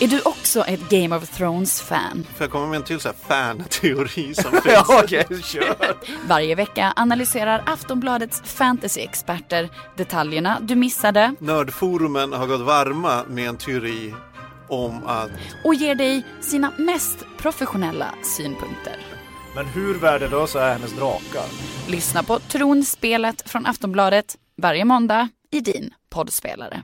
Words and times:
Är 0.00 0.08
du 0.08 0.20
också 0.24 0.60
ett 0.64 0.88
Game 0.90 1.16
of 1.16 1.28
Thrones-fan? 1.28 2.26
Får 2.36 2.44
jag 2.44 2.50
komma 2.50 2.66
med 2.66 2.76
en 2.76 2.82
till 2.82 3.00
så 3.00 3.08
här 3.08 3.16
fan-teori 3.28 4.34
som 4.34 4.50
finns? 4.62 4.64
ja, 4.66 4.84
okej, 5.04 5.26
kör. 5.44 5.96
Varje 6.28 6.54
vecka 6.54 6.92
analyserar 6.96 7.62
Aftonbladets 7.66 8.42
fantasy-experter 8.44 9.68
detaljerna 9.96 10.58
du 10.60 10.74
missade 10.76 11.34
Nördforumen 11.38 12.32
har 12.32 12.46
gått 12.46 12.60
varma 12.60 13.24
med 13.28 13.48
en 13.48 13.56
teori 13.56 14.14
om 14.68 15.06
att 15.06 15.30
och 15.64 15.74
ger 15.74 15.94
dig 15.94 16.26
sina 16.40 16.72
mest 16.78 17.18
professionella 17.38 18.14
synpunkter. 18.22 18.96
Men 19.54 19.66
hur 19.66 19.94
värdelösa 19.94 20.64
är 20.66 20.72
hennes 20.72 20.92
drakar? 20.92 21.44
Lyssna 21.88 22.22
på 22.22 22.38
Tronspelet 22.38 23.50
från 23.50 23.66
Aftonbladet 23.66 24.36
varje 24.62 24.84
måndag 24.84 25.28
i 25.50 25.60
din 25.60 25.94
poddspelare. 26.10 26.82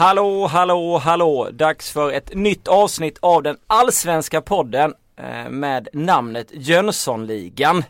Hallå, 0.00 0.46
hallå, 0.46 0.98
hallå! 0.98 1.48
Dags 1.52 1.92
för 1.92 2.12
ett 2.12 2.34
nytt 2.34 2.68
avsnitt 2.68 3.18
av 3.22 3.42
den 3.42 3.56
allsvenska 3.66 4.40
podden 4.40 4.94
eh, 5.16 5.50
med 5.50 5.88
namnet 5.92 6.46
Jönssonligan. 6.52 7.84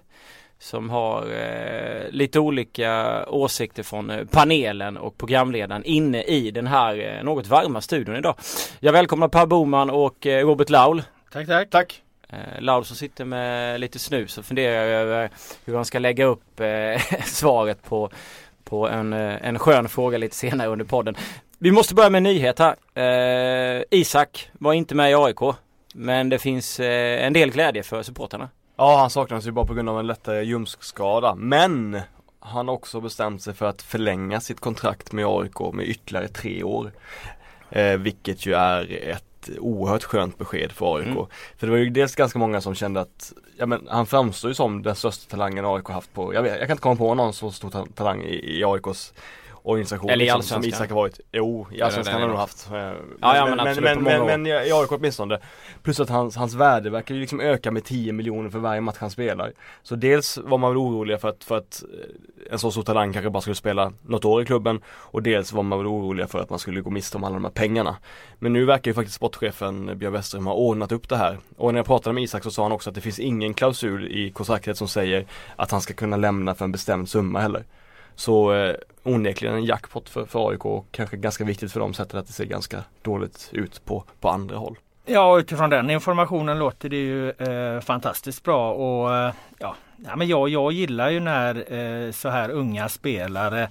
Som 0.58 0.90
har 0.90 1.22
eh, 1.22 2.10
lite 2.10 2.40
olika 2.40 3.24
åsikter 3.26 3.82
från 3.82 4.10
eh, 4.10 4.24
panelen 4.30 4.96
och 4.96 5.18
programledaren 5.18 5.84
inne 5.84 6.22
i 6.22 6.50
den 6.50 6.66
här 6.66 7.16
eh, 7.18 7.24
något 7.24 7.46
varma 7.46 7.80
studion 7.80 8.16
idag. 8.16 8.34
Jag 8.80 8.92
välkomnar 8.92 9.28
Per 9.28 9.46
Boman 9.46 9.90
och 9.90 10.26
eh, 10.26 10.46
Robert 10.46 10.70
Laul. 10.70 11.02
Tack, 11.32 11.46
tack. 11.46 11.70
Tack. 11.70 12.02
Eh, 12.32 12.82
som 12.82 12.96
sitter 12.96 13.24
med 13.24 13.80
lite 13.80 13.98
snus 13.98 14.38
och 14.38 14.44
funderar 14.44 14.84
över 14.86 15.30
hur 15.64 15.76
han 15.76 15.84
ska 15.84 15.98
lägga 15.98 16.24
upp 16.24 16.60
eh, 16.60 17.02
svaret 17.24 17.82
på, 17.82 18.10
på 18.64 18.88
en, 18.88 19.12
eh, 19.12 19.46
en 19.46 19.58
skön 19.58 19.88
fråga 19.88 20.18
lite 20.18 20.36
senare 20.36 20.68
under 20.68 20.84
podden. 20.84 21.14
Vi 21.58 21.70
måste 21.70 21.94
börja 21.94 22.10
med 22.10 22.18
en 22.18 22.22
nyhet 22.22 22.58
här. 22.58 22.76
Eh, 23.78 23.82
Isak 23.90 24.50
var 24.52 24.72
inte 24.72 24.94
med 24.94 25.10
i 25.10 25.14
AIK. 25.14 25.56
Men 25.94 26.28
det 26.28 26.38
finns 26.38 26.80
eh, 26.80 27.26
en 27.26 27.32
del 27.32 27.50
glädje 27.50 27.82
för 27.82 28.02
supporterna. 28.02 28.48
Ja, 28.76 28.96
han 28.96 29.10
saknas 29.10 29.46
ju 29.46 29.50
bara 29.50 29.66
på 29.66 29.74
grund 29.74 29.88
av 29.88 30.00
en 30.00 30.06
lättare 30.06 30.44
ljumskskada. 30.44 31.34
Men 31.34 32.00
han 32.40 32.68
har 32.68 32.74
också 32.74 33.00
bestämt 33.00 33.42
sig 33.42 33.54
för 33.54 33.66
att 33.66 33.82
förlänga 33.82 34.40
sitt 34.40 34.60
kontrakt 34.60 35.12
med 35.12 35.26
AIK 35.26 35.60
med 35.72 35.88
ytterligare 35.88 36.28
tre 36.28 36.62
år. 36.62 36.92
Eh, 37.70 37.96
vilket 37.96 38.46
ju 38.46 38.54
är 38.54 39.08
ett 39.10 39.29
oerhört 39.58 40.04
skönt 40.04 40.38
besked 40.38 40.72
för 40.72 40.96
AIK. 40.96 41.06
Mm. 41.06 41.26
För 41.56 41.66
det 41.66 41.70
var 41.70 41.78
ju 41.78 41.90
dels 41.90 42.14
ganska 42.14 42.38
många 42.38 42.60
som 42.60 42.74
kände 42.74 43.00
att 43.00 43.32
ja, 43.58 43.66
men 43.66 43.88
han 43.90 44.06
framstår 44.06 44.50
ju 44.50 44.54
som 44.54 44.82
den 44.82 44.94
största 44.94 45.30
talangen 45.30 45.64
AIK 45.64 45.88
haft 45.88 46.14
på, 46.14 46.34
jag, 46.34 46.42
vet, 46.42 46.52
jag 46.58 46.60
kan 46.66 46.70
inte 46.70 46.82
komma 46.82 46.96
på 46.96 47.14
någon 47.14 47.32
så 47.32 47.50
stor 47.50 47.70
ta- 47.70 47.86
talang 47.94 48.22
i, 48.22 48.58
i 48.58 48.64
AIKs 48.64 49.12
organisation 49.62 50.10
Eller 50.10 50.24
i 50.24 50.26
liksom, 50.26 50.42
som. 50.42 50.64
Isak 50.64 50.88
har 50.88 50.96
varit. 50.96 51.20
Jo, 51.32 51.66
i 51.72 51.82
Allsvenskan 51.82 52.14
har 52.14 52.20
han 52.20 52.30
nog 52.30 52.38
haft. 52.38 52.68
Eh, 52.72 52.78
Ja, 53.20 53.36
ja, 53.36 53.46
men 53.46 53.56
men, 53.56 53.68
absolut, 53.68 54.02
men, 54.02 54.04
men, 54.04 54.26
men 54.26 54.46
i 54.46 54.72
AIK 54.72 54.92
åtminstone. 54.92 55.38
Plus 55.82 56.00
att 56.00 56.08
hans, 56.08 56.36
hans 56.36 56.54
värde 56.54 56.90
verkar 56.90 57.14
ju 57.14 57.20
liksom 57.20 57.40
öka 57.40 57.70
med 57.70 57.84
10 57.84 58.12
miljoner 58.12 58.50
för 58.50 58.58
varje 58.58 58.80
match 58.80 58.96
han 59.00 59.10
spelar. 59.10 59.52
Så 59.82 59.96
dels 59.96 60.38
var 60.38 60.58
man 60.58 60.70
väl 60.70 60.78
oroliga 60.78 61.18
för 61.18 61.28
att, 61.28 61.44
för 61.44 61.56
att 61.58 61.82
eh, 61.82 62.52
en 62.52 62.58
så 62.58 62.70
stor 62.70 62.82
talang 62.82 63.12
kanske 63.12 63.30
bara 63.30 63.40
skulle 63.40 63.54
spela 63.54 63.92
något 64.02 64.24
år 64.24 64.42
i 64.42 64.44
klubben 64.44 64.80
och 64.86 65.22
dels 65.22 65.52
var 65.52 65.62
man 65.62 65.78
väl 65.78 65.86
oroliga 65.86 66.26
för 66.26 66.38
att 66.38 66.50
man 66.50 66.58
skulle 66.58 66.80
gå 66.80 66.90
miste 66.90 67.16
om 67.16 67.24
alla 67.24 67.34
de 67.34 67.44
här 67.44 67.50
pengarna. 67.50 67.96
Men 68.38 68.52
nu 68.52 68.64
verkar 68.64 68.90
ju 68.90 68.94
faktiskt 68.94 69.16
sportchefen 69.16 69.98
Björn 69.98 70.12
Westerholm 70.12 70.46
ha 70.46 70.54
ordnat 70.54 70.92
upp 70.92 71.08
det 71.08 71.16
här. 71.16 71.38
Och 71.56 71.72
när 71.72 71.78
jag 71.78 71.86
pratade 71.86 72.14
med 72.14 72.22
Isak 72.22 72.42
så 72.42 72.50
sa 72.50 72.62
han 72.62 72.72
också 72.72 72.90
att 72.90 72.94
det 72.94 73.00
finns 73.00 73.18
ingen 73.18 73.54
klausul 73.54 74.06
i 74.12 74.30
kontraktet 74.30 74.76
som 74.76 74.88
säger 74.88 75.26
att 75.56 75.70
han 75.70 75.80
ska 75.80 75.94
kunna 75.94 76.16
lämna 76.16 76.54
för 76.54 76.64
en 76.64 76.72
bestämd 76.72 77.08
summa 77.08 77.40
heller. 77.40 77.64
Så 78.20 78.52
eh, 78.52 78.74
onekligen 79.02 79.54
en 79.54 79.64
jackpot 79.64 80.08
för, 80.08 80.24
för 80.24 80.50
AIK 80.50 80.64
och 80.64 80.86
kanske 80.90 81.16
ganska 81.16 81.44
viktigt 81.44 81.72
för 81.72 81.80
dem 81.80 81.94
sett 81.94 82.14
att 82.14 82.26
det 82.26 82.32
ser 82.32 82.44
ganska 82.44 82.84
dåligt 83.02 83.48
ut 83.52 83.84
på, 83.84 84.04
på 84.20 84.28
andra 84.28 84.56
håll. 84.56 84.76
Ja, 85.06 85.38
utifrån 85.38 85.70
den 85.70 85.90
informationen 85.90 86.58
låter 86.58 86.88
det 86.88 86.96
ju 86.96 87.30
eh, 87.30 87.80
fantastiskt 87.80 88.44
bra 88.44 88.72
och 88.72 89.14
eh, 89.14 89.32
ja, 89.58 89.76
ja, 89.96 90.16
men 90.16 90.28
jag, 90.28 90.48
jag 90.48 90.72
gillar 90.72 91.10
ju 91.10 91.20
när 91.20 91.72
eh, 91.72 92.12
så 92.12 92.28
här 92.28 92.50
unga 92.50 92.88
spelare 92.88 93.68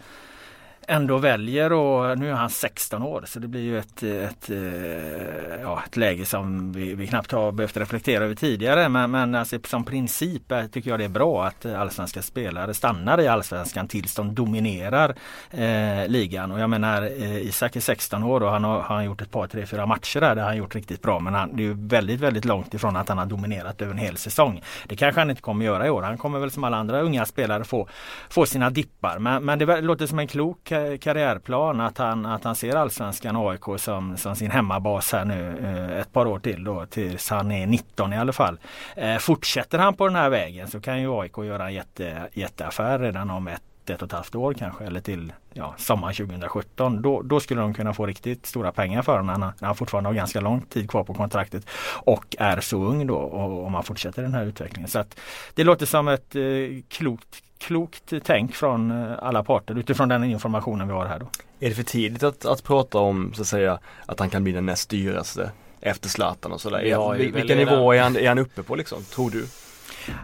ändå 0.90 1.18
väljer 1.18 1.74
och 1.74 2.20
nu 2.20 2.30
är 2.30 2.34
han 2.34 2.50
16 2.50 3.04
år 3.04 3.24
så 3.28 3.40
det 3.40 3.48
blir 3.48 3.62
ju 3.62 3.80
ett, 3.80 4.04
ett, 4.04 4.50
eh, 4.50 5.62
ja, 5.62 5.84
ett 5.86 5.98
läge 5.98 6.26
som 6.26 6.72
vi, 6.72 6.96
vi 6.96 7.08
knappt 7.08 7.32
har 7.32 7.52
behövt 7.52 7.78
reflektera 7.78 8.24
över 8.24 8.36
tidigare 8.36 8.90
men, 8.90 9.12
men 9.12 9.36
alltså, 9.36 9.60
som 9.68 9.84
princip 9.84 10.52
eh, 10.52 10.66
tycker 10.66 10.90
jag 10.90 11.00
det 11.00 11.06
är 11.06 11.10
bra 11.10 11.46
att 11.46 11.66
allsvenska 11.66 12.22
spelare 12.22 12.74
stannar 12.74 13.22
i 13.22 13.28
allsvenskan 13.28 13.88
tills 13.88 14.16
de 14.16 14.36
dominerar 14.36 15.16
eh, 15.52 16.08
ligan 16.08 16.52
och 16.52 16.60
jag 16.60 16.70
menar 16.70 17.02
eh, 17.02 17.38
Isak 17.38 17.76
är 17.76 17.80
16 17.80 18.24
år 18.24 18.44
och 18.44 18.52
han 18.52 18.64
har, 18.64 18.82
har 18.82 18.96
han 18.96 19.06
gjort 19.06 19.22
ett 19.22 19.32
par, 19.32 19.48
tre, 19.48 19.66
fyra 19.66 19.86
matcher 19.86 20.20
där, 20.20 20.36
där 20.36 20.44
han 20.44 20.58
gjort 20.58 20.76
riktigt 20.76 21.02
bra 21.02 21.20
men 21.20 21.34
han, 21.34 21.56
det 21.56 21.64
är 21.64 21.68
ju 21.68 21.88
väldigt, 21.88 22.20
väldigt 22.20 22.46
långt 22.46 22.74
ifrån 22.74 22.96
att 22.96 23.10
han 23.10 23.18
har 23.18 23.26
dominerat 23.26 23.82
över 23.82 23.92
en 23.92 23.98
hel 23.98 24.18
säsong. 24.18 24.62
Det 24.88 24.96
kanske 24.96 25.22
han 25.22 25.30
inte 25.30 25.42
kommer 25.42 25.66
göra 25.66 25.88
i 25.88 25.90
år. 25.90 26.02
Han 26.02 26.18
kommer 26.18 26.40
väl 26.40 26.52
som 26.52 26.64
alla 26.64 26.78
andra 26.78 27.02
unga 27.02 27.26
spelare 27.26 27.64
få, 27.64 27.88
få 28.30 28.46
sina 28.46 28.70
dippar 28.70 29.20
men, 29.20 29.46
men 29.46 29.60
det 29.60 29.82
låter 29.82 30.08
som 30.08 30.20
en 30.20 30.28
klok 30.28 30.72
karriärplan 31.02 31.82
att 31.82 31.98
han, 31.98 32.26
att 32.26 32.44
han 32.44 32.56
ser 32.56 32.76
allsvenskan 32.76 33.36
och 33.36 33.52
AIK 33.52 33.80
som, 33.80 34.18
som 34.18 34.36
sin 34.36 34.52
hemmabas 34.52 35.12
här 35.12 35.26
nu 35.26 35.58
eh, 35.64 36.00
ett 36.00 36.14
par 36.14 36.26
år 36.26 36.40
till 36.40 36.64
då 36.64 36.86
tills 36.86 37.30
han 37.30 37.52
är 37.52 37.68
19 37.68 38.14
i 38.14 38.18
alla 38.18 38.34
fall. 38.34 38.60
Eh, 38.96 39.18
fortsätter 39.18 39.80
han 39.80 39.94
på 39.94 40.08
den 40.08 40.16
här 40.16 40.30
vägen 40.30 40.68
så 40.68 40.82
kan 40.82 41.02
ju 41.02 41.20
AIK 41.20 41.38
göra 41.38 41.66
en 41.66 41.74
jätte, 41.74 42.30
jätteaffär 42.34 43.00
redan 43.00 43.30
om 43.30 43.48
ett 43.48 43.62
ett 43.90 44.02
och 44.02 44.08
ett 44.08 44.14
halvt 44.14 44.36
år 44.36 44.54
kanske 44.54 44.86
eller 44.86 45.02
till 45.02 45.34
ja, 45.54 45.74
sommaren 45.78 46.16
2017. 46.16 47.02
Då, 47.02 47.22
då 47.22 47.40
skulle 47.40 47.62
de 47.62 47.74
kunna 47.74 47.94
få 47.94 48.06
riktigt 48.06 48.46
stora 48.46 48.72
pengar 48.72 49.02
för 49.02 49.18
honom 49.18 49.40
när 49.40 49.66
han, 49.66 49.76
fortfarande 49.76 50.10
har 50.10 50.14
ganska 50.14 50.42
lång 50.42 50.62
tid 50.62 50.90
kvar 50.90 51.04
på 51.04 51.14
kontraktet 51.14 51.70
och 52.04 52.36
är 52.40 52.60
så 52.62 52.84
ung 52.84 53.08
då 53.08 53.18
om 53.66 53.72
man 53.72 53.84
fortsätter 53.84 54.22
den 54.22 54.34
här 54.34 54.46
utvecklingen. 54.46 54.90
Så 54.90 55.00
att 55.00 55.20
Det 55.54 55.64
låter 55.64 55.86
som 55.86 56.08
ett 56.08 56.36
eh, 56.36 56.42
klokt, 56.88 57.44
klokt 57.60 58.14
tänk 58.24 58.56
från 58.56 58.92
eh, 58.92 59.14
alla 59.22 59.44
parter 59.44 59.80
utifrån 59.80 60.10
den 60.10 60.24
informationen 60.24 60.88
vi 60.88 60.94
har 60.94 61.06
här 61.06 61.20
då. 61.20 61.28
Är 61.60 61.70
det 61.70 61.76
för 61.76 61.84
tidigt 61.84 62.24
att, 62.24 62.46
att 62.46 62.64
prata 62.64 62.98
om 62.98 63.34
så 63.36 63.42
att 63.42 63.48
säga 63.48 63.80
att 64.06 64.20
han 64.20 64.30
kan 64.30 64.44
bli 64.44 64.54
den 64.54 64.66
näst 64.66 64.90
dyraste 64.90 65.52
efter 65.82 66.10
Zlatan 66.10 66.52
och 66.52 66.62
sådär? 66.62 67.18
Vilken 67.32 67.58
nivå 67.58 67.94
är 67.94 68.02
han, 68.02 68.16
är 68.16 68.28
han 68.28 68.38
uppe 68.38 68.64
på 68.64 68.76
liksom, 68.76 69.04
tror 69.04 69.30
du? 69.32 69.46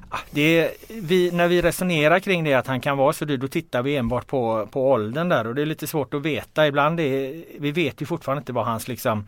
Ah, 0.09 0.17
Det 0.31 0.71
vi, 0.87 1.31
när 1.31 1.47
vi 1.47 1.61
resonerar 1.61 2.19
kring 2.19 2.43
det 2.43 2.53
att 2.53 2.67
han 2.67 2.81
kan 2.81 2.97
vara 2.97 3.13
så 3.13 3.25
dyr 3.25 3.37
då 3.37 3.47
tittar 3.47 3.81
vi 3.81 3.95
enbart 3.97 4.27
på, 4.27 4.67
på 4.71 4.91
åldern 4.91 5.29
där 5.29 5.47
och 5.47 5.55
det 5.55 5.61
är 5.61 5.65
lite 5.65 5.87
svårt 5.87 6.13
att 6.13 6.21
veta. 6.21 6.67
Ibland 6.67 6.99
är, 6.99 7.43
vi 7.59 7.71
vet 7.71 8.01
ju 8.01 8.05
fortfarande 8.05 8.39
inte 8.39 8.53
vad 8.53 8.65
hans 8.65 8.87
liksom 8.87 9.25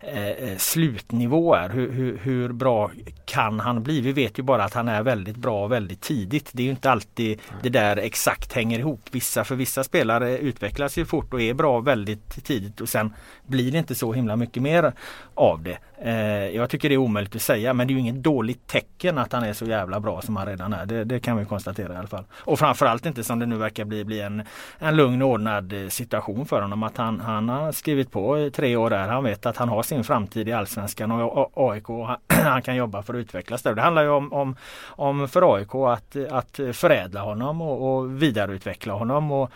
eh, 0.00 0.28
eh, 0.28 0.56
slutnivå 0.56 1.54
är. 1.54 1.68
Hur, 1.68 1.92
hur, 1.92 2.18
hur 2.22 2.52
bra 2.52 2.90
kan 3.24 3.60
han 3.60 3.82
bli? 3.82 4.00
Vi 4.00 4.12
vet 4.12 4.38
ju 4.38 4.42
bara 4.42 4.64
att 4.64 4.74
han 4.74 4.88
är 4.88 5.02
väldigt 5.02 5.36
bra 5.36 5.66
väldigt 5.66 6.00
tidigt. 6.00 6.50
Det 6.52 6.62
är 6.62 6.64
ju 6.64 6.70
inte 6.70 6.90
alltid 6.90 7.40
det 7.62 7.68
där 7.68 7.96
exakt 7.96 8.52
hänger 8.52 8.78
ihop. 8.78 9.00
Vissa, 9.10 9.44
för 9.44 9.54
vissa 9.54 9.84
spelare 9.84 10.38
utvecklas 10.38 10.98
ju 10.98 11.04
fort 11.04 11.34
och 11.34 11.40
är 11.40 11.54
bra 11.54 11.80
väldigt 11.80 12.44
tidigt 12.44 12.80
och 12.80 12.88
sen 12.88 13.12
blir 13.46 13.72
det 13.72 13.78
inte 13.78 13.94
så 13.94 14.12
himla 14.12 14.36
mycket 14.36 14.62
mer 14.62 14.92
av 15.34 15.62
det. 15.62 15.78
Eh, 15.98 16.56
jag 16.56 16.70
tycker 16.70 16.88
det 16.88 16.94
är 16.94 16.98
omöjligt 16.98 17.36
att 17.36 17.42
säga 17.42 17.74
men 17.74 17.86
det 17.86 17.92
är 17.92 17.94
ju 17.94 18.00
inget 18.00 18.22
dåligt 18.22 18.66
tecken 18.66 19.18
att 19.18 19.32
han 19.32 19.42
är 19.42 19.52
så 19.52 19.64
jävla 19.64 20.00
bra 20.00 20.22
som 20.22 20.36
han 20.36 20.46
redan 20.46 20.72
är. 20.72 20.86
Det, 20.86 21.04
det 21.04 21.20
kan 21.20 21.36
vi 21.36 21.44
konstatera 21.44 21.94
i 21.94 21.96
alla 21.96 22.08
fall. 22.08 22.24
Och 22.32 22.58
framförallt 22.58 23.06
inte 23.06 23.24
som 23.24 23.38
det 23.38 23.46
nu 23.46 23.56
verkar 23.56 23.84
bli, 23.84 24.04
bli 24.04 24.20
en, 24.20 24.42
en 24.78 24.96
lugn 24.96 25.22
och 25.22 25.28
ordnad 25.28 25.72
eh, 25.72 25.88
situation 25.88 26.46
för 26.46 26.62
honom. 26.62 26.82
Att 26.82 26.96
han, 26.96 27.20
han 27.20 27.48
har 27.48 27.72
skrivit 27.72 28.10
på 28.10 28.38
i 28.38 28.50
tre 28.50 28.76
år 28.76 28.90
där. 28.90 29.08
Han 29.08 29.24
vet 29.24 29.46
att 29.46 29.56
han 29.56 29.68
har 29.68 29.82
sin 29.82 30.04
framtid 30.04 30.48
i 30.48 30.52
Allsvenskan 30.52 31.10
och 31.10 31.70
AIK. 31.72 31.90
och 31.90 32.06
Han, 32.06 32.16
han 32.28 32.62
kan 32.62 32.76
jobba 32.76 33.02
för 33.02 33.14
att 33.14 33.18
utvecklas 33.18 33.62
där. 33.62 33.74
Det 33.74 33.82
handlar 33.82 34.02
ju 34.02 34.08
om, 34.08 34.32
om, 34.32 34.56
om 34.86 35.28
för 35.28 35.54
AIK 35.56 35.74
att, 35.74 36.16
att 36.30 36.60
förädla 36.72 37.20
honom 37.20 37.60
och, 37.60 37.96
och 37.96 38.22
vidareutveckla 38.22 38.92
honom. 38.92 39.32
Och, 39.32 39.50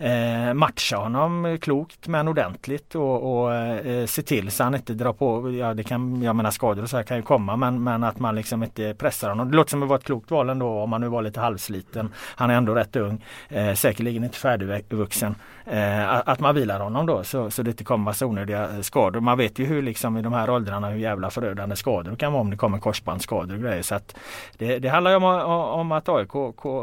eh, 0.00 0.54
matcha 0.54 0.96
honom 0.96 1.58
klokt 1.60 2.08
men 2.08 2.28
ordentligt 2.28 2.94
och, 2.94 3.42
och 3.42 3.54
eh, 3.54 4.06
se 4.06 4.22
till 4.22 4.50
så 4.50 4.64
han 4.64 4.74
inte 4.74 4.94
drar 4.94 5.12
på, 5.12 5.50
ja 5.50 5.74
det 5.74 5.82
kan, 5.84 6.22
jag 6.22 6.36
menar 6.36 6.50
skador 6.50 6.82
och 6.82 6.90
så 6.90 6.96
här 6.96 7.04
kan 7.04 7.16
ju 7.16 7.22
komma 7.22 7.56
men, 7.56 7.82
men 7.84 8.04
att 8.04 8.18
man 8.18 8.34
liksom 8.34 8.62
inte 8.62 8.94
pressar 8.98 9.28
honom. 9.28 9.50
Det 9.50 9.56
låter 9.56 9.70
som 9.70 9.82
att 9.82 9.86
det 9.86 9.90
var 9.90 9.96
ett 9.98 10.04
klokt 10.04 10.30
val 10.30 10.48
ändå 10.50 10.68
om 10.68 10.92
han 10.92 11.00
nu 11.00 11.08
var 11.08 11.22
lite 11.22 11.40
halvsliten. 11.40 12.08
Han 12.16 12.50
är 12.50 12.54
ändå 12.54 12.74
rätt 12.74 12.96
ung, 12.96 13.24
eh, 13.48 13.74
säkerligen 13.74 14.24
inte 14.24 14.36
färdigvuxen. 14.38 15.34
Eh, 15.66 16.28
att- 16.28 16.40
man 16.40 16.54
vilar 16.54 16.80
honom 16.80 17.06
då 17.06 17.24
så, 17.24 17.50
så 17.50 17.62
det 17.62 17.70
inte 17.70 17.84
kommer 17.84 18.04
massa 18.04 18.26
onödiga 18.26 18.62
eh, 18.70 18.80
skador. 18.80 19.20
Man 19.20 19.38
vet 19.38 19.58
ju 19.58 19.64
hur 19.64 19.82
liksom 19.82 20.16
i 20.16 20.22
de 20.22 20.32
här 20.32 20.50
åldrarna 20.50 20.88
hur 20.88 20.98
jävla 20.98 21.30
förödande 21.30 21.76
skador 21.76 22.10
det 22.10 22.16
kan 22.16 22.32
vara 22.32 22.40
om 22.40 22.50
det 22.50 22.56
kommer 22.56 22.78
korsbandsskador 22.78 23.54
och 23.54 23.60
grejer. 23.62 23.82
Så 23.82 23.94
att 23.94 24.16
det, 24.58 24.78
det 24.78 24.88
handlar 24.88 25.10
ju 25.10 25.16
om, 25.16 25.24
om 25.80 25.92
att 25.92 26.08
AIK 26.08 26.32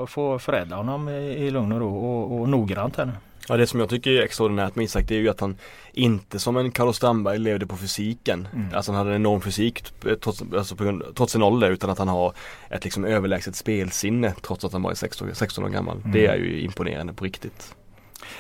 får 0.08 0.40
förädla 0.40 0.76
honom 0.76 1.10
i, 1.10 1.14
i 1.14 1.52
lugn 1.52 1.72
och 1.72 1.80
ro 1.80 1.98
och, 1.98 2.40
och 2.42 2.50
noggrant 2.50 2.98
här. 2.98 3.07
Ja 3.48 3.58
det 3.58 3.68
som 3.68 3.80
jag 3.80 3.90
tycker 3.90 4.12
är 4.12 4.22
extraordinärt 4.22 4.76
med 4.76 4.86
Isak 4.86 5.08
det 5.08 5.16
är 5.16 5.20
ju 5.20 5.30
att 5.30 5.40
han 5.40 5.58
inte 5.94 6.40
som 6.40 6.58
en 6.58 6.72
Carlos 6.72 6.96
Strandberg 6.96 7.40
levde 7.40 7.68
på 7.68 7.78
fysiken. 7.78 8.48
Mm. 8.54 8.68
Alltså 8.74 8.92
han 8.92 9.00
hade 9.00 9.10
en 9.10 9.16
enorm 9.16 9.42
fysik 9.42 9.84
eh, 10.06 10.14
trots, 10.14 10.44
alltså 10.58 10.76
grund, 10.76 11.04
trots 11.16 11.34
sin 11.34 11.44
ålder 11.44 11.72
utan 11.72 11.90
att 11.90 11.98
han 11.98 12.08
har 12.08 12.34
ett 12.70 12.84
liksom 12.84 13.06
överlägset 13.06 13.56
spelsinne 13.56 14.34
trots 14.42 14.66
att 14.66 14.74
han 14.74 14.82
bara 14.82 14.92
är 14.92 14.96
16, 14.96 15.36
16 15.36 15.64
år 15.64 15.70
gammal. 15.70 15.98
Mm. 15.98 16.12
Det 16.12 16.26
är 16.26 16.36
ju 16.36 16.62
imponerande 16.62 17.14
på 17.14 17.26
riktigt. 17.26 17.76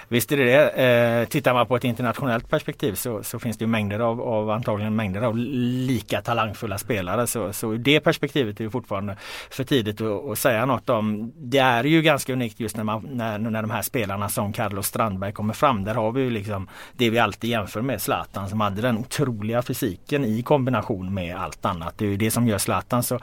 Visst 0.07 0.31
är 0.31 0.37
det 0.37 0.43
det. 0.43 0.69
Eh, 0.69 1.27
tittar 1.27 1.53
man 1.53 1.67
på 1.67 1.75
ett 1.75 1.83
internationellt 1.83 2.49
perspektiv 2.49 2.93
så, 2.93 3.23
så 3.23 3.39
finns 3.39 3.57
det 3.57 3.63
ju 3.63 3.67
mängder 3.67 3.99
av, 3.99 4.21
av 4.21 4.49
antagligen 4.49 4.95
mängder 4.95 5.21
av 5.21 5.37
lika 5.37 6.21
talangfulla 6.21 6.77
spelare. 6.77 7.27
Så, 7.27 7.53
så 7.53 7.73
ur 7.73 7.77
det 7.77 7.99
perspektivet 7.99 8.59
är 8.59 8.63
det 8.63 8.69
fortfarande 8.69 9.17
för 9.49 9.63
tidigt 9.63 10.01
att, 10.01 10.29
att 10.29 10.39
säga 10.39 10.65
något 10.65 10.89
om. 10.89 11.33
Det 11.35 11.57
är 11.57 11.83
ju 11.83 12.01
ganska 12.01 12.33
unikt 12.33 12.59
just 12.59 12.77
när, 12.77 12.83
man, 12.83 13.07
när, 13.11 13.37
när 13.37 13.61
de 13.61 13.71
här 13.71 13.81
spelarna 13.81 14.29
som 14.29 14.53
Carlos 14.53 14.87
Strandberg 14.87 15.31
kommer 15.31 15.53
fram. 15.53 15.83
Där 15.83 15.95
har 15.95 16.11
vi 16.11 16.21
ju 16.21 16.29
liksom 16.29 16.69
det 16.93 17.09
vi 17.09 17.19
alltid 17.19 17.49
jämför 17.49 17.81
med 17.81 18.01
Zlatan 18.01 18.49
som 18.49 18.61
hade 18.61 18.81
den 18.81 18.97
otroliga 18.97 19.61
fysiken 19.61 20.25
i 20.25 20.41
kombination 20.41 21.13
med 21.13 21.35
allt 21.35 21.65
annat. 21.65 21.97
Det 21.97 22.05
är 22.05 22.09
ju 22.09 22.17
det 22.17 22.31
som 22.31 22.47
gör 22.47 22.57
Zlatan 22.57 23.03
så 23.03 23.19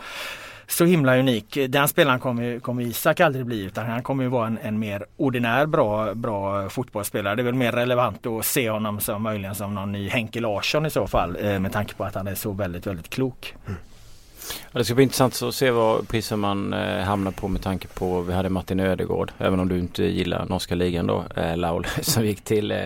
så 0.67 0.85
himla 0.85 1.19
unik. 1.19 1.59
Den 1.69 1.89
spelaren 1.89 2.21
kommer, 2.21 2.59
kommer 2.59 2.83
Isak 2.83 3.21
aldrig 3.21 3.47
bli 3.47 3.63
utan 3.63 3.87
han 3.87 4.03
kommer 4.03 4.25
ju 4.25 4.31
vara 4.31 4.47
en, 4.47 4.59
en 4.63 4.79
mer 4.79 5.07
ordinär 5.17 5.67
bra, 5.67 6.15
bra 6.15 6.69
fotbollsspelare. 6.69 7.35
Det 7.35 7.43
är 7.43 7.45
väl 7.45 7.55
mer 7.55 7.73
relevant 7.73 8.27
att 8.27 8.47
se 8.47 8.71
honom 8.71 9.01
som 9.01 9.23
möjligen 9.23 9.55
som 9.55 9.75
någon 9.75 9.93
ny 9.93 10.09
Henke 10.09 10.41
Larsson 10.41 10.87
i 10.87 10.91
så 10.91 11.07
fall 11.07 11.37
eh, 11.41 11.59
med 11.59 11.73
tanke 11.73 11.95
på 11.95 12.05
att 12.05 12.15
han 12.15 12.27
är 12.27 12.35
så 12.35 12.53
väldigt, 12.53 12.87
väldigt 12.87 13.11
klok. 13.11 13.55
Ja, 14.73 14.79
det 14.79 14.85
ska 14.85 14.95
bli 14.95 15.03
intressant 15.03 15.43
att 15.43 15.55
se 15.55 15.71
vad 15.71 16.09
priser 16.09 16.37
man 16.37 16.73
eh, 16.73 17.03
hamnar 17.03 17.31
på 17.31 17.49
med 17.49 17.63
tanke 17.63 17.89
på 17.89 18.21
vi 18.21 18.33
hade 18.33 18.49
Martin 18.49 18.81
Ödegård 18.81 19.33
även 19.39 19.61
om 19.61 19.69
du 19.69 19.79
inte 19.79 20.05
gillar 20.05 20.47
norska 20.47 20.75
ligan 20.75 21.07
då 21.07 21.25
eh, 21.37 21.57
Laul 21.57 21.87
som 22.03 22.27
gick 22.27 22.45
till 22.45 22.71
eh, 22.71 22.79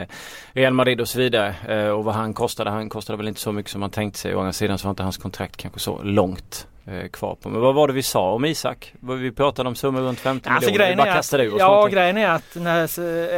Real 0.53 0.73
Madrid 0.73 1.01
och 1.01 1.09
så 1.09 1.19
vidare 1.19 1.55
eh, 1.69 1.89
och 1.89 2.05
vad 2.05 2.15
han 2.15 2.35
kostade. 2.35 2.71
Han 2.71 2.89
kostade 2.89 3.17
väl 3.17 3.29
inte 3.29 3.41
så 3.41 3.53
mycket 3.53 3.73
som 3.73 3.81
man 3.81 3.91
tänkte 3.91 4.19
sig. 4.19 4.35
Å 4.35 4.39
andra 4.39 4.53
sidan 4.53 4.79
så 4.79 4.87
var 4.87 4.91
inte 4.91 5.03
hans 5.03 5.19
kontrakt 5.19 5.57
kanske 5.57 5.81
så 5.81 6.03
långt 6.03 6.67
kvar 7.13 7.35
på. 7.35 7.49
Men 7.49 7.61
vad 7.61 7.75
var 7.75 7.89
det 7.89 7.95
vi 7.95 8.03
sa 8.03 8.33
om 8.33 8.45
Isak? 8.45 8.95
Vi 9.01 9.33
pratade 9.33 9.69
om 9.69 9.75
summor 9.75 10.01
runt 10.01 10.21
50 10.21 10.49
Alltså 10.49 10.71
miljoner. 10.71 10.85
Grejen, 10.85 11.01
är 11.01 11.39
ur 11.39 11.49
att, 11.49 11.55
oss 11.55 11.61
ja, 11.61 11.69
någonting. 11.69 11.95
grejen 11.95 12.17
är 12.19 12.29
att 12.29 12.57
när, 12.57 12.85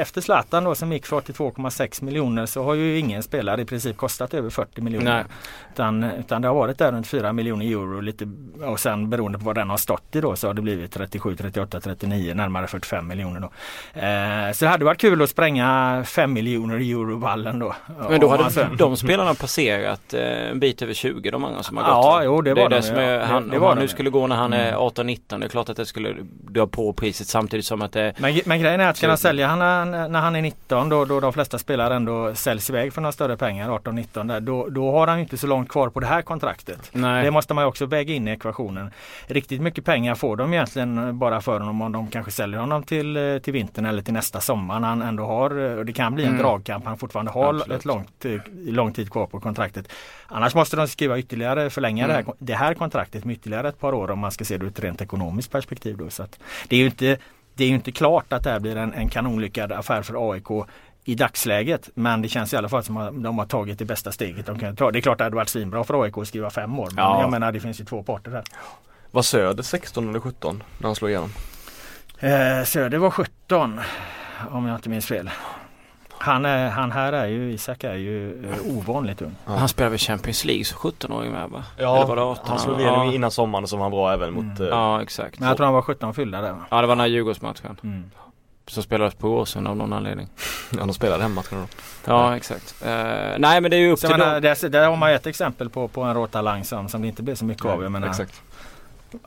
efter 0.00 0.20
Zlatan 0.20 0.64
då 0.64 0.74
som 0.74 0.92
gick 0.92 1.06
för 1.06 1.20
82,6 1.20 2.04
miljoner 2.04 2.46
så 2.46 2.62
har 2.62 2.74
ju 2.74 2.98
ingen 2.98 3.22
spelare 3.22 3.62
i 3.62 3.64
princip 3.64 3.96
kostat 3.96 4.34
över 4.34 4.50
40 4.50 4.80
miljoner. 4.80 5.14
Nej. 5.14 5.24
Utan, 5.72 6.04
utan 6.04 6.42
det 6.42 6.48
har 6.48 6.54
varit 6.54 6.78
där 6.78 6.92
runt 6.92 7.06
4 7.06 7.32
miljoner 7.32 7.66
euro 7.66 8.00
lite, 8.00 8.28
och 8.64 8.80
sen 8.80 9.10
beroende 9.10 9.38
på 9.38 9.44
vad 9.44 9.54
den 9.54 9.70
har 9.70 9.76
stått 9.76 10.16
i 10.16 10.20
då 10.20 10.36
så 10.36 10.46
har 10.46 10.54
det 10.54 10.62
blivit 10.62 10.92
37, 10.92 11.36
38, 11.36 11.80
39 11.80 12.34
närmare 12.34 12.66
45 12.66 13.06
miljoner 13.06 13.40
då. 13.40 13.46
Eh, 14.00 14.52
så 14.52 14.64
det 14.64 14.70
hade 14.70 14.84
varit 14.84 15.00
kul 15.00 15.22
att 15.22 15.30
spränga 15.30 16.02
5 16.06 16.32
miljoner 16.32 16.76
eurovallen 16.76 17.58
då. 17.58 17.74
Men 18.08 18.20
då 18.20 18.28
hade 18.28 18.68
de 18.78 18.96
spelarna 18.96 19.34
passerat 19.34 20.14
eh, 20.14 20.50
en 20.50 20.60
bit 20.60 20.82
över 20.82 20.94
20 20.94 21.30
de 21.30 21.44
andra 21.44 21.62
som 21.62 21.76
har 21.76 21.84
gått. 21.84 22.04
Ja, 22.04 22.22
jo, 22.24 22.42
det 22.42 22.54
var 22.54 22.68
det 22.68 22.76
de, 22.76 22.82
som 22.82 22.96
är, 22.96 23.39
han, 23.40 23.48
det 23.50 23.56
om 23.56 23.62
var 23.62 23.68
han 23.68 23.78
nu 23.78 23.88
skulle 23.88 24.10
gå 24.10 24.26
när 24.26 24.36
han 24.36 24.52
är 24.52 24.68
Mm. 24.68 24.80
18-19 24.80 25.38
det 25.40 25.46
är 25.46 25.48
klart 25.48 25.68
att 25.68 25.76
det 25.76 25.86
skulle 25.86 26.16
dra 26.30 26.66
på 26.66 26.92
priset 26.92 27.26
samtidigt 27.26 27.66
som 27.66 27.82
att 27.82 27.92
det 27.92 28.14
Men, 28.18 28.40
men 28.44 28.60
grejen 28.60 28.80
är 28.80 28.88
att 28.88 28.96
ska 28.96 29.08
han 29.08 29.18
sälja 29.18 29.46
han 29.46 29.58
när, 29.58 30.08
när 30.08 30.20
han 30.20 30.36
är 30.36 30.42
19 30.42 30.88
då, 30.88 31.04
då 31.04 31.20
de 31.20 31.32
flesta 31.32 31.58
spelare 31.58 31.94
ändå 31.94 32.34
säljs 32.34 32.70
iväg 32.70 32.92
för 32.92 33.00
några 33.00 33.12
större 33.12 33.36
pengar 33.36 33.68
18-19 33.70 34.28
där, 34.28 34.40
då, 34.40 34.68
då 34.68 34.92
har 34.92 35.06
han 35.06 35.16
ju 35.16 35.22
inte 35.22 35.36
så 35.36 35.46
långt 35.46 35.68
kvar 35.68 35.88
på 35.88 36.00
det 36.00 36.06
här 36.06 36.22
kontraktet. 36.22 36.90
Nej. 36.92 37.24
Det 37.24 37.30
måste 37.30 37.54
man 37.54 37.64
ju 37.64 37.68
också 37.68 37.86
väga 37.86 38.14
in 38.14 38.28
i 38.28 38.30
ekvationen. 38.30 38.90
Riktigt 39.26 39.60
mycket 39.60 39.84
pengar 39.84 40.14
får 40.14 40.36
de 40.36 40.52
egentligen 40.54 41.18
bara 41.18 41.40
för 41.40 41.58
honom 41.60 41.82
om 41.82 41.92
de 41.92 42.06
kanske 42.10 42.30
säljer 42.32 42.60
honom 42.60 42.82
till, 42.82 43.16
eh, 43.16 43.38
till 43.38 43.52
vintern 43.52 43.86
eller 43.86 44.02
till 44.02 44.14
nästa 44.14 44.40
sommar 44.40 44.80
när 44.80 44.88
han 44.88 45.02
ändå 45.02 45.24
har, 45.26 45.70
eh, 45.70 45.78
och 45.78 45.86
det 45.86 45.92
kan 45.92 46.14
bli 46.14 46.24
en 46.24 46.30
Mm. 46.30 46.42
dragkamp, 46.42 46.84
han 46.86 46.98
fortfarande 46.98 47.30
har 47.32 47.54
Absolut. 47.54 47.78
ett 47.78 47.84
långt, 47.84 48.24
eh, 48.24 48.32
lång 48.66 48.92
tid 48.92 49.10
kvar 49.12 49.26
på 49.26 49.40
kontraktet. 49.40 49.92
Annars 50.28 50.54
måste 50.54 50.76
de 50.76 50.88
skriva 50.88 51.18
ytterligare, 51.18 51.70
förlänga 51.70 52.06
det, 52.06 52.12
här, 52.12 52.20
Mm. 52.20 52.34
det 52.38 52.54
här 52.54 52.74
kontraktet 52.74 53.24
med 53.30 53.36
ytterligare 53.36 53.68
ett 53.68 53.78
par 53.80 53.92
år 53.94 54.10
om 54.10 54.18
man 54.18 54.30
ska 54.30 54.44
se 54.44 54.56
det 54.58 54.64
ur 54.64 54.68
ett 54.68 54.80
rent 54.80 55.00
ekonomiskt 55.00 55.50
perspektiv. 55.52 55.96
Då. 55.96 56.10
Så 56.10 56.26
det 56.68 56.76
är 56.76 56.80
ju 56.80 56.86
inte 56.86 57.16
det 57.54 57.64
är 57.64 57.68
inte 57.68 57.92
klart 57.92 58.32
att 58.32 58.44
det 58.44 58.50
här 58.50 58.60
blir 58.60 58.76
en, 58.76 58.92
en 58.94 59.08
kanonlyckad 59.08 59.72
affär 59.72 60.02
för 60.02 60.32
AIK 60.32 60.66
i 61.04 61.14
dagsläget. 61.14 61.90
Men 61.94 62.22
det 62.22 62.28
känns 62.28 62.52
i 62.52 62.56
alla 62.56 62.68
fall 62.68 62.82
som 62.84 62.96
att 62.96 63.22
de 63.22 63.38
har 63.38 63.46
tagit 63.46 63.78
det 63.78 63.84
bästa 63.84 64.12
steget 64.12 64.46
de 64.46 64.58
kan 64.58 64.76
ta. 64.76 64.90
Det 64.90 64.98
är 64.98 65.00
klart 65.00 65.12
att 65.14 65.18
det 65.18 65.24
hade 65.24 65.36
varit 65.36 65.48
svinbra 65.48 65.84
för 65.84 66.02
AIK 66.02 66.18
att 66.18 66.28
skriva 66.28 66.50
fem 66.50 66.78
år. 66.78 66.86
Men 66.94 67.04
Ja. 67.04 67.20
jag 67.20 67.30
menar 67.30 67.52
det 67.52 67.60
finns 67.60 67.80
ju 67.80 67.84
två 67.84 68.02
parter 68.02 68.30
här. 68.30 68.42
Var 69.10 69.22
Söder 69.22 69.62
16 69.62 70.08
eller 70.08 70.20
17 70.20 70.62
när 70.78 70.86
han 70.86 70.94
slog 70.96 71.10
igenom? 71.10 71.30
Eh, 72.18 72.64
Söder 72.64 72.98
var 72.98 73.10
17 73.10 73.80
om 74.50 74.66
jag 74.66 74.76
inte 74.76 74.88
minns 74.88 75.06
fel. 75.06 75.30
Han, 76.22 76.44
är, 76.44 76.68
han 76.70 76.92
här 76.92 77.12
är 77.12 77.26
ju, 77.26 77.52
Isak 77.52 77.84
är 77.84 77.94
ju 77.94 78.44
eh, 78.50 78.76
ovanligt 78.76 79.22
ung. 79.22 79.36
Ja. 79.46 79.52
Han 79.52 79.68
spelade 79.68 79.90
väl 79.90 79.98
Champions 79.98 80.44
League 80.44 80.64
som 80.64 80.78
17-åring 80.78 81.32
med 81.32 81.50
va? 81.50 81.64
Eller 81.76 81.88
var 82.06 82.16
det 82.16 82.22
18? 82.22 82.44
han 82.48 82.58
slog 82.58 82.80
igenom 82.80 83.06
ja. 83.06 83.12
innan 83.14 83.30
sommaren 83.30 83.66
som 83.66 83.78
var 83.78 83.90
bra 83.90 84.12
även 84.12 84.32
mot 84.34 84.44
Mm. 84.44 84.62
eh, 84.62 84.68
Ja 84.68 85.02
exakt. 85.02 85.38
Men 85.40 85.48
jag 85.48 85.56
tror 85.56 85.64
han 85.64 85.74
var 85.74 85.82
17 85.82 86.14
fyllda 86.14 86.40
där 86.40 86.52
va? 86.52 86.58
Ja 86.70 86.80
det 86.80 86.86
var 86.86 86.94
den 86.96 87.00
här 87.00 87.06
Djurgårdsmatchen. 87.06 87.76
Mm. 87.82 88.10
Som 88.66 88.82
spelades 88.82 89.14
på 89.14 89.28
Åsen 89.38 89.66
av 89.66 89.76
någon 89.76 89.92
anledning. 89.92 90.28
Ja 90.78 90.78
de 90.78 90.94
spelade 90.94 91.22
hemma 91.22 91.42
tror 91.42 91.60
jag. 91.60 91.68
Ja 92.14 92.36
exakt. 92.36 92.74
Eh, 92.84 92.90
nej 93.38 93.60
men 93.60 93.70
det 93.70 93.76
är 93.76 93.80
ju 93.80 93.90
upp 93.92 93.98
Så 93.98 94.06
till 94.08 94.16
menar, 94.16 94.32
dem. 94.40 94.42
där, 94.60 94.68
där 94.68 94.86
har 94.88 94.96
man 94.96 95.10
ju 95.10 95.16
ett 95.16 95.26
exempel 95.26 95.70
på, 95.70 95.88
på 95.88 96.02
en 96.02 96.14
rå 96.14 96.26
talang 96.26 96.64
som, 96.64 96.88
som 96.88 97.02
det 97.02 97.08
inte 97.08 97.22
blir 97.22 97.34
så 97.34 97.44
mycket 97.44 97.64
av. 97.64 97.82
Jag 97.82 97.92
menar, 97.92 98.08
Exakt. 98.08 98.42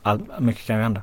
all, 0.02 0.20
mycket 0.38 0.66
kan 0.66 0.76
ju 0.76 0.82
hända. 0.82 1.02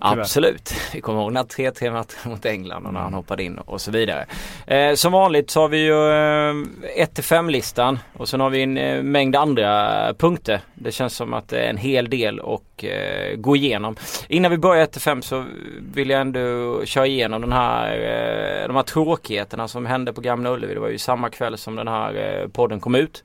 Tyvärr. 0.00 0.20
Absolut. 0.20 0.74
Vi 0.92 1.00
kommer 1.00 1.20
ihåg 1.20 1.34
den 1.34 1.44
3-3 1.46 1.90
matchen 1.92 2.30
mot 2.30 2.44
England 2.46 2.86
och 2.86 2.92
när 2.92 3.00
han 3.00 3.08
Mm. 3.08 3.16
hoppade 3.16 3.42
in 3.42 3.58
och 3.58 3.80
så 3.80 3.90
vidare. 3.90 4.26
Eh, 4.66 4.94
som 4.94 5.12
vanligt 5.12 5.50
så 5.50 5.60
har 5.60 5.68
vi 5.68 5.78
ju 5.78 6.08
eh, 6.10 6.54
1-5 7.06 7.50
listan 7.50 7.98
och 8.16 8.28
sen 8.28 8.40
har 8.40 8.50
vi 8.50 8.62
en 8.62 8.76
eh, 8.78 9.02
mängd 9.02 9.36
andra 9.36 10.14
punkter. 10.18 10.60
Det 10.74 10.92
känns 10.92 11.16
som 11.16 11.34
att 11.34 11.48
det 11.48 11.58
är 11.60 11.70
en 11.70 11.76
hel 11.76 12.10
del 12.10 12.40
att 12.40 12.84
eh, 12.84 13.36
gå 13.36 13.56
igenom. 13.56 13.96
Innan 14.28 14.50
vi 14.50 14.58
börjar 14.58 14.86
1-5 14.86 15.20
så 15.20 15.44
vill 15.94 16.10
jag 16.10 16.20
ändå 16.20 16.80
köra 16.84 17.06
igenom 17.06 17.40
den 17.40 17.52
här, 17.52 17.92
eh, 18.62 18.66
de 18.66 18.76
här 18.76 18.82
tråkigheterna 18.82 19.68
som 19.68 19.86
hände 19.86 20.12
på 20.12 20.20
Gamla 20.20 20.50
Ullevi. 20.50 20.74
Det 20.74 20.80
var 20.80 20.88
ju 20.88 20.98
samma 20.98 21.30
kväll 21.30 21.58
som 21.58 21.76
den 21.76 21.88
här 21.88 22.40
eh, 22.42 22.48
podden 22.48 22.80
kom 22.80 22.94
ut. 22.94 23.24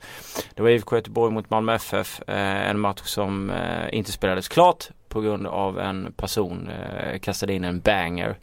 Det 0.55 0.61
var 0.61 0.69
IFK 0.69 0.95
Göteborg 0.95 1.33
mot 1.33 1.49
Malmö 1.49 1.73
FF. 1.75 2.21
Eh, 2.27 2.69
en 2.69 2.79
match 2.79 3.01
som 3.03 3.49
eh, 3.49 3.57
inte 3.97 4.11
spelades 4.11 4.47
klart 4.47 4.89
på 5.09 5.21
grund 5.21 5.47
av 5.47 5.79
en 5.79 6.13
person 6.17 6.69
eh, 6.69 7.19
kastade 7.19 7.53
in 7.53 7.63
en 7.63 7.79
banger. 7.79 8.35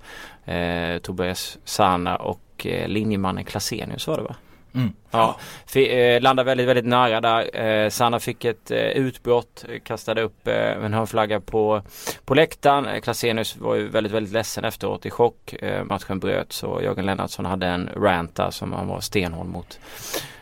Eh, 0.44 0.98
Tobias 0.98 1.58
Sana 1.64 2.16
och 2.16 2.66
eh, 2.66 2.88
linjemannen 2.88 3.44
Klasenius 3.44 4.06
var 4.06 4.16
det 4.16 4.22
va? 4.22 4.34
Mm. 4.74 4.92
Ja, 5.10 5.36
F- 5.66 5.76
eh, 5.76 6.20
landade 6.20 6.46
väldigt, 6.46 6.68
väldigt 6.68 6.84
nära 6.84 7.20
där. 7.20 7.60
Eh, 7.66 7.88
Sanna 7.90 8.20
fick 8.20 8.44
ett 8.44 8.70
eh, 8.70 8.78
utbrott, 8.78 9.64
kastade 9.84 10.22
upp 10.22 10.48
en 10.48 10.94
hörnflagga 10.94 11.40
på, 11.40 11.82
på 12.24 12.34
läktaren. 12.34 13.00
Klasenius 13.02 13.56
var 13.56 13.74
ju 13.74 13.88
väldigt, 13.88 14.12
väldigt 14.12 14.32
ledsen 14.32 14.64
efteråt 14.64 15.06
i 15.06 15.10
chock. 15.10 15.54
Matchen 15.84 16.18
bröts 16.18 16.62
och 16.62 16.82
Jörgen 16.82 17.06
Lennartsson 17.06 17.44
hade 17.44 17.66
en 17.66 17.90
rant 17.96 18.34
där 18.34 18.50
som 18.50 18.72
han 18.72 18.86
var 18.88 19.00
stenhård 19.00 19.46
mot. 19.46 19.78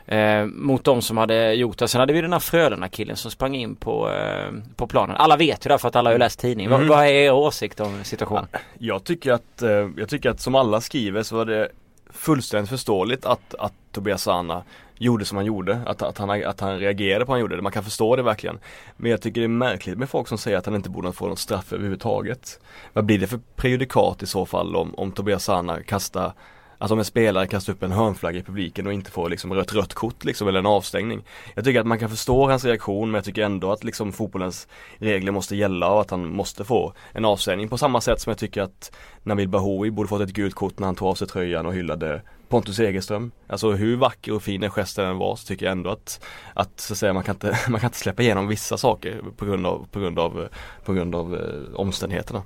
Eh, 0.06 0.46
mot 0.46 0.84
de 0.84 1.02
som 1.02 1.16
hade 1.16 1.52
gjort 1.52 1.78
det. 1.78 1.88
Sen 1.88 2.00
hade 2.00 2.12
vi 2.12 2.20
den 2.20 2.32
här 2.32 2.40
Frölunda-killen 2.40 3.16
som 3.16 3.30
sprang 3.30 3.54
in 3.56 3.76
på, 3.76 4.10
eh, 4.10 4.52
på 4.76 4.86
planen. 4.86 5.16
Alla 5.16 5.36
vet 5.36 5.66
ju 5.66 5.68
det 5.68 5.78
för 5.78 5.88
att 5.88 5.96
alla 5.96 6.10
har 6.10 6.18
läst 6.18 6.40
tidningen. 6.40 6.72
Mm. 6.72 6.88
Vad, 6.88 6.98
vad 6.98 7.06
är 7.06 7.10
er 7.10 7.32
åsikt 7.32 7.80
om 7.80 8.04
situationen? 8.04 8.46
Jag 8.78 9.04
tycker 9.04 9.32
att, 9.32 9.62
eh, 9.62 9.88
jag 9.96 10.08
tycker 10.08 10.30
att 10.30 10.40
som 10.40 10.54
alla 10.54 10.80
skriver 10.80 11.22
så 11.22 11.36
var 11.36 11.44
det 11.44 11.68
fullständigt 12.10 12.70
förståeligt 12.70 13.24
att, 13.24 13.54
att 13.54 13.72
Tobias 13.92 14.22
Sana 14.22 14.62
gjorde 14.98 15.24
som 15.24 15.36
han 15.36 15.46
gjorde, 15.46 15.80
att, 15.86 16.02
att, 16.02 16.18
han, 16.18 16.44
att 16.44 16.60
han 16.60 16.78
reagerade 16.78 17.24
på 17.24 17.28
vad 17.28 17.34
han 17.34 17.40
gjorde. 17.40 17.62
Man 17.62 17.72
kan 17.72 17.84
förstå 17.84 18.16
det 18.16 18.22
verkligen. 18.22 18.58
Men 18.96 19.10
jag 19.10 19.22
tycker 19.22 19.40
det 19.40 19.46
är 19.46 19.48
märkligt 19.48 19.98
med 19.98 20.10
folk 20.10 20.28
som 20.28 20.38
säger 20.38 20.58
att 20.58 20.66
han 20.66 20.74
inte 20.74 20.90
borde 20.90 21.12
få 21.12 21.28
något 21.28 21.38
straff 21.38 21.72
överhuvudtaget. 21.72 22.60
Vad 22.92 23.04
blir 23.04 23.18
det 23.18 23.26
för 23.26 23.40
prejudikat 23.56 24.22
i 24.22 24.26
så 24.26 24.46
fall 24.46 24.76
om, 24.76 24.94
om 24.94 25.12
Tobias 25.12 25.44
Sana 25.44 25.82
kastar 25.82 26.32
Alltså 26.78 26.92
om 26.92 26.98
en 26.98 27.04
spelare 27.04 27.46
kastar 27.46 27.72
upp 27.72 27.82
en 27.82 27.92
hörnflagga 27.92 28.38
i 28.38 28.42
publiken 28.42 28.86
och 28.86 28.92
inte 28.92 29.10
får 29.10 29.28
liksom 29.28 29.54
rött 29.54 29.72
rött 29.72 29.94
kort 29.94 30.24
liksom 30.24 30.48
eller 30.48 30.58
en 30.58 30.66
avstängning. 30.66 31.24
Jag 31.54 31.64
tycker 31.64 31.80
att 31.80 31.86
man 31.86 31.98
kan 31.98 32.10
förstå 32.10 32.48
hans 32.48 32.64
reaktion 32.64 33.10
men 33.10 33.14
jag 33.14 33.24
tycker 33.24 33.42
ändå 33.42 33.72
att 33.72 33.84
liksom 33.84 34.12
fotbollens 34.12 34.68
regler 34.98 35.32
måste 35.32 35.56
gälla 35.56 35.88
och 35.90 36.00
att 36.00 36.10
han 36.10 36.28
måste 36.28 36.64
få 36.64 36.92
en 37.12 37.24
avstängning 37.24 37.68
på 37.68 37.78
samma 37.78 38.00
sätt 38.00 38.20
som 38.20 38.30
jag 38.30 38.38
tycker 38.38 38.62
att 38.62 38.96
Nabil 39.22 39.48
Bahoui 39.48 39.90
borde 39.90 40.08
fått 40.08 40.20
ett 40.20 40.32
gult 40.32 40.54
kort 40.54 40.78
när 40.78 40.86
han 40.86 40.94
tog 40.94 41.08
av 41.08 41.14
sig 41.14 41.28
tröjan 41.28 41.66
och 41.66 41.74
hyllade 41.74 42.22
Pontus 42.48 42.78
Egerström. 42.78 43.30
Alltså 43.46 43.70
hur 43.70 43.96
vacker 43.96 44.32
och 44.32 44.42
fin 44.42 44.60
den 44.60 44.70
gesten 44.70 45.04
än 45.04 45.18
var 45.18 45.36
så 45.36 45.46
tycker 45.46 45.66
jag 45.66 45.72
ändå 45.72 45.90
att, 45.90 46.24
att 46.54 46.80
så 46.80 46.94
att 46.94 46.98
säga, 46.98 47.12
man, 47.12 47.22
kan 47.22 47.34
inte, 47.34 47.58
man 47.68 47.80
kan 47.80 47.88
inte 47.88 47.98
släppa 47.98 48.22
igenom 48.22 48.48
vissa 48.48 48.76
saker 48.76 49.22
på 49.36 49.44
grund 49.44 49.66
av, 49.66 49.86
på 49.90 50.00
grund 50.00 50.18
av, 50.18 50.48
på 50.84 50.92
grund 50.92 51.14
av 51.14 51.34
eh, 51.34 51.74
omständigheterna. 51.74 52.42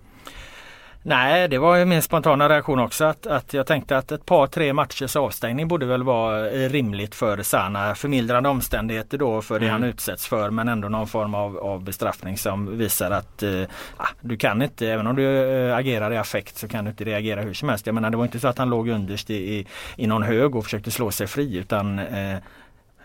Nej, 1.03 1.49
det 1.49 1.59
var 1.59 1.77
ju 1.77 1.85
min 1.85 2.03
spontana 2.03 2.49
reaktion 2.49 2.79
också 2.79 3.05
att, 3.05 3.27
att 3.27 3.55
jag 3.55 3.67
tänkte 3.67 3.97
att 3.99 4.13
ett 4.13 4.27
par 4.27 4.47
tre 4.47 4.73
matchers 4.73 5.17
avstängning 5.17 5.69
borde 5.69 5.87
väl 5.87 6.03
vara 6.03 6.51
eh, 6.51 6.69
rimligt 6.71 7.15
för 7.15 7.43
Sana. 7.43 7.95
Förmildrande 7.95 8.49
omständigheter 8.49 9.19
då 9.19 9.43
för 9.43 9.61
det 9.61 9.69
Mm. 9.69 9.81
han 9.81 9.91
utsätts 9.91 10.27
för 10.27 10.51
men 10.51 10.69
ändå 10.69 10.89
någon 10.89 11.07
form 11.07 11.35
av, 11.35 11.59
av 11.59 11.85
bestraffning 11.85 12.39
som 12.39 12.79
visar 12.79 13.11
att 13.11 13.43
eh, 13.43 13.63
ah, 13.97 14.09
du 14.21 14.37
kan 14.37 14.63
inte, 14.63 14.89
även 14.89 15.07
om 15.07 15.17
du 15.17 15.27
eh, 15.27 15.77
agerar 15.77 16.13
i 16.13 16.17
affekt 16.17 16.59
så 16.59 16.69
kan 16.69 16.85
du 16.85 16.91
inte 16.91 17.05
reagera 17.05 17.41
hur 17.41 17.55
som 17.55 17.69
helst. 17.69 17.87
Jag 17.87 17.95
menar 17.95 18.11
det 18.11 18.17
var 18.17 18.25
inte 18.25 18.41
så 18.41 18.49
att 18.49 18.59
han 18.59 18.71
låg 18.71 18.89
underst 18.89 19.31
i, 19.31 19.35
i, 19.35 19.67
i 19.97 20.07
någon 20.07 20.23
hög 20.23 20.57
och 20.57 20.65
försökte 20.65 20.91
slå 20.91 21.11
sig 21.11 21.27
fri 21.27 21.57
utan 21.57 21.99
eh, 21.99 22.39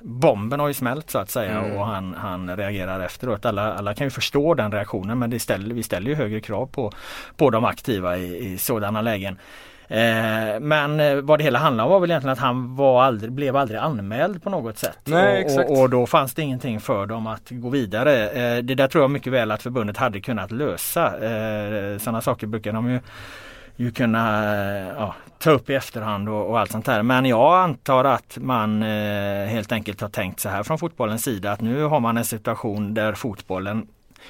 Bomben 0.05 0.59
har 0.59 0.67
ju 0.67 0.73
smält 0.73 1.09
så 1.09 1.19
att 1.19 1.29
säga 1.29 1.59
Mm. 1.59 1.77
och 1.77 1.85
han, 1.85 2.13
han 2.17 2.57
reagerar 2.57 2.99
efteråt. 2.99 3.45
Alla, 3.45 3.73
alla 3.73 3.93
kan 3.93 4.07
ju 4.07 4.11
förstå 4.11 4.53
den 4.53 4.71
reaktionen 4.71 5.19
men 5.19 5.29
det 5.29 5.39
ställer, 5.39 5.75
vi 5.75 5.83
ställer 5.83 6.09
ju 6.09 6.15
högre 6.15 6.39
krav 6.39 6.65
på, 6.65 6.91
på 7.37 7.49
de 7.49 7.65
aktiva 7.65 8.17
i, 8.17 8.53
i 8.53 8.57
sådana 8.57 9.01
lägen. 9.01 9.37
Eh, 9.87 10.59
men 10.61 10.99
eh, 10.99 11.15
vad 11.15 11.39
det 11.39 11.43
hela 11.43 11.59
handlar 11.59 11.83
om 11.83 11.89
var 11.89 11.99
väl 11.99 12.11
egentligen 12.11 12.33
att 12.33 12.39
han 12.39 12.75
var 12.75 13.03
aldrig, 13.03 13.31
blev 13.31 13.55
aldrig 13.55 13.79
anmäld 13.79 14.43
på 14.43 14.49
något 14.49 14.77
sätt. 14.77 14.99
Nej, 15.05 15.45
och, 15.45 15.71
och, 15.71 15.81
och 15.81 15.89
då 15.89 16.05
fanns 16.07 16.33
det 16.33 16.41
ingenting 16.41 16.79
för 16.79 17.05
dem 17.05 17.27
att 17.27 17.47
gå 17.49 17.69
vidare. 17.69 18.29
Eh, 18.29 18.63
det 18.63 18.75
där 18.75 18.87
tror 18.87 19.03
jag 19.03 19.11
mycket 19.11 19.33
väl 19.33 19.51
att 19.51 19.63
förbundet 19.63 19.97
hade 19.97 20.21
kunnat 20.21 20.51
lösa. 20.51 21.05
Eh, 21.05 21.97
sådana 21.97 22.21
saker 22.21 22.47
brukar 22.47 22.73
de 22.73 22.89
ju 22.89 22.99
ju 23.75 23.91
kunna 23.91 24.45
ja, 24.97 25.15
ta 25.39 25.51
upp 25.51 25.69
i 25.69 25.73
efterhand 25.73 26.29
och, 26.29 26.49
och 26.49 26.59
allt 26.59 26.71
sånt 26.71 26.87
här. 26.87 27.03
Men 27.03 27.25
jag 27.25 27.63
antar 27.63 28.05
att 28.05 28.37
man 28.41 28.83
eh, 28.83 29.45
helt 29.45 29.71
enkelt 29.71 30.01
har 30.01 30.09
tänkt 30.09 30.39
så 30.39 30.49
här 30.49 30.63
från 30.63 30.77
fotbollens 30.77 31.23
sida 31.23 31.51
att 31.51 31.61
nu 31.61 31.83
har 31.83 31.99
man 31.99 32.17
en 32.17 32.25
situation 32.25 32.93
där 32.93 33.13
fotbollen 33.13 33.87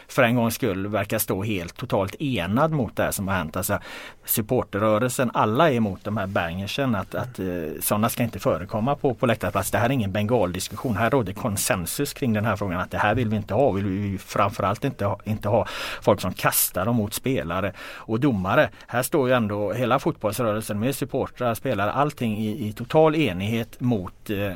för 0.08 0.24
en 0.24 0.36
gångs 0.36 0.56
skull 0.56 0.88
verkar 0.88 1.20
stå 1.20 1.44
helt 1.44 1.78
totalt 1.78 2.16
enad 2.22 2.72
mot 2.72 2.96
det 2.96 3.04
här 3.04 3.12
som 3.12 3.28
har 3.28 3.36
hänt. 3.36 3.58
Alltså, 3.58 3.80
supporterrörelsen, 4.26 5.32
alla 5.34 5.72
är 5.72 5.76
emot 5.76 6.04
de 6.04 6.18
här 6.18 6.28
bangersen 6.28 6.96
att, 6.96 7.16
att 7.16 7.40
eh, 7.40 7.46
sådana 7.82 8.10
ska 8.10 8.24
inte 8.24 8.40
förekomma 8.40 8.96
på, 8.96 9.14
på 9.14 9.26
läktarplats. 9.26 9.72
Det 9.72 9.78
här 9.78 9.86
är 9.86 9.94
ingen 9.94 10.12
bengaldiskussion. 10.12 10.96
Här 10.96 11.10
råder 11.10 11.34
konsensus 11.34 12.14
kring 12.14 12.34
den 12.34 12.46
här 12.46 12.56
frågan 12.56 12.80
att 12.80 12.92
det 12.92 12.98
här 12.98 13.16
vill 13.16 13.30
vi 13.30 13.36
inte 13.36 13.54
ha. 13.54 13.72
Vi 13.72 13.82
vill 13.82 14.20
framförallt 14.20 14.84
inte 14.84 15.06
ha, 15.06 15.20
inte 15.24 15.50
ha 15.50 15.68
folk 16.02 16.22
som 16.22 16.34
kastar 16.34 16.86
dem 16.86 16.96
mot 16.96 17.14
spelare 17.14 17.74
och 17.96 18.20
domare. 18.20 18.70
Här 18.88 19.04
står 19.04 19.28
ju 19.28 19.34
ändå 19.34 19.74
hela 19.74 20.00
fotbollsrörelsen 20.00 20.80
med 20.80 20.96
supportrar, 20.96 21.54
spelare, 21.54 21.92
allting 21.92 22.38
i, 22.38 22.68
i 22.68 22.74
total 22.74 23.16
enighet 23.16 23.80
mot 23.80 24.30
eh, 24.30 24.54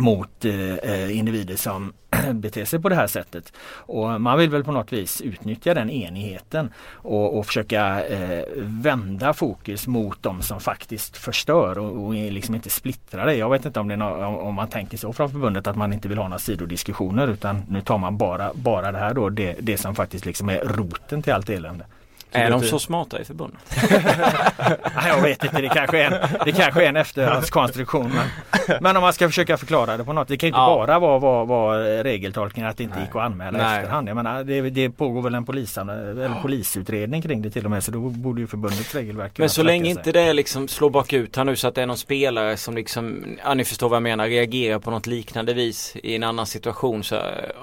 mot 0.00 0.44
eh, 0.44 0.74
eh, 0.74 1.18
individer 1.18 1.56
som 1.56 1.92
beter 2.32 2.64
sig 2.64 2.80
på 2.80 2.88
det 2.88 2.94
här 2.94 3.06
sättet. 3.06 3.52
Och 3.70 4.20
man 4.20 4.38
vill 4.38 4.50
väl 4.50 4.64
på 4.64 4.72
något 4.72 4.92
vis 4.92 5.20
utnyttja 5.20 5.74
den 5.74 5.90
enigheten 5.90 6.70
och, 6.92 7.38
och 7.38 7.46
försöka 7.46 8.04
eh, 8.04 8.44
vända 8.56 9.32
fokus 9.32 9.86
mot 9.86 10.22
de 10.22 10.42
som 10.42 10.60
faktiskt 10.60 11.16
förstör 11.16 11.78
och, 11.78 12.06
och 12.06 12.16
är 12.16 12.30
liksom 12.30 12.54
inte 12.54 12.70
splittra 12.70 13.24
det. 13.24 13.34
Jag 13.34 13.50
vet 13.50 13.64
inte 13.64 13.80
om, 13.80 13.88
det 13.88 13.94
är 13.94 14.02
om, 14.02 14.36
om 14.36 14.54
man 14.54 14.68
tänker 14.68 14.98
så 14.98 15.12
från 15.12 15.30
förbundet 15.30 15.66
att 15.66 15.76
man 15.76 15.92
inte 15.92 16.08
vill 16.08 16.18
ha 16.18 16.28
några 16.28 16.38
sidodiskussioner 16.38 17.28
utan 17.28 17.62
nu 17.68 17.80
tar 17.80 17.98
man 17.98 18.16
bara, 18.16 18.50
bara 18.54 18.92
det 18.92 18.98
här 18.98 19.14
då, 19.14 19.28
det, 19.28 19.56
det 19.60 19.78
som 19.78 19.94
faktiskt 19.94 20.26
liksom 20.26 20.48
är 20.48 20.60
roten 20.64 21.22
till 21.22 21.32
allt 21.32 21.50
elände. 21.50 21.84
Är 22.32 22.50
de 22.50 22.62
så 22.62 22.78
smarta 22.78 23.20
i 23.20 23.24
förbundet? 23.24 23.58
Nej, 24.96 25.08
jag 25.08 25.22
vet 25.22 25.44
inte, 25.44 25.60
det 25.60 25.68
kanske 25.68 25.98
är 26.02 26.10
en, 26.10 26.28
det 26.44 26.52
kanske 26.52 26.84
är 26.84 26.88
en 26.88 26.96
efterhandskonstruktion. 26.96 28.12
Men, 28.14 28.78
men 28.80 28.96
om 28.96 29.02
man 29.02 29.12
ska 29.12 29.28
försöka 29.28 29.56
förklara 29.56 29.96
det 29.96 30.04
på 30.04 30.12
något. 30.12 30.28
Det 30.28 30.36
kan 30.36 30.46
inte 30.46 30.58
Ja. 30.58 30.66
bara 30.86 30.98
vara, 30.98 31.18
vara, 31.18 31.44
vara 31.44 32.04
regeltolkningen 32.04 32.70
att 32.70 32.76
det 32.76 32.82
inte 32.82 33.00
gick 33.00 33.08
att 33.10 33.22
anmäla 33.22 33.58
Nej. 33.58 33.78
efterhand. 33.78 34.08
Jag 34.08 34.14
menar, 34.16 34.44
det, 34.44 34.60
det 34.70 34.90
pågår 34.90 35.22
väl 35.22 35.34
en 35.34 35.44
polisan, 35.44 35.88
eller 35.88 36.34
polisutredning 36.42 37.22
kring 37.22 37.42
det 37.42 37.50
till 37.50 37.64
och 37.64 37.70
med 37.70 37.84
så 37.84 37.90
då 37.90 37.98
borde 37.98 38.40
ju 38.40 38.46
förbundets 38.46 38.94
regelverk 38.94 39.38
Men 39.38 39.50
så 39.50 39.62
länge 39.62 39.84
sig. 39.84 39.90
inte 39.90 40.12
det 40.12 40.32
liksom 40.32 40.68
slår 40.68 40.90
bakut 40.90 41.36
här 41.36 41.44
nu 41.44 41.56
så 41.56 41.68
att 41.68 41.74
det 41.74 41.82
är 41.82 41.86
någon 41.86 41.98
spelare 41.98 42.56
som 42.56 42.74
liksom, 42.76 43.24
ja 43.44 43.54
ni 43.54 43.64
förstår 43.64 43.88
vad 43.88 43.96
jag 43.96 44.02
menar, 44.02 44.26
reagerar 44.26 44.78
på 44.78 44.90
något 44.90 45.06
liknande 45.06 45.54
vis 45.54 45.96
i 46.02 46.14
en 46.16 46.22
annan 46.22 46.46
situation 46.46 47.04
så, 47.04 47.16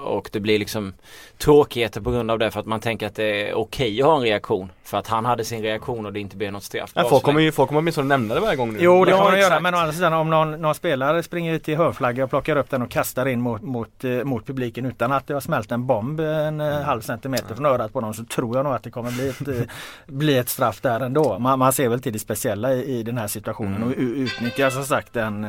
och 0.04 0.28
det 0.32 0.40
blir 0.40 0.58
liksom 0.58 0.92
tråkigheter 1.38 2.00
på 2.00 2.10
grund 2.10 2.30
av 2.30 2.38
det 2.38 2.50
för 2.50 2.60
att 2.60 2.66
man 2.66 2.80
tänker 2.80 3.06
att 3.06 3.14
det 3.14 3.48
är 3.48 3.54
okej 3.54 4.00
att 4.02 4.06
ha 4.08 4.16
en 4.16 4.22
reaktion. 4.22 4.55
För 4.84 4.98
att 4.98 5.06
han 5.06 5.24
hade 5.24 5.44
sin 5.44 5.62
reaktion 5.62 6.06
och 6.06 6.12
det 6.12 6.20
inte 6.20 6.36
blev 6.36 6.52
något 6.52 6.62
straff. 6.64 6.90
Ja, 6.94 7.02
folk 7.02 7.20
så 7.20 7.20
kommer 7.20 7.40
ju 7.40 7.52
folk 7.52 7.68
kommer 7.68 7.80
åtminstone 7.80 8.08
nämna 8.08 8.34
det 8.34 8.40
varje 8.40 8.56
gång 8.56 8.72
nu. 8.72 8.78
Jo 8.80 9.04
det 9.04 9.10
Ja, 9.10 9.16
kan 9.16 9.26
man 9.26 9.40
göra 9.40 9.60
men 9.60 9.74
å 9.74 9.78
andra 9.78 9.92
sidan 9.92 10.12
om 10.12 10.30
någon, 10.30 10.50
någon 10.50 10.74
spelare 10.74 11.22
springer 11.22 11.54
ut 11.54 11.62
till 11.64 11.76
hörflagga 11.76 12.24
och 12.24 12.30
plockar 12.30 12.56
upp 12.56 12.70
den 12.70 12.82
och 12.82 12.90
kastar 12.90 13.28
in 13.28 13.40
mot, 13.40 13.62
mot, 13.62 14.04
eh, 14.04 14.10
mot 14.10 14.46
publiken 14.46 14.86
utan 14.86 15.12
att 15.12 15.26
det 15.26 15.34
har 15.34 15.40
smält 15.40 15.72
en 15.72 15.86
bomb 15.86 16.20
en 16.20 16.60
eh, 16.60 16.80
halv 16.80 17.00
centimeter 17.00 17.54
från 17.54 17.66
örat 17.66 17.92
på 17.92 18.00
dem 18.00 18.14
så 18.14 18.24
tror 18.24 18.56
jag 18.56 18.64
nog 18.64 18.74
att 18.74 18.82
det 18.82 18.90
kommer 18.90 19.10
bli 19.10 19.28
ett, 19.28 19.48
eh, 19.48 19.54
bli 20.06 20.38
ett 20.38 20.48
straff 20.48 20.80
där 20.80 21.00
ändå. 21.00 21.38
Man, 21.38 21.58
man 21.58 21.72
ser 21.72 21.88
väl 21.88 22.00
till 22.02 22.12
det 22.12 22.18
speciella 22.18 22.72
i, 22.72 22.98
i 22.98 23.02
den 23.02 23.18
här 23.18 23.26
situationen 23.28 23.82
och 23.82 23.90
u- 23.96 24.14
utnyttjar 24.16 24.70
som 24.70 24.84
sagt 24.84 25.12
den 25.12 25.46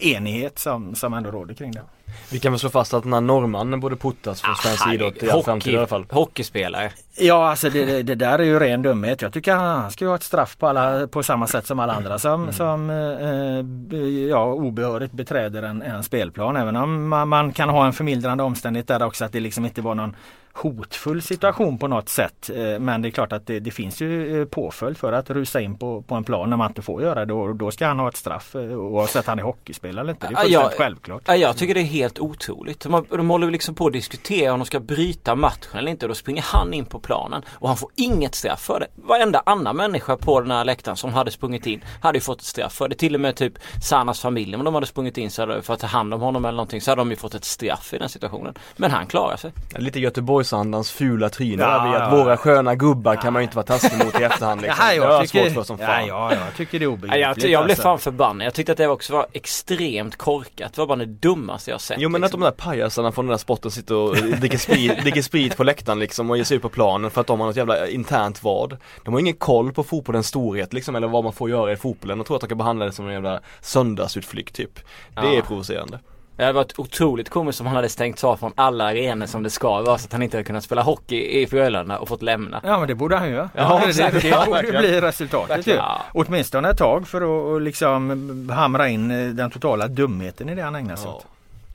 enighet 0.00 0.58
som, 0.58 0.94
som 0.94 1.14
ändå 1.14 1.30
råder 1.30 1.54
kring 1.54 1.72
det. 1.72 1.82
Vi 2.30 2.38
kan 2.38 2.52
väl 2.52 2.58
slå 2.58 2.68
fast 2.70 2.94
att 2.94 3.02
den 3.02 3.12
här 3.12 3.20
norrmannen 3.20 3.80
borde 3.80 3.96
puttas 3.96 4.40
från 4.42 4.54
svensk 4.56 4.86
Ah, 4.86 4.92
idrott 4.94 5.22
i 5.22 5.30
all 5.30 5.42
framtid 5.42 5.74
i 5.74 5.76
alla 5.76 5.86
fall. 5.86 6.06
Hockeyspelare. 6.10 6.92
Ja 7.18 7.50
alltså 7.50 7.70
det, 7.70 8.02
det, 8.02 8.14
där 8.14 8.38
är 8.38 8.42
ju 8.42 8.58
ren 8.58 8.82
dumhet. 8.82 9.22
Jag 9.22 9.32
tycker 9.32 9.54
han 9.54 9.90
ska 9.90 10.04
ju 10.04 10.08
ha 10.08 10.14
ett 10.16 10.22
straff 10.22 10.56
på, 10.58 10.66
alla, 10.66 11.06
på 11.06 11.22
samma 11.22 11.46
sätt 11.46 11.66
som 11.66 11.78
alla 11.80 11.92
andra 11.92 12.18
som, 12.18 12.52
som 12.52 12.90
eh, 12.90 13.62
b- 13.62 14.26
ja, 14.28 14.44
obehörigt 14.44 15.12
beträder 15.12 15.62
en, 15.62 15.82
en 15.82 16.02
spelplan. 16.02 16.56
Även 16.56 16.76
om 16.76 17.08
man, 17.08 17.28
man 17.28 17.52
kan 17.52 17.68
ha 17.68 17.86
en 17.86 17.92
förmildrande 17.92 18.42
omständighet 18.44 18.88
där 18.88 19.02
också 19.02 19.24
att 19.24 19.32
det 19.32 19.40
liksom 19.40 19.64
inte 19.64 19.82
var 19.82 19.94
någon 19.94 20.16
hotfull 20.54 21.22
situation 21.22 21.78
på 21.78 21.88
något 21.88 22.08
sätt. 22.08 22.50
Eh, 22.54 22.78
Men 22.78 23.02
det 23.02 23.08
är 23.08 23.10
klart 23.10 23.32
att 23.32 23.46
det, 23.46 23.60
det 23.60 23.70
finns 23.70 24.00
ju 24.02 24.40
eh, 24.40 24.46
påföljd 24.46 24.96
för 24.98 25.12
att 25.12 25.30
rusa 25.30 25.60
in 25.60 25.78
på, 25.78 26.02
på 26.02 26.14
en 26.14 26.24
plan 26.24 26.50
när 26.50 26.56
man 26.56 26.70
inte 26.70 26.82
får 26.82 27.02
göra 27.02 27.24
det. 27.26 27.32
Och 27.34 27.56
då 27.56 27.70
ska 27.70 27.86
han 27.86 27.98
ha 27.98 28.08
ett 28.08 28.16
straff 28.16 28.54
eh, 28.54 28.60
oavsett 28.62 29.26
han 29.26 29.38
är 29.38 29.42
hockeyspelare 29.42 30.00
eller 30.02 30.12
inte. 30.12 30.26
Det 30.26 30.32
är 30.32 30.32
Ja, 30.32 30.40
fullständigt 30.42 30.70
jag- 30.72 30.78
självklart. 30.86 31.22
Ja, 31.26 31.36
jag 31.36 31.56
tycker 31.56 31.74
det 31.74 31.80
är 31.80 31.84
helt 31.84 32.18
otroligt. 32.18 32.80
De, 32.80 33.06
de 33.10 33.30
håller 33.30 33.50
liksom 33.50 33.74
på 33.74 33.86
att 33.86 33.92
diskutera 33.92 34.52
om 34.52 34.58
de 34.58 34.66
ska 34.66 34.80
bryta 34.80 35.34
matchen 35.34 35.78
eller 35.78 35.90
inte. 35.90 36.06
Då 36.06 36.14
springer 36.14 36.42
han 36.42 36.74
in 36.74 36.84
på 36.84 36.98
planen 37.00 37.42
och 37.50 37.68
han 37.68 37.76
får 37.76 37.90
inget 37.96 38.34
straff 38.34 38.60
för 38.60 38.80
det. 38.80 38.86
Varenda 38.94 39.42
annan 39.46 39.76
människa 39.76 40.16
på 40.16 40.40
den 40.40 40.50
här 40.50 40.64
läktaren 40.64 40.96
som 40.96 41.12
hade 41.12 41.30
sprungit 41.30 41.66
in 41.66 41.84
hade 42.00 42.16
ju 42.18 42.22
fått 42.22 42.38
ett 42.40 42.46
straff 42.46 42.72
för 42.72 42.88
det. 42.88 42.94
Till 42.94 43.14
och 43.14 43.20
med 43.20 43.36
typ 43.36 43.52
Sanas 43.82 44.20
familj 44.20 44.56
om 44.56 44.64
de 44.64 44.74
hade 44.74 44.86
sprungit 44.86 45.18
in 45.18 45.30
så 45.30 45.42
hade, 45.42 45.62
för 45.62 45.74
att 45.74 45.80
ta 45.80 45.86
hand 45.86 46.14
om 46.14 46.20
honom 46.20 46.44
eller 46.44 46.56
någonting 46.56 46.80
så 46.80 46.90
hade 46.90 47.00
de 47.00 47.10
ju 47.10 47.16
fått 47.16 47.34
ett 47.34 47.44
straff 47.44 47.94
i 47.94 47.98
den 47.98 48.08
situationen. 48.08 48.54
Men 48.76 48.90
han 48.90 49.06
klarar 49.06 49.36
sig. 49.36 49.52
Lite 49.76 50.00
Göteborgsandans 50.42 50.90
fula 50.90 51.28
tryne 51.28 51.62
Ja, 51.62 51.68
där 51.68 51.94
att 51.96 52.12
ja, 52.12 52.16
våra 52.16 52.30
ja. 52.30 52.36
sköna 52.36 52.74
gubbar 52.74 53.16
kan 53.16 53.32
man 53.32 53.42
ju 53.42 53.44
inte 53.44 53.56
vara 53.56 53.66
taskig 53.66 54.04
mot 54.04 54.20
i 54.20 54.24
efterhand 54.24 54.60
liksom. 54.62 54.76
Ja, 54.96 55.04
har 55.06 55.12
jag 55.12 55.22
tycker, 55.28 55.44
svårt 55.44 55.54
för 55.54 55.62
som 55.62 55.76
ja, 55.80 55.86
fan. 55.86 56.06
ja, 56.06 56.32
jag 56.34 56.56
tycker 56.56 56.78
det 56.78 56.84
är 56.84 56.86
Ja, 56.86 56.92
obegripligt. 56.92 57.20
jag, 57.42 57.50
jag 57.50 57.64
blev 57.64 57.72
alltså. 57.72 57.82
fan 57.82 57.98
förbannad. 57.98 58.46
Jag 58.46 58.54
tyckte 58.54 58.72
att 58.72 58.78
det 58.78 58.88
också 58.88 59.12
var 59.12 59.26
extremt 59.32 60.16
korkat. 60.16 60.72
Det 60.74 60.80
var 60.80 60.86
bara 60.86 60.98
det 60.98 61.06
dummaste 61.06 61.70
jag 61.70 61.80
sett. 61.80 61.96
Jo 62.00 62.08
men 62.08 62.24
att 62.24 62.28
liksom. 62.28 62.40
de 62.40 62.46
där 62.46 62.52
pajasarna 62.52 63.12
från 63.12 63.24
den 63.26 63.30
där 63.30 63.38
sporten 63.38 63.70
sitter 63.70 63.94
och 63.94 64.16
dricker 64.16 64.58
sprit, 64.58 64.98
dricker 65.02 65.22
sprit 65.22 65.56
på 65.56 65.64
läktaren 65.64 65.98
liksom 65.98 66.30
och 66.30 66.36
ger 66.36 66.44
sig 66.44 66.56
ut 66.56 66.62
på 66.62 66.68
planen 66.68 67.10
för 67.10 67.20
att 67.20 67.26
de 67.26 67.40
har 67.40 67.46
något 67.46 67.56
jävla 67.56 67.88
internt 67.88 68.42
vad. 68.42 68.76
De 69.04 69.14
har 69.14 69.20
ingen 69.20 69.34
koll 69.36 69.72
på 69.72 69.84
fotbollens 69.84 70.26
storhet 70.26 70.72
liksom 70.72 70.96
eller 70.96 71.08
vad 71.08 71.24
man 71.24 71.32
får 71.32 71.50
göra 71.50 71.72
i 71.72 71.76
fotbollen 71.76 72.20
och 72.20 72.26
tror 72.26 72.36
att 72.36 72.40
de 72.40 72.48
kan 72.48 72.58
behandla 72.58 72.84
det 72.84 72.92
som 72.92 73.06
en 73.06 73.12
jävla 73.12 73.40
söndagsutflykt 73.60 74.54
typ. 74.54 74.74
Det 74.74 74.82
Ja. 75.14 75.32
är 75.34 75.40
provocerande. 75.40 75.98
Det 76.36 76.42
hade 76.42 76.52
varit 76.52 76.78
otroligt 76.78 77.28
komiskt 77.30 77.60
om 77.60 77.66
han 77.66 77.76
hade 77.76 77.88
stängt 77.88 78.24
av 78.24 78.36
från 78.36 78.52
alla 78.54 78.84
arenor 78.84 79.26
som 79.26 79.42
det 79.42 79.50
ska 79.50 79.82
vara 79.82 79.98
så 79.98 80.06
att 80.06 80.12
han 80.12 80.22
inte 80.22 80.36
hade 80.36 80.44
kunnat 80.44 80.64
spela 80.64 80.82
hockey 80.82 81.40
i 81.42 81.46
Frölunda 81.46 81.98
och 81.98 82.08
fått 82.08 82.22
lämna. 82.22 82.60
Ja 82.64 82.78
men 82.78 82.88
det 82.88 82.94
borde 82.94 83.16
han 83.16 83.28
ju 83.28 83.34
göra. 83.34 83.50
Ja, 83.54 83.80
det, 83.84 83.88
exakt. 83.88 84.12
det, 84.14 84.20
det 84.20 84.28
Ja, 84.28 84.44
borde 84.46 84.62
bli 84.78 85.00
resultatet 85.00 85.66
ju. 85.66 85.72
Ja. 85.74 86.02
Åtminstone 86.14 86.70
ett 86.70 86.78
tag 86.78 87.08
för 87.08 87.56
att 87.56 87.62
liksom 87.62 88.48
hamra 88.52 88.88
in 88.88 89.10
eh, 89.10 89.28
den 89.28 89.50
totala 89.50 89.88
dumheten 89.88 90.48
i 90.48 90.54
det 90.54 90.62
han 90.62 90.74
ägnar 90.74 90.96
sig 90.96 91.10
åt. 91.10 91.26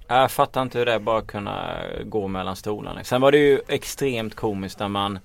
Jag 0.07 0.31
fattar 0.31 0.61
inte 0.61 0.77
hur 0.79 0.85
det 0.85 0.99
bara 0.99 1.21
kunna 1.21 1.63
gå 2.05 2.27
mellan 2.27 2.55
stolarna. 2.55 3.03
Sen 3.03 3.21
var 3.21 3.31
det 3.31 3.37
ju 3.37 3.59
extremt 3.67 4.35
komiskt 4.35 4.79
när 4.79 4.87
man 4.87 5.19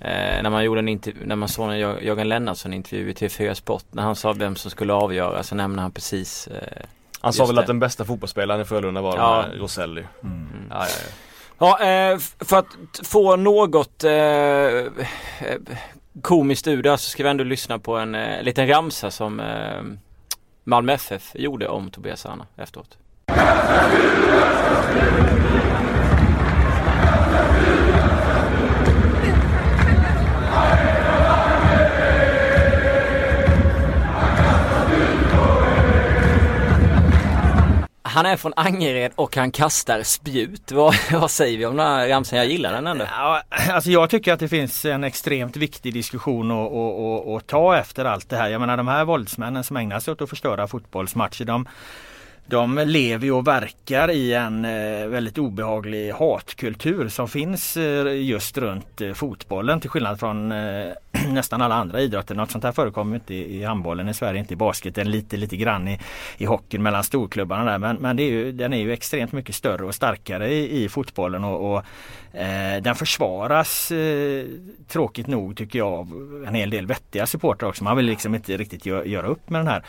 Eh, 0.00 0.42
när 0.42 0.50
man 0.50 0.64
gjorde 0.64 0.78
en 0.78 0.88
intervju, 0.88 1.26
när 1.26 1.36
man 1.36 1.48
såg 1.48 1.70
en 1.70 1.78
Jör- 1.78 2.00
Jörgen 2.00 2.28
Lennartsson 2.28 2.72
intervju 2.74 3.10
i 3.10 3.12
TV4 3.12 3.54
Sport 3.54 3.84
när 3.90 4.02
han 4.02 4.16
sa 4.16 4.32
vem 4.32 4.56
som 4.56 4.70
skulle 4.70 4.92
avgöra 4.92 5.42
så 5.42 5.54
nämnde 5.54 5.82
han 5.82 5.90
precis 5.90 6.46
eh, 6.46 6.82
Han 7.26 7.32
sa 7.32 7.42
Just 7.42 7.48
väl 7.50 7.54
det. 7.56 7.60
att 7.60 7.66
den 7.66 7.78
bästa 7.78 8.04
fotbollsspelaren 8.04 8.60
i 8.60 8.64
Frölunda 8.64 9.00
var 9.00 9.16
Ja. 9.16 9.44
ja. 9.52 9.58
Roselli. 9.60 10.04
Mm. 10.22 10.48
Ja, 10.70 10.76
ja, 10.76 10.86
ja. 11.58 11.76
Ja, 11.80 11.86
eh, 12.12 12.18
för 12.40 12.56
att 12.58 12.66
få 13.04 13.36
något 13.36 14.04
eh, 14.04 14.12
eh, 14.12 14.86
komiskt 16.22 16.66
ur 16.66 16.82
det 16.82 16.98
så 16.98 17.10
ska 17.10 17.22
vi 17.22 17.28
ändå 17.28 17.44
lyssna 17.44 17.78
på 17.78 17.96
en 17.96 18.14
eh, 18.14 18.42
liten 18.42 18.68
ramsa 18.68 19.10
som 19.10 19.40
eh, 19.40 19.82
Malmö 20.64 20.92
FF 20.92 21.30
gjorde 21.34 21.68
om 21.68 21.90
Tobias 21.90 22.20
Sana 22.20 22.46
efteråt. 22.56 22.98
Han 38.16 38.26
är 38.26 38.36
från 38.36 38.52
Angered 38.56 39.12
och 39.14 39.36
han 39.36 39.50
kastar 39.50 40.02
spjut. 40.02 40.72
Vad, 40.72 40.94
vad 41.12 41.30
säger 41.30 41.58
vi 41.58 41.66
om 41.66 41.76
den 41.76 41.86
här 41.86 42.08
ramsan? 42.08 42.38
Jag 42.38 42.48
gillar 42.48 42.72
den 42.72 42.86
ändå. 42.86 43.04
Ja, 43.10 43.42
alltså 43.70 43.90
jag 43.90 44.10
tycker 44.10 44.32
att 44.32 44.40
det 44.40 44.48
finns 44.48 44.84
en 44.84 45.04
extremt 45.04 45.56
viktig 45.56 45.94
diskussion 45.94 46.50
att, 46.50 46.72
att, 46.72 47.28
att, 47.28 47.36
att 47.36 47.46
ta 47.46 47.76
efter 47.76 48.04
allt 48.04 48.28
det 48.28 48.36
här. 48.36 48.48
Jag 48.48 48.60
menar 48.60 48.76
de 48.76 48.88
här 48.88 49.04
våldsmännen 49.04 49.64
som 49.64 49.76
ägnar 49.76 50.00
sig 50.00 50.12
åt 50.12 50.22
att 50.22 50.30
förstöra 50.30 50.68
fotbollsmatcher. 50.68 51.44
De, 51.44 51.68
de 52.48 52.78
lever 52.86 53.32
och 53.32 53.46
verkar 53.46 54.10
i 54.10 54.34
en 54.34 54.64
eh, 54.64 55.06
väldigt 55.06 55.38
obehaglig 55.38 56.12
hatkultur 56.12 57.08
som 57.08 57.28
finns 57.28 57.76
eh, 57.76 58.22
just 58.22 58.58
runt 58.58 59.00
eh, 59.00 59.12
fotbollen 59.12 59.80
till 59.80 59.90
skillnad 59.90 60.20
från 60.20 60.48
nästan 61.28 61.62
alla 61.62 61.74
andra 61.74 62.00
idrotter. 62.00 62.34
Något 62.34 62.50
sånt 62.50 62.64
här 62.64 62.72
förekommer 62.72 63.14
inte 63.14 63.34
i 63.34 63.64
handbollen 63.64 64.08
i 64.08 64.14
Sverige, 64.14 64.40
inte 64.40 64.52
i 64.52 64.56
basketen, 64.56 65.10
lite 65.10 65.36
lite 65.36 65.56
grann 65.56 65.88
i, 65.88 66.00
i 66.38 66.44
hockeyn 66.44 66.82
mellan 66.82 67.04
storklubbarna 67.04 67.70
där. 67.70 67.78
Men, 67.78 67.96
men 67.96 68.16
det 68.16 68.22
är 68.22 68.30
ju, 68.30 68.52
den 68.52 68.72
är 68.72 68.78
ju 68.78 68.92
extremt 68.92 69.32
mycket 69.32 69.54
större 69.54 69.84
och 69.84 69.94
starkare 69.94 70.48
i, 70.52 70.84
i 70.84 70.88
fotbollen 70.88 71.44
och, 71.44 71.72
och 71.72 71.84
eh, 72.38 72.82
den 72.82 72.94
försvaras 72.94 73.90
eh, 73.90 74.44
tråkigt 74.88 75.26
nog 75.26 75.56
tycker 75.56 75.78
jag 75.78 75.92
av 75.92 76.44
en 76.48 76.54
hel 76.54 76.70
del 76.70 76.86
vettiga 76.86 77.26
supportrar 77.26 77.68
också. 77.68 77.84
Man 77.84 77.96
vill 77.96 78.06
liksom 78.06 78.34
inte 78.34 78.56
riktigt 78.56 78.86
gö 78.86 79.04
göra 79.04 79.26
upp 79.26 79.50
med 79.50 79.60
den 79.60 79.68
här 79.68 79.82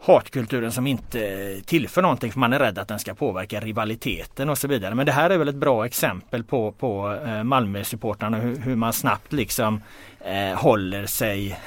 hatkulturen 0.00 0.72
som 0.72 0.86
inte 0.86 1.60
tillför 1.64 2.02
någonting 2.02 2.32
för 2.32 2.40
man 2.40 2.52
är 2.52 2.58
rädd 2.58 2.78
att 2.78 2.88
den 2.88 2.98
ska 2.98 3.14
påverka 3.14 3.60
rivaliteten 3.60 4.50
och 4.50 4.58
så 4.58 4.68
vidare. 4.68 4.94
Men 4.94 5.06
det 5.06 5.12
här 5.12 5.30
är 5.30 5.38
väl 5.38 5.48
ett 5.48 5.54
bra 5.54 5.86
exempel 5.86 6.44
på, 6.44 6.72
på 6.72 7.18
eh, 7.26 7.44
Malmö-supportrarna 7.44 8.38
hur, 8.38 8.56
hur, 8.56 8.76
man 8.76 8.92
snabbt 8.92 9.32
liksom 9.32 9.82
eh, 10.20 10.58
håller 10.58 11.06
sig 11.06 11.58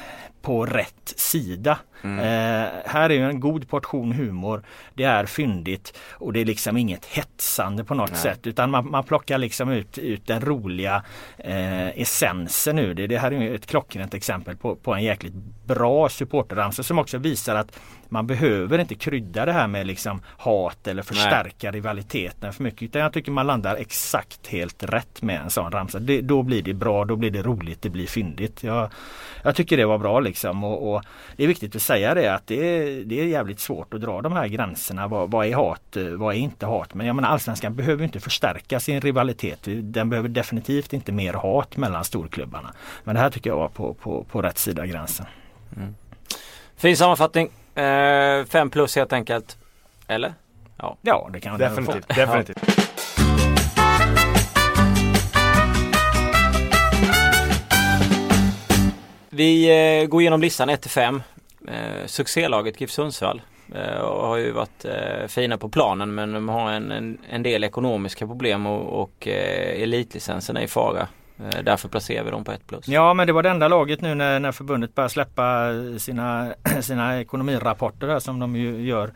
på 0.42 0.66
rätt 0.66 1.14
sida. 1.16 1.80
Mm. 2.02 2.20
Eh, 2.20 2.70
här 2.86 3.12
är 3.12 3.20
en 3.20 3.40
god 3.40 3.70
portion 3.70 4.12
humor. 4.12 4.64
Det 4.94 5.04
är 5.04 5.26
fyndigt 5.26 5.98
och 6.12 6.34
det 6.34 6.40
är 6.40 6.46
liksom 6.46 6.78
inget 6.78 7.06
hetsande 7.06 7.84
på 7.84 7.94
något 7.94 8.12
Nej. 8.12 8.20
sätt 8.20 8.48
utan 8.48 8.72
man, 8.72 8.90
man 8.90 9.04
plockar 9.04 9.38
liksom 9.38 9.70
ut, 9.70 9.98
ut 9.98 10.28
den 10.28 10.42
roliga 10.42 11.04
eh, 11.38 11.88
essensen 11.88 12.80
ur 12.80 12.94
det. 12.94 13.08
Det 13.08 13.18
här 13.18 13.32
är 13.32 13.56
ett 13.56 13.66
klockrent 13.66 14.14
exempel 14.14 14.58
på, 14.58 14.76
på 14.76 14.94
en 14.94 15.04
jäkligt 15.04 15.34
bra 15.66 16.10
supporterramsa 16.10 16.84
som 16.84 17.00
också 17.00 17.18
visar 17.18 17.56
att 17.56 17.80
man 18.10 18.28
behöver 18.28 18.80
inte 18.80 18.96
krydda 18.96 19.46
det 19.46 19.52
här 19.52 19.68
med 19.68 19.88
liksom 19.88 20.22
hat 20.38 20.88
eller 20.88 21.04
förstärka 21.04 21.72
Nej. 21.72 21.72
rivaliteten 21.72 22.54
för 22.54 22.64
mycket. 22.64 22.82
Utan 22.82 23.02
jag 23.02 23.14
tycker 23.14 23.32
man 23.32 23.48
landar 23.48 23.76
exakt 23.76 24.48
helt 24.48 24.84
rätt 24.84 25.22
med 25.22 25.42
en 25.42 25.50
sån 25.50 25.72
ramsa. 25.72 26.00
Det, 26.00 26.22
då 26.22 26.44
blir 26.44 26.62
det 26.62 26.74
bra, 26.74 27.06
då 27.06 27.16
blir 27.16 27.32
det 27.32 27.42
roligt, 27.42 27.82
det 27.82 27.90
blir 27.90 28.08
fyndigt. 28.08 28.64
Jag, 28.64 28.90
jag 29.44 29.56
tycker 29.56 29.78
det 29.78 29.86
var 29.86 29.98
bra 29.98 30.20
liksom. 30.20 30.64
Och, 30.64 30.94
och, 30.94 31.04
Det 31.36 31.44
är 31.44 31.48
viktigt 31.48 31.76
att 31.76 31.82
säga 31.82 32.14
det 32.14 32.34
att 32.34 32.48
det 32.48 32.56
är, 32.56 33.04
det 33.04 33.22
är 33.22 33.26
jävligt 33.26 33.60
svårt 33.60 33.94
att 33.94 34.02
dra 34.02 34.22
de 34.22 34.34
här 34.34 34.48
gränserna. 34.48 35.08
Vad, 35.08 35.32
vad 35.32 35.46
är 35.46 35.56
hat? 35.56 35.98
Vad 36.18 36.36
är 36.36 36.40
inte 36.40 36.66
hat? 36.66 36.94
Men 36.94 37.08
jag 37.08 37.16
menar 37.16 37.30
allsvenskan 37.30 37.76
behöver 37.76 38.04
inte 38.04 38.20
förstärka 38.20 38.80
sin 38.80 39.02
rivalitet. 39.02 39.60
Den 39.66 40.10
behöver 40.10 40.30
definitivt 40.30 40.94
inte 40.94 41.12
mer 41.12 41.34
hat 41.34 41.78
mellan 41.78 42.06
storklubbarna. 42.06 42.74
Men 43.04 43.16
det 43.16 43.22
här 43.22 43.30
tycker 43.30 43.50
jag 43.50 43.58
var 43.58 43.70
på, 43.70 43.94
på, 43.94 44.24
på 44.24 44.42
rätt 44.42 44.58
sida 44.58 44.86
gränsen. 44.86 45.26
Mm. 45.78 45.96
Fin 46.76 46.98
sammanfattning. 46.98 47.50
Eh, 47.80 48.46
fem 48.46 48.70
plus 48.70 48.96
helt 48.96 49.14
enkelt. 49.14 49.58
Eller? 50.08 50.34
Ja, 50.78 50.98
ja 51.02 51.30
det 51.34 51.40
kan 51.40 51.60
definitivt. 51.60 52.08
definitivt. 52.08 52.58
Vi 59.30 59.70
eh, 60.02 60.08
går 60.08 60.22
igenom 60.22 60.42
listan 60.42 60.70
1 60.70 60.86
5. 60.86 61.22
Eh, 61.68 62.06
succélaget 62.06 62.82
GIF 62.82 62.92
Sundsvall 62.92 63.42
eh, 63.76 64.06
har 64.06 64.38
ju 64.38 64.52
varit 64.52 64.86
eh, 64.86 65.28
fina 65.28 65.58
på 65.58 65.70
planen 65.70 66.16
men 66.16 66.34
de 66.34 66.50
har 66.50 66.72
en, 66.72 66.92
en, 66.92 67.18
en 67.30 67.44
del 67.44 67.64
ekonomiska 67.64 68.28
problem 68.28 68.66
och, 68.66 69.02
och 69.02 69.28
eh, 69.28 69.82
elitlicensen 69.84 70.58
är 70.58 70.62
i 70.62 70.68
fara. 70.68 71.08
Eh, 71.40 71.64
därför 71.64 71.90
placerar 71.90 72.24
vi 72.24 72.32
dem 72.32 72.44
på 72.44 72.52
1 72.52 72.68
plus. 72.68 72.88
Ja 72.88 73.14
men 73.14 73.28
det 73.28 73.34
var 73.34 73.44
det 73.44 73.50
enda 73.50 73.68
laget 73.68 74.02
nu 74.02 74.16
när, 74.16 74.40
när 74.40 74.52
förbundet 74.52 74.96
börjar 74.96 75.08
släppa 75.08 75.70
sina, 75.98 76.54
sina 76.82 77.20
ekonomirapporter 77.20 78.08
där, 78.08 78.20
som 78.20 78.40
de 78.40 78.56
ju 78.56 78.82
gör 78.82 79.12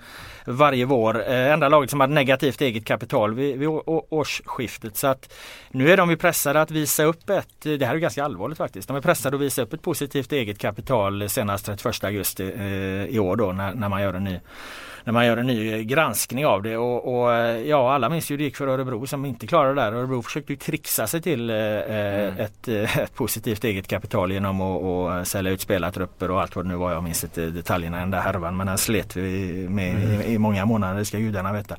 varje 0.46 0.86
vår. 0.86 1.30
Eh, 1.30 1.52
enda 1.52 1.70
laget 1.70 1.90
som 1.90 2.00
hade 2.00 2.14
negativt 2.14 2.62
eget 2.62 2.86
kapital 2.86 3.34
vid, 3.34 3.58
vid 3.58 3.70
årsskiftet. 4.10 4.98
Så 4.98 5.08
att 5.08 5.34
nu 5.72 5.92
är 5.92 5.98
de 5.98 6.10
ju 6.10 6.18
pressade 6.18 6.62
att 6.62 6.72
visa 6.72 7.04
upp 7.04 7.30
ett, 7.30 7.62
det 7.62 7.86
här 7.86 7.96
är 7.96 8.00
ganska 8.00 8.24
allvarligt 8.24 8.58
faktiskt, 8.58 8.88
de 8.88 8.98
är 8.98 9.02
pressade 9.02 9.36
att 9.36 9.42
visa 9.42 9.62
upp 9.62 9.74
ett 9.74 9.82
positivt 9.82 10.32
eget 10.32 10.58
kapital 10.58 11.30
senast 11.30 11.66
31 11.66 12.04
augusti 12.04 12.54
eh, 12.56 13.06
i 13.06 13.20
år 13.20 13.36
då 13.36 13.52
när, 13.52 13.74
när 13.74 13.90
man 13.90 14.02
gör 14.02 14.14
en 14.14 14.24
ny 14.24 14.40
när 15.04 15.14
man 15.14 15.26
gör 15.26 15.38
en 15.38 15.48
ny 15.48 15.84
granskning 15.84 16.46
av 16.46 16.64
det. 16.64 16.78
Och, 16.78 17.16
och 17.16 17.32
ja, 17.66 17.94
alla 17.94 18.10
minns 18.10 18.32
ju 18.32 18.38
det 18.38 18.44
gick 18.44 18.58
för 18.58 18.68
Örebro 18.68 19.08
som 19.08 19.26
inte 19.26 19.48
klarade 19.48 19.74
det 19.74 19.82
där. 19.82 19.94
Örebro 19.94 20.22
försökte 20.22 20.54
ju 20.54 20.58
trixa 20.58 21.08
sig 21.08 21.22
till 21.22 21.50
eh, 21.50 21.56
mm. 21.56 22.38
ett, 22.38 22.68
eh, 22.68 22.98
ett, 23.00 23.16
positivt 23.16 23.64
eget 23.64 23.88
kapital 23.88 24.32
genom 24.32 24.62
att, 24.62 24.84
att 24.84 25.28
sälja 25.28 25.52
ut 25.52 25.62
spelartrupper 25.62 26.32
och 26.32 26.42
allt 26.42 26.56
vad 26.56 26.66
det 26.66 26.70
nu 26.70 26.76
var. 26.76 26.92
Jag 26.92 27.04
minns 27.04 27.24
inte 27.24 27.50
detaljerna 27.50 27.98
i 27.98 28.00
den 28.00 28.12
där 28.12 28.22
härvan 28.22 28.58
men 28.58 28.68
den 28.68 28.78
slet 28.78 29.16
vi 29.16 29.68
med 29.70 29.96
mm. 29.96 30.22
i, 30.22 30.34
i, 30.34 30.38
många 30.38 30.66
månader, 30.66 31.00
det 31.00 31.06
ska 31.06 31.18
gudarna 31.18 31.54
veta. 31.54 31.76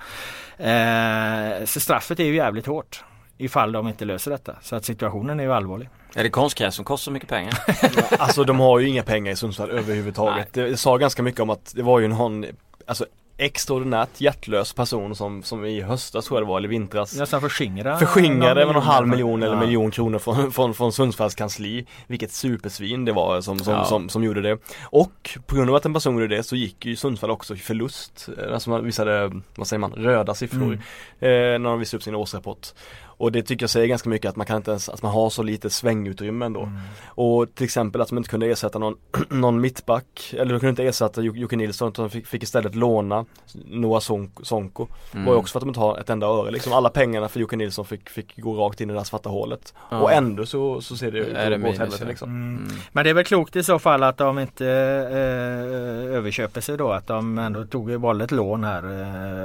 Eh, 0.59 1.65
så 1.65 1.81
straffet 1.81 2.21
är 2.21 2.25
ju 2.25 2.35
jävligt 2.35 2.67
hårt 2.67 3.05
ifall 3.39 3.73
de 3.73 3.89
inte 3.89 4.05
löser 4.05 4.31
detta. 4.31 4.57
Så 4.63 4.77
att 4.77 4.85
situationen 4.85 5.41
är 5.41 5.45
ju 5.45 5.53
allvarlig. 5.53 5.89
Är 6.15 6.23
det 6.23 6.31
konstgräs 6.31 6.75
som 6.75 6.85
kostar 6.85 7.05
så 7.05 7.11
mycket 7.11 7.29
pengar? 7.29 7.55
alltså 8.19 8.45
de 8.45 8.61
har 8.61 8.79
ju 8.79 8.89
inga 8.89 9.03
pengar 9.03 9.33
i 9.33 9.37
Sundsvall 9.37 9.71
överhuvudtaget. 9.71 10.49
Nej. 10.55 10.71
Det 10.71 10.77
sa 10.77 10.97
ganska 10.97 11.23
mycket 11.23 11.41
om 11.41 11.51
att 11.51 11.73
det 11.75 11.83
var 11.83 12.01
ju 12.01 12.09
någon 12.09 12.45
alltså 12.87 13.07
extraordinärt 13.37 14.21
hjärtlös 14.21 14.73
person 14.73 15.15
som, 15.15 15.43
som 15.43 15.65
i 15.65 15.81
höstas 15.81 16.25
tror 16.25 16.41
jag 16.41 16.47
det 16.47 16.51
var, 16.51 16.59
eller 16.59 16.69
vintras 16.69 17.19
Nästan 17.19 17.41
förskingrade 17.41 17.99
Förskingrade 17.99 18.67
med 18.67 18.75
någon 18.75 18.83
halv 18.83 19.09
miljon 19.09 19.43
eller 19.43 19.55
ja. 19.55 19.61
miljon 19.61 19.91
kronor 19.91 20.19
från, 20.19 20.53
från, 20.53 20.75
från 20.75 20.93
Sundsvalls 20.93 21.35
kansli 21.35 21.87
Vilket 22.07 22.33
supersvin 22.33 23.05
det 23.05 23.13
var 23.13 23.41
som, 23.41 23.59
som, 23.59 23.75
ja. 23.75 23.85
som, 23.85 24.09
som, 24.09 24.25
gjorde 24.25 24.41
det 24.43 24.59
Och 24.83 25.39
på 25.47 25.57
grund 25.57 25.71
av 25.71 25.77
att 25.77 25.85
en 25.85 25.95
person 25.95 26.15
gjorde 26.15 26.37
det 26.37 26.43
så 26.43 26.57
gick 26.57 26.87
ju 26.87 26.97
Sundsvall 26.97 27.31
också 27.31 27.55
i 27.55 27.59
förlust 27.59 28.29
Alltså 28.53 28.71
man 28.71 28.85
visade, 28.85 29.41
vad 29.55 29.67
säger 29.67 29.79
man, 29.81 29.93
röda 29.93 30.35
siffror 30.35 30.63
mm. 30.63 30.79
eh, 31.21 31.59
När 31.59 31.71
de 31.71 31.79
visade 31.79 31.97
upp 31.97 32.03
sin 32.03 32.15
årsrapport 32.15 32.69
och 33.17 33.33
det 33.33 33.43
tycker 33.43 33.63
jag 33.63 33.71
säger 33.71 33.87
ganska 33.87 34.09
mycket 34.09 34.29
att 34.29 34.37
man 34.37 34.47
kan 34.47 34.57
inte 34.57 34.71
ens, 34.71 34.89
att 34.89 35.03
man 35.03 35.13
har 35.13 35.31
så 35.31 35.43
lite 35.43 35.71
svängutrymme 35.71 36.47
ändå. 36.47 36.63
Mm. 36.63 36.81
Och 37.07 37.55
till 37.55 37.65
exempel 37.65 38.01
att 38.01 38.13
man 38.13 38.19
inte 38.19 38.31
kunde 38.31 38.47
ersätta 38.47 38.79
någon, 38.79 38.97
någon 39.29 39.61
mittback, 39.61 40.35
eller 40.39 40.53
de 40.53 40.61
kunde 40.61 40.71
inte 40.71 40.85
ersätta 40.85 41.23
Jocke 41.23 41.57
Nilsson 41.57 41.89
utan 41.89 42.11
fick, 42.11 42.27
fick 42.27 42.43
istället 42.43 42.75
låna 42.75 43.25
Noah 43.65 44.01
Sonko. 44.43 44.87
Mm. 45.13 45.27
var 45.27 45.33
ju 45.33 45.39
också 45.39 45.53
för 45.53 45.59
att 45.59 45.63
de 45.63 45.69
inte 45.69 45.81
har 45.81 45.99
ett 45.99 46.11
enda 46.11 46.27
öre 46.27 46.51
liksom. 46.51 46.73
Alla 46.73 46.91
pengarna 46.91 47.29
för 47.29 47.41
Jocke 47.41 47.57
Nilsson 47.57 47.85
fick, 47.85 48.11
fick 48.11 48.37
gå 48.37 48.55
rakt 48.55 48.81
in 48.81 48.91
i 48.91 48.93
det 48.93 48.99
där 48.99 49.05
svarta 49.05 49.29
hålet. 49.29 49.75
Mm. 49.91 50.03
Och 50.03 50.13
ändå 50.13 50.47
så, 50.47 50.81
så 50.81 50.97
ser 50.97 51.11
det 51.11 51.19
ut 51.19 51.37
att 51.37 51.61
gå 51.61 51.69
åt 51.69 51.79
helvete 51.79 52.05
liksom. 52.05 52.31
Mm. 52.31 52.57
mm. 52.57 52.77
Men 52.93 53.05
det 53.05 53.11
är 53.11 53.15
väl 53.15 53.25
klokt 53.25 53.57
i 53.57 53.63
så 53.63 53.79
fall 53.79 54.03
att 54.03 54.17
de 54.17 54.39
inte 54.39 54.67
eh, 54.67 56.17
överköper 56.17 56.61
sig 56.61 56.77
då. 56.77 56.91
Att 56.91 57.07
de 57.07 57.39
ändå 57.39 57.65
tog 57.65 57.91
valde 57.91 58.25
ett 58.25 58.31
lån 58.31 58.65
här 58.65 58.83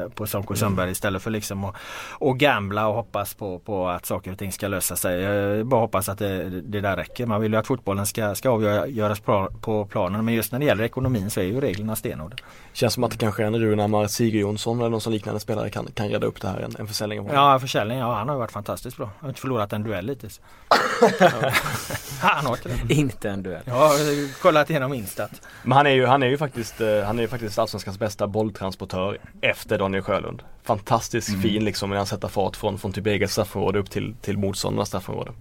eh, 0.04 0.10
på 0.10 0.28
Sonko 0.28 0.56
Sundberg 0.56 0.92
istället 0.92 1.22
för 1.22 1.32
liksom 1.32 1.64
att 1.64 1.76
och 2.12 2.38
gambla 2.38 2.88
och 2.88 2.96
hoppas 2.96 3.34
på 3.34 3.59
på, 3.60 3.88
att 3.88 4.06
saker 4.06 4.32
och 4.32 4.38
ting 4.38 4.52
ska 4.52 4.67
lösa 4.67 4.95
sig. 4.95 5.22
Jag 5.22 5.65
bara 5.65 5.82
hoppas 5.82 6.10
att 6.10 6.17
det, 6.17 6.50
det 6.50 6.82
där 6.82 6.95
räcker. 6.95 7.26
Man 7.26 7.41
vill 7.41 7.52
ju 7.54 7.60
att 7.60 7.67
fotbollen 7.67 8.06
ska, 8.06 8.36
ska 8.36 8.50
avgöras 8.50 9.19
på 9.62 9.88
planen 9.91 10.26
men 10.26 10.34
just 10.34 10.52
när 10.52 10.60
det 10.60 10.65
gäller 10.65 10.84
ekonomin 10.84 11.30
så 11.30 11.39
är 11.39 11.43
ju 11.43 11.62
reglerna 11.62 11.95
stenhårda. 11.95 12.36
Känns 12.74 12.93
som 12.93 13.04
att 13.04 13.12
det 13.12 13.17
kanske 13.17 13.45
en 13.45 13.60
Runamar 13.60 14.08
Sigurjonsson 14.08 14.80
eller 14.80 14.89
någon 14.89 15.02
sån 15.02 15.13
liknande 15.13 15.39
spelare 15.39 15.69
kan, 15.69 15.88
kan 15.93 16.10
reda 16.10 16.28
upp 16.28 16.41
det 16.41 16.48
här, 16.48 16.60
en, 16.60 16.76
en 16.80 16.88
försäljning 16.88 17.19
av 17.19 17.26
honom. 17.26 17.43
Ja, 17.43 17.60
försäljning, 17.60 17.98
ja 17.98 18.13
han 18.13 18.30
har 18.30 18.36
varit 18.36 18.52
fantastiskt 18.52 18.98
bra. 18.98 19.06
Han 19.06 19.15
har 19.19 19.30
inte 19.30 19.41
förlorat 19.41 19.74
en 19.74 19.84
duell 19.84 20.10
hittills. 20.10 20.41
han 22.22 22.45
har 22.45 22.54
inte. 22.56 22.93
Inte 22.93 23.30
en 23.30 23.43
duell. 23.43 23.63
Jag 23.65 23.74
har 23.74 24.41
kollat 24.41 24.69
igenom 24.69 24.93
Instat. 24.93 25.32
Men 25.63 25.72
han 25.72 25.88
är 25.88 25.91
ju, 25.91 26.06
han 26.06 26.24
är 26.24 26.28
ju 26.28 26.38
faktiskt, 26.38 26.82
eh, 26.82 27.02
han 27.02 27.17
är 27.17 27.22
ju 27.22 27.28
faktiskt 27.28 27.60
Allsvenskans 27.60 28.00
bästa 28.00 28.28
bolltransportör 28.28 29.17
efter 29.41 29.78
Daniel 29.78 30.04
Sjölund. 30.04 30.43
Fantastiskt 30.63 31.30
mm. 31.30 31.41
fin 31.41 31.65
liksom 31.65 31.89
när 31.89 31.98
han 31.98 32.06
sätter 32.06 32.28
fart 32.28 32.56
från, 32.56 32.78
från 32.78 32.93
typ 32.93 33.08
eget 33.08 33.32
straffområde 33.50 33.80
upp 33.80 33.90
till, 33.90 34.16
till 34.22 34.38
motståndarnas 34.38 34.88
straffområde. 34.88 35.32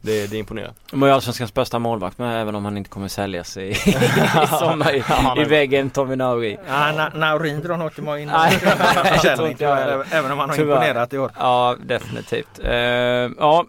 Det, 0.00 0.30
det 0.30 0.36
imponerar. 0.36 0.72
Han 0.90 1.02
är 1.02 1.08
allsvenskans 1.08 1.54
bästa 1.54 1.78
målvakt 1.78 2.18
men 2.18 2.30
även 2.30 2.54
om 2.54 2.64
han 2.64 2.76
inte 2.76 2.90
kommer 2.90 3.08
säljas 3.08 3.56
i, 3.56 3.70
i 3.70 3.76
sommar 4.58 4.94
i, 4.94 5.02
i 5.40 5.44
väggen 5.44 5.90
Tommy 5.90 6.16
Nauri. 6.16 6.58
Ja, 6.68 7.10
Naurin 7.14 7.60
drar 7.60 7.76
nog 7.76 7.88
inte 7.88 8.00
in 8.00 8.28
även 10.10 10.32
om 10.32 10.38
han 10.38 10.48
har 10.48 10.56
Tyvärr. 10.56 10.74
imponerat 10.74 11.12
i 11.12 11.18
år. 11.18 11.30
Ja 11.38 11.76
definitivt. 11.84 12.60
Uh, 12.64 12.70
ja, 12.70 13.66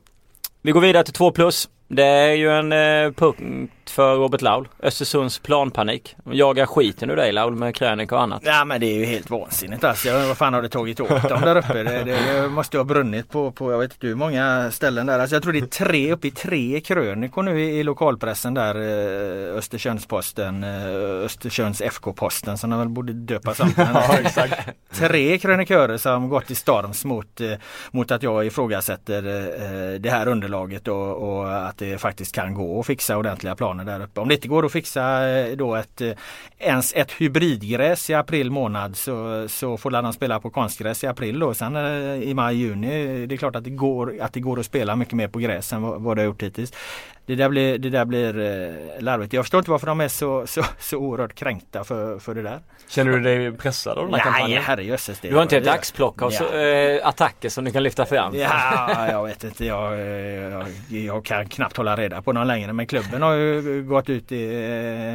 vi 0.61 0.71
går 0.71 0.81
vidare 0.81 1.03
till 1.03 1.13
2 1.13 1.31
plus. 1.31 1.69
Det 1.87 2.05
är 2.05 2.33
ju 2.33 2.49
en 2.51 2.73
uh, 2.73 3.13
punkt 3.13 3.73
för 3.91 4.15
Robert 4.15 4.41
Laul. 4.41 4.67
Östersunds 4.83 5.39
planpanik. 5.39 6.15
De 6.23 6.33
jagar 6.33 6.65
skiten 6.65 7.09
ur 7.09 7.15
dig 7.15 7.31
Laul 7.31 7.55
med 7.55 7.75
krönika 7.75 8.15
och 8.15 8.21
annat. 8.21 8.41
Ja 8.45 8.65
men 8.65 8.81
det 8.81 8.85
är 8.85 8.95
ju 8.95 9.05
helt 9.05 9.29
vansinnigt 9.29 9.83
alltså. 9.83 10.11
Vad 10.11 10.37
fan 10.37 10.53
har 10.53 10.61
det 10.61 10.69
tagit 10.69 10.99
åt 10.99 11.29
dem 11.29 11.41
där 11.41 11.55
uppe? 11.55 11.83
Det, 11.83 12.03
det, 12.03 12.41
det 12.41 12.49
måste 12.49 12.77
ju 12.77 12.79
ha 12.79 12.85
brunnit 12.85 13.29
på, 13.29 13.51
på 13.51 13.71
jag 13.71 13.79
vet 13.79 13.93
inte 13.93 14.07
hur 14.07 14.15
många 14.15 14.71
ställen 14.71 15.05
där. 15.05 15.19
Alltså 15.19 15.35
jag 15.35 15.43
tror 15.43 15.53
det 15.53 15.59
är 15.59 15.65
tre, 15.65 16.11
uppe 16.11 16.27
i 16.27 16.31
tre 16.31 16.81
krönikor 16.81 17.43
nu 17.43 17.61
i, 17.61 17.79
i 17.79 17.83
lokalpressen 17.83 18.53
där. 18.53 18.75
Eh, 18.75 19.57
Östersundsposten, 19.57 20.63
eh, 20.63 21.25
Östersunds 21.25 21.81
FK-posten 21.81 22.57
som 22.57 22.69
de 22.69 22.79
väl 22.79 22.89
borde 22.89 23.13
döpas 23.13 23.59
om. 23.59 23.73
Ja, 23.77 24.17
exakt. 24.17 24.69
tre 24.91 25.37
krönikörer 25.37 25.97
som 25.97 26.29
gått 26.29 26.51
i 26.51 26.55
storms 26.55 27.05
mot, 27.05 27.41
eh, 27.41 27.51
mot 27.91 28.11
att 28.11 28.23
jag 28.23 28.45
ifrågasätter 28.45 29.19
det 29.99 30.09
här 30.09 30.27
underlaget 30.27 30.87
och, 30.87 31.29
och 31.29 31.67
att 31.67 31.77
det 31.77 31.97
faktiskt 31.97 32.35
kan 32.35 32.53
gå 32.53 32.79
att 32.79 32.85
fixa 32.85 33.17
ordentliga 33.17 33.55
planer 33.55 33.78
där 33.85 34.03
uppe. 34.03 34.19
Om 34.19 34.27
det 34.27 34.33
inte 34.33 34.47
går 34.47 34.65
att 34.65 34.71
fixa 34.71 35.29
eh, 35.29 35.57
då 35.57 35.75
ett, 35.75 36.01
eh, 36.01 36.11
ens 36.59 36.93
ett 36.93 37.11
hybridgräs 37.11 38.09
i 38.09 38.13
april 38.13 38.51
månad 38.51 38.97
så, 38.97 39.45
så 39.49 39.77
får 39.77 39.91
de 39.91 40.13
spela 40.13 40.39
på 40.39 40.49
konstgräs 40.49 41.03
i 41.03 41.07
april 41.07 41.39
då. 41.39 41.53
Sen 41.53 41.75
eh, 41.75 42.29
i 42.29 42.33
maj, 42.33 42.55
juni, 42.55 43.25
det 43.25 43.35
är 43.35 43.37
klart 43.37 43.55
att 43.55 43.63
det 43.63 43.69
går 43.69 44.15
att, 44.21 44.33
det 44.33 44.39
går 44.39 44.59
att 44.59 44.65
spela 44.65 44.95
mycket 44.95 45.13
mer 45.13 45.27
på 45.27 45.39
gräs 45.39 45.73
än 45.73 45.81
vad, 45.81 46.01
vad 46.01 46.17
det 46.17 46.21
har 46.21 46.25
gjort 46.25 46.43
hittills. 46.43 46.73
Det 47.29 47.35
där 47.35 47.49
blir, 47.49 47.77
det 47.77 47.89
där 47.89 48.05
blir 48.05 48.39
eh, 48.39 49.01
larvigt. 49.03 49.33
Jag 49.33 49.43
förstår 49.45 49.57
inte 49.57 49.71
varför 49.71 49.87
de 49.87 50.01
är 50.01 50.07
så, 50.07 50.47
så, 50.47 50.63
så 50.79 50.97
oerhört 50.97 51.35
kränkta 51.35 51.83
för, 51.83 52.19
för 52.19 52.35
det 52.35 52.41
där. 52.41 52.59
Känner 52.87 53.11
du 53.11 53.19
dig 53.19 53.51
pressad 53.51 53.97
av 53.97 54.05
den 54.05 54.13
här 54.13 54.25
Nej 54.25 54.33
kampanjen? 54.33 54.63
herrejösses. 54.63 55.19
det- 55.19 55.29
Du 55.29 55.35
har 55.35 55.41
inte 55.43 55.57
ett 55.57 55.67
axplock 55.67 56.21
av 56.21 56.31
Ja. 56.33 56.39
så, 56.39 56.57
eh, 56.57 57.07
attacker 57.07 57.49
som 57.49 57.63
du 57.65 57.71
kan 57.71 57.83
lyfta 57.83 58.05
fram? 58.05 58.35
Ja, 58.35 59.07
jag 59.11 59.25
vet 59.25 59.43
inte. 59.43 59.65
Jag, 59.65 59.93
eh, 59.93 59.99
jag, 59.99 60.65
jag 60.89 61.25
kan 61.25 61.47
knappt 61.47 61.77
hålla 61.77 61.95
reda 61.95 62.21
på 62.21 62.33
någon 62.33 62.47
längre. 62.47 62.73
Men 62.73 62.87
klubben 62.87 63.21
har 63.21 63.33
ju 63.33 63.83
gått 63.83 64.09
ut 64.09 64.31
i, 64.31 64.47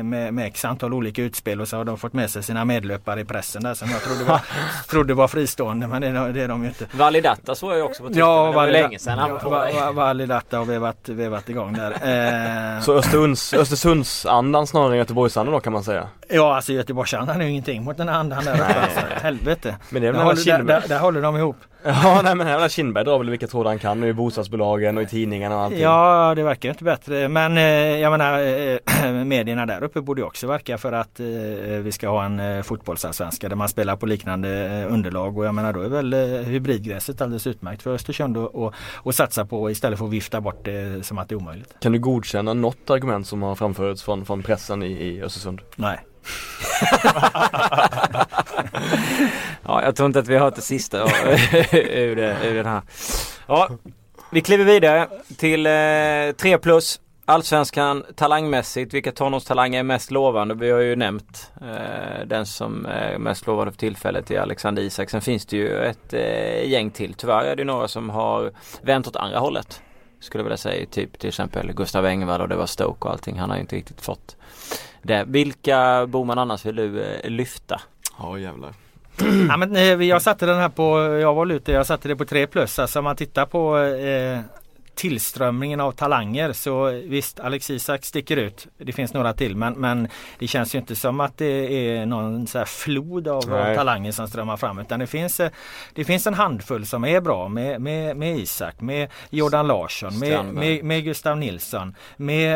med, 0.05 0.35
med 0.35 0.47
x 0.47 0.65
antal 0.65 0.95
olika 0.95 1.23
utspel 1.23 1.61
och 1.61 1.69
så 1.69 1.77
har 1.77 1.85
de 1.85 1.99
fått 1.99 2.13
med 2.13 2.31
sig 2.31 2.43
sina 2.43 2.65
medlöpare 2.65 3.21
i 3.21 3.25
pressen 3.25 3.63
där 3.63 3.75
som 3.75 3.91
jag 3.91 4.01
trodde 4.03 4.25
var, 4.25 4.41
trodde 4.91 5.15
var 5.15 5.29
fristående. 5.29 5.87
Men 5.87 6.03
det, 6.03 6.09
är- 6.09 6.33
det 6.33 6.43
är 6.43 6.49
de 6.49 6.63
ju 6.63 6.69
inte. 6.69 6.87
Validata 6.93 7.55
såg 7.55 7.73
jag 7.79 7.85
också 7.87 8.03
på 8.03 8.09
Twitter. 8.09 8.21
Ja, 8.21 8.43
men 8.45 8.51
det 8.53 8.57
var 8.57 8.67
Valida- 8.67 8.83
länge 8.83 8.99
sedan 8.99 9.39
va- 9.45 9.93
Validata 9.93 10.59
har 10.59 10.65
vevat, 10.65 11.09
vevat 11.09 11.49
igång 11.49 11.73
där. 11.73 11.97
Eh, 12.05 12.81
Så 12.81 12.93
Östersunds, 12.95 13.55
Östersundsandan 13.55 14.67
snarare 14.67 14.93
än 14.93 14.99
Göteborgsandan 14.99 15.53
då 15.55 15.61
kan 15.61 15.73
man 15.73 15.85
säga. 15.85 16.09
ja, 16.29 16.57
alltså 16.57 16.73
Göteborgsandan 16.73 17.41
är 17.41 17.45
ju 17.45 17.51
ingenting 17.51 17.85
mot 17.85 17.97
den 17.97 18.09
andan 18.09 18.45
där 18.45 18.55
uppe. 18.55 18.65
Alltså, 18.81 19.01
helvete. 19.23 19.77
Men 19.91 20.03
det 20.03 20.09
är 20.09 20.13
väl 20.13 20.19
Där 20.21 20.25
håller, 20.25 20.63
där, 20.65 20.89
där 20.89 20.99
håller 20.99 21.23
de 21.23 21.37
ihop. 21.37 21.57
Ja 22.03 22.21
nej 22.25 22.35
men 22.35 22.47
här 22.47 22.69
Kindberg 22.69 23.05
drar 23.05 23.19
väl 23.19 23.31
vilka 23.31 23.47
trådar 23.47 23.71
han 23.71 23.79
kan 23.79 24.01
nu 24.01 24.09
i 24.09 24.13
bostadsbolagen 24.13 24.97
och 24.97 25.03
i 25.03 25.07
tidningarna 25.07 25.57
och 25.57 25.63
allting. 25.63 25.81
Ja, 25.81 26.33
det 26.37 26.43
verkar 26.43 26.69
inte 26.69 26.85
bättre. 26.85 27.29
Men 27.29 27.57
eh, 27.57 27.65
jag 28.01 28.11
menar 28.11 28.41
eh, 28.41 29.13
medierna 29.25 29.67
där 29.67 29.85
uppe 29.85 30.01
borde 30.01 30.21
ju 30.21 30.27
också 30.27 30.47
verka 30.47 30.79
för 30.79 30.93
att 30.93 31.21
eh, 31.21 31.27
vi 31.83 31.93
ska 31.93 32.09
ha 32.09 32.25
en 32.25 32.41
eh, 32.41 32.63
fotbollsallsvenska 32.63 33.49
där 33.49 33.57
man 33.57 33.69
spelar 33.69 33.97
på 33.97 34.07
liknande 34.07 34.85
underlag. 34.91 35.39
Och 35.39 35.45
jag 35.45 35.55
menar 35.55 35.73
då 35.73 35.81
är 35.81 35.89
väl 35.89 36.15
hybridgräset 36.45 37.21
alldeles 37.21 37.47
utmärkt 37.47 37.83
för 37.83 37.95
Östersund 37.95 38.37
att 38.37 38.55
och, 38.55 38.75
och 38.95 39.15
satsa 39.15 39.45
på 39.45 39.71
istället 39.71 39.99
för 39.99 40.07
att 40.07 40.13
vifta 40.13 40.41
bort 40.41 40.65
det 40.65 41.07
som 41.07 41.19
att 41.19 41.29
det 41.29 41.35
är 41.35 41.37
omöjligt. 41.37 41.75
Kan 41.81 41.93
du 41.93 41.99
godkänna 41.99 42.55
något 42.55 42.91
argument 42.91 43.27
som 43.27 43.43
har 43.43 43.55
framförts 43.55 44.03
från, 44.03 44.25
från 44.25 44.43
pressen 44.43 44.83
i, 44.83 44.87
i 44.87 45.23
Östersund? 45.23 45.61
Nej. 45.77 45.99
Ja, 49.67 49.83
jag 49.83 49.97
tror 49.97 50.07
inte 50.07 50.19
att 50.19 50.29
vi 50.29 50.35
har 50.35 50.41
hört 50.41 50.55
det 50.55 50.63
sista 50.63 50.99
ur, 51.73 52.19
ur 52.19 52.55
den 52.55 52.67
här. 52.67 52.83
Ja, 53.47 53.69
vi 54.31 54.41
kliver 54.41 54.65
vidare 54.65 55.09
till 55.37 55.67
eh, 55.67 56.37
3 56.37 56.59
plus. 56.59 57.01
Allsvenskan 57.27 58.05
talangmässigt, 58.15 58.95
vilka 58.95 59.13
tonårstalanger 59.13 59.79
är 59.79 59.83
mest 59.83 60.11
lovande? 60.11 60.55
Vi 60.55 60.71
har 60.71 60.81
ju 60.81 60.97
nämnt 60.97 61.51
eh, 61.61 62.27
den 62.27 62.47
som 62.47 62.87
är 62.87 63.19
mest 63.19 63.47
lovande 63.47 63.73
för 63.73 63.79
tillfället 63.79 64.31
är 64.31 64.41
Alexander 64.41 64.83
Isak. 64.83 65.11
Sen 65.11 65.21
finns 65.21 65.47
det 65.47 65.57
ju 65.57 65.79
ett 65.79 66.13
eh, 66.13 66.71
gäng 66.71 66.91
till. 66.91 67.15
Tyvärr 67.15 67.45
är 67.45 67.57
det 67.57 67.65
några 67.65 67.89
som 67.89 68.11
har 68.11 68.53
vänt 68.83 69.07
åt 69.07 69.17
andra 69.17 69.39
hållet. 69.39 69.83
Skulle 70.21 70.41
jag 70.41 70.45
vilja 70.45 70.57
säga. 70.57 70.87
Typ 70.87 71.19
till 71.19 71.29
exempel 71.29 71.73
Gustav 71.73 72.07
Engvall 72.07 72.41
och 72.41 72.49
det 72.49 72.57
var 72.57 72.67
Stoke 72.67 73.05
och 73.05 73.11
allting. 73.11 73.39
Han 73.39 73.51
har 73.51 73.57
ju 73.57 73.61
inte 73.61 73.77
riktigt 73.77 74.01
fått 74.01 74.37
det. 75.05 75.25
Vilka 75.27 76.07
Boman 76.07 76.39
annars 76.39 76.67
vill 76.67 76.77
du 76.77 77.03
eh, 77.03 77.31
lyfta? 77.31 77.81
Ja 78.19 78.39
jävlar. 78.39 78.75
Ja, 79.49 79.57
men, 79.57 79.77
eh, 79.77 79.83
jag 79.83 80.23
satte 80.23 80.47
den 80.47 80.59
här 80.59 80.69
på, 80.69 80.99
jag 81.21 81.35
var 81.35 81.53
ute, 81.53 81.73
jag 81.73 81.87
satte 81.87 82.09
det 82.09 82.17
på 82.17 82.25
3 82.25 82.47
plus. 82.47 82.79
Alltså 82.79 82.99
om 82.99 83.05
man 83.05 83.17
tittar 83.17 83.47
på 83.47 83.79
eh, 83.79 84.41
tillströmningen 84.95 85.81
av 85.81 85.93
talanger 85.93 86.53
så 86.53 86.85
visst 86.91 87.41
Alex 87.41 87.71
Isak 87.71 88.05
sticker 88.05 88.37
ut. 88.37 88.67
Det 88.79 88.93
finns 88.93 89.15
några 89.15 89.33
till 89.33 89.57
men, 89.57 89.73
men 89.73 90.09
det 90.39 90.47
känns 90.47 90.75
ju 90.75 90.79
inte 90.79 90.97
som 90.97 91.21
att 91.21 91.39
det 91.39 91.89
är 91.89 92.07
någon 92.07 92.47
så 92.47 92.65
flod 92.65 93.29
av, 93.29 93.45
Nej. 93.49 93.77
talanger 93.77 94.13
som 94.13 94.29
strömmar 94.29 94.57
fram 94.57 94.79
utan 94.79 95.01
det 95.01 95.07
finns, 95.07 95.41
eh, 95.41 95.51
det 95.95 96.05
finns 96.05 96.27
en 96.27 96.35
handfull 96.35 96.87
som 96.87 97.05
är 97.05 97.21
bra 97.21 97.49
med, 97.49 97.81
med, 97.81 98.17
med 98.17 98.37
Isak, 98.39 98.81
med 98.81 99.11
Jordan 99.31 99.67
Larsson, 99.67 100.19
med, 100.19 100.45
med, 100.45 100.85
med 100.85 101.05
Gustav 101.05 101.37
Nilsson, 101.39 101.95
med 102.17 102.55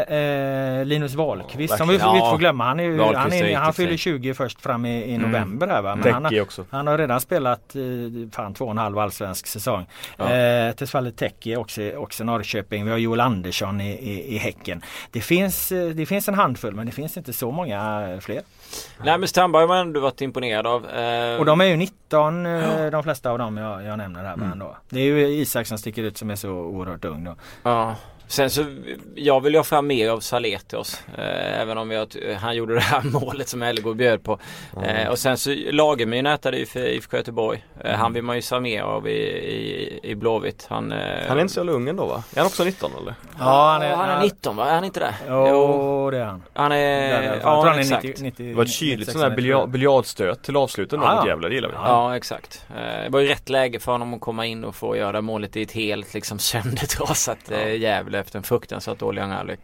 eh, 0.80 0.84
Linus 0.86 1.14
Wahlqvist 1.14 1.70
Ja, 1.70 1.76
som 1.76 1.88
vi, 1.88 1.96
vi 1.96 2.02
inte 2.02 2.30
får 2.30 2.38
glömma. 2.38 2.64
Han, 2.64 2.80
är 2.80 2.84
ju, 2.84 3.02
han, 3.02 3.32
är 3.32 3.56
han 3.56 3.74
fyller 3.74 3.88
fin. 3.88 3.98
20 3.98 4.34
först 4.34 4.60
fram 4.60 4.86
i, 4.86 5.04
i 5.04 5.14
Mm. 5.14 5.30
november 5.30 5.66
här 5.66 5.82
va. 5.82 5.96
Men 5.96 6.12
han, 6.14 6.24
har- 6.24 6.64
han 6.76 6.86
har 6.86 6.98
redan 6.98 7.20
spelat 7.20 7.74
eh, 7.76 7.82
fan 8.32 8.54
två 8.54 8.64
och 8.64 8.70
en 8.70 8.78
halv 8.78 8.98
allsvensk 8.98 9.46
säsong. 9.46 9.86
Ja. 10.16 10.32
Eh, 10.34 10.72
Tesfaye 10.72 11.10
Teki 11.10 11.56
också, 11.56 11.90
också 11.96 12.24
Norrköping. 12.28 12.84
Vi 12.84 12.90
har 12.90 12.98
Joel 12.98 13.20
Andersson 13.20 13.80
i, 13.80 13.90
i, 13.90 14.34
i 14.34 14.38
Häcken. 14.38 14.82
Det 15.10 15.20
finns, 15.20 15.72
eh, 15.72 15.88
det 15.88 16.06
finns 16.06 16.28
en 16.28 16.34
handfull 16.34 16.74
men 16.74 16.86
det 16.86 16.92
finns 16.92 17.16
inte 17.16 17.32
så 17.32 17.50
många 17.50 18.08
eh, 18.08 18.20
fler. 18.20 18.42
Nej 19.04 19.18
men 19.18 19.28
Strandberg 19.28 19.60
har 19.60 19.68
man 19.68 19.78
ändå 19.78 20.00
varit 20.00 20.20
imponerad 20.20 20.66
av. 20.66 20.86
Eh, 20.90 21.38
Och 21.38 21.44
de 21.44 21.60
är 21.60 21.64
ju 21.64 21.76
19 21.76 22.46
eh, 22.46 22.90
de 22.90 23.02
flesta 23.02 23.30
av 23.30 23.38
dem 23.38 23.56
jag, 23.56 23.84
jag 23.84 23.98
nämner 23.98 24.24
här. 24.24 24.34
Mm. 24.34 24.58
Då. 24.58 24.76
Det 24.88 25.00
är 25.00 25.04
ju 25.04 25.26
Isak 25.28 25.66
som 25.66 25.78
sticker 25.78 26.02
ut 26.02 26.16
som 26.18 26.30
är 26.30 26.36
så 26.36 26.50
oerhört 26.50 27.04
ung 27.04 27.24
då. 27.24 27.34
Ja. 27.62 27.94
Sen 28.28 28.50
så, 28.50 28.64
jag 29.14 29.40
vill 29.40 29.52
ju 29.52 29.58
ha 29.58 29.64
fram 29.64 29.86
mer 29.86 30.10
av 30.10 30.20
Saletios. 30.20 31.02
Eh, 31.18 31.60
även 31.60 31.78
om 31.78 31.90
jag, 31.90 32.08
han 32.40 32.56
gjorde 32.56 32.74
det 32.74 32.80
här 32.80 33.02
målet 33.20 33.48
som 33.48 33.62
Elgård 33.62 33.96
bjöd 33.96 34.24
på. 34.24 34.38
Eh, 34.82 35.08
och 35.08 35.18
sen 35.18 35.38
så 35.38 35.54
Lagemyr 35.70 36.22
nätade 36.22 36.58
ju 36.58 36.66
för 36.66 36.80
IFK 36.80 37.16
Göteborg. 37.16 37.64
Eh, 37.84 37.94
Han 37.94 38.12
vill 38.12 38.22
man 38.22 38.36
ju 38.36 38.42
ha 38.50 38.60
mer 38.60 38.82
av 38.82 39.08
i, 39.08 39.12
i, 39.12 40.00
i 40.02 40.14
Blåvitt. 40.14 40.66
Han, 40.70 40.92
eh, 40.92 40.98
Han 41.28 41.36
är 41.38 41.42
inte 41.42 41.54
så 41.54 41.60
jävla 41.60 41.72
ung 41.72 41.88
ändå 41.88 42.06
va? 42.06 42.22
Är 42.34 42.38
han 42.38 42.46
också 42.46 42.64
19 42.64 42.90
eller? 43.02 43.14
Ja, 43.38 43.70
han 43.72 43.82
är, 43.82 43.94
han 43.96 44.08
är 44.08 44.20
19 44.20 44.56
va? 44.56 44.68
Är 44.68 44.74
han 44.74 44.84
inte 44.84 45.00
det? 45.00 45.14
Jo, 45.28 46.10
det 46.10 46.18
är 46.18 46.24
han. 46.24 46.42
Han 46.54 46.72
är, 46.72 46.76
där. 47.10 47.22
Jag 47.22 47.36
ja 47.36 47.40
tror 47.40 47.64
han 47.64 47.74
är 47.74 47.80
exakt. 47.80 48.04
90, 48.04 48.22
90, 48.22 48.48
Det 48.48 48.54
var 48.54 48.62
ett 48.64 48.70
kyligt 48.70 48.98
96, 48.98 49.12
sån 49.12 49.30
där 49.30 49.36
biljard, 49.36 49.68
biljardstöt 49.70 50.42
till 50.42 50.56
avsluten 50.56 51.00
Ja, 51.02 51.14
mot 51.14 51.24
ja. 51.24 51.28
Gävle, 51.28 51.48
det 51.48 51.54
gillar 51.54 51.68
vi. 51.68 51.74
Ja 51.74 52.16
exakt. 52.16 52.66
Eh, 52.76 53.02
Det 53.04 53.08
var 53.10 53.20
ju 53.20 53.26
rätt 53.28 53.48
läge 53.48 53.80
för 53.80 53.92
honom 53.92 54.14
att 54.14 54.20
komma 54.20 54.46
in 54.46 54.64
och 54.64 54.74
få 54.74 54.96
göra 54.96 55.20
målet 55.20 55.56
i 55.56 55.62
ett 55.62 55.72
helt 55.72 56.14
liksom 56.14 56.38
söndertrasat 56.38 57.50
eh, 57.50 57.74
Gävle 57.76 58.17
efter 58.20 58.36
en 58.38 58.42
fruktansvärt 58.42 58.98
dålig 58.98 59.22
halvlek. 59.22 59.60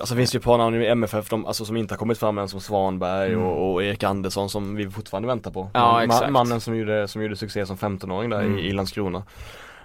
Alltså 0.00 0.14
finns 0.16 0.30
det 0.30 0.36
ju 0.36 0.38
ett 0.38 0.44
par 0.44 0.58
namn 0.58 0.82
i 0.82 0.86
MFF 0.86 1.28
de, 1.28 1.46
alltså, 1.46 1.64
som 1.64 1.76
inte 1.76 1.94
har 1.94 1.98
kommit 1.98 2.18
fram 2.18 2.38
än 2.38 2.48
som 2.48 2.60
Svanberg 2.60 3.32
Mm. 3.32 3.46
och, 3.46 3.72
och 3.72 3.82
Erik 3.84 4.02
Andersson 4.02 4.50
som 4.50 4.74
vi 4.76 4.90
fortfarande 4.90 5.26
väntar 5.28 5.50
på. 5.50 5.70
Ja, 5.74 5.80
Ma- 6.00 6.04
exakt. 6.04 6.30
mannen 6.30 6.60
som 6.60 6.76
gjorde, 6.76 7.08
som 7.08 7.22
gjorde 7.22 7.36
succé 7.36 7.66
som 7.66 7.76
15-åring 7.76 8.30
där 8.30 8.40
Mm. 8.40 8.58
i, 8.58 8.62
i 8.62 8.72
Landskrona. 8.72 9.22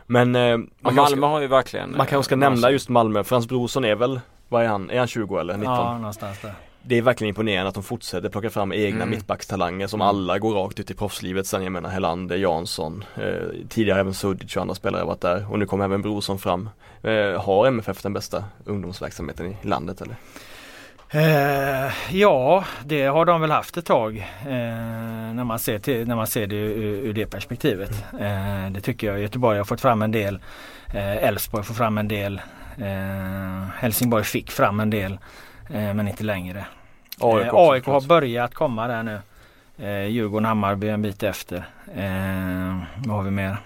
Men 0.06 0.36
eh, 0.36 0.58
man, 0.58 0.70
Malmö 0.96 1.06
ska, 1.18 1.26
har 1.28 1.42
ju 1.42 1.48
verkligen 1.48 1.98
man 1.98 2.08
kanske 2.08 2.24
ska 2.24 2.36
eh, 2.36 2.40
nämna 2.40 2.72
just 2.72 2.90
Malmö. 2.90 3.24
Frans 3.24 3.48
Brorsson 3.48 3.86
är 3.86 3.96
väl, 3.96 4.20
vad 4.50 4.64
är 4.64 4.68
han? 4.68 4.90
Är 4.90 4.98
han 5.00 5.08
20 5.08 5.38
eller 5.40 5.58
19? 5.58 5.74
Ja, 5.74 5.98
någonstans 5.98 6.42
där. 6.42 6.54
Det 6.90 6.98
är 6.98 7.02
verkligen 7.02 7.30
imponerande 7.30 7.68
att 7.70 7.74
de 7.74 7.84
fortsätter 7.84 8.30
plocka 8.30 8.50
fram 8.50 8.74
egna 8.74 8.96
Mm. 9.04 9.10
mittbackstalanger 9.10 9.88
som 9.88 10.02
Mm. 10.02 10.08
alla 10.08 10.40
går 10.40 10.54
rakt 10.56 10.80
ut 10.80 10.92
i 10.92 10.94
proffslivet. 10.94 11.48
Sen 11.48 11.64
jag 11.64 11.72
menar 11.72 11.90
Helander, 11.90 12.36
Jansson, 12.38 13.04
eh, 13.16 13.24
tidigare 13.70 14.00
även 14.00 14.14
Sudic 14.14 14.56
och 14.56 14.62
andra 14.62 14.76
spelare 14.76 15.00
har 15.02 15.08
varit 15.08 15.22
där 15.22 15.52
och 15.52 15.60
nu 15.60 15.66
kommer 15.66 15.86
även 15.86 16.02
Brorsson 16.02 16.40
fram. 16.40 16.70
Eh, 17.04 17.42
har 17.44 17.68
MFF 17.68 18.02
den 18.02 18.14
bästa 18.14 18.44
ungdomsverksamheten 18.66 19.46
i 19.46 19.58
landet 19.68 20.02
eller? 20.02 20.16
Eh, 21.10 21.92
ja, 22.12 22.64
det 22.86 23.04
har 23.06 23.26
de 23.26 23.42
väl 23.42 23.52
haft 23.52 23.78
ett 23.78 23.86
tag 23.86 24.18
eh, 24.42 24.54
när, 25.34 25.44
man 25.44 25.60
ser 25.60 25.80
till, 25.80 26.08
när 26.08 26.16
man 26.16 26.28
ser 26.28 26.48
det 26.48 26.56
ur, 26.56 27.06
ur 27.06 27.14
det 27.14 27.26
perspektivet. 27.26 28.04
Eh, 28.20 28.70
det 28.72 28.82
tycker 28.82 29.08
jag. 29.08 29.20
Göteborg 29.20 29.58
har 29.58 29.66
fått 29.66 29.82
fram 29.82 30.02
en 30.02 30.12
del. 30.12 30.40
Eh, 30.94 31.24
Elfsborg 31.24 31.64
får 31.64 31.74
fram 31.74 31.98
en 31.98 32.08
del. 32.08 32.42
Eh, 32.78 33.68
Helsingborg 33.80 34.24
fick 34.24 34.52
fram 34.52 34.80
en 34.80 34.90
del 34.90 35.12
eh, 35.70 35.94
men 35.94 36.08
inte 36.08 36.24
längre. 36.24 36.66
AIK 37.22 37.46
Eh, 37.46 37.54
också, 37.54 37.72
AIK 37.72 37.86
har 37.86 38.02
börjat 38.08 38.54
komma 38.54 38.88
där 38.88 39.04
nu. 39.04 39.20
Eh, 39.78 40.06
Djurgården, 40.08 40.46
Hammarby 40.46 40.90
en 40.90 41.02
bit 41.02 41.24
efter. 41.24 41.58
Eh, 41.96 42.78
vad 43.06 43.16
har 43.18 43.24
vi 43.24 43.32
mer? 43.32 43.58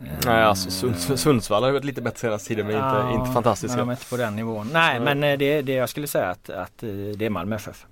Eh, 0.00 0.06
Nej 0.26 0.42
alltså 0.42 0.70
Sunds, 0.70 1.22
Sundsvall 1.22 1.62
har 1.62 1.68
ju 1.68 1.72
varit 1.72 1.84
lite 1.84 2.02
bättre 2.02 2.18
senaste 2.18 2.48
tiden 2.48 2.66
men 2.66 2.76
ja, 2.76 3.08
inte, 3.10 3.20
inte 3.20 3.32
fantastiska. 3.32 3.76
Men 3.76 3.86
de 3.86 3.90
är 3.90 3.92
inte 3.94 4.10
på 4.10 4.16
den 4.16 4.36
nivån. 4.36 4.70
Nej 4.72 5.00
Nej. 5.00 5.14
men 5.14 5.32
eh, 5.32 5.38
det, 5.38 5.62
det 5.62 5.72
jag 5.72 5.88
skulle 5.88 6.06
säga 6.06 6.30
att, 6.30 6.50
att 6.50 6.78
det 7.16 7.26
är 7.26 7.30
Malmö 7.30 7.56
FF. 7.56 7.86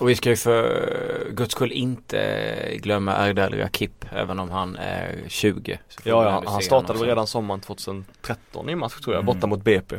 Och 0.00 0.08
vi 0.08 0.14
ska 0.16 0.30
ju 0.30 0.36
för 0.36 1.30
guds 1.30 1.52
skull 1.52 1.72
inte 1.72 2.78
glömma 2.82 3.28
Erdal 3.28 3.54
Rakip 3.54 4.04
även 4.12 4.38
om 4.38 4.50
han 4.50 4.76
är 4.76 5.14
20. 5.28 5.78
Så 5.88 6.02
får 6.02 6.10
Ja, 6.12 6.24
ja 6.24 6.50
han 6.50 6.62
startade 6.62 6.98
väl 6.98 7.08
redan 7.08 7.26
sommaren 7.26 7.60
2013 7.60 8.68
i 8.68 8.74
match 8.74 9.00
tror 9.00 9.14
jag, 9.14 9.22
Mm. 9.22 9.34
borta 9.34 9.46
mot 9.46 9.64
BP. 9.64 9.96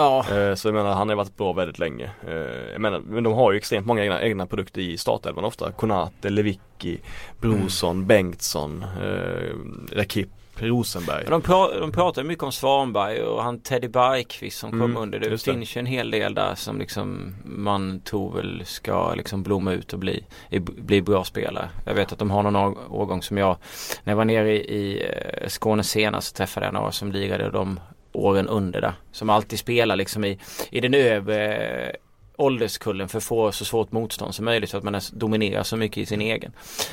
Ja. 0.00 0.24
Eh, 0.38 0.54
Så 0.54 0.68
jag 0.68 0.74
menar 0.74 0.92
han 0.94 1.08
har 1.08 1.16
varit 1.16 1.36
bra 1.36 1.52
väldigt 1.52 1.78
länge. 1.78 2.10
Eh, 2.28 2.34
Jag 2.72 2.80
menar, 2.80 3.00
men 3.00 3.24
de 3.24 3.32
har 3.32 3.52
ju 3.52 3.58
extremt 3.58 3.86
många 3.86 4.02
egna, 4.02 4.22
egna 4.22 4.46
produkter 4.46 4.80
i 4.80 4.98
startelvan 4.98 5.44
ofta. 5.44 5.72
Konate, 5.72 6.30
Lewicki, 6.30 6.98
Brorsson, 7.40 8.06
Bengtsson, 8.06 8.84
eh, 9.02 9.96
Rakip, 9.96 10.28
Rosenberg. 10.56 11.22
Men 11.22 11.30
De, 11.30 11.42
pra 11.42 11.78
de 11.80 11.92
pratar 11.92 12.22
mycket 12.22 12.44
om 12.44 12.52
Svanberg 12.52 13.22
och 13.22 13.42
han 13.42 13.58
Teddy 13.60 13.88
Bergqvist 13.88 14.58
som 14.58 14.70
kom 14.70 14.80
Mm, 14.82 14.96
under. 14.96 15.18
Det 15.18 15.28
det. 15.28 15.38
finns 15.38 15.76
ju 15.76 15.78
en 15.78 15.86
hel 15.86 16.10
del 16.10 16.34
där 16.34 16.54
som 16.54 16.78
liksom 16.78 17.34
man 17.44 18.00
tror 18.00 18.36
väl 18.36 18.62
ska 18.66 19.14
liksom 19.14 19.42
blomma 19.42 19.72
ut 19.72 19.92
och 19.92 19.98
bli, 19.98 20.24
bli 20.60 21.02
bra 21.02 21.24
spelare. 21.24 21.68
Jag 21.84 21.94
vet 21.94 22.12
att 22.12 22.18
de 22.18 22.30
har 22.30 22.42
någon 22.42 22.56
år- 22.56 22.78
årgång 22.90 23.22
som 23.22 23.36
jag, 23.38 23.56
när 24.04 24.10
jag 24.10 24.16
var 24.16 24.24
nere 24.24 24.52
i, 24.52 24.56
i 24.76 25.02
eh, 25.42 25.48
Skåne 25.48 25.82
senast 25.82 26.28
så 26.28 26.36
träffade 26.36 26.66
jag 26.66 26.72
några 26.74 26.92
som 26.92 27.12
lirade 27.12 27.50
de 27.50 27.80
åren 28.12 28.48
under 28.48 28.80
där. 28.80 28.92
Som 29.12 29.30
alltid 29.30 29.58
spelar 29.58 29.96
liksom 29.96 30.24
i, 30.24 30.38
i 30.70 30.80
den 30.80 30.94
övre 30.94 31.56
eh, 31.56 31.94
ålderskullen 32.36 33.08
för 33.08 33.18
att 33.18 33.24
få 33.24 33.52
så 33.52 33.64
svårt 33.64 33.92
motstånd 33.92 34.34
som 34.34 34.44
möjligt 34.44 34.70
så 34.70 34.76
att 34.76 34.84
man 34.84 35.00
dominerar 35.12 35.62
så 35.62 35.76
mycket 35.76 35.98
i 35.98 36.06
sin 36.06 36.20
egen. 36.20 36.52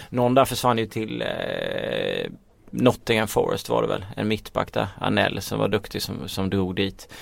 Någon 0.10 0.34
där 0.36 0.46
försvann 0.46 0.78
ju 0.78 0.86
till 0.86 1.22
eh, 1.22 2.32
Nottingham 2.72 3.28
Forest 3.28 3.70
var 3.70 3.82
det 3.82 3.88
väl, 3.88 4.06
en 4.16 4.28
mittback 4.28 4.74
där, 4.74 4.88
Anell 5.00 5.42
som 5.42 5.60
var 5.60 5.68
duktig 5.68 6.02
som, 6.02 6.30
som 6.30 6.50
drog 6.50 6.76
dit 6.76 7.14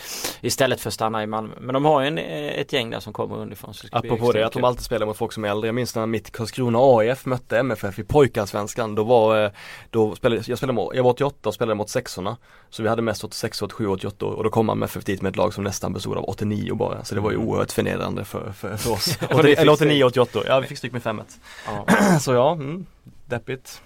Istället 0.42 0.82
för 0.82 0.90
att 0.90 0.94
stanna 0.94 1.24
i 1.24 1.28
Malmö. 1.28 1.54
Men 1.60 1.74
de 1.74 1.86
har 1.86 2.02
ju 2.02 2.08
en, 2.08 2.18
eh, 2.18 2.60
ett 2.60 2.74
gäng 2.74 2.90
där 2.90 3.00
som 3.00 3.14
kommer 3.14 3.38
underifrån. 3.38 3.74
Så 3.74 3.88
det 3.88 3.98
Apropå 3.98 4.32
det 4.32 4.46
att 4.46 4.54
de 4.54 4.64
alltid 4.64 4.84
spelar 4.84 5.06
mot 5.06 5.18
folk 5.18 5.34
som 5.34 5.46
är 5.46 5.50
äldre. 5.50 5.68
Jag 5.68 5.76
minns 5.76 5.96
när 5.96 6.06
mitt 6.06 6.32
Karlskrona 6.32 6.80
AIF 6.82 7.26
mötte 7.26 7.60
MFF 7.60 8.00
i 8.00 8.04
pojkarsvenskan. 8.04 8.96
Då 8.96 9.04
var, 9.04 9.44
eh, 9.44 9.52
då 9.90 10.16
spelade, 10.16 10.44
jag 10.48 10.58
spelade 10.58 10.76
mot, 10.76 10.96
jag 10.96 11.04
var 11.04 11.12
88 11.12 11.50
och 11.50 11.56
spelade 11.56 11.76
mot 11.76 11.90
sexorna. 11.90 12.38
Så 12.70 12.84
vi 12.84 12.90
hade 12.90 13.02
mest 13.02 13.24
86, 13.24 13.62
87, 13.62 13.88
88 13.88 14.26
och 14.26 14.44
då 14.44 14.50
kom 14.50 14.70
MFF 14.70 15.04
dit 15.04 15.22
med 15.22 15.30
ett 15.30 15.36
lag 15.36 15.54
som 15.54 15.64
nästan 15.64 15.94
bestod 15.94 16.18
av 16.18 16.24
89 16.24 16.76
bara. 16.76 17.04
Så 17.04 17.16
det 17.16 17.22
var 17.22 17.32
ju 17.32 17.38
oerhört 17.38 17.72
förnedrande 17.72 18.26
för, 18.26 18.52
för, 18.52 18.78
för 18.78 18.92
oss. 18.92 19.18
Eller 19.30 19.70
89, 19.70 19.76
stryk. 19.76 20.06
88. 20.06 20.40
Ja 20.48 20.60
vi 20.60 20.68
fick 20.68 20.78
stryk 20.78 20.94
med 20.94 21.04
5 21.04 21.22
Ja. 21.66 21.86
Så 22.20 22.34
ja, 22.34 22.52
mm, 22.52 22.86
deppigt. 23.26 23.82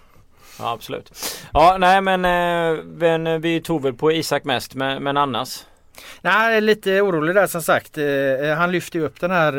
Ja 0.59 0.71
absolut. 0.71 1.11
Ja 1.53 1.77
nej 1.79 2.01
men, 2.01 2.25
eh, 2.25 2.83
men 2.83 3.27
eh, 3.27 3.37
vi 3.37 3.61
tog 3.61 3.83
väl 3.83 3.93
på 3.93 4.11
Isak 4.11 4.43
mest 4.43 4.75
men, 4.75 5.03
men 5.03 5.17
annars. 5.17 5.63
Nej, 6.21 6.62
lite 6.62 7.01
orolig 7.01 7.35
där 7.35 7.47
som 7.47 7.62
sagt. 7.62 7.97
Eh, 7.97 8.57
Han 8.57 8.71
lyfter 8.71 8.99
ju 8.99 9.05
upp 9.05 9.19
den 9.19 9.31
här 9.31 9.53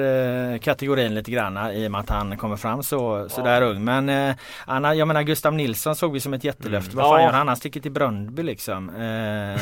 eh, 0.53 0.59
kategorin 0.59 1.15
lite 1.15 1.31
grann 1.31 1.71
i 1.73 1.87
och 1.87 1.91
med 1.91 2.01
att 2.01 2.11
han 2.11 2.37
kommer 2.37 2.57
fram 2.57 2.83
så, 2.83 3.29
så 3.29 3.43
där 3.43 3.63
ung. 3.63 3.85
Men 3.85 4.09
eh, 4.09 4.35
han, 4.67 4.99
jag 4.99 5.09
menar 5.09 5.23
Gustav 5.23 5.55
Nilsson 5.55 5.97
såg 5.97 6.13
vi 6.13 6.21
som 6.21 6.35
ett 6.35 6.45
jättelöfte. 6.45 6.97
Vad 6.97 7.05
fan 7.07 7.21
Ja. 7.21 7.27
gör 7.27 7.33
han? 7.33 7.49
Han 7.49 7.57
sticker 7.57 7.81
till 7.81 7.93
Bröndby 7.93 8.43
liksom. 8.43 8.91
Eh, 8.97 9.61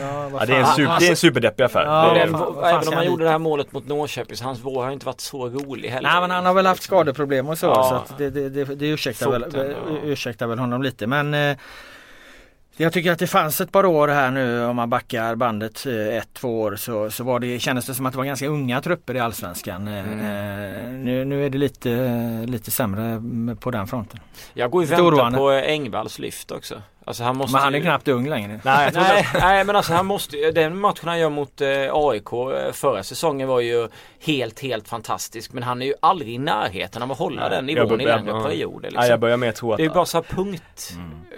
ja, 0.00 0.28
vad 0.32 0.42
Ja, 0.42 0.46
det, 0.46 0.54
är 0.54 0.60
en 0.60 0.66
super, 0.66 0.96
det 1.00 1.06
är 1.06 1.10
en 1.10 1.16
superdeppig 1.16 1.64
affär. 1.64 1.84
Ja, 1.84 2.14
det 2.14 2.20
är, 2.20 2.26
fan 2.28 2.64
även 2.64 2.88
om 2.88 2.94
han 2.94 3.06
gjorde 3.06 3.24
det 3.24 3.30
här 3.30 3.38
målet 3.38 3.72
mot 3.72 3.86
Norrköping 3.86 4.36
så 4.36 4.44
hans 4.44 4.60
vår 4.62 4.82
har 4.84 4.90
inte 4.90 5.06
varit 5.06 5.20
så 5.20 5.48
rolig 5.48 5.88
heller. 5.88 6.10
Nej 6.10 6.20
men 6.20 6.30
han 6.30 6.46
har 6.46 6.54
väl 6.54 6.66
haft 6.66 6.82
skadeproblem 6.82 7.48
och 7.48 7.58
så. 7.58 7.66
Ja. 7.66 7.88
så 7.88 7.94
att 7.94 8.18
det, 8.18 8.30
det, 8.30 8.48
det, 8.48 8.64
det 8.74 8.86
ursäktar, 8.88 9.30
väl, 9.30 9.44
Foten, 9.44 9.70
ja. 9.70 9.98
ursäktar 10.04 10.46
väl 10.46 10.58
honom 10.58 10.82
lite. 10.82 11.06
Men 11.06 11.34
eh, 11.34 11.56
jag 12.80 12.92
tycker 12.92 13.12
att 13.12 13.18
det 13.18 13.26
fanns 13.26 13.60
ett 13.60 13.72
par 13.72 13.86
år 13.86 14.08
här 14.08 14.30
nu 14.30 14.64
om 14.64 14.76
man 14.76 14.90
backar 14.90 15.34
bandet 15.34 15.86
eh, 15.86 16.16
ett, 16.16 16.28
två 16.34 16.60
år 16.60 16.76
så, 16.76 17.10
så 17.10 17.24
var 17.24 17.40
det, 17.40 17.58
kändes 17.58 17.86
det 17.86 17.94
som 17.94 18.06
att 18.06 18.12
det 18.12 18.16
var 18.18 18.24
ganska 18.24 18.46
unga 18.46 18.80
trupper 18.80 19.14
i 19.14 19.20
Allsvenskan. 19.20 19.88
Eh, 19.88 19.98
Mm. 19.98 20.20
eh, 20.20 20.90
nu, 21.04 21.24
nu 21.24 21.46
är 21.46 21.50
det 21.50 21.58
lite, 21.58 22.44
lite 22.46 22.70
sämre 22.70 23.22
på 23.60 23.70
den 23.70 23.86
fronten. 23.86 24.20
Jag 24.54 24.70
går 24.70 24.84
ju 24.84 24.94
och 24.96 25.12
väntar 25.12 25.38
på 25.38 25.50
Engvalls 25.50 26.18
lyft 26.18 26.50
också. 26.50 26.82
Alltså 27.08 27.24
han 27.24 27.36
måste 27.36 27.52
Men 27.56 27.62
han 27.62 27.74
är 27.74 27.78
ju- 27.78 27.84
knappt 27.84 28.08
ung 28.08 28.28
längre. 28.28 28.60
nej, 28.64 28.90
Nej, 28.94 29.26
nej 29.34 29.64
men 29.64 29.76
alltså 29.76 29.92
han 29.92 30.06
måste 30.06 30.50
Den 30.50 30.78
matchen 30.80 31.08
han 31.08 31.18
gör 31.18 31.30
mot 31.30 31.60
eh, 31.60 31.68
AIK 31.92 32.32
eh, 32.32 32.72
förra 32.72 33.02
säsongen 33.02 33.48
var 33.48 33.60
ju 33.60 33.88
helt 34.20 34.60
helt 34.60 34.88
fantastisk. 34.88 35.52
Men 35.52 35.62
han 35.62 35.82
är 35.82 35.86
ju 35.86 35.94
aldrig 36.02 36.34
i 36.34 36.38
närheten 36.38 37.02
av 37.02 37.12
att 37.12 37.18
hålla 37.18 37.40
Nej, 37.40 37.50
den 37.50 37.68
jag 37.68 37.74
nivån 37.84 38.00
i 38.00 38.04
börjar- 38.04 38.16
längre 38.18 38.30
ja. 38.30 38.42
perioder. 38.44 38.80
Nej, 38.82 38.90
Liksom. 38.90 39.10
jag 39.10 39.20
börjar 39.20 39.36
med 39.36 39.48
att 39.48 39.56
tro 39.56 39.72
att 39.72 39.76
Det 39.76 39.82
är 39.82 39.88
ju 39.88 39.94
bara 39.94 40.04
så 40.06 40.16
här 40.18 40.22
punkt. 40.36 40.96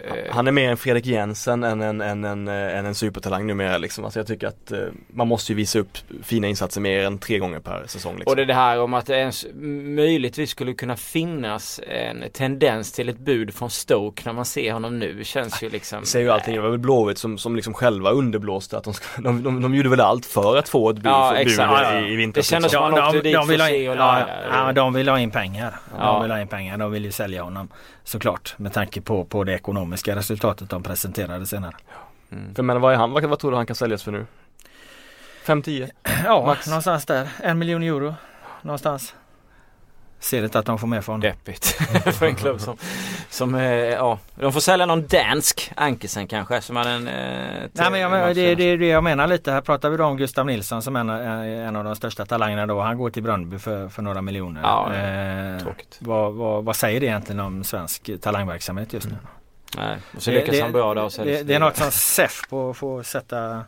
eh, 0.08 0.14
Han 0.34 0.46
är 0.48 0.52
mer 0.52 0.70
en 0.70 0.76
Fredrik 0.76 1.06
Jensen 1.06 1.64
än 1.64 1.80
en, 1.82 2.00
än 2.00 2.24
en, 2.24 2.48
eh, 2.48 2.78
än 2.78 2.86
en 2.86 2.94
supertalang 2.94 3.46
numera 3.46 3.78
liksom. 3.78 4.04
Alltså 4.04 4.18
jag 4.18 4.26
tycker 4.26 4.46
att 4.46 4.72
eh, 4.72 4.78
man 5.08 5.28
måste 5.28 5.52
ju 5.52 5.56
visa 5.56 5.78
upp 5.78 5.98
fina 6.22 6.46
insatser 6.46 6.80
mer 6.80 7.04
än 7.04 7.18
tre 7.18 7.38
gånger 7.38 7.60
per 7.60 7.84
säsong 7.86 8.14
liksom. 8.16 8.30
Och 8.30 8.36
det 8.36 8.42
är 8.42 8.46
det 8.46 8.54
här 8.54 8.80
om 8.80 8.94
att 8.94 9.06
det 9.06 9.16
ens 9.16 9.46
möjligtvis 9.84 10.50
skulle 10.50 10.74
kunna 10.74 10.96
finnas 10.96 11.80
en 11.88 12.24
tendens 12.32 12.92
till 12.92 13.08
ett 13.08 13.18
bud 13.18 13.54
från 13.54 13.70
Stoke 13.70 14.22
när 14.26 14.32
man 14.32 14.44
ser 14.44 14.72
honom 14.72 14.98
nu 14.98 15.24
känns 15.24 15.59
ju 15.62 15.70
liksom 15.70 16.04
säger 16.04 16.26
ju 16.26 16.32
allting, 16.32 16.54
det 16.54 16.60
var 16.60 16.68
väl 16.70 16.78
Blåvitt 16.78 17.18
som, 17.18 17.38
som 17.38 17.56
liksom 17.56 17.74
själva 17.74 18.10
underblåste 18.10 18.78
att 18.78 18.84
de, 18.84 18.94
ska, 18.94 19.22
de, 19.22 19.42
de, 19.42 19.62
de 19.62 19.74
gjorde 19.74 19.88
väl 19.88 20.00
allt 20.00 20.26
för 20.26 20.56
att 20.56 20.68
få 20.68 20.90
ett 20.90 20.96
bud, 20.96 21.06
Ja, 21.06 21.30
bud 21.36 21.46
exakt. 21.46 21.94
i, 21.94 21.96
i 22.12 22.16
vintras. 22.16 22.46
Det 22.46 22.50
kändes 22.50 22.72
som- 22.72 22.80
man 22.92 23.04
åkte 23.04 23.20
dit 23.20 23.34
för 23.36 23.40
att 23.54 23.60
se 23.68 23.88
och 23.88 23.96
ja, 23.96 23.98
lära. 24.18 24.26
ja, 24.50 24.66
men 24.66 24.74
de 24.74 24.92
vill 24.92 25.08
ha 25.08 25.18
in 25.18 25.30
pengar. 25.30 25.76
Ja. 25.98 26.12
De 26.12 26.22
vill 26.22 26.30
ha 26.30 26.40
in 26.40 26.48
pengar. 26.48 26.76
De 26.78 26.90
vill 26.92 27.04
ju 27.04 27.12
sälja 27.12 27.42
honom 27.42 27.68
såklart 28.04 28.54
med 28.56 28.72
tanke 28.72 29.00
på, 29.00 29.24
på 29.24 29.44
det 29.44 29.52
ekonomiska 29.54 30.16
resultatet 30.16 30.70
de 30.70 30.82
presenterade 30.82 31.46
senare. 31.46 31.74
Mm. 32.32 32.54
För 32.54 32.62
menar 32.62 32.80
vad 32.80 32.92
är 32.92 32.96
han, 32.96 33.12
vad, 33.12 33.24
vad 33.24 33.38
tror 33.38 33.50
du 33.50 33.56
han 33.56 33.66
kan 33.66 33.76
säljas 33.76 34.02
för 34.02 34.12
nu? 34.12 34.26
5-10? 35.46 35.90
Ja, 36.24 36.46
Max. 36.46 36.66
någonstans 36.66 37.06
där. 37.06 37.28
En 37.42 37.58
miljon 37.58 37.82
euro. 37.82 38.14
Någonstans. 38.62 39.14
Ser 40.20 40.44
inte 40.44 40.58
att 40.58 40.66
de 40.66 40.78
får 40.78 40.86
med 40.86 41.04
honom. 41.04 41.20
Deppigt 41.20 41.66
för 42.18 42.26
en 42.26 42.34
klubb 42.34 42.60
som, 42.60 42.76
som 43.30 43.54
eh, 43.54 43.64
ja, 43.72 44.18
de 44.34 44.52
får 44.52 44.60
sälja 44.60 44.86
någon 44.86 45.06
dansk 45.06 45.72
Ankesen 45.76 46.26
kanske 46.26 46.60
som 46.60 46.76
hade 46.76 46.90
en 46.90 47.08
eh, 47.08 47.68
Nej 47.72 47.90
men 47.90 48.00
jag, 48.00 48.34
det, 48.36 48.54
det 48.54 48.64
är 48.64 48.78
det 48.78 48.86
jag 48.86 49.04
menar 49.04 49.26
lite. 49.26 49.52
Här 49.52 49.60
pratar 49.60 49.90
vi 49.90 49.96
då 49.96 50.04
om 50.04 50.16
Gustav 50.16 50.46
Nilsson 50.46 50.82
som 50.82 50.96
en, 50.96 51.08
en 51.08 51.76
av 51.76 51.84
de 51.84 51.96
största 51.96 52.26
talangerna 52.26 52.66
då. 52.66 52.80
Han 52.80 52.98
går 52.98 53.10
till 53.10 53.22
Bröndby 53.22 53.58
för, 53.58 53.88
för 53.88 54.02
några 54.02 54.22
miljoner. 54.22 54.60
Ja, 54.62 54.94
eh, 54.94 55.62
Tråkigt. 55.62 55.96
vad, 55.98 56.34
vad, 56.34 56.64
vad 56.64 56.76
säger 56.76 57.00
det 57.00 57.06
egentligen 57.06 57.40
om 57.40 57.64
svensk 57.64 58.10
talangverksamhet 58.20 58.92
just 58.92 59.06
nu? 59.06 59.16
Nej, 59.76 59.96
och 60.16 60.22
så 60.22 60.30
lyckas 60.30 60.60
han 60.60 60.72
bra 60.72 60.94
där 60.94 61.04
och 61.04 61.12
det, 61.16 61.42
det 61.42 61.54
är 61.54 61.60
något 61.60 61.76
som 61.76 61.90
SEF 61.90 62.42
på 62.50 62.74
får 62.74 63.02
sätta 63.02 63.64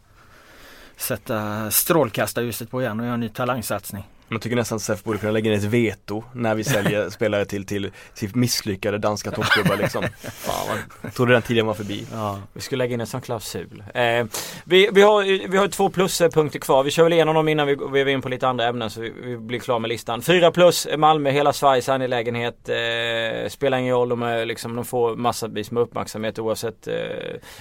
Sätta 0.97 1.71
strålkastarljuset 1.71 2.71
på 2.71 2.83
igen 2.83 3.01
och 3.01 3.07
göra 3.07 3.15
en 3.15 3.21
ny 3.21 3.29
talangsatsning. 3.29 4.05
Man 4.33 4.41
tycker 4.41 4.57
nästan 4.57 4.77
att 4.77 4.83
SEF 4.83 5.05
borde 5.05 5.19
kunna 5.19 5.33
lägga 5.33 5.53
in 5.53 5.59
ett 5.59 5.65
veto 5.65 6.25
när 6.35 6.55
vi 6.55 6.65
säljer 6.65 7.11
spelare 7.11 7.45
till, 7.45 7.67
till, 7.67 7.91
till 8.15 8.31
misslyckade 8.37 8.99
danska 8.99 9.31
toppklubbar 9.31 9.77
liksom. 9.77 10.05
Fan, 10.23 10.79
man 11.03 11.13
trodde 11.13 11.33
den 11.33 11.43
tiden 11.43 11.67
var 11.67 11.75
förbi. 11.75 12.07
Ja. 12.13 12.39
Vi 12.53 12.61
skulle 12.61 12.85
lägga 12.85 12.95
in 12.95 13.01
en 13.01 13.07
sån 13.07 13.21
klausul. 13.21 13.85
Eh, 13.95 14.27
vi, 14.65 14.89
vi, 14.93 15.03
har, 15.03 15.49
vi 15.49 15.57
har 15.57 15.69
två 15.69 15.91
pluspunkter 15.91 16.59
kvar. 16.59 16.83
Vi 16.83 16.91
kör 16.91 17.03
väl 17.03 17.13
igenom 17.13 17.35
dem 17.35 17.49
innan 17.49 17.67
vi 17.67 17.75
går 17.75 18.09
in 18.09 18.23
på 18.23 18.29
lite 18.29 18.49
andra 18.49 18.67
ämnen 18.67 18.91
så 18.91 19.01
vi, 19.01 19.13
vi 19.23 19.37
blir 19.37 19.59
klara 19.59 19.79
med 19.79 19.89
listan. 19.89 20.23
Fyra 20.23 20.51
plus 20.51 20.89
Malmö, 20.97 21.31
hela 21.31 21.53
Sveriges 21.53 21.89
angelägenhet. 21.89 22.69
Eh, 22.69 23.49
spelar 23.49 23.79
ingen 23.79 23.95
roll, 23.95 24.09
de, 24.09 24.23
är, 24.23 24.47
liksom, 24.47 24.77
de 24.77 24.85
får 24.85 25.17
massvis 25.17 25.71
med 25.71 25.83
uppmärksamhet 25.83 26.39
oavsett 26.39 26.89
eh, 26.89 26.95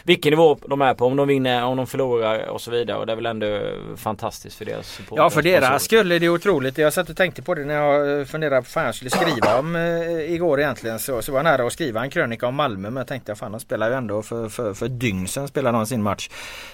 vilken 0.04 0.30
nivå 0.30 0.58
de 0.68 0.82
är 0.82 0.94
på. 0.94 1.06
Om 1.06 1.16
de 1.16 1.28
vinner, 1.28 1.64
om 1.64 1.78
de 1.78 1.88
förlorar 1.88 2.48
och 2.48 2.62
så 2.62 2.72
vidare. 2.72 2.98
Och 2.98 3.06
det 3.06 3.12
är 3.12 3.16
väl 3.16 3.26
ändå 3.26 3.60
fantastiskt 3.98 4.58
för 4.58 4.66
deras 4.66 4.88
support. 4.88 5.18
Ja 5.18 5.30
för 5.30 5.42
deras 5.42 5.84
skull 5.84 6.12
är 6.12 6.20
det 6.20 6.30
otroligt. 6.30 6.61
Jag 6.64 6.94
satt 6.94 7.10
och 7.10 7.18
tänkte 7.18 7.42
på 7.42 7.56
det 7.56 7.66
när 7.66 7.74
jag 7.74 8.20
eh, 8.20 8.26
funderade 8.26 8.62
på 8.62 8.68
vad 8.76 8.86
jag 8.86 8.96
skulle 8.96 9.10
skriva 9.10 9.60
om 9.60 9.76
eh, 9.76 10.34
igår 10.34 10.60
egentligen. 10.60 11.00
Så, 11.00 11.22
så 11.22 11.32
var 11.32 11.40
jag 11.40 11.44
nära 11.44 11.68
att 11.68 11.74
skriva 11.74 12.04
en 12.04 12.10
krönika 12.10 12.48
om 12.48 12.56
Malmö 12.56 12.90
men 12.90 12.98
jag 12.98 13.08
tänkte 13.08 13.32
att 13.32 13.40
fan 13.40 13.52
de 13.52 13.60
spelar 13.60 13.90
ju 13.90 13.96
ändå 13.96 14.22
för, 14.22 14.50
för, 14.50 14.74
för 14.74 14.86
ett 14.86 15.00
dygn 15.00 15.28
sedan 15.28 15.48
spelade 15.48 15.78
de 15.78 15.86
sin 15.86 16.04
match. 16.04 16.30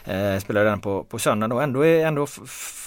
Eh, 0.05 0.39
spelade 0.39 0.69
den 0.69 0.81
på, 0.81 1.03
på 1.03 1.19
söndag 1.19 1.47
då. 1.47 1.59
Ändå 1.59 1.85
är 1.85 2.05
ändå 2.05 2.27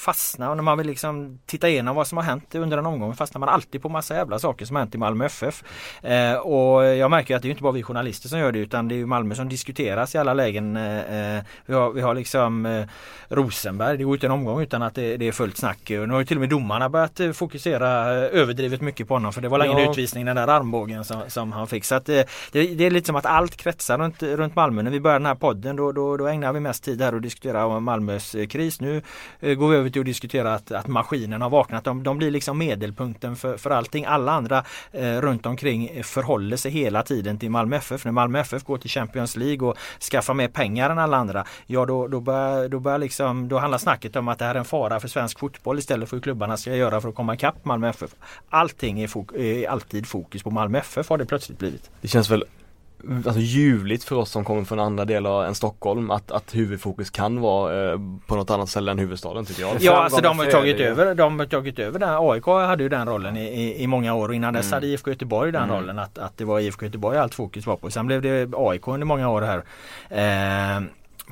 fastna 0.05 0.51
och 0.51 0.57
när 0.57 0.63
man 0.63 0.79
vill 0.79 0.87
liksom 0.87 1.39
titta 1.47 1.69
igenom 1.69 1.97
vad 1.97 2.07
som 2.07 2.19
har 2.19 2.25
hänt 2.25 2.55
under 2.55 2.79
en 2.79 2.87
omgång 2.87 3.15
fastnar 3.15 3.39
man 3.39 3.49
alltid 3.49 3.83
på 3.83 3.89
massa 3.89 4.15
jävla 4.15 4.39
saker 4.39 4.67
som 4.67 4.77
har 4.77 4.83
hänt 4.83 4.95
i 4.95 4.99
Malmö 4.99 5.25
FF. 5.25 5.65
Eh, 6.03 6.35
och 6.35 6.85
jag 6.85 7.11
märker 7.11 7.37
att 7.37 7.43
det 7.43 7.49
är 7.49 7.51
inte 7.51 7.63
bara 7.63 7.73
vi 7.73 7.83
journalister 7.83 8.29
som 8.29 8.39
gör 8.39 8.53
det 8.53 8.59
utan 8.59 8.89
det 8.89 8.95
är 8.95 8.97
ju 8.97 9.07
Malmö 9.07 9.35
som 9.35 9.49
diskuteras 9.49 10.15
i 10.15 10.19
alla 10.19 10.35
lägen. 10.35 10.77
Eh, 10.77 11.37
eh 11.37 11.43
vi, 11.67 11.75
har, 11.75 11.93
vi 11.93 12.01
har 12.01 12.15
liksom 12.15 12.67
eh, 12.67 12.85
Rosenberg, 13.29 13.97
det 13.99 14.05
går 14.05 14.15
inte 14.15 14.27
en 14.27 14.33
omgång 14.33 14.63
utan 14.63 14.83
att 14.83 14.95
det, 14.95 15.17
det 15.17 15.29
är 15.29 15.33
fullt 15.33 15.57
snack. 15.57 15.91
Och 16.01 16.09
nu 16.09 16.13
har 16.15 16.21
ju 16.21 16.27
till 16.27 16.37
och 16.37 16.41
med 16.41 16.51
domarna 16.51 16.89
börjat 16.90 17.20
eh, 17.20 17.33
fokusera 17.33 18.16
eh, 18.18 18.40
överdrivet 18.40 18.81
mycket 18.81 19.09
på 19.09 19.14
honom 19.14 19.33
för 19.33 19.40
det 19.40 19.48
var 19.48 19.64
ingen 19.64 19.79
Ja. 19.79 19.90
utvisning 19.90 20.24
den 20.24 20.37
där 20.37 20.48
armbågen 20.48 21.05
som, 21.05 21.22
som 21.29 21.53
han 21.53 21.66
fick. 21.66 21.85
Så 21.85 21.94
att 21.94 22.09
eh, 22.09 22.22
det, 22.53 22.74
det 22.74 22.85
är 22.87 22.90
lite 22.90 23.07
som 23.07 23.16
att 23.16 23.26
allt 23.26 23.57
kretsar 23.57 23.98
runt, 23.98 24.22
runt 24.22 24.57
Malmö. 24.57 24.83
När 24.83 24.90
vi 24.90 25.00
började 25.00 25.18
den 25.18 25.26
här 25.26 25.35
podden 25.35 25.76
då, 25.76 25.92
då, 25.92 26.16
då 26.16 26.26
ägnar 26.26 26.53
vi 26.53 26.61
mest 26.61 26.85
tid 26.85 27.03
här 27.03 27.14
och 27.14 27.20
diskutera 27.20 27.66
om 27.66 27.85
Malmös 27.85 28.37
kris. 28.48 28.81
Nu 28.81 29.03
går 29.40 29.68
vi 29.68 29.76
över 29.76 29.90
till 29.90 30.00
att 30.00 30.07
diskutera 30.07 30.55
att, 30.55 30.72
att 30.72 30.87
maskinen 30.87 31.42
har 31.42 31.50
vaknat. 31.50 31.85
De, 31.85 32.03
de 32.03 32.18
blir 32.18 32.31
liksom 32.31 32.59
medelpunkten 32.59 33.37
för, 33.37 33.57
för 33.57 33.70
allting. 33.70 34.05
Alla 34.05 34.33
andra 34.33 34.64
eh, 34.92 35.20
runt 35.20 35.46
omkring 35.46 36.05
förhåller 36.05 36.57
sig 36.57 36.70
hela 36.72 37.03
tiden 37.03 37.38
till 37.38 37.50
Malmö 37.50 37.76
FF. 37.76 38.05
När 38.05 38.12
Malmö 38.12 38.40
FF 38.40 38.64
går 38.64 38.79
till 38.79 38.90
Champions 38.90 39.37
League 39.37 39.68
och 39.68 39.76
skaffar 40.11 40.35
mer 40.35 40.48
pengar 40.48 40.90
än 40.90 40.98
alla 40.98 41.16
andra. 41.16 41.44
Ja 41.66 41.87
då, 41.87 42.09
då, 42.09 42.20
börjar, 42.20 42.68
då, 42.68 42.81
börjar 42.81 42.98
liksom, 42.98 43.48
då 43.48 43.59
handlar 43.59 43.79
snacket 43.79 44.16
om 44.16 44.29
att 44.29 44.38
det 44.38 44.44
här 44.44 44.55
är 44.55 44.59
en 44.59 44.64
fara 44.64 45.00
för 45.00 45.09
svensk 45.09 45.38
fotboll 45.38 45.79
istället 45.79 46.09
för 46.09 46.16
hur 46.16 46.22
klubbarna 46.22 46.57
ska 46.57 46.69
göra 46.76 47.00
för 47.00 47.09
att 47.09 47.14
komma 47.14 47.35
ikapp 47.35 47.64
Malmö 47.64 47.88
FF. 47.88 48.11
Allting 48.50 49.00
är, 49.00 49.06
fok- 49.06 49.37
är 49.38 49.68
alltid 49.68 50.06
fokus 50.06 50.42
på 50.42 50.50
Malmö 50.50 50.78
FF 50.78 51.09
har 51.09 51.18
det 51.18 51.26
plötsligt 51.26 51.59
blivit. 51.59 51.90
Det 52.00 52.09
känns 52.09 52.30
väl 52.30 52.44
alltså, 53.26 53.40
ljuvligt 53.40 54.04
för 54.04 54.16
oss 54.16 54.30
som 54.30 54.44
kommer 54.44 54.64
från 54.64 54.80
andra 54.80 55.04
delar 55.04 55.44
än 55.44 55.54
Stockholm 55.54 56.11
att, 56.11 56.30
att 56.30 56.54
huvudfokus 56.54 57.11
kan 57.11 57.40
vara 57.40 57.92
eh, 57.92 57.98
på 58.26 58.37
något 58.37 58.50
annat 58.50 58.68
ställe 58.68 58.90
än 58.90 58.98
huvudstaden 58.98 59.44
tycker 59.44 59.62
jag. 59.62 59.76
Ja 59.80 59.96
alltså 60.04 60.20
de 60.20 60.38
har 60.38 60.46
tagit 60.46 60.80
över, 60.80 61.14
de 61.14 61.38
har 61.38 61.46
tagit 61.46 61.78
över 61.78 61.98
den. 61.98 62.09
AIK 62.18 62.46
hade 62.46 62.83
ju 62.83 62.88
den 62.88 63.09
rollen 63.09 63.37
i, 63.37 63.44
i, 63.44 63.83
i 63.83 63.87
många 63.87 64.14
år 64.14 64.28
och 64.28 64.35
innan 64.35 64.54
dess 64.54 64.66
Mm. 64.66 64.74
hade 64.74 64.87
IFK 64.87 65.11
Göteborg 65.11 65.52
den 65.52 65.62
Mm. 65.62 65.76
rollen 65.76 65.98
att, 65.98 66.18
att 66.18 66.37
det 66.38 66.44
var 66.44 66.61
IFK 66.61 66.85
Göteborg 66.87 67.18
allt 67.18 67.35
fokus 67.35 67.66
var 67.66 67.76
på. 67.76 67.90
Sen 67.90 68.06
blev 68.06 68.22
det 68.22 68.48
AIK 68.56 68.88
under 68.88 69.06
många 69.06 69.28
år 69.30 69.42
här. 69.42 69.62
Eh, 70.76 70.83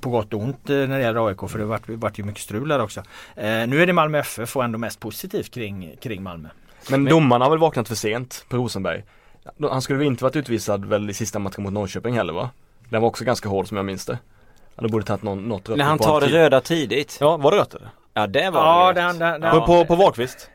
på 0.00 0.10
gott 0.10 0.34
och 0.34 0.40
ont 0.40 0.70
eh, 0.70 0.76
när 0.76 0.98
det 0.98 1.00
gäller 1.00 1.26
AIK 1.28 1.50
för 1.50 1.58
det 1.58 1.64
vart, 1.64 1.88
vart 1.88 2.18
ju 2.18 2.24
mycket 2.24 2.42
strul 2.42 2.68
där 2.68 2.80
också. 2.82 3.00
Eh, 3.36 3.44
nu 3.44 3.82
är 3.82 3.86
det 3.86 3.92
Malmö 3.92 4.18
FF 4.18 4.56
och 4.56 4.64
ändå 4.64 4.78
mest 4.78 5.00
positivt 5.00 5.54
kring, 5.54 5.96
kring 6.02 6.22
Malmö. 6.22 6.48
Men 6.90 7.04
domarna 7.04 7.44
har 7.44 7.50
väl 7.50 7.58
vaknat 7.58 7.88
för 7.88 7.94
sent 7.94 8.44
på 8.48 8.56
Rosenberg. 8.56 9.04
Han 9.70 9.82
skulle 9.82 9.98
väl 9.98 10.06
inte 10.06 10.24
varit 10.24 10.36
utvisad 10.36 10.84
väl 10.84 11.10
i 11.10 11.14
sista 11.14 11.38
matchen 11.38 11.62
mot 11.64 11.72
Norrköping 11.72 12.14
heller 12.14 12.32
va? 12.32 12.50
Den 12.88 13.00
var 13.02 13.08
också 13.08 13.24
ganska 13.24 13.48
hård 13.48 13.68
som 13.68 13.76
jag 13.76 13.86
minns 13.86 14.06
det. 14.06 14.18
Han 14.76 14.90
borde 14.90 15.04
tagit 15.04 15.22
någon, 15.22 15.48
något 15.48 15.68
rött 15.68 15.78
När 15.78 15.84
han 15.84 15.98
tar 15.98 16.20
det 16.20 16.26
röda 16.26 16.60
tidigt. 16.60 17.18
Ja, 17.20 17.36
var 17.36 17.50
det 17.50 17.56
rött 17.56 17.74
eller? 17.74 17.88
Ja 18.14 18.26
det 18.26 18.50
var 18.50 18.60
Ja, 18.60 18.92
det. 18.92 19.00
den, 19.00 19.18
den, 19.18 19.40
den, 19.40 19.50
På, 19.60 19.66
på, 19.66 19.84
på 19.84 19.96
Wahlqvist? 19.96 20.50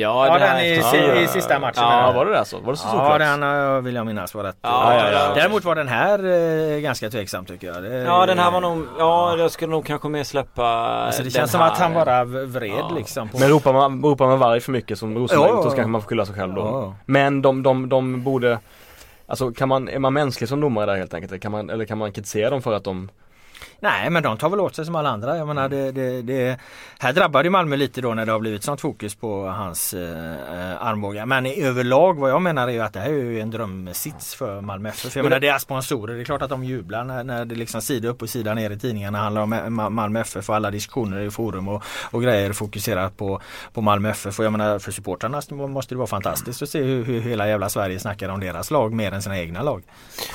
Ja, 0.00 0.26
ja, 0.26 0.32
det 0.38 0.44
den 0.44 0.60
i, 0.60 0.82
si- 0.82 1.22
i 1.24 1.28
sista 1.28 1.58
matchen. 1.58 1.82
Ja, 1.82 2.06
Ja, 2.06 2.12
var 2.12 2.26
det 2.26 2.32
där 2.32 2.44
så? 2.44 2.58
Var 2.58 2.72
det 2.72 2.78
så 2.78 2.88
Ja, 2.92 3.18
den 3.18 3.42
eh, 3.42 3.80
vill 3.82 3.94
jag 3.94 4.06
minnas 4.06 4.34
var 4.34 4.44
rätt. 4.44 4.56
Ja, 4.62 4.94
ja, 4.94 5.10
ja. 5.12 5.34
Däremot 5.34 5.64
var 5.64 5.74
den 5.74 5.88
här 5.88 6.18
eh, 6.74 6.78
ganska 6.80 7.10
tveksam 7.10 7.44
tycker 7.44 7.66
jag. 7.66 7.82
Det, 7.82 7.88
Ja 8.02 8.26
den 8.26 8.38
här 8.38 8.50
var 8.50 8.60
nog, 8.60 8.86
ja 8.98 9.36
jag 9.38 9.50
skulle 9.50 9.70
nog 9.70 9.86
kanske 9.86 10.08
mer 10.08 10.24
släppa 10.24 10.66
Alltså 10.66 11.22
det 11.22 11.30
känns 11.30 11.50
som 11.50 11.60
här. 11.60 11.70
att 11.72 11.78
han 11.78 11.94
bara 11.94 12.24
vred 12.24 12.70
Ja. 12.78 12.92
liksom. 12.96 13.28
På... 13.28 13.38
Men 13.38 13.48
ropar 13.48 13.72
man, 13.72 14.02
ropar 14.02 14.26
man 14.26 14.38
varg 14.38 14.60
för 14.60 14.72
mycket 14.72 14.98
som 14.98 15.14
Rosenberg 15.18 15.48
Ja, 15.50 15.56
ja, 15.56 15.62
så 15.62 15.68
ja. 15.68 15.74
kanske 15.74 15.86
man 15.90 16.00
får 16.02 16.08
skylla 16.08 16.26
sig 16.26 16.34
själv 16.34 16.54
då. 16.54 16.60
Ja. 16.60 16.94
Men 17.06 17.42
de, 17.42 17.62
de, 17.62 17.88
de 17.88 18.22
borde 18.24 18.58
Alltså 19.28 19.50
kan 19.52 19.68
man, 19.68 19.88
är 19.88 19.98
man 19.98 20.12
mänsklig 20.12 20.48
som 20.48 20.60
domare 20.60 20.86
där 20.86 20.96
helt 20.96 21.14
enkelt? 21.14 21.32
Eller 21.32 21.40
kan 21.40 21.52
man, 21.52 21.70
eller 21.70 21.84
kan 21.84 21.98
man 21.98 22.12
kritisera 22.12 22.50
dem 22.50 22.62
för 22.62 22.72
att 22.72 22.84
de 22.84 23.08
Nej 23.80 24.10
men 24.10 24.22
de 24.22 24.36
tar 24.36 24.48
väl 24.48 24.60
åt 24.60 24.74
sig 24.76 24.84
som 24.84 24.94
alla 24.94 25.08
andra. 25.08 25.36
Jag 25.36 25.46
menar 25.46 25.68
det, 25.68 25.92
det, 25.92 26.22
det, 26.22 26.58
här 26.98 27.12
drabbar 27.12 27.42
det 27.42 27.50
Malmö 27.50 27.76
lite 27.76 28.00
då 28.00 28.14
när 28.14 28.26
det 28.26 28.32
har 28.32 28.38
blivit 28.38 28.62
sånt 28.62 28.80
fokus 28.80 29.14
på 29.14 29.46
hans 29.46 29.94
eh, 29.94 30.82
armbågar. 30.86 31.26
Men 31.26 31.46
i 31.46 31.62
överlag 31.62 32.18
vad 32.18 32.30
jag 32.30 32.42
menar 32.42 32.68
är 32.68 32.72
ju 32.72 32.80
att 32.80 32.92
det 32.92 33.00
här 33.00 33.08
är 33.08 33.12
ju 33.12 33.40
en 33.40 33.50
drömsits 33.50 34.34
för 34.34 34.60
Malmö 34.60 34.88
FF. 34.88 35.12
För 35.12 35.18
Jag 35.18 35.24
Men 35.24 35.30
menar 35.30 35.40
deras 35.40 35.62
sponsorer, 35.62 36.14
det 36.14 36.20
är 36.20 36.24
klart 36.24 36.42
att 36.42 36.50
de 36.50 36.64
jublar 36.64 37.04
när, 37.04 37.24
när 37.24 37.44
det 37.44 37.54
liksom 37.54 37.82
sida 37.82 38.08
upp 38.08 38.22
och 38.22 38.28
sida 38.30 38.54
ner 38.54 38.70
i 38.70 38.78
tidningarna 38.78 39.18
handlar 39.18 39.42
om 39.42 39.54
Ma- 39.54 39.90
Malmö 39.90 40.20
FF 40.20 40.48
och 40.48 40.56
alla 40.56 40.70
diskussioner 40.70 41.20
i 41.20 41.30
forum 41.30 41.68
och, 41.68 41.82
och 42.10 42.22
grejer 42.22 42.52
fokuserar 42.52 43.08
på, 43.08 43.40
på 43.72 43.80
Malmö 43.80 44.10
FF. 44.10 44.38
Och 44.38 44.44
jag 44.44 44.52
menar 44.52 44.78
för 44.78 44.92
supportrarna 44.92 45.42
måste 45.50 45.94
det 45.94 45.98
vara 45.98 46.06
fantastiskt 46.06 46.62
att 46.62 46.68
se 46.68 46.82
hur, 46.82 47.04
hur 47.04 47.20
hela 47.20 47.48
jävla 47.48 47.68
Sverige 47.68 47.98
snackar 47.98 48.28
om 48.28 48.40
deras 48.40 48.70
lag 48.70 48.92
mer 48.92 49.12
än 49.12 49.22
sina 49.22 49.38
egna 49.38 49.62
lag. 49.62 49.82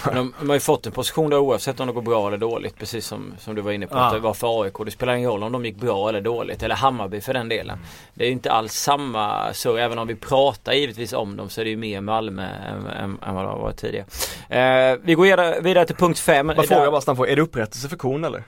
Men 0.06 0.16
de, 0.16 0.34
de 0.40 0.48
har 0.50 0.56
ju 0.56 0.60
fått 0.60 0.86
en 0.86 0.92
position 0.92 1.30
där 1.30 1.38
oavsett 1.38 1.80
om 1.80 1.88
det 1.88 1.94
går 1.94 2.02
bra 2.02 2.28
eller 2.28 2.38
dåligt. 2.38 2.78
Precis 2.78 3.06
som, 3.06 3.31
som 3.40 3.56
du 3.56 3.62
var 3.62 3.72
inne 3.72 3.88
på. 3.88 3.98
Ja. 3.98 4.06
Att 4.08 4.14
det 4.14 4.20
var 4.20 4.34
för 4.34 4.64
AIK. 4.64 4.74
Det 4.86 4.92
spelar 4.92 5.14
ingen 5.14 5.30
roll 5.30 5.44
om 5.44 5.52
de 5.52 5.66
gick 5.66 5.76
bra 5.76 6.10
eller 6.10 6.22
dåligt. 6.22 6.64
Eller 6.64 6.76
Hammarby 6.76 7.22
för 7.22 7.34
den 7.34 7.50
delen. 7.50 7.78
Det 8.14 8.24
är 8.24 8.28
ju 8.28 8.34
inte 8.34 8.52
alls 8.52 8.74
samma 8.74 9.54
så. 9.54 9.78
Även 9.78 10.00
om 10.00 10.08
vi 10.08 10.16
pratar 10.16 10.74
givetvis 10.74 11.14
om 11.14 11.38
dem 11.38 11.50
så 11.50 11.62
är 11.62 11.66
det 11.66 11.72
ju 11.72 11.78
mer 11.78 12.02
Malmö 12.02 12.44
än, 12.44 12.88
än, 12.88 13.18
än 13.28 13.36
vad 13.36 13.44
det 13.46 13.50
har 13.50 13.60
varit 13.60 13.78
tidigare. 13.78 14.06
Eh, 14.50 14.98
vi 15.04 15.14
går 15.14 15.62
vidare, 15.62 15.86
till 15.86 15.96
punkt 15.96 16.20
5. 16.20 16.48
Man 16.48 16.56
frågar 16.56 16.92
bara 16.92 17.02
snabbt 17.02 17.18
på, 17.18 17.28
är 17.28 17.36
det 17.36 17.42
upprättelse 17.42 17.90
för 17.90 17.98
kon 17.98 18.24
eller? 18.24 18.44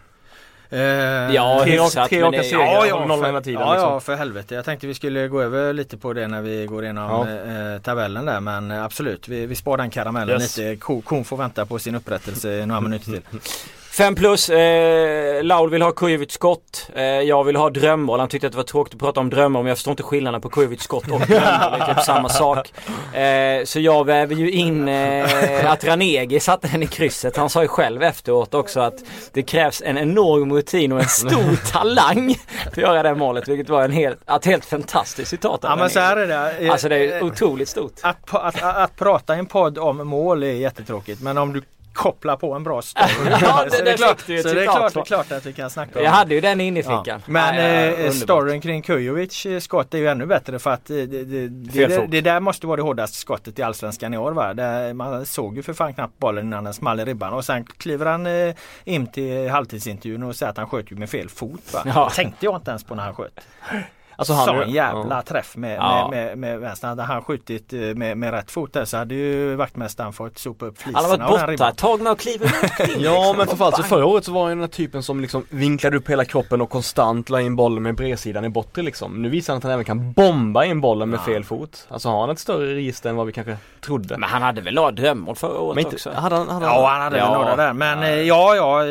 Eh, 0.70 0.80
Ja, 1.36 1.60
Tre 1.64 1.72
hyfsat, 1.72 2.10
tre 2.10 2.22
raka 2.22 2.44
segrar. 2.44 2.62
Ja, 2.64 2.86
ja, 2.88 3.26
hela 3.26 3.42
tiden, 3.42 3.62
ja, 3.62 3.74
liksom. 3.74 3.90
ja, 3.94 4.00
för 4.00 4.16
helvete. 4.16 4.56
Jag 4.56 4.66
tänkte 4.66 4.88
vi 4.88 4.94
skulle 4.94 5.28
gå 5.28 5.42
över 5.42 5.74
lite 5.74 5.98
på 5.98 6.14
det 6.14 6.28
när 6.28 6.42
vi 6.42 6.66
går 6.66 6.84
igenom 6.84 7.28
eh, 7.28 7.82
tabellen 7.82 8.26
där. 8.26 8.40
Men 8.40 8.72
eh, 8.72 8.84
absolut, 8.84 9.28
vi, 9.28 9.46
vi 9.46 9.56
spar 9.56 9.78
den 9.78 9.90
karamellen 9.90 10.42
Yes. 10.42 10.58
lite. 10.58 10.76
Ko, 10.76 11.02
kon 11.02 11.26
får 11.26 11.38
vänta 11.38 11.66
på 11.66 11.80
sin 11.80 11.96
upprättelse 11.96 12.66
några 12.66 12.82
minuter 12.82 13.06
till. 13.06 13.22
5 13.94 14.16
plus, 14.16 14.50
eh, 14.50 15.44
Laul 15.44 15.70
vill 15.70 15.82
ha 15.82 15.92
Kujovic 15.92 16.32
skott. 16.32 16.90
Eh, 16.96 17.04
jag 17.04 17.44
vill 17.44 17.56
ha 17.56 17.70
drömmål. 17.70 18.20
Han 18.20 18.30
tyckte 18.30 18.48
att 18.48 18.54
det 18.54 18.58
var 18.58 18.64
tråkigt 18.64 18.94
att 18.94 19.00
prata 19.00 19.20
om 19.20 19.30
drömmål 19.30 19.64
men 19.64 19.68
jag 19.68 19.78
förstår 19.78 19.92
inte 19.92 20.04
skillnaden 20.04 20.42
på 20.42 20.50
Kujovic 20.50 20.82
skott 20.82 21.04
och 21.04 21.20
drömmål. 21.20 21.30
Det 21.30 21.86
är 21.86 21.94
typ 21.94 22.04
samma 22.04 22.30
sak. 22.30 22.74
Eh, 23.16 23.64
så 23.66 23.80
jag 23.80 24.06
väver 24.06 24.36
ju 24.36 24.52
in 24.52 24.88
eh, 24.88 25.72
att 25.72 25.84
Ranegi 25.84 26.40
satte 26.40 26.68
den 26.68 26.84
i 26.84 26.88
krysset. 26.88 27.38
Han 27.38 27.50
sa 27.50 27.62
ju 27.62 27.68
själv 27.68 28.04
efteråt 28.04 28.54
också 28.54 28.80
att 28.80 29.04
det 29.34 29.44
krävs 29.44 29.82
en 29.86 29.98
enorm 29.98 30.54
rutin 30.54 30.92
och 30.92 31.00
en 31.00 31.08
stor 31.08 31.72
talang 31.72 32.36
för 32.64 32.72
att 32.72 32.78
göra 32.78 33.04
det 33.04 33.16
målet. 33.16 33.48
Vilket 33.48 33.70
var 33.70 33.84
en 33.84 33.92
helt, 33.92 34.30
ett 34.30 34.46
helt 34.46 34.66
fantastiskt 34.66 35.30
citat 35.30 35.66
av 35.66 35.72
Ja 35.72 35.76
men 35.76 35.90
så 35.90 36.00
är 36.00 36.16
det. 36.16 36.72
Alltså 36.72 36.90
det 36.90 36.96
är 36.96 37.18
eh, 37.18 37.26
otroligt 37.26 37.70
stort. 37.70 37.94
att, 38.02 38.36
att, 38.36 38.64
att, 38.64 38.78
att 38.78 38.96
prata 38.96 39.36
i 39.36 39.40
en 39.40 39.46
podd 39.46 39.78
om 39.78 40.08
mål 40.08 40.44
är 40.44 40.52
jättetråkigt. 40.52 41.22
Men 41.22 41.38
om 41.38 41.54
du 41.54 41.62
kopplar 41.94 42.36
på 42.36 42.54
en 42.54 42.64
bra 42.64 42.82
story. 42.82 43.08
Ja, 43.42 43.66
det- 43.66 43.72
så 43.78 43.84
det 43.84 43.92
är 43.94 43.98
klart, 43.98 44.24
det 44.28 44.34
är 44.34 44.66
klart, 44.66 44.94
det 44.94 45.00
är 45.00 45.04
klart 45.06 45.32
att 45.32 45.46
vi 45.46 45.54
kan 45.54 45.70
snacka 45.70 46.00
om 46.00 46.06
Jag 46.06 46.12
hade 46.12 46.36
ju 46.36 46.42
den 46.42 46.62
inne 46.62 46.80
i 46.80 46.84
fickan. 46.84 47.04
Ja. 47.06 47.20
Men 47.28 47.56
Ja, 47.56 47.62
ja, 47.72 47.92
eh, 48.06 48.12
storyn 48.12 48.62
kring 48.62 48.82
Kujovic 48.82 49.46
eh, 49.46 49.60
skott 49.60 49.94
är 49.94 49.98
ju 49.98 50.08
ännu 50.08 50.26
bättre 50.26 50.60
för 50.60 50.72
att 50.72 50.90
eh, 50.90 50.96
det, 50.96 51.06
det, 51.06 51.48
det, 51.48 51.88
det, 51.88 52.08
det 52.08 52.22
där 52.22 52.40
måste 52.40 52.68
vara 52.68 52.76
det 52.78 52.84
hårdaste 52.84 53.18
skottet 53.18 53.60
i 53.60 53.64
Allsvenskan 53.64 54.14
i 54.14 54.18
år 54.18 54.32
va? 54.32 54.54
Där 54.54 54.94
man 54.94 55.26
såg 55.26 55.56
ju 55.58 55.64
för 55.64 55.74
fan 55.74 55.94
knappt 55.94 56.20
bollen 56.20 56.46
innan 56.46 56.64
den 56.64 56.74
small 56.74 57.00
i 57.00 57.06
ribban 57.06 57.34
och 57.34 57.46
sen 57.46 57.64
kliver 57.66 58.06
han 58.06 58.28
in 58.84 59.08
till 59.12 59.50
halvtidsintervjun 59.50 60.24
och 60.24 60.36
säger 60.36 60.50
att 60.52 60.58
han 60.58 60.68
sköt 60.70 60.92
ju 60.92 60.96
med 60.96 61.10
fel 61.10 61.30
fot 61.30 61.74
va? 61.74 61.82
Ja. 61.86 62.10
Tänkte 62.16 62.46
jag 62.46 62.56
inte 62.56 62.70
ens 62.72 62.84
på 62.84 62.96
när 62.96 63.04
han 63.04 63.16
sköt. 63.16 63.40
Alltså 64.16 64.34
han 64.34 64.46
Sån 64.46 64.70
jävla 64.72 65.22
träff 65.22 65.56
med, 65.58 65.78
Ja. 65.78 66.08
med, 66.12 66.26
med, 66.28 66.38
med 66.38 66.60
vänster. 66.60 66.88
Hade 66.88 67.04
han 67.04 67.22
skjutit 67.24 67.74
eh, 67.74 67.80
med, 67.80 68.18
med 68.18 68.32
rätt 68.32 68.52
fot 68.52 68.74
där 68.74 68.86
så 68.86 68.98
hade 68.98 69.16
ju 69.16 69.56
vaktmästaren 69.56 70.14
fått 70.14 70.38
sopa 70.38 70.66
upp 70.66 70.76
Han 70.84 70.96
har 70.96 71.02
fliserna 71.02 71.28
varit 71.28 71.60
borta 71.60 72.16
kliva 72.16 72.46
runt 72.46 72.72
kring, 72.78 73.04
Ja 73.04 73.12
liksom. 73.18 73.38
men 73.38 73.48
för 73.48 73.56
fan, 73.58 73.72
så 73.72 73.84
förra 73.84 74.06
året 74.06 74.26
så 74.26 74.32
var 74.32 74.42
han 74.42 74.50
den 74.50 74.60
här 74.60 74.68
typen 74.68 75.04
som 75.04 75.20
liksom 75.20 75.46
vinklade 75.50 75.98
upp 75.98 76.10
hela 76.10 76.26
kroppen 76.26 76.62
och 76.62 76.70
konstant 76.70 77.30
la 77.30 77.42
in 77.42 77.56
bollen 77.56 77.84
med 77.84 77.96
bredsidan 77.96 78.46
i 78.46 78.50
bortre 78.50 78.82
liksom. 78.82 79.22
Nu 79.22 79.30
visar 79.30 79.54
han 79.54 79.58
att 79.58 79.64
han 79.64 79.72
även 79.72 79.86
kan 79.86 80.12
bomba 80.14 80.66
in 80.66 80.82
bollen 80.82 81.10
med 81.10 81.20
fel 81.20 81.44
fot. 81.44 81.88
Alltså 81.90 82.10
har 82.10 82.22
han 82.22 82.30
ett 82.30 82.40
större 82.40 82.76
register 82.76 83.10
än 83.10 83.16
vad 83.16 83.26
vi 83.26 83.34
kanske 83.34 83.58
trodde. 83.82 84.18
Men 84.18 84.30
han 84.30 84.42
hade 84.42 84.62
väl 84.62 84.74
några 84.76 84.92
drömmål 84.92 85.36
förra 85.36 85.60
året 85.60 85.76
Men 85.76 85.86
också? 85.94 86.10
inte, 86.10 86.22
hade 86.22 86.36
han, 86.36 86.50
hade 86.50 86.66
Ja 86.66 86.88
han 86.90 87.02
hade 87.02 87.18
Ja. 87.18 87.30
väl 87.32 87.40
några 87.42 87.56
där 87.56 87.74
men 87.74 88.04
eh, 88.04 88.10
ja 88.22 88.56
ja 88.56 88.86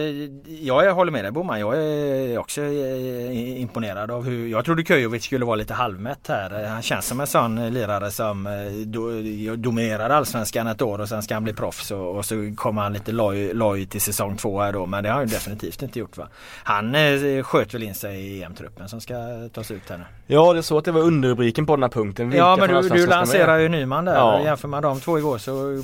jag, 0.60 0.84
jag 0.84 0.94
håller 0.94 1.12
med 1.12 1.24
dig 1.24 1.32
Boman. 1.32 1.60
Jag 1.60 1.76
är 1.76 2.38
också 2.38 2.60
eh, 2.62 3.60
imponerad 3.60 4.10
av 4.10 4.24
hur 4.24 4.48
Jag 4.48 4.64
trodde 4.64 4.82
Kujovic 5.12 5.24
skulle 5.24 5.44
vara 5.44 5.56
lite 5.56 5.74
halvmätt 5.74 6.28
här. 6.28 6.66
Han 6.66 6.82
känns 6.82 7.06
som 7.06 7.20
en 7.20 7.26
sån 7.26 7.58
eh, 7.58 7.70
lirare 7.70 8.10
som 8.10 8.46
eh, 8.46 8.52
do, 8.86 9.10
eh, 9.10 9.52
dominerar 9.52 10.10
allsvenskan 10.10 10.66
ett 10.66 10.82
år 10.82 10.98
och 10.98 11.08
sen 11.08 11.22
ska 11.22 11.34
han 11.34 11.44
bli 11.44 11.52
proffs 11.52 11.90
och, 11.90 12.16
och 12.16 12.24
så 12.24 12.52
kommer 12.56 12.82
han 12.82 12.92
lite 12.92 13.12
loj, 13.12 13.54
loj 13.54 13.86
till 13.86 14.00
säsong 14.00 14.36
två 14.36 14.60
här 14.60 14.72
då 14.72 14.86
men 14.86 15.02
det 15.02 15.08
har 15.08 15.16
han 15.16 15.26
ju 15.26 15.34
definitivt 15.34 15.82
inte 15.82 15.98
gjort 15.98 16.16
va. 16.16 16.28
Han 16.64 16.94
sköt 17.42 17.74
väl 17.74 17.82
in 17.82 17.94
sig 17.94 18.20
i 18.20 18.42
EM-truppen 18.42 18.88
som 18.88 19.00
ska 19.00 19.14
tas 19.52 19.70
ut 19.70 19.90
här 19.90 19.98
nu. 19.98 20.04
Ja 20.32 20.52
det 20.52 20.58
är 20.58 20.62
så 20.62 20.78
att 20.78 20.84
det 20.84 20.92
var 20.92 21.00
underrubriken 21.00 21.66
på 21.66 21.76
den 21.76 21.82
här 21.82 21.90
punkten. 21.90 22.30
Vilka 22.30 22.44
Ja 22.44 22.56
men 22.56 22.82
du, 22.82 22.88
du 22.88 23.06
lanserar 23.06 23.58
ju 23.58 23.68
Nyman 23.68 24.04
där. 24.04 24.14
Ja. 24.14 24.40
Jämför 24.40 24.68
man 24.68 24.82
de 24.82 25.00
två 25.00 25.18
igår 25.18 25.38
så 25.38 25.82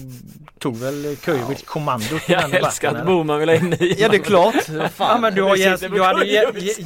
tog 0.59 0.77
väl 0.77 1.17
Kujovic 1.25 1.63
kommandot 1.63 2.13
i 2.13 2.21
Jag 2.33 2.43
den 2.43 2.55
älskar 2.55 2.95
att? 2.95 3.07
Boman 3.07 3.39
vill 3.39 3.49
ha 3.49 3.57
in 3.57 3.71
Nyman. 3.71 3.95
Ja 3.99 4.09
det 4.09 4.17
är 4.17 4.23
klart. 4.23 4.55
Ja 4.99 5.19
men 5.19 5.35
du 5.35 5.43
har 5.43 5.57
Jens, 5.57 5.81
du 5.81 6.03
hade 6.03 6.27
Jens, 6.27 6.79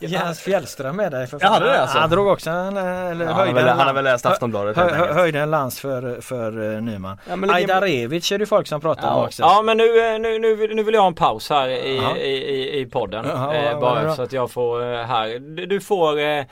Jens, 0.00 0.40
Fjällström 0.40 0.96
med 0.96 1.12
dig 1.12 1.26
för 1.26 1.38
Jag 1.40 1.48
hade 1.48 1.66
det 1.66 1.80
alltså? 1.80 1.98
Han 1.98 2.10
drog 2.10 2.26
också 2.26 2.50
en, 2.50 2.76
eller 2.76 3.24
Ja, 3.24 3.30
han, 3.30 3.38
har 3.38 3.44
höjde, 3.44 3.54
väl, 3.54 3.68
han 3.68 3.86
har 3.86 3.94
väl 3.94 4.04
läst 4.04 4.26
Aftonbladet 4.26 4.76
hö, 4.76 4.90
hö, 4.94 5.12
höjde 5.12 5.40
en 5.40 5.50
lans 5.50 5.80
för, 5.80 6.20
för 6.20 6.58
uh, 6.58 6.82
Nyman. 6.82 7.18
Ja, 7.28 7.54
Ajdarevic 7.54 8.32
är 8.32 8.38
det 8.38 8.46
folk 8.46 8.66
som 8.66 8.80
pratar 8.80 9.08
om 9.08 9.18
Ja. 9.18 9.26
också. 9.26 9.42
Ja 9.42 9.62
men 9.62 9.76
nu, 9.76 10.12
eh, 10.14 10.18
nu, 10.18 10.38
nu, 10.38 10.54
vill, 10.54 10.76
nu 10.76 10.82
vill 10.82 10.94
jag 10.94 11.00
ha 11.00 11.08
en 11.08 11.14
paus 11.14 11.50
här 11.50 11.68
i, 11.68 12.00
i, 12.20 12.30
i, 12.30 12.80
i 12.80 12.86
podden. 12.86 13.24
Eh, 13.24 13.80
bara 13.80 14.14
så 14.14 14.22
att 14.22 14.32
jag 14.32 14.50
får 14.50 14.94
eh, 14.94 15.04
här. 15.06 15.38
Du, 15.66 15.80
får 15.80 16.20
eh, 16.20 16.44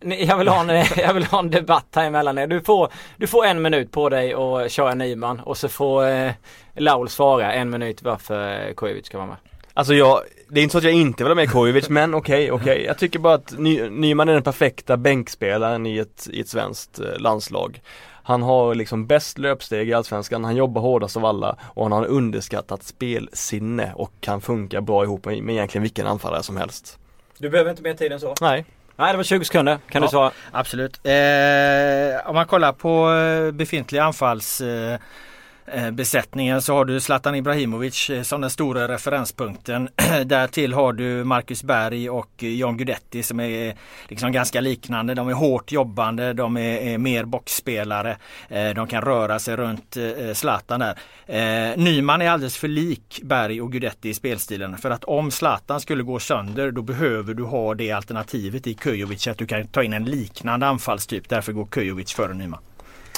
jag 0.00 0.38
vill, 0.38 0.48
ha 0.48 0.60
en, 0.60 0.84
jag 0.96 1.14
vill 1.14 1.24
ha 1.24 1.38
en 1.38 1.50
debatt 1.50 1.86
här 1.94 2.06
emellan 2.06 2.38
er. 2.38 2.46
Du 2.46 2.60
får, 2.60 2.92
du 3.16 3.26
får 3.26 3.46
en 3.46 3.62
minut 3.62 3.92
på 3.92 4.08
dig 4.08 4.34
att 4.34 4.70
köra 4.70 4.94
Nyman 4.94 5.40
och 5.40 5.56
så 5.56 5.68
får 5.68 6.08
eh, 6.08 6.32
Laul 6.74 7.08
svara 7.08 7.52
en 7.52 7.70
minut 7.70 8.02
varför 8.02 8.72
Kujovic 8.76 9.06
ska 9.06 9.18
vara 9.18 9.28
med. 9.28 9.36
Alltså 9.74 9.94
jag, 9.94 10.20
det 10.48 10.60
är 10.60 10.62
inte 10.62 10.72
så 10.72 10.78
att 10.78 10.84
jag 10.84 10.92
inte 10.92 11.24
vill 11.24 11.30
ha 11.30 11.34
med 11.34 11.50
Kujovic 11.50 11.88
men 11.88 12.14
okej, 12.14 12.52
okej. 12.52 12.84
Jag 12.84 12.98
tycker 12.98 13.18
bara 13.18 13.34
att 13.34 13.58
Ny, 13.58 13.90
Nyman 13.90 14.28
är 14.28 14.32
den 14.32 14.42
perfekta 14.42 14.96
bänkspelaren 14.96 15.86
i 15.86 15.98
ett, 15.98 16.28
i 16.32 16.40
ett 16.40 16.48
svenskt 16.48 17.00
eh, 17.00 17.18
landslag. 17.18 17.80
Han 18.22 18.42
har 18.42 18.74
liksom 18.74 19.06
bäst 19.06 19.38
löpsteg 19.38 19.88
i 19.88 19.92
Allsvenskan, 19.92 20.44
han 20.44 20.56
jobbar 20.56 20.82
hårdast 20.82 21.16
av 21.16 21.24
alla 21.24 21.56
och 21.62 21.82
han 21.82 21.92
har 21.92 22.02
en 22.04 22.10
underskattat 22.10 22.82
spelsinne 22.82 23.92
och 23.94 24.12
kan 24.20 24.40
funka 24.40 24.80
bra 24.80 25.04
ihop 25.04 25.24
med, 25.24 25.42
med 25.42 25.54
egentligen 25.54 25.82
vilken 25.82 26.06
anfallare 26.06 26.42
som 26.42 26.56
helst. 26.56 26.98
Du 27.38 27.50
behöver 27.50 27.70
inte 27.70 27.82
mer 27.82 27.94
tid 27.94 28.12
än 28.12 28.20
så. 28.20 28.34
Nej. 28.40 28.64
Nej 29.00 29.12
det 29.12 29.16
var 29.16 29.24
20 29.24 29.44
sekunder. 29.44 29.78
Kan 29.88 30.02
Ja. 30.02 30.06
du 30.06 30.10
svara? 30.10 30.30
Absolut. 30.52 31.00
Eh, 31.06 32.28
om 32.28 32.34
man 32.34 32.46
kollar 32.46 32.72
på 32.72 32.92
eh, 33.12 33.50
befintlig 33.52 33.98
anfalls 33.98 34.60
eh, 34.60 34.98
Eh, 35.66 35.90
besättningen 35.90 36.62
så 36.62 36.74
har 36.74 36.84
du 36.84 37.00
Zlatan 37.00 37.34
Ibrahimovic 37.34 38.10
eh, 38.10 38.22
som 38.22 38.40
den 38.40 38.50
stora 38.50 38.88
referenspunkten. 38.88 39.88
Därtill 40.24 40.72
har 40.72 40.92
du 40.92 41.24
Marcus 41.24 41.62
Berg 41.62 42.10
och 42.10 42.42
John 42.42 42.76
Guidetti 42.76 43.22
som 43.22 43.40
är 43.40 43.68
eh, 43.68 43.74
liksom 44.08 44.32
ganska 44.32 44.60
liknande. 44.60 45.14
De 45.14 45.28
är 45.28 45.32
hårt 45.32 45.72
jobbande, 45.72 46.32
de 46.32 46.56
är, 46.56 46.78
är 46.78 46.98
mer 46.98 47.24
boxspelare. 47.24 48.16
De 48.48 48.86
kan 48.86 49.02
röra 49.02 49.38
sig 49.38 49.56
runt 49.56 49.96
Zlatan 50.34 50.80
där. 50.80 51.76
Nyman 51.76 52.22
är 52.22 52.30
alldeles 52.30 52.56
för 52.56 52.68
lik 52.68 53.20
Berg 53.22 53.62
och 53.62 53.72
Guidetti 53.72 54.08
i 54.08 54.14
spelstilen. 54.14 54.78
För 54.78 54.90
att 54.90 55.04
om 55.04 55.30
Zlatan 55.30 55.80
skulle 55.80 56.02
gå 56.02 56.18
sönder 56.18 56.70
då 56.70 56.82
behöver 56.82 57.34
du 57.34 57.42
ha 57.42 57.74
det 57.74 57.92
alternativet 57.92 58.66
i 58.66 58.74
Kujovic 58.74 59.26
att 59.26 59.38
du 59.38 59.46
kan 59.46 59.66
ta 59.66 59.82
in 59.82 59.92
en 59.92 60.04
liknande 60.04 60.66
anfallstyp. 60.66 61.28
Därför 61.28 61.52
går 61.52 61.66
Kujovic 61.66 62.12
före 62.12 62.34
Nyman. 62.34 62.60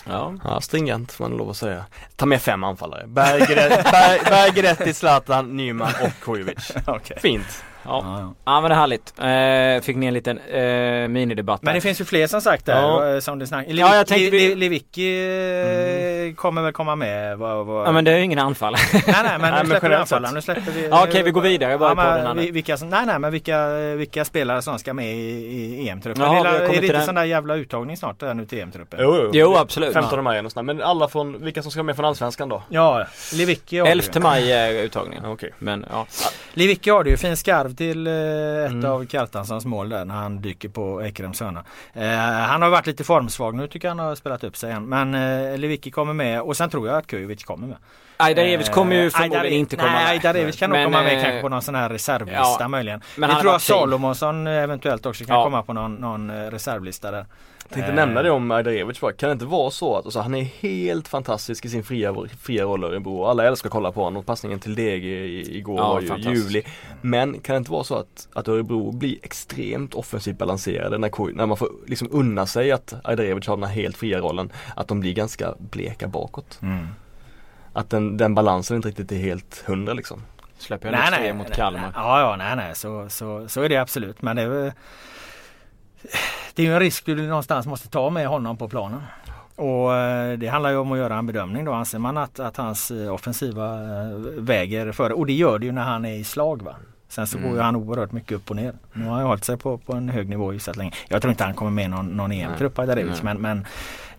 Ja. 0.05 0.35
ja, 0.45 0.61
stringent 0.61 1.13
får 1.13 1.29
man 1.29 1.37
lov 1.39 1.51
att 1.51 1.57
säga. 1.57 1.85
Ta 2.17 2.27
med 2.27 2.43
fem 2.43 2.65
anfallare. 2.65 3.07
Bergeretti, 3.07 4.95
Zlatan, 4.95 5.57
Nyman 5.57 5.93
och 6.03 6.25
Kujovic. 6.25 6.73
okay. 6.87 7.19
Fint. 7.21 7.65
Ja. 7.85 8.03
Ja, 8.05 8.35
ja. 8.45 8.61
men 8.61 8.71
det 8.71 8.75
är 8.75 8.81
härligt. 8.81 9.79
Eh, 9.79 9.85
fick 9.85 9.97
ni 9.97 10.07
en 10.07 10.15
liten 10.15 10.39
eh, 10.39 11.09
minidebatt 11.09 11.63
Men 11.63 11.75
det 11.75 11.81
finns 11.81 12.01
ju 12.01 12.05
fler 12.05 12.27
som 12.27 12.41
sagt 12.41 12.67
där 12.67 12.83
ja. 12.83 13.15
Eh, 13.15 13.21
som 13.21 13.39
det 13.39 13.47
snack... 13.47 13.67
Ja, 13.69 13.97
jag 13.97 14.07
tänkte 14.07 14.31
vi... 14.31 14.55
Lewicki 14.55 15.03
eh, 15.03 16.23
mm. 16.23 16.35
kommer 16.35 16.63
väl 16.63 16.73
komma 16.73 16.97
med. 16.97 17.39
Vad, 17.39 17.67
vad... 17.67 17.87
Ja 17.87 17.93
men 17.93 18.05
det 18.05 18.13
är 18.13 18.19
ju 18.19 18.25
ingen 18.25 18.39
anfall. 18.39 18.77
nej 18.93 19.03
nej 19.07 19.39
men 19.41 19.55
nu 19.63 19.71
släpper 19.71 19.89
vi 19.89 19.95
anfallaren. 19.95 20.35
Nu 20.35 20.43
släpper 20.43 20.73
vi. 20.73 20.89
Ja, 20.89 20.99
Okej 20.99 21.09
okay, 21.09 21.23
vi 21.23 21.31
går 21.31 21.41
vidare 21.41 21.79
bara 21.79 21.91
ja, 21.91 22.25
på 22.25 22.35
den 22.35 22.53
vilka 22.53 22.77
som, 22.77 22.89
Nej 22.89 23.07
nej 23.07 23.19
men 23.19 23.33
vilka, 23.33 23.69
vilka 23.97 24.25
spelare 24.25 24.63
som 24.63 24.79
ska 24.79 24.95
med 24.95 25.17
i, 25.17 25.83
i 25.83 25.89
EM-truppen. 25.89 26.23
Ja, 26.23 26.47
är 26.47 26.69
det 26.69 26.87
inte 26.87 27.01
sån 27.01 27.15
där 27.15 27.25
jävla 27.25 27.55
uttagning 27.55 27.97
snart 27.97 28.21
där 28.21 28.35
nu 28.35 28.47
till 28.47 28.59
EM-truppen? 28.59 29.01
Jo, 29.03 29.17
jo, 29.17 29.31
jo 29.33 29.57
absolut. 29.57 29.93
15 29.93 30.25
maj 30.25 30.41
och 30.41 30.65
Men 30.65 30.83
alla 30.83 31.09
från, 31.09 31.45
vilka 31.45 31.63
som 31.63 31.71
ska 31.71 31.83
med 31.83 31.97
från 31.97 32.05
Allsvenskan 32.05 32.49
då? 32.49 32.63
Ja, 32.69 33.07
Lewicki 33.33 33.79
11 33.79 34.21
maj 34.21 34.53
är 34.53 34.83
uttagningen. 34.83 35.25
Okej. 35.25 35.35
Okay. 35.35 35.51
Men 35.59 35.87
ja. 35.91 36.07
Lewicki 36.55 36.91
har 36.91 37.05
det 37.05 37.11
ju 37.11 37.17
fin 37.17 37.37
skarv 37.37 37.72
till 37.75 38.07
eh, 38.07 38.13
ett 38.13 38.71
mm. 38.71 38.91
av 38.91 39.07
Kjartanssons 39.07 39.65
mål 39.65 39.89
där 39.89 40.05
när 40.05 40.15
han 40.15 40.41
dyker 40.41 40.69
på 40.69 41.03
Ekrems 41.03 41.41
hörna. 41.41 41.65
Eh, 41.93 42.09
han 42.49 42.63
har 42.63 42.71
varit 42.71 42.87
lite 42.87 43.05
formsvag 43.05 43.55
nu 43.55 43.69
tycker 43.69 43.89
jag 43.89 43.95
han 43.95 44.07
har 44.07 44.15
spelat 44.15 44.45
upp 44.45 44.57
sig 44.57 44.71
igen. 44.71 44.85
Men 44.89 45.15
eh, 45.15 45.59
Lewicki 45.59 45.91
kommer 45.91 46.13
med 46.13 46.41
och 46.41 46.57
sen 46.57 46.71
tror 46.71 46.89
jag 46.89 46.97
att 46.97 47.07
Kujovic 47.07 47.45
kommer 47.45 47.67
med. 47.67 47.77
Ajdarevic 48.17 48.69
kommer 48.69 48.97
ju 48.97 49.11
förmodligen 49.11 49.41
Ajdar, 49.41 49.57
inte 49.57 49.77
komma 49.77 49.93
nej, 49.93 50.05
med. 50.05 50.11
Ajdarevic 50.11 50.57
kan 50.57 50.71
nog 50.71 50.85
komma 50.85 51.03
med 51.03 51.17
eh, 51.17 51.23
kanske 51.23 51.41
på 51.41 51.49
någon 51.49 51.63
sån 51.63 51.75
här 51.75 51.89
reservlista 51.89 52.57
ja, 52.61 52.69
möjligen. 52.69 53.01
Men 53.17 53.31
jag 53.31 53.41
tror 53.41 53.55
att 53.55 53.63
Salomonsson 53.63 54.47
eventuellt 54.47 55.07
också 55.07 55.25
kan 55.25 55.37
ja. 55.37 55.45
komma 55.45 55.63
på 55.63 55.73
någon, 55.73 55.95
någon 55.95 56.31
eh, 56.31 56.51
reservlista 56.51 57.11
där. 57.11 57.27
Jag 57.73 57.85
tänkte 57.85 58.07
nämna 58.07 58.23
det 58.23 58.31
om 58.31 58.51
Ajdarevic 58.51 59.01
bara. 59.01 59.13
Kan 59.13 59.29
det 59.29 59.33
inte 59.33 59.45
vara 59.45 59.71
så 59.71 59.97
att 59.97 60.05
alltså, 60.05 60.21
han 60.21 60.35
är 60.35 60.43
helt 60.43 61.09
fantastisk 61.09 61.65
i 61.65 61.69
sin 61.69 61.85
fria, 61.85 62.15
fria 62.41 62.65
roll 62.65 62.85
i 62.85 62.87
Örebro. 62.87 63.25
Alla 63.25 63.47
älskar 63.47 63.69
att 63.69 63.73
kolla 63.73 63.93
på 63.93 64.05
honom 64.05 64.21
och 64.21 64.27
passningen 64.27 64.61
till 64.61 64.75
Dege 64.75 65.25
igår 65.57 65.79
ja, 65.79 65.93
var 65.93 66.01
ju 66.01 66.31
ljuvlig. 66.31 66.67
Men 67.01 67.41
kan 67.41 67.55
det 67.55 67.59
inte 67.59 67.71
vara 67.71 67.85
så 67.85 67.95
att, 67.95 68.29
att 68.33 68.49
Örebro 68.49 68.93
blir 68.93 69.17
extremt 69.23 69.95
offensivt 69.95 70.39
balanserade 70.39 70.99
när, 70.99 71.35
när 71.35 71.47
man 71.47 71.57
får 71.57 71.69
liksom 71.87 72.09
unna 72.11 72.47
sig 72.47 72.73
att 72.73 72.95
Ajdarevic 73.05 73.47
har 73.47 73.57
den 73.57 73.65
här 73.65 73.75
helt 73.75 73.97
fria 73.97 74.19
rollen. 74.19 74.53
Att 74.77 74.89
de 74.89 75.01
blir 75.01 75.15
ganska 75.15 75.55
bleka 75.59 76.09
bakåt. 76.09 76.59
Mm. 76.63 76.87
Att 77.73 77.91
den, 77.91 78.17
den 78.17 78.35
balansen 78.35 78.77
inte 78.77 78.89
riktigt 78.89 79.13
är 79.13 79.17
helt 79.17 79.65
hundra 79.67 79.93
liksom. 79.93 80.23
Släpper 80.59 80.93
jag 80.93 80.99
nej, 80.99 81.21
nej, 81.21 81.33
mot 81.33 81.49
nej, 81.49 81.57
Kalmar. 81.57 81.81
Nej, 81.81 81.91
ja, 81.95 82.21
ja, 82.21 82.37
nej, 82.37 82.57
nej, 82.57 82.75
så, 82.75 83.09
så, 83.09 83.49
så 83.49 83.63
är 83.63 83.69
det 83.69 83.77
absolut. 83.77 84.23
Men 84.23 84.37
det 84.37 84.43
är 84.43 84.73
det 86.55 86.63
är 86.63 86.67
ju 86.67 86.73
en 86.73 86.81
risk 86.81 87.07
du 87.07 87.27
någonstans 87.27 87.67
måste 87.67 87.89
ta 87.89 88.11
med 88.11 88.27
honom 88.27 88.57
på 88.57 88.69
planen. 88.69 89.03
Och 89.57 89.95
eh, 89.97 90.39
det 90.39 90.47
handlar 90.47 90.71
ju 90.71 90.77
om 90.77 90.93
att 90.93 90.99
göra 90.99 91.17
en 91.17 91.27
bedömning 91.27 91.65
då. 91.65 91.73
Anser 91.73 91.99
man 91.99 92.17
att, 92.17 92.41
att 92.41 92.57
hans 92.57 92.91
eh, 92.91 93.15
offensiva 93.15 93.75
eh, 93.75 94.09
väger 94.37 94.93
före 94.93 95.13
och 95.13 95.27
det 95.27 95.33
gör 95.33 95.59
det 95.59 95.67
ju 95.67 95.73
när 95.73 95.83
han 95.83 96.05
är 96.05 96.15
i 96.15 96.25
slag. 96.25 96.63
Va? 96.63 96.75
Sen 97.09 97.27
så 97.27 97.39
mm. 97.39 97.49
går 97.49 97.59
ju 97.59 97.63
han 97.63 97.77
oerhört 97.77 98.13
mycket 98.13 98.33
upp 98.33 98.51
och 98.51 98.57
ner. 98.57 98.75
Nu 98.93 99.05
har 99.05 99.17
han 99.17 99.27
hållit 99.27 99.45
sig 99.45 99.57
på, 99.57 99.79
på 99.79 99.93
en 99.93 100.09
hög 100.09 100.29
nivå 100.29 100.59
så 100.59 100.73
länge. 100.73 100.93
Jag 101.09 101.23
tror 101.23 101.31
inte 101.31 101.45
han 101.45 101.55
kommer 101.55 101.71
med 101.71 101.91
någon, 101.91 102.07
någon 102.07 102.33
EM-trupp 102.33 102.79
men, 103.23 103.41
men 103.41 103.67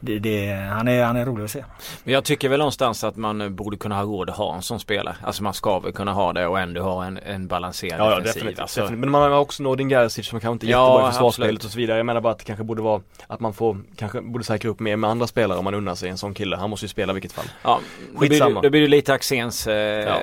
det, 0.05 0.19
det, 0.19 0.51
han, 0.51 0.87
är, 0.87 1.03
han 1.03 1.15
är 1.15 1.25
rolig 1.25 1.43
att 1.43 1.51
se. 1.51 1.63
Men 2.03 2.13
jag 2.13 2.23
tycker 2.23 2.49
väl 2.49 2.59
någonstans 2.59 3.03
att 3.03 3.15
man 3.15 3.55
borde 3.55 3.77
kunna 3.77 3.95
ha 3.95 4.03
råd 4.03 4.29
att 4.29 4.37
ha 4.37 4.55
en 4.55 4.61
sån 4.61 4.79
spelare. 4.79 5.15
Alltså 5.21 5.43
man 5.43 5.53
ska 5.53 5.79
väl 5.79 5.93
kunna 5.93 6.13
ha 6.13 6.33
det 6.33 6.47
och 6.47 6.59
ändå 6.59 6.81
ha 6.81 7.05
en, 7.05 7.17
en 7.17 7.47
balanserad 7.47 7.99
ja, 7.99 8.09
defensiv. 8.09 8.33
Definitivt, 8.33 8.59
alltså. 8.59 8.81
definitivt. 8.81 8.99
Men 8.99 9.09
man 9.09 9.31
har 9.31 9.39
också 9.39 9.63
Nordin 9.63 9.89
Gerzic 9.89 10.27
som 10.27 10.39
kanske 10.39 10.53
inte 10.53 10.65
är 10.65 10.67
jättebra 10.67 11.01
ja, 11.01 11.09
i 11.09 11.11
försvarsspelet 11.11 11.63
och 11.63 11.71
så 11.71 11.77
vidare. 11.77 11.97
Jag 11.97 12.05
menar 12.05 12.21
bara 12.21 12.33
att 12.33 12.39
det 12.39 12.45
kanske 12.45 12.63
borde 12.63 12.81
vara 12.81 13.01
att 13.27 13.39
man 13.39 13.53
får, 13.53 13.77
kanske 13.95 14.21
borde 14.21 14.43
säkra 14.43 14.71
upp 14.71 14.79
mer 14.79 14.95
med 14.95 15.09
andra 15.09 15.27
spelare 15.27 15.57
om 15.57 15.63
man 15.63 15.73
unnar 15.73 15.95
sig 15.95 16.09
en 16.09 16.17
sån 16.17 16.33
kille. 16.33 16.55
Han 16.55 16.69
måste 16.69 16.85
ju 16.85 16.89
spela 16.89 17.11
i 17.11 17.13
vilket 17.13 17.31
fall. 17.31 17.45
Ja, 17.63 17.79
Skitsamma. 18.15 18.61
Då 18.61 18.69
blir 18.69 18.81
det 18.81 18.87
lite 18.87 19.13
Axéns 19.13 19.67
eh, 19.67 19.75
ja. 19.75 20.17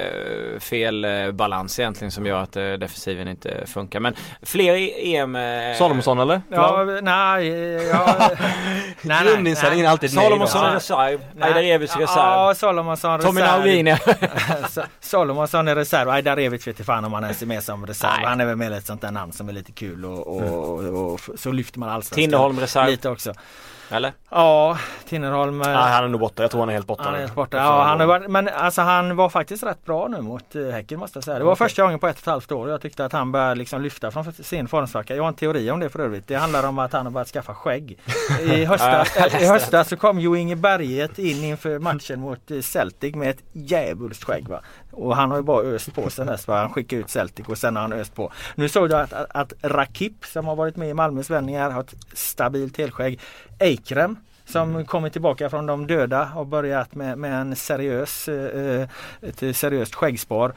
felbalans 0.61 1.79
eh, 1.79 1.83
egentligen 1.83 2.11
som 2.11 2.27
gör 2.27 2.43
att 2.43 2.57
eh, 2.57 2.73
defensiven 2.73 3.29
inte 3.29 3.67
funkar. 3.67 4.01
Men 4.01 4.15
fler 4.43 4.75
EM... 5.05 5.37
Eh, 5.37 5.77
Salomonsson 5.79 6.19
eller? 6.19 6.43
Ja, 6.51 6.85
nej. 7.03 7.47
Ja, 7.93 8.31
nej, 9.03 9.25
nej, 9.25 9.43
nej. 9.43 9.70
Alltid 9.87 10.11
Salomonsson 10.11 10.61
Salomonsson 10.61 10.99
reserv. 10.99 11.21
Ajdarevic 11.41 11.97
reserv. 11.97 12.17
Ja, 12.17 12.55
Salomonsson 12.57 13.17
reserv. 13.17 13.29
Tommy 13.29 13.41
Naulin 13.41 13.97
Salomonsson 15.01 15.69
är 15.69 15.75
reserv. 15.75 16.09
Ajdarevic 16.09 16.67
vet 16.67 16.87
fan 16.87 17.05
om 17.05 17.13
han 17.13 17.25
ens 17.25 17.43
är 17.43 17.47
med 17.47 17.63
som 17.63 17.87
reserv. 17.87 18.13
Nej. 18.17 18.27
Han 18.27 18.41
är 18.41 18.47
väl 18.47 18.57
med 18.57 18.73
ett 18.73 18.87
sånt 18.87 19.01
där 19.01 19.11
namn 19.11 19.33
som 19.33 19.49
är 19.49 19.53
lite 19.53 19.73
kul 19.73 20.05
och, 20.05 20.27
och, 20.27 20.43
och, 20.43 21.13
och 21.13 21.21
så 21.37 21.53
lyfter 21.53 21.79
man 21.79 21.89
allsvenskan. 21.89 22.25
Tinnerholm 22.25 22.61
reserv. 22.61 22.87
Lite 22.91 23.09
också. 23.09 23.35
Eller? 23.91 24.13
Ja, 24.31 24.79
Tinnerholm. 25.09 25.61
Ja, 25.61 25.67
han 25.69 26.05
är 26.05 26.09
nog 26.09 26.21
borta. 26.21 26.43
Jag 26.43 26.51
tror 26.51 26.61
han 26.61 26.69
är 26.69 26.73
helt 26.73 26.87
borta. 26.87 27.03
Han 27.03 27.15
är 27.15 27.19
helt 27.19 27.35
borta. 27.35 27.57
Ja, 27.57 27.83
han 27.83 28.09
var, 28.09 28.29
men 28.29 28.49
alltså 28.49 28.83
han 28.83 29.17
var 29.17 29.29
faktiskt 29.29 29.63
rätt 29.63 29.85
bra 29.85 30.09
nu 30.09 30.21
mot 30.21 30.57
uh, 30.57 30.71
Häcken 30.71 30.99
måste 30.99 31.17
jag 31.17 31.25
säga. 31.25 31.39
Det 31.39 31.45
var 31.45 31.53
okay. 31.53 31.69
första 31.69 31.83
gången 31.83 31.99
på 31.99 32.09
ett 32.09 32.17
och 32.17 32.23
ett 32.23 32.27
halvt 32.27 32.53
år 32.53 32.71
jag 32.71 32.81
tyckte 32.81 33.05
att 33.05 33.13
han 33.13 33.33
började 33.33 33.55
liksom 33.55 33.83
lyfta 33.83 34.11
från 34.11 34.33
sin 34.33 34.69
formsvacka. 34.69 35.17
Jag 35.17 35.23
har 35.23 35.29
en 35.29 35.35
teori 35.35 35.71
om 35.71 35.81
det 35.81 35.89
för 35.89 35.99
övrigt. 35.99 36.27
Det 36.27 36.35
handlar 36.35 36.69
om 36.69 36.79
att 36.79 36.93
han 36.93 37.07
har 37.07 37.11
börjat 37.11 37.29
skaffa 37.29 37.55
skägg. 37.55 37.99
I 38.41 38.65
höstas, 38.65 39.17
i 39.41 39.47
höstas 39.47 39.89
så 39.89 39.97
kom 39.97 40.21
Jo 40.21 40.37
Inge 40.37 40.57
Berget 40.57 41.19
in 41.19 41.45
inför 41.45 41.79
matchen 41.79 42.21
mot 42.21 42.51
eh, 42.51 42.61
Celtic 42.61 43.15
med 43.15 43.31
ett 43.31 43.43
djävulskt 43.53 44.25
skägg. 44.25 44.49
Va? 44.49 44.61
Och 44.93 45.17
han 45.17 45.31
har 45.31 45.37
ju 45.37 45.43
bara 45.43 45.63
öst 45.63 45.95
på 45.95 46.11
sen 46.11 46.27
dess. 46.27 46.47
Han 46.47 46.73
skickade 46.73 47.03
ut 47.03 47.11
Celtic 47.11 47.47
och 47.49 47.59
sen 47.59 47.77
har 47.77 47.83
han 47.83 47.93
öst 47.93 48.15
på. 48.15 48.33
Nu 48.55 48.69
såg 48.69 48.89
du 48.89 48.97
att, 48.97 49.13
att, 49.13 49.31
att 49.31 49.53
Rakip 49.63 50.25
som 50.25 50.47
har 50.47 50.57
varit 50.57 50.77
med 50.77 50.89
i 50.89 50.95
Malmös 50.95 51.31
vändningar 51.31 51.71
har 51.71 51.81
ett 51.81 51.95
stabilt 52.13 52.79
helskägg. 52.79 53.21
Eikrem 53.61 54.17
som 54.45 54.71
mm. 54.71 54.85
kommit 54.85 55.13
tillbaka 55.13 55.51
från 55.51 55.67
de 55.67 55.87
döda 55.87 56.33
och 56.37 56.47
börjat 56.47 56.95
med, 56.95 57.19
med 57.19 57.41
en 57.41 57.57
seriös, 57.57 58.29
eh, 58.29 58.89
ett 59.23 59.57
seriöst 59.57 59.95
skäggspar. 59.95 60.53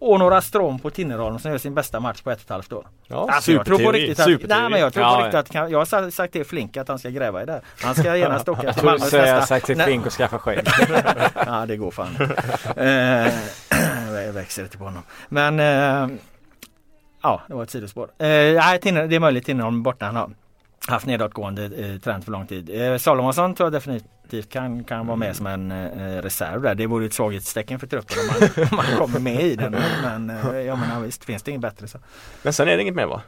Och 0.00 0.18
några 0.18 0.40
strån 0.40 0.78
på 0.78 0.90
Tinnerholm 0.90 1.38
som 1.38 1.50
gör 1.50 1.58
sin 1.58 1.74
bästa 1.74 2.00
match 2.00 2.22
på 2.22 2.30
ett 2.30 2.38
och 2.38 2.44
ett 2.44 2.50
halvt 2.50 2.72
år. 2.72 2.86
Ja, 3.06 3.28
alltså, 3.32 3.52
jag 3.52 3.66
tror 3.66 3.78
på 3.78 3.92
riktigt 3.92 4.20
att, 4.20 4.26
nej, 4.28 4.70
men 4.70 4.80
jag 4.80 4.92
tror 4.92 5.04
på 5.04 5.22
riktigt 5.22 5.56
att 5.56 5.70
jag 5.70 5.78
har 5.78 6.10
sagt 6.10 6.32
till 6.32 6.44
Flink 6.44 6.76
att 6.76 6.88
han 6.88 6.98
ska 6.98 7.10
gräva 7.10 7.42
i 7.42 7.46
det. 7.46 7.60
Han 7.80 7.94
ska 7.94 8.16
genast 8.16 8.48
åka 8.48 8.72
till 8.72 8.84
Malmös 8.84 9.02
nästa. 9.02 9.26
Jag 9.26 9.34
har 9.34 9.46
sagt 9.46 9.66
till 9.66 9.82
Flink 9.82 10.06
att 10.06 10.12
skaffa 10.12 10.38
skägg. 10.38 10.68
ja 11.34 11.66
det 11.66 11.76
går 11.76 11.90
fan 11.90 12.16
eh, 12.76 14.32
växer 14.32 14.62
det 14.62 14.68
till 14.68 14.80
honom. 14.80 15.02
Men 15.28 15.60
eh, 15.60 16.18
ja 17.22 17.42
det 17.46 17.54
var 17.54 17.62
ett 17.62 17.70
sidospår. 17.70 18.04
Eh, 18.18 18.28
nej, 18.28 18.80
det 18.82 18.88
är 18.88 19.20
möjligt 19.20 19.46
Tinnerholm 19.46 19.82
borta. 19.82 20.06
Han 20.06 20.16
har 20.16 20.30
haft 20.88 21.06
nedåtgående 21.06 21.64
eh, 21.64 22.00
trend 22.00 22.24
för 22.24 22.32
lång 22.32 22.46
tid. 22.46 22.70
Eh, 22.70 22.96
Salomonsson 22.96 23.54
tror 23.54 23.66
jag 23.66 23.72
definitivt 23.72 24.52
kan, 24.52 24.84
kan 24.84 25.06
vara 25.06 25.16
med 25.16 25.36
som 25.36 25.46
en 25.46 25.72
eh, 25.72 26.22
reserv 26.22 26.62
där. 26.62 26.74
Det 26.74 26.86
vore 26.86 27.06
ett 27.06 27.14
svaghetstecken 27.14 27.78
för 27.78 27.86
truppen 27.86 28.16
om 28.18 28.26
man, 28.26 28.66
om 28.70 28.76
man 28.76 29.06
kommer 29.06 29.20
med 29.20 29.42
i 29.42 29.56
den. 29.56 29.76
Men 30.02 30.30
eh, 30.30 30.56
jag 30.60 30.78
menar 30.78 31.00
visst, 31.00 31.24
finns 31.24 31.42
det 31.42 31.50
inget 31.50 31.62
bättre 31.62 31.88
så. 31.88 31.98
Men 32.42 32.52
sen 32.52 32.68
är 32.68 32.76
det 32.76 32.82
inget 32.82 32.94
mer 32.94 33.06
va? 33.06 33.22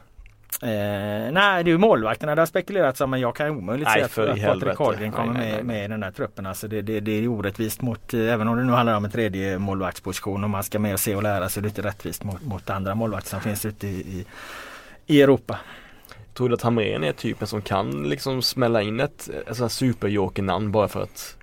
Eh, 0.63 1.31
nej 1.31 1.63
det 1.63 1.69
är 1.69 1.71
ju 1.71 1.77
målvakterna 1.77 2.35
det 2.35 2.41
har 2.41 2.45
spekulerats 2.45 3.01
om 3.01 3.09
men 3.09 3.19
jag 3.19 3.35
kan 3.35 3.49
omöjligt 3.49 3.89
säga 3.89 4.05
att, 4.05 4.15
Patrik 4.15 4.77
Carlgren 4.77 5.11
kommer 5.11 5.33
nej, 5.33 5.43
nej, 5.43 5.51
nej. 5.53 5.63
med, 5.63 5.85
i 5.85 5.87
den 5.87 5.99
där 5.99 6.11
truppen. 6.11 6.45
Alltså 6.45 6.67
det, 6.67 6.81
det, 6.81 6.99
det 6.99 7.11
är 7.11 7.27
orättvist 7.27 7.81
mot, 7.81 8.13
eh, 8.13 8.33
även 8.33 8.47
om 8.47 8.57
det 8.57 8.63
nu 8.63 8.71
handlar 8.71 8.95
om 8.95 9.05
en 9.05 9.11
tredje 9.11 9.59
målvaktsposition 9.59 10.43
och 10.43 10.49
man 10.49 10.63
ska 10.63 10.79
med 10.79 10.93
och 10.93 10.99
se 10.99 11.15
och 11.15 11.23
lära 11.23 11.45
är 11.45 11.61
det 11.61 11.67
inte 11.67 11.81
rättvist 11.81 12.23
mot, 12.23 12.41
mot 12.41 12.69
andra 12.69 12.95
målvakter 12.95 13.29
som 13.29 13.41
finns 13.41 13.65
ute 13.65 13.87
i, 13.87 13.91
i, 13.91 14.25
i 15.05 15.21
Europa. 15.21 15.59
Tror 16.33 16.49
du 16.49 16.55
att 16.55 16.61
Hamrén 16.61 17.03
är 17.03 17.13
typen 17.13 17.47
som 17.47 17.61
kan 17.61 18.09
liksom 18.09 18.41
smälla 18.41 18.81
in 18.81 18.99
ett, 18.99 19.29
ett 19.47 19.71
superjoker-namn 19.71 20.71
bara 20.71 20.87
för 20.87 21.03
att 21.03 21.37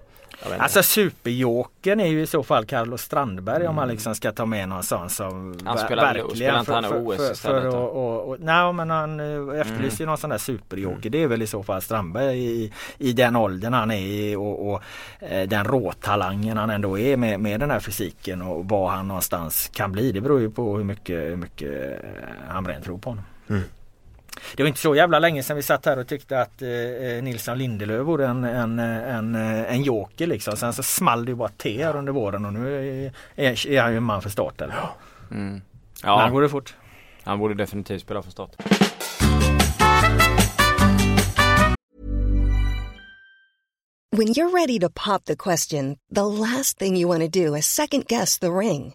Alltså 0.59 0.82
superjokern 0.82 2.01
är 2.01 2.07
ju 2.07 2.22
i 2.22 2.26
så 2.26 2.43
fall 2.43 2.66
Carlos 2.66 3.03
Strandberg 3.03 3.57
mm. 3.57 3.68
om 3.68 3.74
man 3.74 3.84
mm. 3.84 3.95
liksom 3.95 4.14
ska 4.14 4.32
ta 4.32 4.47
med 4.47 4.68
någon 4.68 4.82
sån 4.82 5.11
som 5.11 5.59
Han 5.64 5.78
spelar 5.78 6.03
verkligen 6.03 6.36
spelar 6.36 6.61
inte 6.61 6.72
han 6.72 6.84
OS 6.84 7.16
för? 7.16 7.34
För, 7.34 7.76
och, 7.76 7.91
och, 7.91 8.28
och, 8.28 8.36
nej 8.41 8.72
men 8.72 8.91
han 8.91 9.20
eh, 9.20 9.61
efterlyser 9.61 10.05
mm. 10.05 10.09
någon 10.09 10.18
sån 10.18 10.30
där 10.30 10.39
superjoker. 10.39 10.97
Mm. 10.97 11.11
Det 11.11 11.22
är 11.22 11.26
väl 11.26 11.43
i 11.43 11.47
så 11.47 11.62
fall 11.62 11.82
Strandberg 11.82 12.39
i, 12.39 12.72
i 12.99 13.12
den 13.12 13.36
åldern 13.36 13.72
han 13.72 13.91
är 13.91 14.01
i 14.01 14.36
och, 14.36 14.70
och 14.70 14.82
eh, 15.20 15.49
den 15.49 15.64
råtalangen 15.64 16.57
han 16.57 16.70
ändå 16.70 16.99
är 16.99 17.16
med, 17.16 17.41
med 17.41 17.61
den 17.61 17.70
här 17.70 17.80
fysiken 17.80 18.43
och 18.43 18.68
var 18.68 18.89
han 18.89 19.09
någonstans 19.09 19.70
kan 19.74 19.93
bli. 19.93 20.12
Det 20.12 20.20
beror 20.20 20.41
ju 20.41 20.51
på 20.51 20.76
hur 20.76 20.84
mycket, 20.84 21.20
hur 21.20 21.36
mycket 21.36 22.05
eh, 22.05 22.11
Hamrén 22.49 22.82
tror 22.82 22.99
på 22.99 23.11
honom. 23.11 23.24
Mm. 23.49 23.62
Det 24.57 24.62
var 24.62 24.68
inte 24.68 24.80
så 24.80 24.95
jävla 24.95 25.18
länge 25.18 25.43
sedan 25.43 25.57
vi 25.57 25.62
satt 25.62 25.86
här 25.86 25.99
och 25.99 26.07
tyckte 26.07 26.41
att 26.41 26.62
eh, 26.62 26.68
eh 26.68 27.22
Nilsson 27.22 27.59
Lindelöf 27.59 28.07
vore 28.07 28.26
en, 28.26 28.45
en, 28.45 28.78
en, 28.78 29.34
eh, 29.34 29.74
en 29.74 29.82
joker 29.82 30.26
liksom. 30.26 30.57
Sen 30.57 30.72
så 30.72 30.82
small 30.82 31.24
det 31.24 31.30
ju 31.30 31.36
bara 31.36 31.49
till 31.49 31.84
här 31.84 31.97
under 31.97 32.12
våren 32.12 32.45
och 32.45 32.53
nu 32.53 32.76
är, 32.76 33.12
är, 33.36 33.66
är 33.66 33.82
han 33.82 33.91
ju 33.91 33.97
en 33.97 34.03
man 34.03 34.22
för 34.22 34.30
start. 34.30 34.61
Eller? 34.61 34.74
Mm. 35.30 35.62
Ja. 36.03 36.22
Men 36.22 36.32
går 36.32 36.43
det 36.43 36.49
fort. 36.49 36.74
Han 37.24 37.39
borde 37.39 37.55
definitivt 37.55 38.03
spela 38.03 38.22
för 38.22 38.30
start. 38.30 38.51
When 44.11 44.28
you're 44.28 44.51
ready 44.51 44.78
to 44.80 44.89
pop 44.91 45.26
the 45.26 45.36
question, 45.36 45.99
the 46.11 46.26
last 46.26 46.78
thing 46.78 46.97
you 46.97 47.09
want 47.09 47.20
to 47.20 47.28
do 47.28 47.55
is 47.55 47.66
second 47.66 48.07
guess 48.07 48.39
the 48.39 48.51
ring. 48.51 48.95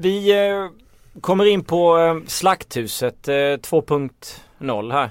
Vi 0.00 0.48
eh, 0.48 0.68
kommer 1.20 1.44
in 1.44 1.64
på 1.64 1.98
eh, 1.98 2.16
Slakthuset 2.26 3.28
eh, 3.28 3.32
2.0 3.32 4.92
här. 4.92 5.10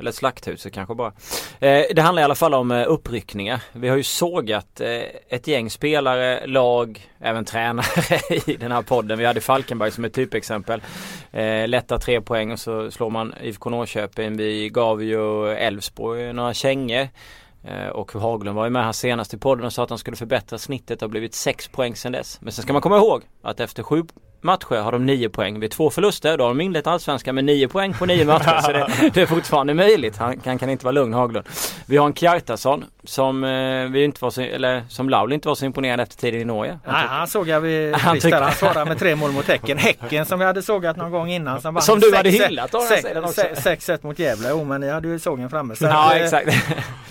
Eller 0.00 0.12
Slakthuset 0.12 0.72
kanske 0.72 0.94
bara. 0.94 1.12
Det 1.60 2.00
handlar 2.00 2.22
i 2.22 2.24
alla 2.24 2.34
fall 2.34 2.54
om 2.54 2.70
uppryckningar. 2.70 3.62
Vi 3.72 3.88
har 3.88 3.96
ju 3.96 4.02
sågat 4.02 4.80
ett 5.28 5.46
gäng 5.46 5.70
spelare, 5.70 6.46
lag, 6.46 7.10
även 7.20 7.44
tränare 7.44 8.20
i 8.46 8.56
den 8.56 8.72
här 8.72 8.82
podden. 8.82 9.18
Vi 9.18 9.24
hade 9.24 9.40
Falkenberg 9.40 9.90
som 9.90 10.04
ett 10.04 10.14
typexempel. 10.14 10.82
Lätta 11.66 11.98
tre 11.98 12.20
poäng 12.20 12.52
och 12.52 12.58
så 12.58 12.90
slår 12.90 13.10
man 13.10 13.34
IFK 13.42 13.70
Norrköping. 13.70 14.36
Vi 14.36 14.68
gav 14.68 15.02
ju 15.02 15.48
Elfsborg 15.48 16.32
några 16.32 16.54
kängor. 16.54 17.08
Och 17.92 18.12
Haglund 18.12 18.56
var 18.56 18.64
ju 18.64 18.70
med 18.70 18.84
här 18.84 18.92
senast 18.92 19.34
i 19.34 19.38
podden 19.38 19.64
och 19.66 19.72
sa 19.72 19.84
att 19.84 19.90
han 19.90 19.98
skulle 19.98 20.16
förbättra 20.16 20.58
snittet. 20.58 21.00
Det 21.00 21.06
har 21.06 21.10
blivit 21.10 21.34
6 21.34 21.68
poäng 21.68 21.96
sedan 21.96 22.12
dess. 22.12 22.40
Men 22.40 22.52
sen 22.52 22.62
ska 22.62 22.72
man 22.72 22.82
komma 22.82 22.96
ihåg 22.96 23.22
att 23.42 23.60
efter 23.60 23.82
sju 23.82 24.04
matcher 24.40 24.80
har 24.82 24.92
de 24.92 25.06
9 25.06 25.28
poäng. 25.28 25.60
Vid 25.60 25.70
två 25.70 25.90
förluster 25.90 26.36
då 26.36 26.44
har 26.44 26.48
de 26.48 26.60
inlett 26.60 26.86
allsvenskan 26.86 27.34
med 27.34 27.44
9 27.44 27.68
poäng 27.68 27.94
på 27.94 28.06
9 28.06 28.24
matcher. 28.24 28.60
så 28.60 28.72
det, 28.72 29.10
det, 29.14 29.22
är 29.22 29.26
fortfarande 29.26 29.74
möjligt. 29.74 30.16
Han, 30.16 30.40
han, 30.44 30.58
kan 30.58 30.70
inte 30.70 30.84
vara 30.84 30.92
lugn 30.92 31.14
Haglund. 31.14 31.46
Vi 31.86 31.96
har 31.96 32.06
en 32.06 32.14
Kjartason 32.14 32.84
som 33.04 33.44
eh, 33.44 33.84
vi 33.90 34.04
inte 34.04 34.24
var 34.24 34.30
så, 34.30 34.40
eller 34.40 34.82
som 34.88 35.08
Laul 35.08 35.32
inte 35.32 35.48
var 35.48 35.54
så 35.54 35.64
imponerad 35.64 36.00
efter 36.00 36.16
tiden 36.16 36.40
i 36.40 36.44
Norge. 36.44 36.78
Han, 36.84 36.94
Nej, 36.94 37.06
han 37.08 37.26
såg 37.26 37.48
jag 37.48 37.60
vid 37.60 37.94
han, 37.96 38.20
tyckte... 38.20 38.36
han 38.36 38.52
svarade 38.52 38.84
med 38.84 38.98
tre 38.98 39.14
mål 39.16 39.32
mot 39.32 39.48
Häcken. 39.48 39.78
Häcken 39.78 40.26
som 40.26 40.38
vi 40.38 40.44
hade 40.44 40.62
sågat 40.62 40.96
någon 40.96 41.10
gång 41.10 41.30
innan. 41.30 41.60
Som, 41.60 41.80
som 41.80 42.00
du 42.00 42.16
hade 42.16 42.30
hyllat 42.30 42.72
6-1 42.72 43.98
mot 44.02 44.18
Gävle. 44.18 44.48
Jo 44.50 44.64
men 44.64 44.80
ni 44.80 44.90
hade 44.90 45.08
ju 45.08 45.18
sågen 45.18 45.50
framme. 45.50 45.76
Så 45.76 45.84
ja 45.84 46.06
att, 46.06 46.16
eh, 46.16 46.22
exakt. 46.22 46.48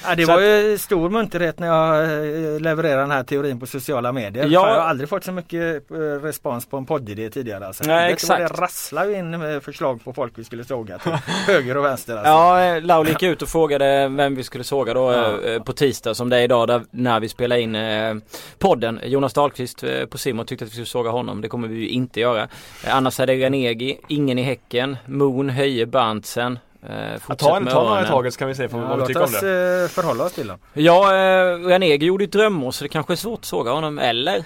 Ja, 0.07 0.15
det 0.15 0.25
var 0.25 0.39
ju 0.39 0.78
stor 0.78 1.09
munterhet 1.09 1.59
när 1.59 1.67
jag 1.67 2.03
eh, 2.03 2.59
levererade 2.59 3.01
den 3.01 3.11
här 3.11 3.23
teorin 3.23 3.59
på 3.59 3.65
sociala 3.65 4.11
medier. 4.11 4.45
Ja. 4.45 4.51
Jag 4.51 4.59
har 4.59 4.89
aldrig 4.89 5.09
fått 5.09 5.23
så 5.23 5.32
mycket 5.32 5.84
respons 6.21 6.65
på 6.65 6.78
en 6.78 6.86
poddidé 7.18 7.30
tidigare. 7.30 7.68
Alltså. 7.68 7.84
Nej, 7.88 8.13
exakt. 8.13 8.53
Det 8.53 8.61
rasslar 8.61 9.15
in 9.15 9.61
förslag 9.61 10.03
på 10.03 10.13
folk 10.13 10.34
vi 10.36 10.43
skulle 10.43 10.63
såga 10.63 10.97
till 10.97 11.11
höger 11.47 11.78
och 11.78 11.86
vänster. 11.86 12.18
Alltså. 12.18 12.32
Ja, 12.32 12.80
Laul 12.80 13.07
gick 13.07 13.24
ut 13.24 13.41
och 13.41 13.49
frågade 13.49 14.07
vem 14.07 14.36
vi 14.36 14.43
skulle 14.43 14.63
såga 14.63 14.93
då 14.93 15.13
ja. 15.13 15.63
på 15.65 15.74
tisdag 15.74 16.15
som 16.15 16.30
det 16.30 16.38
är 16.38 16.41
idag 16.41 16.68
där, 16.68 16.82
när 16.91 17.20
vi 17.20 17.30
spelar 17.30 17.57
in 17.57 17.76
eh, 17.76 18.15
podden. 18.59 18.99
Jonas 19.03 19.34
Dahlqvist 19.34 19.84
eh, 19.84 20.05
på 20.05 20.18
Simon 20.18 20.45
tyckte 20.45 20.65
att 20.65 20.70
vi 20.70 20.74
skulle 20.74 20.86
såga 20.86 21.09
honom. 21.09 21.41
Det 21.41 21.47
kommer 21.47 21.68
vi 21.68 21.76
ju 21.76 21.89
inte 21.89 22.20
göra. 22.20 22.43
Eh, 22.86 22.95
annars 22.95 23.20
är 23.20 23.28
det 23.28 23.45
Ranegi, 23.45 23.99
ingen 24.07 24.39
i 24.39 24.43
Häcken, 24.43 24.97
Moon, 25.05 25.49
Höje, 25.49 25.86
Berntsen. 25.86 26.59
Eh, 26.84 27.36
ta, 27.36 27.57
en, 27.57 27.65
ta 27.65 27.84
några 27.84 28.03
i 28.03 28.05
taget 28.05 28.34
så 28.34 28.39
kan 28.39 28.47
vi 28.47 28.55
se 28.55 28.63
ja, 28.63 28.78
vad 28.78 28.99
vi 28.99 29.05
tycker 29.05 29.24
om 29.24 29.32
det. 29.32 29.82
Låt 29.82 29.86
oss 29.86 29.93
förhålla 29.93 30.24
oss 30.24 30.34
till 30.34 30.47
dem. 30.47 30.57
Ja, 30.74 31.15
eh, 31.15 31.59
Ranegi 31.68 32.05
gjorde 32.05 32.24
ett 32.24 32.32
drömmål 32.32 32.74
så 32.74 32.84
det 32.84 32.89
kanske 32.89 33.13
är 33.13 33.15
svårt 33.15 33.39
att 33.39 33.45
såga 33.45 33.72
honom. 33.72 33.99
Eller 33.99 34.43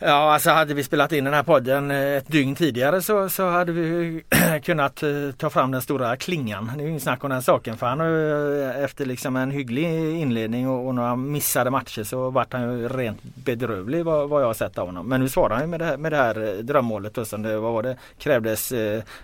Ja, 0.00 0.32
alltså 0.32 0.50
hade 0.50 0.74
vi 0.74 0.84
spelat 0.84 1.12
in 1.12 1.24
den 1.24 1.34
här 1.34 1.42
podden 1.42 1.90
eh, 1.90 2.16
ett 2.16 2.28
dygn 2.28 2.54
tidigare 2.54 3.02
så, 3.02 3.28
så 3.28 3.48
hade 3.50 3.72
vi 3.72 4.22
kunnat 4.64 5.02
eh, 5.02 5.10
ta 5.36 5.50
fram 5.50 5.70
den 5.70 5.82
stora 5.82 6.16
klingan. 6.16 6.72
Det 6.76 6.84
är 6.84 6.88
inget 6.88 7.02
snack 7.02 7.24
om 7.24 7.30
den 7.30 7.42
saken 7.42 7.76
för 7.76 7.86
han 7.86 8.00
eh, 8.00 8.84
efter 8.84 9.06
liksom 9.06 9.36
en 9.36 9.50
hygglig 9.50 9.84
inledning 10.20 10.68
och, 10.68 10.86
och 10.86 10.94
några 10.94 11.16
missade 11.16 11.70
matcher 11.70 12.02
så 12.02 12.30
vart 12.30 12.52
han 12.52 12.62
ju 12.62 12.88
rent 12.88 13.22
bedrövlig 13.22 14.04
vad, 14.04 14.28
vad 14.28 14.42
jag 14.42 14.46
har 14.46 14.54
sett 14.54 14.78
av 14.78 14.86
honom. 14.86 15.08
Men 15.08 15.20
nu 15.20 15.28
svarar 15.28 15.54
han 15.54 15.64
ju 15.64 15.68
med 15.68 15.80
det 15.80 15.86
här, 15.86 15.96
med 15.96 16.12
det 16.12 16.16
här 16.16 16.62
drömmålet 16.62 17.14
då, 17.14 17.24
som 17.24 17.42
det, 17.42 17.58
vad 17.58 17.72
var 17.72 17.82
det, 17.82 17.96
krävdes 18.18 18.72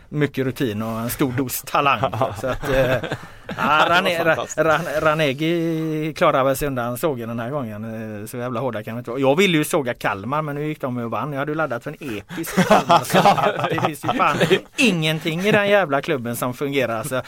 mycket 0.08 0.44
rutin 0.44 0.82
och 0.82 1.00
en 1.00 1.10
stor 1.10 1.32
dos 1.32 1.62
talang. 1.66 2.00
så 2.40 2.46
att, 2.46 2.70
Ja, 3.56 3.86
Rane, 3.88 4.36
Ran, 4.56 4.80
Ranegi 5.00 6.14
klarar 6.16 6.44
väl 6.44 6.56
sig 6.56 6.68
undan 6.68 6.98
sågen 6.98 7.28
den 7.28 7.40
här 7.40 7.50
gången. 7.50 8.28
Så 8.28 8.36
jävla 8.36 8.60
hårda 8.60 8.82
kan 8.82 8.94
vi 8.94 8.98
inte 8.98 9.10
vara. 9.10 9.20
Jag 9.20 9.36
ville 9.36 9.58
ju 9.58 9.64
såga 9.64 9.94
Kalmar 9.94 10.42
men 10.42 10.54
nu 10.54 10.63
gick 10.68 10.80
de 10.80 10.98
och 10.98 11.10
vann. 11.10 11.32
Jag 11.32 11.38
hade 11.38 11.52
ju 11.52 11.56
laddat 11.56 11.84
för 11.84 11.90
en 11.90 12.18
episk 12.18 12.56
Det 13.70 13.80
finns 13.86 14.04
ju 14.04 14.08
fan 14.08 14.36
ingenting 14.76 15.40
i 15.40 15.52
den 15.52 15.68
jävla 15.68 16.02
klubben 16.02 16.36
som 16.36 16.54
fungerar. 16.54 16.98
Alltså, 16.98 17.22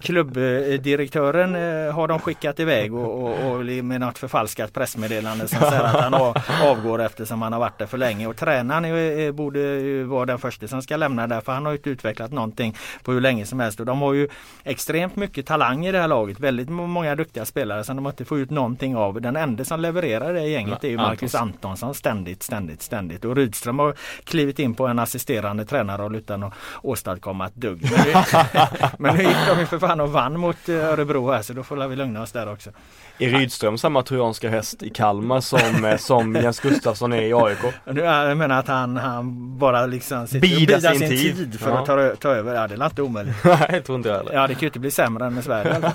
klubbdirektören 0.00 1.54
eh, 1.54 1.94
har 1.94 2.08
de 2.08 2.18
skickat 2.18 2.60
iväg 2.60 2.94
och, 2.94 3.24
och, 3.24 3.50
och 3.50 3.64
med 3.64 4.00
något 4.00 4.18
förfalskat 4.18 4.72
pressmeddelande 4.72 5.48
som 5.48 5.58
säger 5.58 5.82
att 5.82 6.00
han 6.00 6.14
avgår 6.62 7.02
eftersom 7.02 7.42
han 7.42 7.52
har 7.52 7.60
varit 7.60 7.78
där 7.78 7.86
för 7.86 7.98
länge. 7.98 8.26
Och 8.26 8.36
tränaren 8.36 8.84
är, 8.84 9.32
borde 9.32 10.04
vara 10.04 10.26
den 10.26 10.38
första 10.38 10.68
som 10.68 10.82
ska 10.82 10.96
lämna 10.96 11.26
där 11.26 11.40
för 11.40 11.52
han 11.52 11.66
har 11.66 11.72
inte 11.72 11.90
utvecklat 11.90 12.32
någonting 12.32 12.76
på 13.02 13.12
hur 13.12 13.20
länge 13.20 13.46
som 13.46 13.60
helst. 13.60 13.80
Och 13.80 13.86
de 13.86 14.02
har 14.02 14.12
ju 14.12 14.28
extremt 14.64 15.16
mycket 15.16 15.46
talang 15.46 15.60
talang 15.60 15.86
i 15.86 15.92
det 15.92 15.98
här 15.98 16.08
laget. 16.08 16.40
Väldigt 16.40 16.68
många 16.68 17.14
duktiga 17.14 17.44
spelare 17.44 17.84
som 17.84 17.96
de 17.96 18.06
inte 18.06 18.24
får 18.24 18.38
ut 18.38 18.50
någonting 18.50 18.96
av. 18.96 19.20
Den 19.20 19.36
enda 19.36 19.64
som 19.64 19.80
levererar 19.80 20.34
det 20.34 20.46
gänget 20.46 20.84
är 20.84 20.88
ju 20.88 20.96
Marcus 20.96 21.34
Antonsson 21.34 21.94
ständigt, 21.94 22.42
ständigt, 22.42 22.79
ständigt. 22.82 23.24
Och 23.24 23.36
Rydström 23.36 23.78
har 23.78 23.94
klivit 24.24 24.58
in 24.58 24.74
på 24.74 24.86
en 24.86 24.98
assisterande 24.98 25.64
tränarroll 25.64 26.16
utan 26.16 26.42
att 26.42 26.52
åstadkomma 26.82 27.46
ett 27.46 27.54
dugg. 27.54 27.90
Men 27.90 28.04
nu, 28.04 28.14
men 28.98 29.16
nu 29.16 29.22
gick 29.22 29.46
de 29.48 29.60
ju 29.60 29.66
för 29.66 29.78
fan 29.78 30.00
och 30.00 30.12
vann 30.12 30.40
mot 30.40 30.68
eh, 30.68 30.74
Örebro 30.74 31.32
här 31.32 31.42
så 31.42 31.52
då 31.52 31.62
får 31.62 31.88
vi 31.88 31.96
lugna 31.96 32.22
oss 32.22 32.32
där 32.32 32.52
också. 32.52 32.70
Är 33.18 33.28
Rydström 33.28 33.78
samma 33.78 34.02
trojanska 34.02 34.50
häst 34.50 34.82
i 34.82 34.90
Kalmar 34.90 35.40
som, 35.40 35.84
eh, 35.84 35.96
som 35.96 36.34
Jens 36.34 36.60
Gustafsson 36.60 37.12
är 37.12 37.22
i 37.22 37.34
AIK? 37.34 37.58
Jag 37.84 38.36
menar 38.36 38.58
att 38.58 38.68
han, 38.68 38.96
han 38.96 39.58
bara 39.58 39.86
liksom 39.86 40.26
sitter 40.26 40.40
bidar 40.40 40.80
sin, 40.80 40.98
sin 40.98 41.08
tid. 41.08 41.36
tid 41.36 41.60
för 41.60 41.70
ja. 41.70 41.78
att 41.78 41.86
ta, 41.86 42.16
ta 42.16 42.28
över. 42.28 42.54
Ja 42.54 42.68
det 42.68 42.74
är 42.74 42.84
inte 42.84 43.02
omöjligt. 43.02 43.36
Nej 43.44 43.68
jag 43.72 43.84
tror 43.84 43.96
inte 43.96 44.08
jag 44.08 44.16
heller. 44.16 44.32
Ja 44.32 44.46
det 44.46 44.54
kan 44.54 44.60
ju 44.60 44.66
inte 44.66 44.78
bli 44.78 44.90
sämre 44.90 45.26
än 45.26 45.34
med 45.34 45.44
Sverige. 45.44 45.92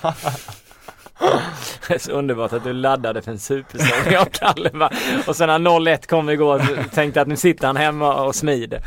Det 1.88 1.94
är 1.96 2.00
så 2.00 2.12
underbart 2.12 2.54
att 2.54 2.64
du 2.64 2.74
laddade 2.74 3.22
för 3.22 3.32
en 3.32 3.40
supersäsong 3.40 4.16
av 4.16 4.26
Kalle 4.26 4.90
Och 5.28 5.36
sen 5.36 5.48
när 5.48 5.60
0-1 5.60 6.08
kom 6.08 6.30
igår 6.30 6.62
tänkte 6.94 7.22
att 7.22 7.28
nu 7.28 7.36
sitter 7.36 7.68
han 7.68 7.78
hemma 7.78 8.24
och 8.24 8.36
smider. 8.36 8.82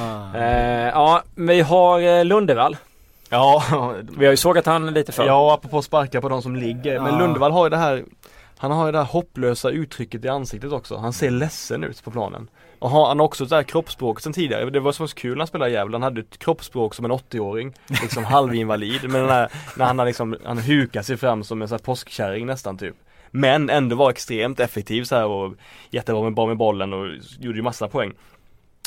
Ah. 0.00 0.38
Eh, 0.38 0.88
ja, 0.88 1.22
vi 1.34 1.60
har 1.60 2.00
eh, 2.00 2.24
Lundevall. 2.24 2.76
Ja, 3.28 3.64
vi 4.18 4.24
har 4.24 4.32
ju 4.32 4.36
sågat 4.36 4.66
han 4.66 4.86
lite 4.86 5.12
för. 5.12 5.26
Ja, 5.26 5.54
apropå 5.54 5.82
sparka 5.82 6.20
på 6.20 6.28
de 6.28 6.42
som 6.42 6.56
ligger. 6.56 7.00
Men 7.00 7.18
Lundevall 7.18 7.52
har 7.52 7.66
ju 7.66 7.70
det 7.70 7.76
här 7.76 8.04
Han 8.58 8.70
har 8.70 8.86
ju 8.86 8.92
det 8.92 8.98
här 8.98 9.04
hopplösa 9.04 9.70
uttrycket 9.70 10.24
i 10.24 10.28
ansiktet 10.28 10.72
också. 10.72 10.96
Han 10.96 11.12
ser 11.12 11.30
ledsen 11.30 11.84
ut 11.84 12.04
på 12.04 12.10
planen. 12.10 12.48
Och 12.78 12.90
han 12.90 13.18
har 13.18 13.26
också 13.26 13.44
det 13.44 13.56
här 13.56 13.62
kroppsspråk 13.62 14.20
sen 14.20 14.32
tidigare. 14.32 14.70
Det 14.70 14.80
var 14.80 14.92
så 14.92 15.06
kul 15.08 15.30
när 15.30 15.38
han 15.38 15.46
spelade 15.46 15.70
i 15.70 15.74
Gävle. 15.74 15.94
Han 15.94 16.02
hade 16.02 16.20
ett 16.20 16.38
kroppsspråk 16.38 16.94
som 16.94 17.04
en 17.04 17.12
80-åring. 17.12 17.74
Liksom 18.02 18.24
halvinvalid. 18.24 19.02
Men 19.02 19.20
den 19.20 19.30
här, 19.30 19.48
när 19.76 19.84
han 19.84 19.98
har 19.98 20.06
liksom, 20.06 20.36
han 20.44 20.58
hukar 20.58 21.02
sig 21.02 21.16
fram 21.16 21.44
som 21.44 21.62
en 21.62 21.68
sån 21.68 21.74
här 21.74 21.84
påskkärring 21.84 22.46
nästan 22.46 22.78
typ. 22.78 22.94
Men 23.30 23.70
ändå 23.70 23.96
var 23.96 24.10
extremt 24.10 24.60
effektiv 24.60 25.04
så 25.04 25.16
här 25.16 25.26
och 25.26 25.54
jättebra 25.90 26.22
med, 26.22 26.34
bra 26.34 26.46
med 26.46 26.56
bollen 26.56 26.92
och 26.92 27.08
gjorde 27.40 27.58
ju 27.58 27.62
massa 27.62 27.88
poäng. 27.88 28.12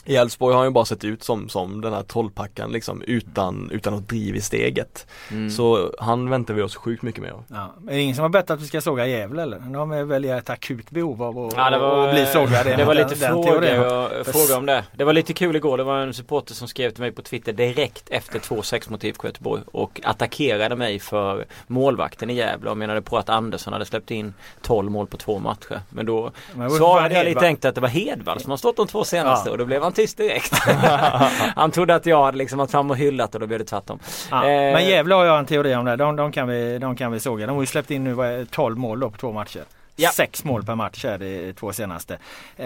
I 0.06 0.16
Elfsborg 0.16 0.54
har 0.54 0.60
han 0.60 0.68
ju 0.68 0.72
bara 0.72 0.86
sett 0.86 1.04
ut 1.04 1.24
som, 1.24 1.50
som 1.50 1.82
den 1.82 1.94
här 1.94 2.04
trollpackan 2.04 2.72
liksom 2.72 3.02
utan, 3.02 3.72
utan 3.72 3.94
något 3.94 4.10
driv 4.10 4.36
i 4.36 4.42
steget. 4.42 5.08
Mm. 5.32 5.50
Så 5.50 5.94
han 6.00 6.30
väntar 6.30 6.54
vi 6.54 6.62
oss 6.62 6.76
sjukt 6.76 7.04
mycket 7.04 7.22
mer 7.22 7.32
av. 7.32 7.44
Ja. 7.48 7.76
Är 7.90 7.96
det 7.96 8.02
ingen 8.02 8.16
som 8.16 8.22
har 8.22 8.30
bett 8.30 8.50
att 8.50 8.62
vi 8.62 8.68
ska 8.68 8.82
såga 8.82 9.08
Gävle 9.08 9.42
eller? 9.42 9.60
De 9.60 9.92
är 9.92 10.04
väl 10.04 10.26
ett 10.26 10.50
akut 10.50 10.90
behov 10.90 11.24
av 11.24 11.40
att, 11.40 11.54
ja, 11.58 11.70
det 11.70 11.80
var, 11.80 12.08
att 12.08 12.14
bli 12.14 12.26
sågade. 12.26 12.76
Det 12.76 12.86
var 12.86 12.96
lite 12.96 13.16
fråga, 13.16 14.24
fråga 14.24 14.58
om 14.58 14.66
det. 14.66 14.84
Det 14.96 15.04
var 15.04 15.14
lite 15.14 15.34
kul 15.34 15.56
igår. 15.56 15.78
Det 15.78 15.84
var 15.84 15.98
en 15.98 16.14
supporter 16.14 16.54
som 16.54 16.68
skrev 16.68 16.92
till 16.92 17.02
mig 17.02 17.12
på 17.12 17.22
Twitter 17.22 17.54
direkt 17.54 18.10
efter 18.10 18.40
2-6 18.40 18.92
mot 18.92 19.04
IFK 19.04 19.28
Göteborg 19.28 19.62
och 19.72 20.02
attackerade 20.04 20.76
mig 20.76 21.00
för 21.00 21.46
målvakten 21.68 22.30
i 22.30 22.34
Gävle 22.34 22.70
och 22.70 22.78
menade 22.78 23.02
på 23.02 23.18
att 23.18 23.30
Andersson 23.30 23.74
hade 23.74 23.86
släppt 23.86 24.12
in 24.12 24.34
12 24.62 24.92
mål 24.92 25.08
på 25.08 25.18
två 25.18 25.40
matcher. 25.40 25.82
Men 25.90 26.06
då 26.06 26.32
Men 26.54 26.70
svarade 26.70 27.16
jag 27.16 27.26
lite 27.26 27.46
enkelt 27.46 27.66
att 27.66 27.76
det 27.76 27.82
var 27.82 27.88
Hedvall 27.88 28.40
som 28.40 28.50
har 28.50 28.58
stått 28.58 28.78
de 28.78 28.88
två 28.88 29.04
senaste 29.04 29.50
ja. 29.50 29.52
och 29.52 29.58
då 29.58 29.66
blev 29.66 29.84
han 29.84 29.91
han 29.92 29.96
tyst 29.96 30.18
direkt. 30.18 30.54
han 31.56 31.72
trodde 31.72 31.96
att 31.96 32.06
jag 32.06 32.24
hade 32.24 32.38
liksom 32.38 32.58
varit 32.60 32.72
fram 32.72 32.92
och 32.92 32.98
hyllat 32.98 33.34
och 33.36 33.42
då 33.42 33.48
blev 33.48 33.60
det 33.60 33.66
tvärtom. 33.66 34.00
Ja, 34.32 34.38
Eh, 34.46 34.74
Men 34.74 34.86
Gävle 34.86 35.16
har 35.16 35.26
jag 35.26 35.40
en 35.40 35.46
teori 35.46 35.76
om 35.76 35.86
det. 35.86 35.96
De, 35.96 36.16
de, 36.16 36.32
kan, 36.32 36.48
vi, 36.48 36.78
de 36.78 36.96
kan 36.96 37.12
vi 37.12 37.20
såga. 37.20 37.48
De 37.48 37.56
har 37.56 37.64
ju 37.64 37.68
släppt 37.68 37.92
in 37.92 38.04
nu 38.04 38.14
vad 38.14 38.28
är 38.28 38.38
det, 38.38 38.46
12 38.46 38.78
mål 38.78 39.00
då 39.00 39.10
på 39.10 39.18
två 39.18 39.32
matcher. 39.32 39.62
Ja. 39.96 40.10
Sex 40.10 40.44
mål 40.44 40.64
per 40.64 40.76
match 40.76 41.06
är 41.06 41.18
det 41.18 41.26
i 41.26 41.54
två 41.54 41.74
senaste. 41.74 42.14
Eh, 42.58 42.66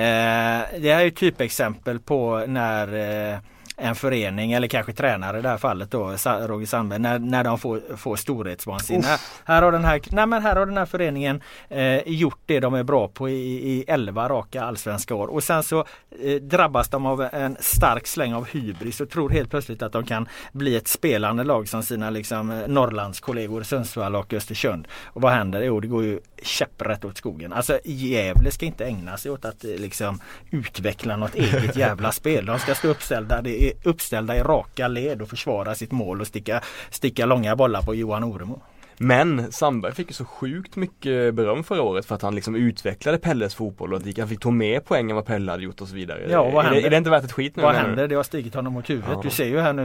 det 0.79 0.93
här 0.93 0.99
är 0.99 1.03
ju 1.03 1.11
typexempel 1.11 1.99
på 1.99 2.43
när 2.47 2.87
eh, 3.33 3.37
en 3.77 3.95
förening 3.95 4.53
eller 4.53 4.67
kanske 4.67 4.93
tränare 4.93 5.39
i 5.39 5.41
det 5.41 5.49
här 5.49 5.57
fallet 5.57 5.91
då, 5.91 6.15
Roger 6.25 6.65
Sandberg, 6.65 6.99
när, 6.99 7.19
när 7.19 7.43
de 7.43 7.59
får, 7.59 7.81
får 7.97 8.15
storhetsvansinne. 8.15 9.07
Här, 9.07 9.19
här, 9.45 9.61
har 9.61 9.71
den 9.71 9.85
här, 9.85 10.01
nej 10.11 10.25
men 10.25 10.41
här 10.41 10.55
har 10.55 10.65
den 10.65 10.77
här 10.77 10.85
föreningen 10.85 11.41
eh, 11.69 12.07
gjort 12.07 12.39
det 12.45 12.59
de 12.59 12.73
är 12.73 12.83
bra 12.83 13.07
på 13.07 13.29
i, 13.29 13.33
i 13.71 13.85
11 13.87 14.29
raka 14.29 14.63
allsvenska 14.63 15.15
år 15.15 15.27
och 15.27 15.43
sen 15.43 15.63
så 15.63 15.85
eh, 16.21 16.35
drabbas 16.41 16.89
de 16.89 17.05
av 17.05 17.21
en 17.21 17.57
stark 17.59 18.07
släng 18.07 18.33
av 18.33 18.47
hybris 18.47 19.01
och 19.01 19.09
tror 19.09 19.29
helt 19.29 19.49
plötsligt 19.49 19.81
att 19.81 19.91
de 19.91 20.05
kan 20.05 20.27
bli 20.51 20.75
ett 20.75 20.87
spelande 20.87 21.43
lag 21.43 21.67
som 21.67 21.83
sina 21.83 22.09
liksom, 22.09 22.51
eh, 22.51 22.67
Norrlandskollegor 22.67 23.63
Sundsvall 23.63 24.15
och 24.15 24.33
Östersund. 24.33 24.87
Och 25.03 25.21
vad 25.21 25.31
händer? 25.31 25.61
Jo 25.61 25.79
det 25.79 25.87
går 25.87 26.03
ju 26.03 26.19
käpprätt 26.41 27.05
åt 27.05 27.17
skogen. 27.17 27.53
Alltså 27.53 27.79
Gävle 27.83 28.51
ska 28.51 28.65
inte 28.65 28.85
ägna 28.85 29.17
sig 29.17 29.31
åt 29.31 29.45
att 29.45 29.63
eh, 29.63 29.69
liksom 29.69 30.19
utveckla 30.51 31.17
något 31.17 31.35
eget 31.35 31.75
jävla 31.85 32.11
spel. 32.11 32.45
De 32.45 32.59
ska 32.59 32.75
stå 32.75 32.87
uppställda, 32.87 33.41
det 33.41 33.64
uppställda 33.83 34.37
i 34.37 34.43
raka 34.43 34.87
led 34.87 35.21
och 35.21 35.29
försvara 35.29 35.75
sitt 35.75 35.91
mål 35.91 36.21
och 36.21 36.27
sticka, 36.27 36.61
sticka 36.89 37.25
långa 37.25 37.55
bollar 37.55 37.81
på 37.81 37.95
Johan 37.95 38.23
Oremo. 38.23 38.61
Men 38.97 39.51
Sandberg 39.51 39.93
fick 39.93 40.07
ju 40.07 40.13
så 40.13 40.25
sjukt 40.25 40.75
mycket 40.75 41.33
beröm 41.33 41.63
förra 41.63 41.81
året 41.81 42.05
för 42.05 42.15
att 42.15 42.21
han 42.21 42.35
liksom 42.35 42.55
utvecklade 42.55 43.17
Pelles 43.17 43.55
fotboll 43.55 43.93
och 43.93 43.99
att 43.99 44.17
han 44.17 44.27
fick 44.27 44.39
ta 44.39 44.51
mer 44.51 44.79
poäng 44.79 45.09
än 45.09 45.15
vad 45.15 45.25
Pelle 45.25 45.51
hade 45.51 45.63
gjort 45.63 45.81
och 45.81 45.87
så 45.87 45.95
vidare. 45.95 46.27
Ja, 46.29 46.43
vad 46.43 46.65
är, 46.65 46.69
det, 46.69 46.75
händer? 46.75 46.87
är 46.87 46.89
det 46.89 46.97
inte 46.97 47.09
värt 47.09 47.23
ett 47.23 47.31
skit 47.31 47.55
nu? 47.55 47.63
Vad 47.63 47.75
händer? 47.75 48.07
Det 48.07 48.15
har 48.15 48.23
stigit 48.23 48.55
honom 48.55 48.73
mot 48.73 48.89
huvudet. 48.89 49.11
Ja. 49.13 49.21
Du 49.23 49.29
ser 49.29 49.45
ju 49.45 49.59
här 49.59 49.73
nu 49.73 49.83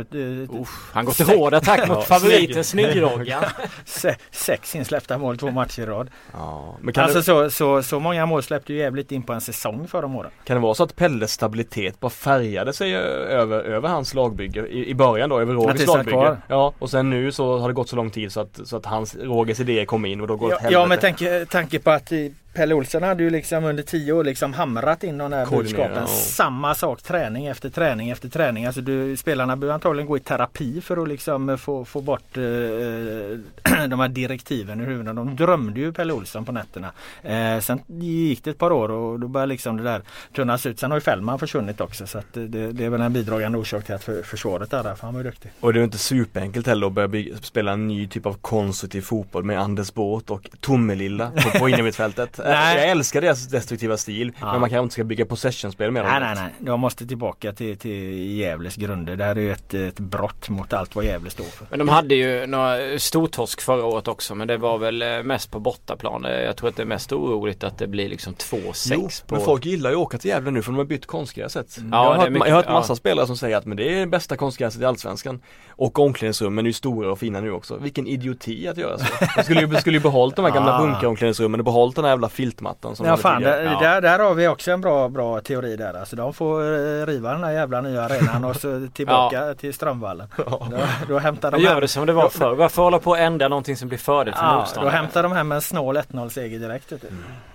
eh, 0.52 0.66
Han 0.92 1.04
går 1.04 1.12
till 1.12 1.26
hård 1.26 1.54
attack 1.54 1.88
mot 1.88 2.04
favoriten 2.04 2.64
Snyggroggan. 2.64 3.44
se, 3.84 4.16
sex 4.30 4.76
insläppta 4.76 5.18
mål 5.18 5.38
två 5.38 5.50
matcher 5.50 5.82
i 5.82 5.86
rad. 5.86 6.10
Ja, 6.32 6.76
men 6.80 6.94
Alltså 6.96 7.18
det, 7.18 7.24
så, 7.24 7.50
så, 7.50 7.82
så 7.82 8.00
många 8.00 8.26
mål 8.26 8.42
släppte 8.42 8.72
ju 8.72 8.78
jävligt 8.78 9.12
in 9.12 9.22
på 9.22 9.32
en 9.32 9.40
säsong 9.40 9.88
förra 9.88 10.06
året. 10.06 10.32
kan 10.44 10.56
det 10.56 10.62
vara 10.62 10.74
så 10.74 10.82
att 10.82 10.96
Pelles 10.96 11.32
stabilitet 11.32 12.00
bara 12.00 12.10
färgade 12.10 12.72
sig 12.72 12.94
över, 12.94 13.62
över 13.62 13.88
hans 13.88 14.14
lagbygge 14.14 14.66
i, 14.66 14.88
i 14.90 14.94
början 14.94 15.28
då, 15.28 15.40
över 15.40 15.54
Rogers 15.54 15.86
lagbygge? 15.86 16.36
Ja, 16.48 16.72
och 16.78 16.90
sen 16.90 17.10
nu 17.10 17.32
så 17.32 17.58
har 17.58 17.68
det 17.68 17.74
gått 17.74 17.88
så 17.88 17.96
lång 17.96 18.10
tid 18.10 18.32
så 18.32 18.40
att, 18.40 18.60
så 18.64 18.76
att 18.76 18.86
hans, 19.00 19.14
Rogers 19.16 19.60
idéer 19.60 19.84
kom 19.84 20.04
in 20.04 20.20
och 20.20 20.26
då 20.26 20.36
går 20.36 20.48
det 20.48 20.52
Ja, 20.52 20.56
åt 20.56 20.62
helvete. 20.62 20.80
ja 20.80 20.86
med 20.86 21.00
tanke, 21.00 21.46
tanke 21.50 21.78
på 21.78 21.90
att 21.90 22.12
i- 22.12 22.34
Pelle 22.52 22.74
Olsson 22.74 23.02
hade 23.02 23.22
ju 23.22 23.30
liksom 23.30 23.64
under 23.64 23.82
tio 23.82 24.12
år 24.12 24.24
liksom 24.24 24.52
hamrat 24.52 25.04
in 25.04 25.18
de 25.18 25.32
här 25.32 25.46
budskapen. 25.46 26.06
Samma 26.08 26.74
sak 26.74 27.02
träning 27.02 27.46
efter 27.46 27.70
träning 27.70 28.10
efter 28.10 28.28
träning. 28.28 28.66
Alltså 28.66 28.80
du, 28.80 29.16
spelarna 29.16 29.56
behöver 29.56 29.74
antagligen 29.74 30.08
gå 30.08 30.16
i 30.16 30.20
terapi 30.20 30.80
för 30.80 31.02
att 31.02 31.08
liksom 31.08 31.58
få, 31.58 31.84
få 31.84 32.00
bort 32.00 32.36
eh, 32.36 32.42
de 33.88 34.00
här 34.00 34.08
direktiven 34.08 34.80
ur 34.80 34.86
huvudet. 34.86 35.16
De 35.16 35.36
drömde 35.36 35.80
ju 35.80 35.92
Pelle 35.92 36.12
Olsson 36.12 36.44
på 36.44 36.52
nätterna. 36.52 36.92
Eh, 37.22 37.60
sen 37.60 37.80
gick 37.86 38.44
det 38.44 38.50
ett 38.50 38.58
par 38.58 38.72
år 38.72 38.90
och 38.90 39.20
då 39.20 39.28
började 39.28 39.52
liksom 39.52 39.76
det 39.76 39.82
där 39.82 40.02
tunnas 40.36 40.66
ut. 40.66 40.78
Sen 40.80 40.90
har 40.90 40.98
ju 40.98 41.00
Fällman 41.00 41.38
försvunnit 41.38 41.80
också 41.80 42.06
så 42.06 42.18
att 42.18 42.32
det, 42.32 42.72
det 42.72 42.84
är 42.84 42.90
väl 42.90 43.00
en 43.00 43.12
bidragande 43.12 43.58
orsak 43.58 43.84
till 43.84 43.94
att 43.94 44.04
för, 44.04 44.22
försvaret 44.22 44.72
är 44.72 44.82
där 44.82 44.94
för 44.94 45.06
han 45.06 45.14
var 45.14 45.20
ju 45.22 45.30
duktig. 45.30 45.52
Och 45.60 45.72
det 45.72 45.80
är 45.80 45.84
inte 45.84 45.98
superenkelt 45.98 46.66
heller 46.66 46.86
att 46.86 46.92
börja 46.92 47.36
spela 47.42 47.72
en 47.72 47.86
ny 47.88 48.08
typ 48.08 48.26
av 48.26 48.34
konstruktiv 48.34 49.02
fotboll 49.02 49.44
med 49.44 49.60
Anders 49.60 49.94
Båt 49.94 50.30
och 50.30 50.50
Tommelilla 50.60 51.30
på, 51.30 51.58
på 51.58 51.68
innermittfältet. 51.68 52.39
Nej. 52.44 52.76
Jag 52.78 52.88
älskar 52.88 53.20
deras 53.20 53.46
destruktiva 53.48 53.96
stil 53.96 54.32
Ja. 54.40 54.52
men 54.52 54.60
man 54.60 54.70
kanske 54.70 54.82
inte 54.82 54.92
ska 54.92 55.04
bygga 55.04 55.26
possession-spel 55.26 55.90
med 55.90 56.04
dem. 56.04 56.10
Nej 56.12 56.20
nej 56.20 56.34
nej, 56.34 56.52
de 56.58 56.80
måste 56.80 57.06
tillbaka 57.06 57.52
till, 57.52 57.76
till 57.78 58.30
Gävles 58.38 58.76
grunder. 58.76 59.16
Det 59.16 59.24
här 59.24 59.36
är 59.36 59.40
ju 59.40 59.52
ett, 59.52 59.74
ett 59.74 59.98
brott 60.00 60.48
mot 60.48 60.72
allt 60.72 60.94
vad 60.94 61.04
Gävle 61.04 61.30
står 61.30 61.44
för. 61.44 61.66
Men 61.70 61.78
de 61.78 61.88
hade 61.88 62.14
ju 62.14 62.46
några 62.46 62.98
stortorsk 62.98 63.60
förra 63.60 63.84
året 63.84 64.08
också 64.08 64.34
men 64.34 64.48
det 64.48 64.56
var 64.56 64.78
väl 64.78 65.02
eh, 65.02 65.22
mest 65.22 65.50
på 65.50 65.60
bortaplan. 65.60 66.24
Eh, 66.24 66.30
Jag 66.32 66.56
tror 66.56 66.68
att 66.68 66.76
det 66.76 66.82
är 66.82 66.86
mest 66.86 67.12
oroligt 67.12 67.64
att 67.64 67.78
det 67.78 67.86
blir 67.86 68.08
liksom 68.08 68.34
2-6 68.34 68.90
Jo, 68.94 69.08
på... 69.26 69.34
men 69.34 69.44
folk 69.44 69.64
gillar 69.66 69.90
ju 69.90 69.96
att 69.96 70.02
åka 70.02 70.18
till 70.18 70.30
Gävle 70.30 70.50
nu 70.50 70.62
för 70.62 70.72
de 70.72 70.78
har 70.78 70.84
bytt 70.84 71.06
konstgräset. 71.06 71.76
Ja, 71.78 71.84
jag 71.90 71.98
har 71.98 72.16
hört, 72.16 72.30
mycket- 72.32 72.48
jag 72.48 72.54
har 72.54 72.62
hört 72.62 72.66
ja. 72.68 72.72
massa 72.72 72.96
spelare 72.96 73.26
som 73.26 73.36
säger 73.36 73.56
att 73.56 73.66
men 73.66 73.76
det 73.76 74.00
är 74.00 74.06
bästa 74.06 74.36
konstgräset 74.36 74.82
i 74.82 74.84
Allsvenskan. 74.84 75.40
Och 75.80 75.98
omklädningsrummen 75.98 76.64
är 76.64 76.68
ju 76.68 76.72
stora 76.72 77.12
och 77.12 77.18
fina 77.18 77.40
nu 77.40 77.50
också. 77.52 77.76
Vilken 77.76 78.06
idioti 78.06 78.68
att 78.68 78.76
göra 78.76 78.98
så. 78.98 79.04
De 79.36 79.42
skulle 79.42 79.60
ju, 79.60 79.74
skulle 79.76 79.96
ju 79.96 80.02
behållit 80.02 80.36
de 80.36 80.44
här 80.44 80.52
gamla 80.52 80.74
Ah. 80.74 80.78
bunkeromklädningsrummen 80.78 81.60
och 81.60 81.64
behållit 81.64 81.96
den 81.96 82.04
här 82.04 82.12
jävla 82.12 82.28
filtmattan 82.28 82.96
som 82.96 83.06
Ja 83.06 83.16
fan, 83.16 83.42
där, 83.42 83.64
där, 83.80 84.00
där 84.00 84.18
har 84.18 84.34
vi 84.34 84.48
också 84.48 84.70
en 84.70 84.80
bra, 84.80 85.08
bra 85.08 85.40
teori 85.40 85.76
där. 85.76 85.94
Alltså 85.94 86.16
de 86.16 86.34
får 86.34 86.60
eh, 86.62 87.06
riva 87.06 87.32
den 87.32 87.44
här 87.44 87.52
jävla 87.52 87.80
nya 87.80 88.02
arenan 88.02 88.44
och 88.44 88.56
så 88.56 88.88
tillbaka 88.94 89.54
till 89.54 89.74
Strömvallen. 89.74 90.26
Då, 90.36 90.68
då 91.08 91.18
hämtar 91.18 91.50
de 91.50 91.60
gör 91.60 91.70
hem, 91.72 91.80
det 91.80 91.88
som 91.88 92.06
det 92.06 92.12
var 92.12 92.28
förr. 92.28 92.54
Varför 92.54 92.82
hålla 92.82 92.98
på 92.98 93.12
att 93.12 93.18
ändra 93.20 93.48
någonting 93.48 93.76
som 93.76 93.88
blir 93.88 93.98
fördel 93.98 94.34
för 94.34 94.42
ja, 94.42 94.52
då 94.52 94.58
motståndaren? 94.58 94.96
hämtar 94.96 95.22
de 95.22 95.32
hem 95.32 95.52
en 95.52 95.62
snål 95.62 95.96
1-0 95.96 96.28
seger 96.28 96.58
direkt. 96.58 96.92
Vet 96.92 97.02
du. 97.02 97.08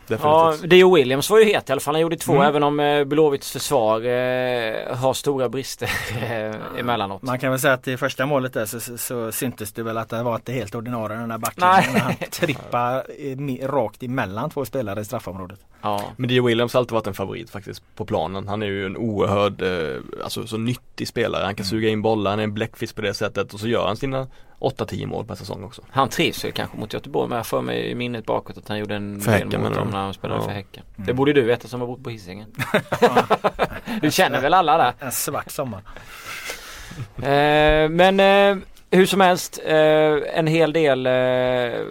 Definitivt. 0.08 0.62
Ja, 0.62 0.68
Dio 0.68 0.95
Williams 0.95 1.30
var 1.30 1.39
ju 1.39 1.45
het 1.45 1.70
i 1.70 1.72
alla 1.72 1.82
fall. 1.82 1.93
Han 1.93 2.01
gjorde 2.01 2.18
två 2.18 2.34
Mm. 2.34 2.47
även 2.47 2.64
om 2.64 2.80
eh, 2.80 3.03
Blåvitts 3.03 3.51
försvar 3.51 3.97
eh, 4.01 4.95
har 4.97 5.14
stora 5.14 5.49
brister 5.49 5.89
eh, 6.22 6.80
emellanåt. 6.80 7.22
Man 7.22 7.39
kan 7.39 7.51
väl 7.51 7.60
säga 7.60 7.74
att 7.74 7.88
i 7.88 7.97
första 7.97 8.26
målet 8.26 8.53
där 8.53 8.66
så, 8.66 8.80
så, 8.80 8.97
så 8.97 9.32
syntes 9.32 9.72
det 9.74 9.84
väl 9.84 9.97
att 9.97 10.10
det 10.10 10.24
var 10.24 10.36
inte 10.36 10.51
helt 10.53 10.76
ordinarie 10.76 11.18
den 11.18 11.30
där 11.30 11.38
Nej. 11.38 11.51
backlinjen. 11.58 11.93
när 11.93 12.78
Han 12.78 13.01
i- 13.18 13.36
mi- 13.36 13.68
rakt 13.68 14.03
emellan 14.03 14.49
två 14.49 14.66
spelare 14.66 15.01
i 15.01 15.06
straffområdet. 15.06 15.60
Ja. 15.82 16.03
Men 16.18 16.28
Dio 16.30 16.45
Williams 16.45 16.74
har 16.74 16.80
alltid 16.80 16.93
varit 16.93 17.08
en 17.08 17.14
favorit 17.14 17.49
faktiskt 17.49 17.84
på 17.95 18.06
planen. 18.06 18.47
Han 18.47 18.62
är 18.62 18.68
ju 18.68 18.86
en 18.86 18.97
oerhörd, 18.97 19.62
eh, 19.62 20.01
alltså 20.24 20.47
så 20.47 20.58
nyttig 20.58 21.08
spelare. 21.08 21.43
Han 21.43 21.56
kan 21.56 21.66
suga 21.66 21.89
in 21.89 22.01
bollar, 22.01 22.32
han 22.32 22.39
är 22.39 22.43
en 22.43 22.53
bläckfisk 22.53 22.95
på 22.95 23.01
det 23.01 23.14
sättet 23.14 23.53
och 23.53 23.60
så 23.60 23.68
gör 23.68 23.88
han 23.88 23.97
sina 23.97 24.28
8-10 24.60 25.06
mål 25.06 25.26
per 25.26 25.36
säsong 25.36 25.64
också. 25.64 25.82
Han 25.89 26.10
trivs 26.10 26.45
ju 26.45 26.51
kanske 26.51 26.78
mot 26.78 26.93
Göteborg 26.93 27.30
men 27.30 27.36
jag 27.36 27.45
får 27.47 27.62
mig 27.62 27.89
i 27.91 27.95
minnet 27.95 28.26
bakåt 28.26 28.58
att 28.58 28.68
han 28.68 28.80
gjorde 28.80 28.95
en 28.95 29.22
För 29.22 29.45
del 29.45 29.60
mot 29.60 29.74
dem 29.74 29.88
när 29.89 29.97
han 29.97 30.14
spelade 30.14 30.39
Ja. 30.41 30.45
för 30.47 30.51
Häcken. 30.53 30.84
Mm. 30.95 31.08
Det 31.08 31.14
borde 31.14 31.34
du 31.34 31.41
veta 31.41 31.68
som 31.68 31.80
har 31.80 31.88
bott 31.88 32.03
på 32.03 32.10
Hisingen. 32.10 32.51
du 34.01 34.12
känner 34.12 34.41
väl 34.41 34.53
alla 34.53 34.78
där? 34.78 34.93
En 34.99 35.12
svart 35.12 35.51
sommar. 35.51 35.82
Eh, 37.18 37.89
men 37.89 38.20
eh, 38.20 38.58
hur 38.91 39.06
som 39.06 39.22
helst, 39.22 39.60
eh, 39.66 39.76
en 40.34 40.47
hel 40.47 40.74
del 40.74 41.06
eh, 41.06 41.82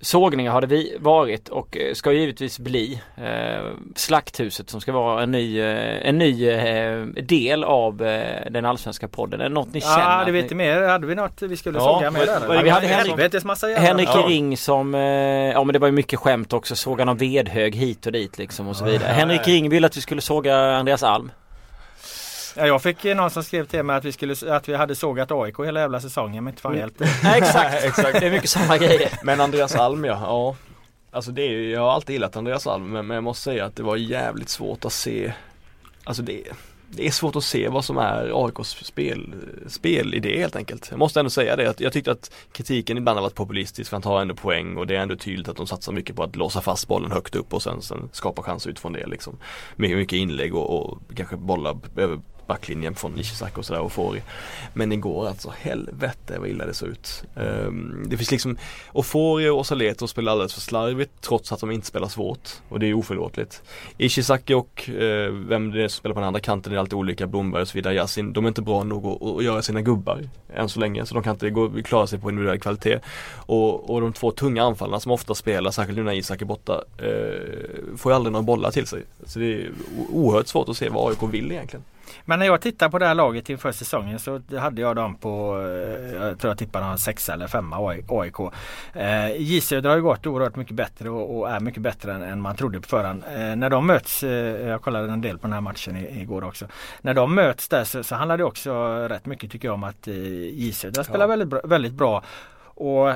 sågningar 0.00 0.52
har 0.52 0.60
det 0.60 0.66
vi 0.66 0.96
varit 1.00 1.48
och 1.48 1.76
eh, 1.76 1.94
ska 1.94 2.12
givetvis 2.12 2.58
bli. 2.58 3.00
Eh, 3.16 3.64
Slakthuset 3.96 4.70
som 4.70 4.80
ska 4.80 4.92
vara 4.92 5.22
en 5.22 5.30
ny, 5.30 5.60
eh, 5.60 6.08
en 6.08 6.18
ny 6.18 6.48
eh, 6.48 7.04
del 7.06 7.64
av 7.64 8.02
eh, 8.02 8.50
den 8.50 8.64
allsvenska 8.64 9.08
podden. 9.08 9.40
Är 9.40 9.44
det 9.44 9.54
något 9.54 9.72
ni 9.74 9.80
känner? 9.80 9.98
Ja, 10.18 10.22
det 10.26 10.32
vet 10.32 10.50
ni- 10.50 10.56
mer. 10.56 10.82
Hade 10.82 11.06
vi 11.06 11.14
något 11.14 11.42
vi 11.42 11.56
skulle 11.56 11.78
Ja, 11.78 11.84
såga 11.84 12.10
med 12.10 12.26
där? 12.26 12.44
eller? 12.44 12.62
vi 12.62 12.70
hade 12.70 12.86
Henrik- 12.86 13.44
massa. 13.44 13.66
Henrik 13.66 14.08
Ja. 14.14 14.24
Ring 14.28 14.56
som, 14.56 14.94
eh, 14.94 15.00
ja 15.00 15.64
men 15.64 15.72
det 15.72 15.78
var 15.78 15.88
ju 15.88 15.92
mycket 15.92 16.18
skämt 16.18 16.52
också, 16.52 16.76
såg 16.76 16.98
han 16.98 17.06
någon 17.06 17.16
vedhög 17.16 17.74
hit 17.76 18.06
och 18.06 18.12
dit 18.12 18.38
liksom 18.38 18.68
och 18.68 18.76
så 18.76 18.84
vidare. 18.84 19.08
Ja. 19.08 19.14
Henrik 19.14 19.48
Ring 19.48 19.70
ville 19.70 19.86
att 19.86 19.96
vi 19.96 20.00
skulle 20.00 20.20
såga 20.20 20.56
Andreas 20.76 21.02
Alm. 21.02 21.30
Ja, 22.58 22.66
jag 22.66 22.82
fick 22.82 23.04
någon 23.04 23.30
som 23.30 23.44
skrev 23.44 23.66
till 23.66 23.82
mig 23.82 23.96
att 23.96 24.04
vi, 24.04 24.12
skulle, 24.12 24.34
att 24.48 24.68
vi 24.68 24.74
hade 24.74 24.94
sågat 24.94 25.32
AIK 25.32 25.58
hela 25.58 25.80
jävla 25.80 26.00
säsongen 26.00 26.44
men 26.44 26.52
inte 26.52 26.62
fan 26.62 26.76
hjälpte. 26.76 27.04
Nej, 27.22 27.38
exakt, 27.38 27.84
exakt. 27.84 28.20
Det 28.20 28.26
är 28.26 28.30
mycket 28.30 28.50
samma 28.50 28.78
grejer. 28.78 29.10
Men 29.22 29.40
Andreas 29.40 29.74
Alm 29.74 30.04
ja, 30.04 30.18
ja. 30.22 30.56
Alltså 31.10 31.30
det 31.30 31.42
är 31.42 31.50
ju, 31.50 31.70
jag 31.70 31.80
har 31.80 31.90
alltid 31.90 32.12
gillat 32.12 32.36
Andreas 32.36 32.66
Alm 32.66 32.90
men, 32.90 33.06
men 33.06 33.14
jag 33.14 33.24
måste 33.24 33.42
säga 33.42 33.64
att 33.64 33.76
det 33.76 33.82
var 33.82 33.96
jävligt 33.96 34.48
svårt 34.48 34.84
att 34.84 34.92
se 34.92 35.32
Alltså 36.04 36.22
det, 36.22 36.42
det 36.90 37.06
är 37.06 37.10
svårt 37.10 37.36
att 37.36 37.44
se 37.44 37.68
vad 37.68 37.84
som 37.84 37.98
är 37.98 38.46
AIKs 38.46 38.84
spel, 38.84 39.34
spelidé 39.66 40.38
helt 40.38 40.56
enkelt. 40.56 40.86
Jag 40.90 40.98
måste 40.98 41.20
ändå 41.20 41.30
säga 41.30 41.56
det 41.56 41.70
att 41.70 41.80
jag 41.80 41.92
tyckte 41.92 42.12
att 42.12 42.32
kritiken 42.52 42.98
ibland 42.98 43.16
har 43.16 43.22
varit 43.22 43.34
populistisk 43.34 43.90
för 43.90 43.96
han 43.96 44.02
tar 44.02 44.20
ändå 44.20 44.34
poäng 44.34 44.76
och 44.76 44.86
det 44.86 44.96
är 44.96 45.00
ändå 45.00 45.16
tydligt 45.16 45.48
att 45.48 45.56
de 45.56 45.66
satsar 45.66 45.92
mycket 45.92 46.16
på 46.16 46.22
att 46.22 46.36
låsa 46.36 46.60
fast 46.60 46.88
bollen 46.88 47.12
högt 47.12 47.36
upp 47.36 47.54
och 47.54 47.62
sen, 47.62 47.82
sen 47.82 48.08
skapa 48.12 48.42
chanser 48.42 48.70
utifrån 48.70 48.92
det 48.92 49.06
liksom. 49.06 49.36
Med 49.76 49.96
mycket 49.96 50.16
inlägg 50.16 50.54
och, 50.54 50.90
och 50.90 50.98
kanske 51.14 51.36
bollar 51.36 51.78
över 51.96 52.20
backlinjen 52.48 52.94
från 52.94 53.18
Ishizaki 53.18 53.60
och 53.60 53.64
sådär 53.64 53.80
och 53.80 53.92
Fori. 53.92 54.22
Men 54.74 54.92
igår 54.92 55.28
alltså, 55.28 55.52
helvete 55.58 56.38
vad 56.38 56.48
illa 56.48 56.66
det 56.66 56.74
såg 56.74 56.88
ut. 56.88 57.22
Um, 57.34 58.06
det 58.06 58.16
finns 58.16 58.30
liksom, 58.30 58.58
och 58.86 59.06
Fori 59.06 59.48
och 59.48 59.66
Saleto 59.66 60.06
spelar 60.06 60.32
alldeles 60.32 60.54
för 60.54 60.60
slarvigt 60.60 61.10
trots 61.20 61.52
att 61.52 61.60
de 61.60 61.70
inte 61.70 61.86
spelar 61.86 62.08
svårt. 62.08 62.48
Och 62.68 62.80
det 62.80 62.86
är 62.86 62.94
oförlåtligt. 62.94 63.62
Ishizaki 63.98 64.54
och 64.54 64.90
eh, 64.90 65.32
vem 65.32 65.70
det 65.70 65.84
är 65.84 65.88
som 65.88 65.98
spelar 65.98 66.14
på 66.14 66.20
den 66.20 66.26
andra 66.26 66.40
kanten, 66.40 66.72
det 66.72 66.76
är 66.76 66.80
alltid 66.80 66.94
olika, 66.94 67.26
Blomberg 67.26 67.62
och 67.62 67.68
så 67.68 67.74
vidare, 67.74 67.94
Yasin. 67.94 68.32
De 68.32 68.44
är 68.44 68.48
inte 68.48 68.62
bra 68.62 68.84
nog 68.84 69.06
att, 69.06 69.22
att 69.22 69.44
göra 69.44 69.62
sina 69.62 69.82
gubbar 69.82 70.28
än 70.54 70.68
så 70.68 70.80
länge. 70.80 71.06
Så 71.06 71.14
de 71.14 71.22
kan 71.22 71.32
inte 71.32 71.50
gå, 71.50 71.70
klara 71.82 72.06
sig 72.06 72.18
på 72.18 72.30
individuell 72.30 72.60
kvalitet. 72.60 72.98
Och, 73.36 73.90
och 73.90 74.00
de 74.00 74.12
två 74.12 74.30
tunga 74.30 74.62
anfallarna 74.62 75.00
som 75.00 75.12
ofta 75.12 75.34
spelar, 75.34 75.70
särskilt 75.70 75.98
nu 75.98 76.04
när 76.04 76.12
Isak 76.12 76.42
är 76.42 76.46
borta, 76.46 76.84
eh, 76.98 77.96
får 77.96 78.12
ju 78.12 78.16
aldrig 78.16 78.32
några 78.32 78.42
bollar 78.42 78.70
till 78.70 78.86
sig. 78.86 79.02
Så 79.26 79.38
det 79.38 79.54
är 79.54 79.70
oerhört 80.12 80.46
svårt 80.46 80.68
att 80.68 80.76
se 80.76 80.88
vad 80.88 81.10
AIK 81.10 81.34
vill 81.34 81.52
egentligen. 81.52 81.84
Men 82.24 82.38
när 82.38 82.46
jag 82.46 82.60
tittar 82.60 82.88
på 82.88 82.98
det 82.98 83.06
här 83.06 83.14
laget 83.14 83.50
inför 83.50 83.72
säsongen 83.72 84.18
så 84.18 84.40
hade 84.58 84.80
jag 84.80 84.96
dem 84.96 85.14
på, 85.14 85.60
eh, 85.60 86.14
jag 86.14 86.38
tror 86.38 86.50
jag 86.50 86.58
tippade 86.58 86.86
dem 86.86 86.98
sexa 86.98 87.32
eller 87.32 87.46
femma 87.46 87.76
AIK. 88.08 88.40
Eh, 88.94 89.36
J 89.36 89.60
Södra 89.60 89.90
har 89.90 89.96
ju 89.96 90.02
gått 90.02 90.26
oerhört 90.26 90.56
mycket 90.56 90.74
bättre 90.74 91.10
och, 91.10 91.50
är 91.50 91.60
mycket 91.60 91.82
bättre 91.82 92.12
än, 92.12 92.40
man 92.40 92.56
trodde 92.56 92.80
på 92.80 92.88
förhand. 92.88 93.24
Eh, 93.24 93.56
när 93.56 93.70
de 93.70 93.86
möts, 93.86 94.22
jag 94.22 94.82
kollade 94.82 95.12
en 95.12 95.20
del 95.20 95.38
på 95.38 95.46
den 95.46 95.52
här 95.52 95.60
matchen 95.60 95.96
igår 95.96 96.44
också. 96.44 96.66
När 97.00 97.14
de 97.14 97.34
möts 97.34 97.68
där 97.68 97.84
så, 97.84 98.02
så 98.04 98.14
handlar 98.14 98.38
det 98.38 98.44
också 98.44 98.72
rätt 99.08 99.26
mycket 99.26 99.50
tycker 99.50 99.68
jag 99.68 99.74
om 99.74 99.84
att 99.84 100.06
J 100.06 100.72
Södra 100.72 101.04
spelar 101.04 101.20
Ja. 101.20 101.26
väldigt, 101.26 101.48
bra, 101.48 101.60
väldigt 101.64 101.92
bra. 101.92 102.22
Och 102.64 103.12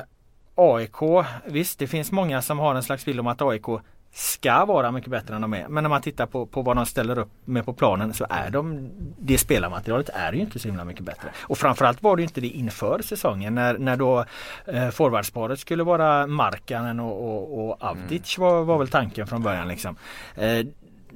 AIK, 0.55 1.25
visst 1.45 1.79
det 1.79 1.87
finns 1.87 2.11
många 2.11 2.41
som 2.41 2.59
har 2.59 2.75
en 2.75 2.83
slags 2.83 3.05
bild 3.05 3.19
om 3.19 3.27
att 3.27 3.41
AIK 3.41 3.65
ska 4.13 4.65
vara 4.65 4.91
mycket 4.91 5.11
bättre 5.11 5.35
än 5.35 5.41
de 5.41 5.53
är. 5.53 5.67
Men 5.67 5.83
när 5.83 5.89
man 5.89 6.01
tittar 6.01 6.25
på, 6.25 6.45
på 6.45 6.61
vad 6.61 6.75
de 6.75 6.85
ställer 6.85 7.17
upp 7.17 7.31
med 7.45 7.65
på 7.65 7.73
planen 7.73 8.13
så 8.13 8.25
är 8.29 8.49
de, 8.49 8.89
det 9.17 9.37
spelarmaterialet 9.37 10.09
är 10.13 10.33
ju 10.33 10.39
inte 10.39 10.59
så 10.59 10.67
himla 10.67 10.85
mycket 10.85 11.03
bättre. 11.03 11.29
Och 11.39 11.57
framförallt 11.57 12.03
var 12.03 12.15
det 12.15 12.23
inte 12.23 12.41
det 12.41 12.47
inför 12.47 13.01
säsongen 13.01 13.55
när, 13.55 13.77
när 13.77 13.97
då 13.97 14.25
eh, 14.65 14.89
forwardsparet 14.89 15.59
skulle 15.59 15.83
vara 15.83 16.27
Markkanen 16.27 16.99
och, 16.99 17.29
och, 17.29 17.69
och 17.69 17.83
Avdic 17.83 18.37
var, 18.37 18.63
var 18.63 18.77
väl 18.77 18.87
tanken 18.87 19.27
från 19.27 19.43
början 19.43 19.67
liksom. 19.67 19.95
Eh, 20.35 20.65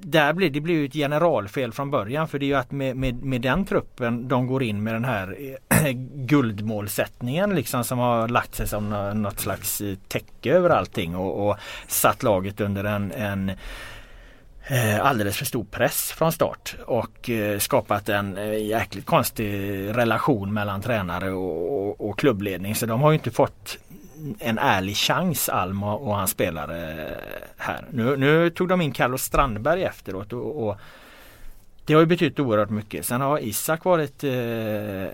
där 0.01 0.33
blir 0.33 0.49
det 0.49 0.61
blir 0.61 0.75
ju 0.75 0.85
ett 0.85 0.93
generalfel 0.93 1.71
från 1.73 1.91
början 1.91 2.27
för 2.27 2.39
det 2.39 2.45
är 2.45 2.47
ju 2.47 2.55
att 2.55 2.71
med, 2.71 2.97
med, 2.97 3.23
med 3.23 3.41
den 3.41 3.65
truppen 3.65 4.27
de 4.27 4.47
går 4.47 4.63
in 4.63 4.83
med 4.83 4.93
den 4.93 5.05
här 5.05 5.37
eh, 5.69 5.91
guldmålsättningen 6.15 7.55
liksom 7.55 7.83
som 7.83 7.99
har 7.99 8.27
lagt 8.27 8.55
sig 8.55 8.67
som 8.67 8.89
något 9.21 9.39
slags 9.39 9.81
eh, 9.81 9.95
täcke 10.07 10.53
över 10.53 10.69
allting 10.69 11.15
och, 11.15 11.49
och 11.49 11.57
satt 11.87 12.23
laget 12.23 12.61
under 12.61 12.83
en, 12.83 13.11
en 13.11 13.49
eh, 14.67 15.05
alldeles 15.05 15.37
för 15.37 15.45
stor 15.45 15.63
press 15.63 16.11
från 16.11 16.31
start 16.31 16.75
och 16.85 17.29
skapat 17.59 18.09
en 18.09 18.37
jäkligt 18.67 19.05
konstig 19.05 19.53
relation 19.97 20.53
mellan 20.53 20.81
tränare 20.81 21.31
och, 21.31 21.87
och, 21.87 22.09
och 22.09 22.19
klubbledning. 22.19 22.75
Så 22.75 22.85
de 22.85 23.01
har 23.01 23.11
ju 23.11 23.15
inte 23.15 23.31
fått 23.31 23.77
en 24.39 24.57
ärlig 24.57 24.95
chans 24.95 25.49
Alm 25.49 25.83
och, 25.83 26.07
och 26.07 26.15
hans 26.15 26.31
spelare 26.31 27.09
här. 27.57 27.85
Nu, 27.91 28.17
nu 28.17 28.49
tog 28.49 28.67
de 28.67 28.81
in 28.81 28.91
Carlos 28.91 29.21
Strandberg 29.21 29.83
efteråt 29.83 30.33
och, 30.33 30.67
och 30.67 30.77
det 31.85 31.93
har 31.93 32.01
ju 32.01 32.05
betytt 32.05 32.39
oerhört 32.39 32.69
mycket. 32.69 33.05
Sen 33.05 33.21
har 33.21 33.39
Isak 33.39 33.85
varit 33.85 34.23
eh, 34.23 35.07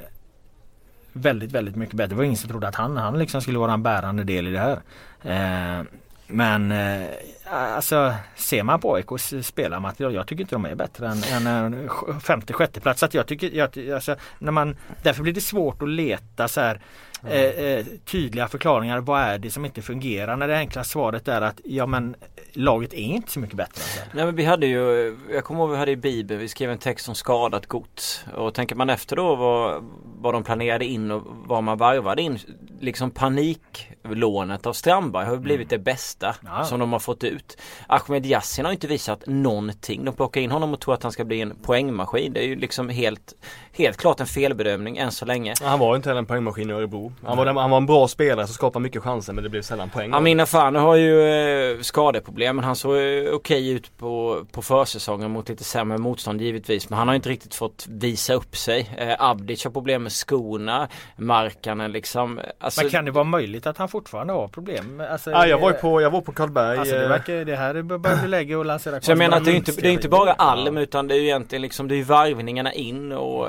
väldigt, 1.13 1.51
väldigt 1.51 1.75
mycket 1.75 1.95
bättre. 1.95 2.09
Det 2.09 2.15
var 2.15 2.23
ingen 2.23 2.37
som 2.37 2.49
trodde 2.49 2.67
att 2.67 2.75
han, 2.75 2.97
han 2.97 3.19
liksom 3.19 3.41
skulle 3.41 3.59
vara 3.59 3.73
en 3.73 3.83
bärande 3.83 4.23
del 4.23 4.47
i 4.47 4.51
det 4.51 4.59
här. 4.59 4.79
Eh, 5.23 5.85
men 6.27 6.71
eh, 6.71 7.07
alltså 7.51 8.13
ser 8.35 8.63
man 8.63 8.79
på 8.79 8.95
AIKs 8.95 9.33
spelarmaterial, 9.41 10.13
jag 10.13 10.27
tycker 10.27 10.41
inte 10.41 10.55
de 10.55 10.65
är 10.65 10.75
bättre 10.75 11.07
än, 11.07 11.23
än 11.23 11.47
en 11.47 11.89
femte, 12.19 12.53
sjätte 12.53 12.79
plats. 12.79 12.99
Så 12.99 13.05
att 13.05 13.13
jag 13.13 13.27
tycker, 13.27 13.49
jag, 13.49 13.93
alltså, 13.93 14.15
när 14.39 14.51
man, 14.51 14.75
därför 15.03 15.23
blir 15.23 15.33
det 15.33 15.41
svårt 15.41 15.81
att 15.81 15.89
leta 15.89 16.47
så 16.47 16.61
här 16.61 16.81
eh, 17.27 17.41
eh, 17.41 17.85
tydliga 18.05 18.47
förklaringar. 18.47 18.99
Vad 18.99 19.21
är 19.21 19.37
det 19.39 19.51
som 19.51 19.65
inte 19.65 19.81
fungerar? 19.81 20.35
När 20.37 20.47
det 20.47 20.57
enkla 20.57 20.83
svaret 20.83 21.27
är 21.27 21.41
att 21.41 21.61
ja 21.63 21.85
men 21.85 22.15
laget 22.53 22.93
är 22.93 22.97
inte 22.97 23.31
så 23.31 23.39
mycket 23.39 23.57
bättre. 23.57 23.81
än 24.01 24.07
det. 24.11 24.15
Nej 24.17 24.25
men 24.25 24.35
vi 24.35 24.43
hade 24.45 24.67
ju, 24.67 25.17
jag 25.33 25.43
kommer 25.43 25.61
ihåg 25.61 25.69
vi 25.71 25.77
hade 25.77 25.91
i 25.91 25.95
Bibeln, 25.95 26.39
vi 26.39 26.47
skrev 26.47 26.71
en 26.71 26.77
text 26.77 27.09
om 27.09 27.15
skadat 27.15 27.65
gods. 27.67 28.25
Och 28.35 28.53
tänker 28.53 28.75
man 28.75 28.89
efter 28.89 29.15
då 29.15 29.35
vad, 29.35 29.83
vad 30.03 30.33
de 30.33 30.43
planerade 30.43 30.85
in 30.85 31.11
och 31.11 31.21
vad 31.25 31.63
man 31.63 31.77
varvade 31.77 32.21
in. 32.21 32.39
Liksom 32.79 33.11
paniklånet 33.11 34.65
av 34.65 34.73
Strandberg 34.73 35.25
har 35.25 35.33
ju 35.33 35.39
blivit 35.39 35.69
det 35.69 35.77
bästa 35.77 36.35
Ja. 36.45 36.63
som 36.63 36.79
de 36.79 36.91
har 36.93 36.99
fått 36.99 37.23
ut. 37.23 37.57
Ahmed 37.87 38.25
Yassin 38.25 38.65
har 38.65 38.71
inte 38.71 38.87
visat 38.87 39.23
någonting. 39.27 40.05
De 40.05 40.15
plockar 40.15 40.41
in 40.41 40.51
honom 40.51 40.73
och 40.73 40.79
tror 40.79 40.93
att 40.93 41.03
han 41.03 41.11
ska 41.11 41.25
bli 41.25 41.41
en 41.41 41.55
poängmaskin. 41.61 42.33
Det 42.33 42.39
är 42.39 42.47
ju 42.47 42.55
liksom 42.55 42.89
helt, 42.89 43.33
helt 43.73 43.97
klart 43.97 44.19
en 44.19 44.27
felbedömning 44.27 44.97
än 44.97 45.11
så 45.11 45.25
länge. 45.25 45.53
Han 45.63 45.79
var 45.79 45.95
inte 45.95 46.09
heller 46.09 46.19
en 46.19 46.25
poängmaskin 46.25 46.69
i 46.69 46.73
Örebro. 46.73 47.12
Han 47.25 47.37
var, 47.37 47.45
han 47.45 47.69
var 47.69 47.77
en 47.77 47.85
bra 47.85 48.07
spelare 48.07 48.47
som 48.47 48.53
skapade 48.53 48.83
mycket 48.83 49.03
chanser 49.03 49.33
men 49.33 49.43
det 49.43 49.49
blev 49.49 49.61
sällan 49.61 49.89
poäng. 49.89 50.13
Amina 50.13 50.45
Fano 50.45 50.79
har 50.79 50.95
ju 50.95 51.21
eh, 51.21 51.79
skadeproblem 51.81 52.55
men 52.55 52.65
han 52.65 52.75
såg 52.75 52.95
eh, 52.95 53.33
okej 53.33 53.69
ut 53.69 53.97
på, 53.97 54.45
på 54.51 54.61
försäsongen 54.61 55.31
mot 55.31 55.49
lite 55.49 55.63
sämre 55.63 55.97
motstånd 55.97 56.41
givetvis. 56.41 56.89
Men 56.89 56.99
han 56.99 57.07
har 57.07 57.15
inte 57.15 57.29
riktigt 57.29 57.55
fått 57.55 57.85
visa 57.89 58.33
upp 58.33 58.57
sig. 58.57 58.95
Eh, 58.97 59.15
Abdic 59.19 59.63
har 59.63 59.71
problem 59.71 60.03
med 60.03 60.11
skorna. 60.11 60.87
Markanen 61.15 61.91
liksom. 61.91 62.39
Alltså, 62.59 62.81
Men 62.81 62.91
kan 62.91 63.05
det 63.05 63.11
vara 63.11 63.23
möjligt 63.23 63.67
att 63.67 63.77
han 63.77 63.89
fortfarande 63.89 64.33
har 64.33 64.47
problem? 64.47 65.03
Alltså, 65.11 65.31
Ja, 65.31 65.47
jag 65.47 65.59
var 65.59 65.71
eh, 65.71 65.77
på, 65.77 66.01
jag 66.01 66.09
var 66.09 66.21
på 66.21 66.31
Karlberg. 66.31 66.77
Alltså 66.77 66.95
det, 66.95 67.07
verkar, 67.07 67.45
det 67.45 67.55
här 67.55 67.81
börjar 67.81 68.17
bli 68.17 68.27
läge 68.27 68.59
att 68.59 68.65
lansera 68.65 69.01
Så 69.01 69.11
jag 69.11 69.17
menar 69.17 69.37
att 69.37 69.45
det 69.45 69.51
är 69.51 69.55
inte, 69.55 69.71
det 69.71 69.87
är 69.87 69.91
inte 69.91 70.09
bara 70.09 70.33
Alm 70.33 70.77
utan 70.77 71.07
det 71.07 71.15
är 71.15 71.19
ju 71.19 71.23
egentligen 71.23 71.61
liksom 71.61 71.87
det 71.87 71.95
är 71.95 72.03
varvningarna 72.03 72.73
in 72.73 73.11
och 73.11 73.47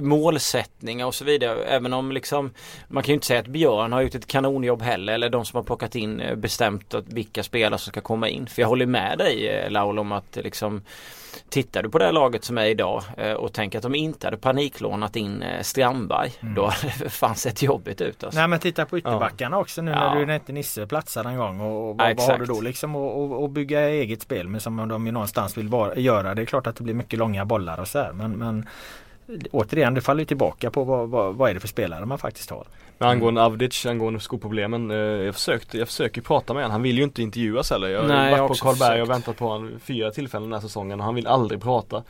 målsättningar 0.00 1.06
och 1.06 1.14
så 1.14 1.24
vidare. 1.24 1.64
Även 1.64 1.92
om 1.92 2.12
liksom 2.12 2.50
man 2.88 3.02
kan 3.02 3.08
ju 3.08 3.14
inte 3.14 3.26
säga 3.26 3.40
att 3.40 3.46
Björn 3.46 3.92
har 3.92 4.00
gjort 4.00 4.14
ett 4.14 4.26
kanonjobb 4.26 4.82
heller 4.82 5.12
eller 5.12 5.28
de 5.28 5.44
som 5.44 5.56
har 5.56 5.64
plockat 5.64 5.94
in 5.94 6.20
eh, 6.20 6.34
bestämt 6.36 6.94
att 6.94 7.08
vilka 7.08 7.42
spelare 7.42 7.78
som 7.78 7.90
ska 7.90 8.00
komma 8.00 8.28
in. 8.28 8.46
För 8.46 8.62
jag 8.62 8.68
håller 8.68 8.86
med 8.86 9.18
dig 9.18 9.48
eh, 9.48 9.70
Laul 9.70 9.98
om 9.98 10.12
att 10.12 10.36
liksom 10.36 10.82
Tittar 11.48 11.82
du 11.82 11.90
på 11.90 11.98
det 11.98 12.04
här 12.04 12.12
laget 12.12 12.44
som 12.44 12.58
är 12.58 12.64
idag 12.66 13.02
eh, 13.16 13.32
och 13.32 13.52
tänker 13.52 13.78
att 13.78 13.82
de 13.82 13.94
inte 13.94 14.26
hade 14.26 14.36
paniklånat 14.36 15.16
in 15.16 15.44
Strandberg 15.62 16.32
då 16.40 16.66
hade 16.66 16.94
det 16.98 17.10
fan 17.10 17.34
sett 17.34 17.62
jobbigt 17.62 18.00
ut 18.00 18.24
alltså. 18.24 18.40
Nej 18.40 18.48
men 18.48 18.58
titta 18.58 18.86
på 18.86 18.98
ytterbackarna 18.98 19.58
också 19.58 19.82
nu 19.82 19.90
Ja. 19.90 20.14
när 20.14 20.20
du 20.20 20.26
när 20.26 20.34
inte 20.34 20.52
Nisse 20.52 20.86
platsar 20.86 21.24
en 21.24 21.36
gång 21.36 21.60
och, 21.60 21.90
och 21.90 21.96
Ja, 21.98 22.04
vad, 22.04 22.16
vad 22.16 22.26
har 22.26 22.38
du 22.38 22.44
då 22.44 22.60
liksom 22.60 22.96
och 22.96 23.50
bygga 23.50 23.88
eget 23.88 24.22
spel 24.22 24.48
med 24.48 24.62
som 24.62 24.88
de 24.88 25.06
ju 25.06 25.12
någonstans 25.12 25.58
vill 25.58 25.68
vara, 25.68 25.96
göra. 25.96 26.34
Det 26.34 26.42
är 26.42 26.46
klart 26.46 26.66
att 26.66 26.76
det 26.76 26.84
blir 26.84 26.94
mycket 26.94 27.18
långa 27.18 27.44
bollar 27.44 27.80
och 27.80 27.88
så 27.88 27.98
här 27.98 28.12
men, 28.12 28.32
men 28.32 28.66
återigen 29.50 29.94
det 29.94 30.00
faller 30.00 30.24
tillbaka 30.24 30.70
på 30.70 30.84
vad, 30.84 31.08
vad, 31.08 31.34
vad 31.34 31.50
är 31.50 31.54
det 31.54 31.60
för 31.60 31.68
spelare 31.68 32.06
man 32.06 32.18
faktiskt 32.18 32.50
har. 32.50 32.66
Men 32.98 33.08
angående 33.08 33.42
Avdic, 33.42 33.86
angående 33.86 34.20
skoproblemen. 34.20 34.90
Eh, 34.90 34.96
jag, 34.96 35.34
försökte, 35.34 35.78
jag 35.78 35.88
försöker 35.88 36.20
prata 36.20 36.54
med 36.54 36.62
honom. 36.62 36.72
Han 36.72 36.82
vill 36.82 36.98
ju 36.98 37.04
inte 37.04 37.22
intervjuas 37.22 37.70
heller. 37.70 37.88
Jag 37.88 38.00
har 38.00 38.08
Nej, 38.08 38.30
jag 38.30 38.38
har 38.38 38.48
varit 38.48 38.60
på 38.60 38.64
Karlberg 38.64 39.02
och 39.02 39.10
väntat 39.10 39.36
på 39.36 39.48
honom 39.48 39.72
fyra 39.80 40.10
tillfällen 40.10 40.50
den 40.50 40.60
här 40.60 40.68
säsongen 40.68 41.00
och 41.00 41.06
han 41.06 41.14
vill 41.14 41.26
aldrig 41.26 41.62
prata. 41.62 42.02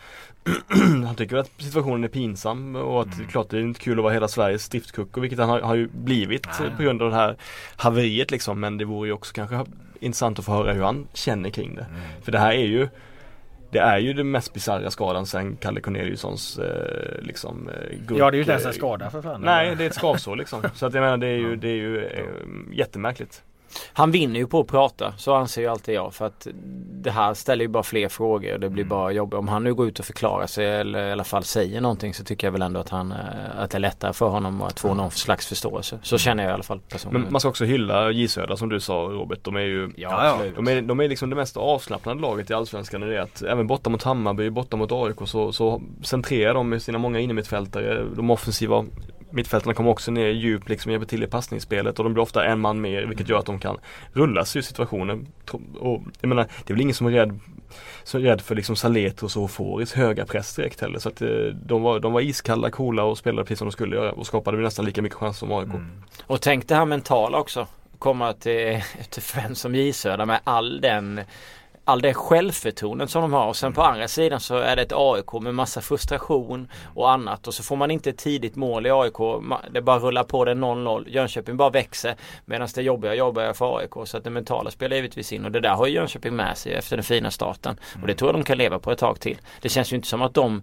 han 1.07 1.15
tycker 1.15 1.37
att 1.37 1.51
situationen 1.59 2.05
är 2.05 2.09
pinsam 2.09 2.77
och 2.77 3.01
att 3.01 3.19
det 3.19 3.25
är 3.25 3.27
klart 3.27 3.51
det 3.51 3.57
är 3.57 3.61
inte 3.61 3.81
kul 3.81 3.99
att 3.99 4.03
vara 4.03 4.13
hela 4.13 4.29
Sveriges 4.29 4.65
stiftkucko 4.65 5.21
vilket 5.21 5.39
han 5.39 5.49
har, 5.49 5.61
har 5.61 5.75
ju 5.75 5.89
blivit 5.89 6.49
Nej. 6.61 6.71
på 6.77 6.83
grund 6.83 7.03
av 7.03 7.11
det 7.11 7.17
här 7.17 7.37
haveriet 7.77 8.31
liksom. 8.31 8.61
Men 8.61 8.79
det 8.79 8.85
vore 8.85 9.09
ju 9.09 9.13
också 9.13 9.35
kanske 9.35 9.65
intressant 10.01 10.39
att 10.39 10.45
få 10.45 10.53
höra 10.53 10.73
hur 10.73 10.83
han 10.83 11.07
känner 11.13 11.51
kring 11.51 11.75
det. 11.75 11.87
För 12.23 12.33
det 12.33 12.39
här 12.39 12.53
är 12.53 12.67
ju 12.67 12.89
det 13.77 13.83
är 13.83 13.99
ju 13.99 14.13
den 14.13 14.31
mest 14.31 14.53
bisarra 14.53 14.91
skadan 14.91 15.27
sen 15.27 15.57
Kalle 15.57 15.81
Corneliussons 15.81 16.59
eh, 16.59 17.23
liksom 17.23 17.69
eh, 17.69 17.97
gurk, 18.07 18.21
Ja 18.21 18.31
det 18.31 18.35
är 18.35 18.37
ju 18.37 18.43
inte 18.43 18.53
ens 18.53 18.67
en 18.67 18.73
skada 18.73 19.11
för 19.11 19.23
fan. 19.23 19.41
Nej 19.41 19.77
det 19.77 19.85
är 19.85 19.87
ett 19.87 19.95
skavsår 19.95 20.37
liksom. 20.37 20.63
Så 20.75 20.87
att 20.87 20.95
jag 20.95 21.01
menar 21.01 21.17
det 21.17 21.27
är 21.27 21.37
ju, 21.37 21.57
det 21.63 21.69
är 21.69 21.77
ju 21.77 22.05
eh, 22.05 22.25
jättemärkligt. 22.73 23.43
Han 23.93 24.11
vinner 24.11 24.41
ju 24.41 24.47
på 24.47 24.61
att 24.61 24.67
prata, 24.67 25.15
så 25.17 25.35
anser 25.35 25.63
ju 25.63 25.69
alltid 25.69 25.95
jag. 25.95 26.15
För 26.15 26.27
att 26.27 26.47
det 27.07 27.11
här 27.11 27.35
ställer 27.35 27.65
ju 27.65 27.69
bara 27.69 27.83
fler 27.83 28.09
frågor 28.09 28.55
och 28.55 28.61
det 28.61 28.71
blir 28.71 28.85
bara 28.85 29.13
jobbigt. 29.13 29.39
Om 29.39 29.49
han 29.49 29.65
nu 29.65 29.75
går 29.75 29.89
ut 29.89 29.99
och 29.99 30.05
förklarar 30.05 30.47
sig 30.47 30.67
eller 30.67 31.09
i 31.09 31.13
alla 31.13 31.25
fall 31.25 31.45
säger 31.45 31.81
någonting 31.81 32.15
så 32.15 32.25
tycker 32.25 32.47
jag 32.47 32.53
väl 32.53 32.63
ändå 32.63 32.81
att, 32.81 32.89
han, 32.89 33.13
eh, 33.13 33.19
att 33.59 33.71
det 33.71 33.79
är 33.79 33.81
lättare 33.81 34.13
för 34.13 34.29
honom 34.29 34.63
att 34.63 34.81
få 34.81 34.95
någon 34.95 35.11
slags 35.11 35.47
förståelse. 35.47 35.99
Så 36.03 36.19
känner 36.19 36.43
jag 36.43 36.51
i 36.51 36.55
alla 36.55 36.63
fall 36.63 36.81
personligen. 36.89 37.23
Men 37.23 37.33
man 37.33 37.41
ska 37.41 37.49
också 37.49 37.65
hylla 37.65 38.11
J 38.11 38.29
Södra 38.29 38.57
som 38.57 38.69
du 38.69 38.81
sa 38.81 38.95
Robert. 38.95 39.39
De 39.43 39.57
är 39.57 39.61
ju 39.61 39.93
ja, 39.97 40.33
absolut. 40.33 40.57
de 40.57 40.69
är, 40.69 40.83
de 40.83 41.01
är 41.01 41.09
liksom 41.09 41.31
det 41.31 41.37
mest 41.37 41.57
avslappnade 41.57 42.21
laget 42.21 42.51
i 42.51 42.55
Allsvenskan 42.55 43.01
det 43.01 43.23
att 43.23 43.43
även 43.43 43.67
borta 43.67 43.91
mot 43.91 44.03
Hammarby, 44.03 44.51
borta 44.51 44.77
mot 44.77 44.93
AIK 44.93 45.17
så, 45.25 45.53
så 45.53 45.83
centrerar 46.03 46.55
de 46.55 46.69
med 46.69 46.83
sina 46.83 46.99
många 46.99 47.21
innermittfältare. 47.21 48.05
De 48.17 48.31
offensiva 48.31 48.85
mittfältarna 49.31 49.75
kommer 49.75 49.91
också 49.91 50.11
ner 50.11 50.27
djupt 50.27 50.69
liksom 50.69 50.93
hjälper 50.93 51.07
till 51.07 51.23
i 51.23 51.27
passningsspelet 51.27 51.99
och 51.99 52.05
de 52.05 52.13
blir 52.13 52.23
ofta 52.23 52.45
en 52.45 52.61
man 52.61 52.81
mer 52.81 53.03
vilket 53.03 53.29
gör 53.29 53.39
att 53.39 53.47
de 53.47 53.59
kan 53.59 53.79
rulla 54.13 54.45
sig 54.45 54.59
ur 54.59 54.63
situationen. 54.63 55.27
Och 55.79 56.03
jag 56.21 56.29
menar, 56.29 56.43
det 56.65 56.73
är 56.73 56.75
väl 56.75 56.81
ingen 56.81 56.95
som 56.95 57.07
är 57.07 57.11
rädd 57.11 57.41
som 58.05 58.21
är 58.21 58.25
rädd 58.25 58.41
för 58.41 58.55
liksom 58.55 58.77
Saletros 58.77 59.37
och 59.37 59.43
Oforis 59.43 59.93
höga 59.93 60.27
press 60.27 60.55
direkt 60.55 60.81
heller. 60.81 60.99
Så 60.99 61.09
att 61.09 61.23
eh, 61.23 61.29
de 61.67 61.83
var, 61.83 62.01
de 62.01 62.13
var 62.13 62.21
iskalla, 62.21 62.71
coola 62.71 63.05
och 63.05 63.19
spelade 63.19 63.45
precis 63.45 63.59
som 63.59 63.69
de 63.69 63.73
skulle 63.73 63.97
göra 63.97 64.13
och 64.13 64.27
skapade 64.27 64.57
nästan 64.57 64.85
lika 64.85 65.03
mycket 65.03 65.19
chanser 65.19 65.39
som 65.39 65.53
AIK. 65.53 65.69
Mm. 65.69 66.03
Och 66.27 66.41
tänk 66.41 66.69
det 66.69 66.75
här 66.75 66.85
mentala 66.85 67.39
också. 67.39 67.67
Komma 67.99 68.33
till, 68.33 68.83
till 69.11 69.23
fem 69.23 69.55
som 69.55 69.75
J 69.75 69.93
Söder 69.93 70.27
med 70.27 70.41
all 70.45 70.81
den 70.81 71.21
All 71.89 72.01
det 72.01 72.15
självförtroendet 72.15 73.11
som 73.11 73.23
de 73.23 73.33
har 73.33 73.47
och 73.47 73.57
sen 73.57 73.73
på 73.73 73.83
andra 73.83 74.09
sidan 74.09 74.41
så 74.41 74.57
är 74.57 74.77
det 74.77 74.83
ett 74.83 74.93
AIK 74.95 75.33
med 75.33 75.55
massa 75.55 75.81
frustration 75.81 76.69
och 76.95 77.11
annat 77.11 77.47
och 77.47 77.55
så 77.55 77.63
får 77.63 77.77
man 77.77 77.91
inte 77.91 78.11
ett 78.11 78.19
tidigt 78.19 78.57
mål 78.57 78.87
i 78.87 78.91
AIK. 78.91 79.17
Det 79.71 79.83
bara 79.83 79.99
rullar 79.99 80.25
på 80.25 80.45
det 80.45 80.55
0-0. 80.55 81.09
Jönköping 81.09 81.57
bara 81.57 81.71
växer 81.71 82.15
medan 82.45 82.69
det 82.75 82.83
jobbiga 82.83 83.15
jobbar 83.15 83.53
för 83.53 83.79
AIK 83.79 83.93
så 84.05 84.17
att 84.17 84.25
det 84.25 84.31
mentala 84.31 84.71
spelar 84.71 84.97
givetvis 84.97 85.33
in 85.33 85.45
och 85.45 85.53
det 85.53 85.61
där 85.61 85.75
har 85.75 85.87
ju 85.87 85.95
Jönköping 85.95 86.37
med 86.37 86.59
sig 86.59 86.75
efter 86.75 86.97
den 86.97 87.05
fina 87.05 87.31
starten 87.31 87.81
och 88.01 88.07
det 88.07 88.15
tror 88.15 88.29
jag 88.29 88.41
de 88.41 88.45
kan 88.45 88.59
leva 88.59 88.79
på 88.79 88.93
ett 88.93 88.99
tag 88.99 89.21
till. 89.21 89.39
Det 89.61 89.69
känns 89.69 89.93
ju 89.93 89.97
inte 89.97 90.09
som 90.09 90.23
att 90.23 90.35
de 90.35 90.63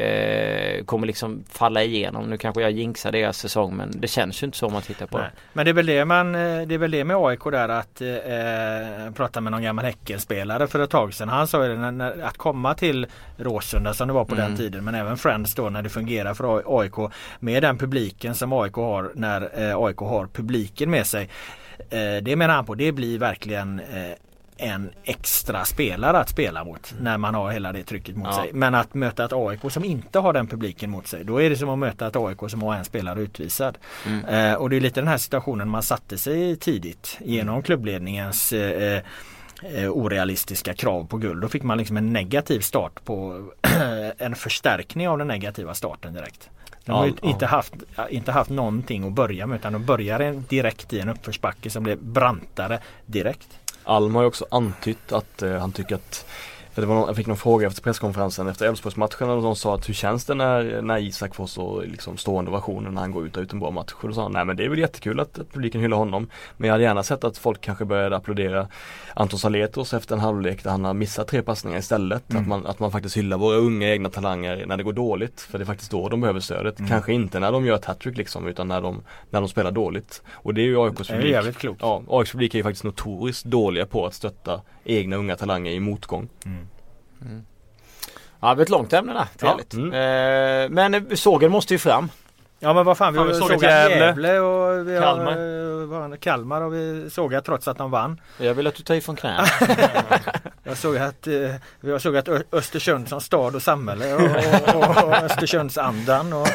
eh, 0.00 0.84
kommer 0.84 1.06
liksom 1.06 1.44
falla 1.48 1.82
igenom. 1.82 2.30
Nu 2.30 2.36
kanske 2.36 2.62
jag 2.62 2.70
jinxar 2.70 3.12
deras 3.12 3.38
säsong 3.38 3.76
men 3.76 4.00
det 4.00 4.08
känns 4.08 4.42
ju 4.42 4.44
inte 4.44 4.58
så 4.58 4.66
om 4.66 4.72
man 4.72 4.82
tittar 4.82 5.06
på 5.06 5.18
Nej. 5.18 5.26
det. 5.34 5.40
Men 5.52 5.64
det 5.64 5.70
är 5.70 5.72
väl 5.72 5.86
det 5.86 6.04
man, 6.04 6.34
eh, 6.34 6.66
det 6.66 6.74
är 6.74 6.78
väl 6.78 6.90
det 6.90 7.04
med 7.04 7.16
AIK 7.16 7.44
där 7.44 7.68
att 7.68 8.00
eh, 8.00 9.12
prata 9.14 9.40
med 9.40 9.52
någon 9.52 9.62
gammal 9.62 9.84
Häckenspelare 9.84 10.66
för 10.66 10.78
ett 10.80 10.90
tag 10.90 11.14
sedan. 11.14 11.28
Han 11.28 11.48
sa 11.48 11.66
ju 11.66 11.76
när, 11.76 11.90
när, 11.90 12.22
att 12.22 12.36
komma 12.36 12.74
till 12.74 13.06
Råsunda 13.36 13.94
som 13.94 14.08
det 14.08 14.14
var 14.14 14.24
på 14.24 14.34
Mm. 14.34 14.48
den 14.48 14.56
tiden 14.56 14.84
men 14.84 14.94
även 14.94 15.16
Friends 15.16 15.54
då 15.54 15.70
när 15.70 15.82
det 15.82 15.88
fungerar 15.88 16.34
för 16.34 16.80
AIK 16.80 16.94
med 17.40 17.62
den 17.62 17.78
publiken 17.78 18.34
som 18.34 18.52
AIK 18.52 18.74
har 18.74 19.10
när 19.14 19.68
eh, 19.70 19.76
AIK 19.76 19.96
har 19.96 20.26
publiken 20.26 20.90
med 20.90 21.06
sig. 21.06 21.28
Eh, 21.90 22.22
det 22.22 22.36
menar 22.36 22.54
han 22.54 22.64
på, 22.64 22.74
det 22.74 22.92
blir 22.92 23.18
verkligen 23.18 23.80
eh, 23.80 24.12
en 24.60 24.90
extra 25.04 25.64
spelare 25.64 26.18
att 26.18 26.28
spela 26.28 26.64
mot 26.64 26.94
när 27.00 27.18
man 27.18 27.34
har 27.34 27.50
hela 27.52 27.72
det 27.72 27.82
trycket 27.82 28.16
mot 28.16 28.26
Ja. 28.26 28.32
sig. 28.42 28.50
Men 28.52 28.74
att 28.74 28.94
möta 28.94 29.24
ett 29.24 29.32
AIK 29.32 29.60
som 29.72 29.84
inte 29.84 30.18
har 30.18 30.32
den 30.32 30.46
publiken 30.46 30.90
mot 30.90 31.06
sig 31.06 31.24
då 31.24 31.42
är 31.42 31.50
det 31.50 31.56
som 31.56 31.68
att 31.68 31.78
möta 31.78 32.06
ett 32.06 32.16
AIK 32.16 32.38
som 32.48 32.62
har 32.62 32.74
en 32.74 32.84
spelare 32.84 33.20
utvisad. 33.20 33.78
Mm. 34.06 34.24
Eh, 34.24 34.54
och 34.54 34.70
det 34.70 34.76
är 34.76 34.80
lite 34.80 35.00
den 35.00 35.08
här 35.08 35.18
situationen 35.18 35.68
man 35.68 35.82
satte 35.82 36.18
sig 36.18 36.50
i 36.50 36.56
tidigt 36.56 37.18
genom 37.20 37.62
klubbledningens 37.62 38.52
eh, 38.52 39.02
eh, 39.74 39.90
orealistiska 39.90 40.74
krav 40.74 41.06
på 41.06 41.16
guld. 41.16 41.42
Då 41.42 41.48
fick 41.48 41.62
man 41.62 41.78
liksom 41.78 41.96
en 41.96 42.12
negativ 42.12 42.60
start 42.60 43.04
på 43.04 43.44
en 44.18 44.34
förstärkning 44.34 45.08
av 45.08 45.18
den 45.18 45.28
negativa 45.28 45.74
starten 45.74 46.14
direkt. 46.14 46.50
De 46.84 46.92
har 46.92 47.06
Ja, 47.06 47.28
inte, 47.28 47.46
haft, 47.46 47.74
inte 48.10 48.32
haft 48.32 48.50
någonting 48.50 49.06
att 49.06 49.12
börja 49.12 49.46
med 49.46 49.56
utan 49.58 49.72
de 49.72 49.84
börjar 49.84 50.42
direkt 50.48 50.92
i 50.92 51.00
en 51.00 51.08
uppförsbacke 51.08 51.70
som 51.70 51.82
blev 51.82 51.98
brantare 52.02 52.78
direkt. 53.06 53.48
Alm 53.84 54.14
har 54.14 54.22
ju 54.22 54.28
också 54.28 54.46
antytt 54.50 55.12
att 55.12 55.42
eh, 55.42 55.52
han 55.52 55.72
tycker 55.72 55.94
att 55.94 56.26
för 56.80 56.86
det 56.86 56.88
var 56.88 57.00
någon, 57.00 57.06
jag 57.06 57.16
fick 57.16 57.26
någon 57.26 57.36
fråga 57.36 57.66
efter 57.66 57.82
presskonferensen 57.82 58.48
efter 58.48 58.66
Elfsborgsmatchen 58.66 59.30
och 59.30 59.42
de 59.42 59.56
sa 59.56 59.74
att 59.74 59.88
hur 59.88 59.94
känns 59.94 60.24
det 60.24 60.34
när, 60.34 60.82
när 60.82 60.98
Isak 60.98 61.34
får 61.34 61.46
så 61.46 61.80
liksom 61.80 62.16
stående 62.16 62.50
ovationer 62.50 62.90
när 62.90 63.00
han 63.00 63.12
går 63.12 63.26
ut 63.26 63.36
och 63.36 63.42
ut 63.42 63.52
en 63.52 63.58
bra 63.58 63.70
match? 63.70 63.92
Och 63.92 64.08
då 64.08 64.14
sa 64.14 64.22
han, 64.22 64.32
nej 64.32 64.44
men 64.44 64.56
det 64.56 64.64
är 64.64 64.68
väl 64.68 64.78
jättekul 64.78 65.20
att, 65.20 65.38
att 65.38 65.52
publiken 65.52 65.80
hyllar 65.80 65.96
honom. 65.96 66.30
Men 66.56 66.68
jag 66.68 66.74
hade 66.74 66.84
gärna 66.84 67.02
sett 67.02 67.24
att 67.24 67.38
folk 67.38 67.60
kanske 67.60 67.84
började 67.84 68.16
applådera 68.16 68.68
Anton 69.14 69.38
Saletros 69.38 69.94
efter 69.94 70.14
en 70.14 70.20
halvlek 70.20 70.62
där 70.64 70.70
han 70.70 70.84
har 70.84 70.94
missat 70.94 71.28
tre 71.28 71.42
passningar 71.42 71.78
istället. 71.78 72.30
Mm. 72.30 72.42
Att, 72.42 72.48
man, 72.48 72.66
att 72.66 72.78
man 72.78 72.92
faktiskt 72.92 73.16
hyllar 73.16 73.38
våra 73.38 73.56
unga 73.56 73.88
egna 73.88 74.08
talanger 74.08 74.66
när 74.66 74.76
det 74.76 74.82
går 74.82 74.92
dåligt. 74.92 75.40
För 75.40 75.58
det 75.58 75.62
är 75.62 75.66
faktiskt 75.66 75.90
då 75.90 76.08
de 76.08 76.20
behöver 76.20 76.40
stödet. 76.40 76.78
Mm. 76.78 76.88
Kanske 76.88 77.12
inte 77.12 77.40
när 77.40 77.52
de 77.52 77.66
gör 77.66 77.74
ett 77.74 77.84
hattrick 77.84 78.16
liksom 78.16 78.46
utan 78.46 78.68
när 78.68 78.80
de, 78.80 79.02
när 79.30 79.40
de 79.40 79.48
spelar 79.48 79.70
dåligt. 79.70 80.22
Och 80.32 80.54
det 80.54 80.60
är 80.60 80.66
ju 80.66 80.80
AIKs 80.80 81.08
Det 81.08 81.12
är 81.12 81.16
publik. 81.16 81.32
jävligt 81.32 81.58
klokt. 81.58 81.80
Ja, 81.82 82.02
AIKs 82.08 82.32
publik 82.32 82.54
är 82.54 82.58
ju 82.58 82.62
faktiskt 82.62 82.84
notoriskt 82.84 83.44
dåliga 83.44 83.86
på 83.86 84.06
att 84.06 84.14
stötta 84.14 84.60
egna 84.98 85.16
unga 85.16 85.36
talanger 85.36 85.72
i 85.72 85.80
motgång. 85.80 86.28
Ja, 88.40 88.48
det 88.48 88.54
var 88.54 88.62
ett 88.62 88.68
långt 88.68 88.92
ämne 88.92 89.12
där. 89.12 89.26
Trevligt. 89.38 89.72
Mm. 89.74 89.92
Eh, 89.92 90.70
men 90.70 90.94
eh, 90.94 91.02
sågen 91.14 91.50
måste 91.50 91.74
ju 91.74 91.78
fram. 91.78 92.10
Ja 92.62 92.72
men 92.74 92.84
vad 92.84 92.98
fan 92.98 93.12
vi 93.12 93.16
Fan, 93.18 93.26
har 93.26 93.34
vi 93.34 93.40
sågat 93.40 93.62
Gävle, 93.62 93.96
Gävle. 94.06 94.38
och 94.38 94.88
vi 94.88 94.94
har, 94.96 95.02
Kalmar. 95.02 95.32
eh, 95.32 95.86
var 95.86 96.08
det? 96.08 96.16
Kalmar 96.16 96.60
har 96.60 96.70
vi 96.70 97.10
sågat 97.10 97.44
trots 97.44 97.68
att 97.68 97.78
de 97.78 97.90
vann. 97.90 98.20
Jag 98.38 98.54
vill 98.54 98.66
att 98.66 98.74
du 98.74 98.82
tar 98.82 98.94
ifrån 98.94 99.16
knäna. 99.16 99.44
Jag 100.64 100.76
såg 100.76 100.96
att 100.96 101.26
eh, 101.26 101.32
vi 101.80 101.92
har 101.92 101.98
sågat 101.98 102.28
Östersund 102.52 103.08
som 103.08 103.20
stad 103.20 103.54
och 103.54 103.62
samhälle 103.62 104.14
och, 104.14 104.20
och, 104.76 105.04
och 105.04 105.14
Östersundsandan. 105.14 106.32
Och, 106.32 106.48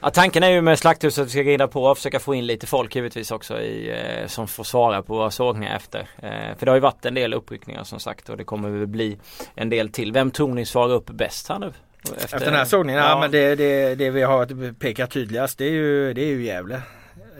Ja, 0.00 0.10
tanken 0.10 0.42
är 0.42 0.48
ju 0.50 0.60
med 0.60 0.78
Slakthuset 0.78 1.22
att 1.22 1.26
vi 1.26 1.30
ska 1.30 1.42
grida 1.42 1.68
på 1.68 1.84
och 1.84 1.96
försöka 1.96 2.20
få 2.20 2.34
in 2.34 2.46
lite 2.46 2.66
folk 2.66 2.96
givetvis 2.96 3.30
också 3.30 3.60
i, 3.60 3.90
eh, 3.90 4.26
som 4.26 4.48
får 4.48 4.64
svara 4.64 5.02
på 5.02 5.14
våra 5.14 5.30
sågningar 5.30 5.76
efter. 5.76 6.00
Eh, 6.00 6.56
för 6.58 6.66
det 6.66 6.70
har 6.70 6.76
ju 6.76 6.80
varit 6.80 7.04
en 7.04 7.14
del 7.14 7.34
uppryckningar 7.34 7.84
som 7.84 8.00
sagt 8.00 8.28
och 8.28 8.36
det 8.36 8.44
kommer 8.44 8.68
väl 8.70 8.86
bli 8.86 9.18
en 9.54 9.70
del 9.70 9.88
till. 9.88 10.12
Vem 10.12 10.30
tror 10.30 10.54
ni 10.54 10.66
svarar 10.66 10.94
upp 10.94 11.10
bäst 11.10 11.48
här 11.48 11.58
nu? 11.58 11.72
efter 12.16 12.40
den 12.40 12.54
här 12.54 12.64
sågningen, 12.64 13.02
ja, 13.02 13.08
Ja. 13.08 13.20
men 13.20 13.30
det, 13.30 13.54
det, 13.54 13.94
det 13.94 14.10
vi 14.10 14.22
har 14.22 14.72
pekat 14.72 15.10
tydligast 15.10 15.58
det 15.58 15.64
är 15.64 15.70
ju, 15.70 16.14
det 16.14 16.22
är 16.22 16.26
ju 16.26 16.44
Gävle. 16.44 16.80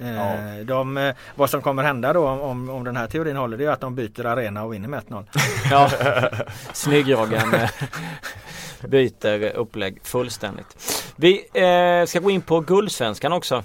Eh, 0.02 0.64
de, 0.64 0.96
eh, 0.96 1.14
vad 1.34 1.50
som 1.50 1.62
kommer 1.62 1.82
hända 1.82 2.12
då 2.12 2.28
om, 2.28 2.70
om 2.70 2.84
den 2.84 2.96
här 2.96 3.06
teorin 3.06 3.36
håller 3.36 3.56
det 3.56 3.64
är 3.64 3.70
att 3.70 3.80
de 3.80 3.94
byter 3.94 4.26
arena 4.26 4.64
och 4.64 4.72
vinner 4.72 4.88
med 4.88 5.02
1-0. 5.08 5.24
Ja, 5.70 5.90
Snygg-Joggan 6.72 7.54
eh, 7.54 7.70
byter 8.88 9.44
upplägg 9.56 10.00
fullständigt. 10.02 10.76
Vi 11.16 11.44
eh, 11.52 12.06
ska 12.06 12.18
gå 12.18 12.30
in 12.30 12.42
på 12.42 12.60
Guldsvenskan 12.60 13.32
också. 13.32 13.64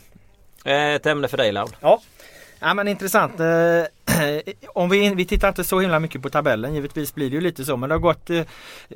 Eh, 0.65 0.93
ett 0.93 1.05
ämne 1.05 1.27
för 1.27 1.37
dig 1.37 1.51
Laul. 1.51 1.75
Ja. 1.79 2.01
Ja 2.59 2.73
men 2.73 2.87
intressant. 2.87 3.33
Eh, 4.05 4.53
Om 4.73 4.89
vi, 4.89 5.13
vi 5.15 5.25
tittar 5.25 5.47
inte 5.47 5.63
så 5.63 5.79
himla 5.79 5.99
mycket 5.99 6.21
på 6.21 6.29
tabellen. 6.29 6.73
Givetvis 6.73 7.15
blir 7.15 7.29
det 7.29 7.35
ju 7.35 7.41
lite 7.41 7.65
så. 7.65 7.77
Men 7.77 7.89
det 7.89 7.95
har 7.95 7.99
gått, 7.99 8.29
eh, 8.29 8.43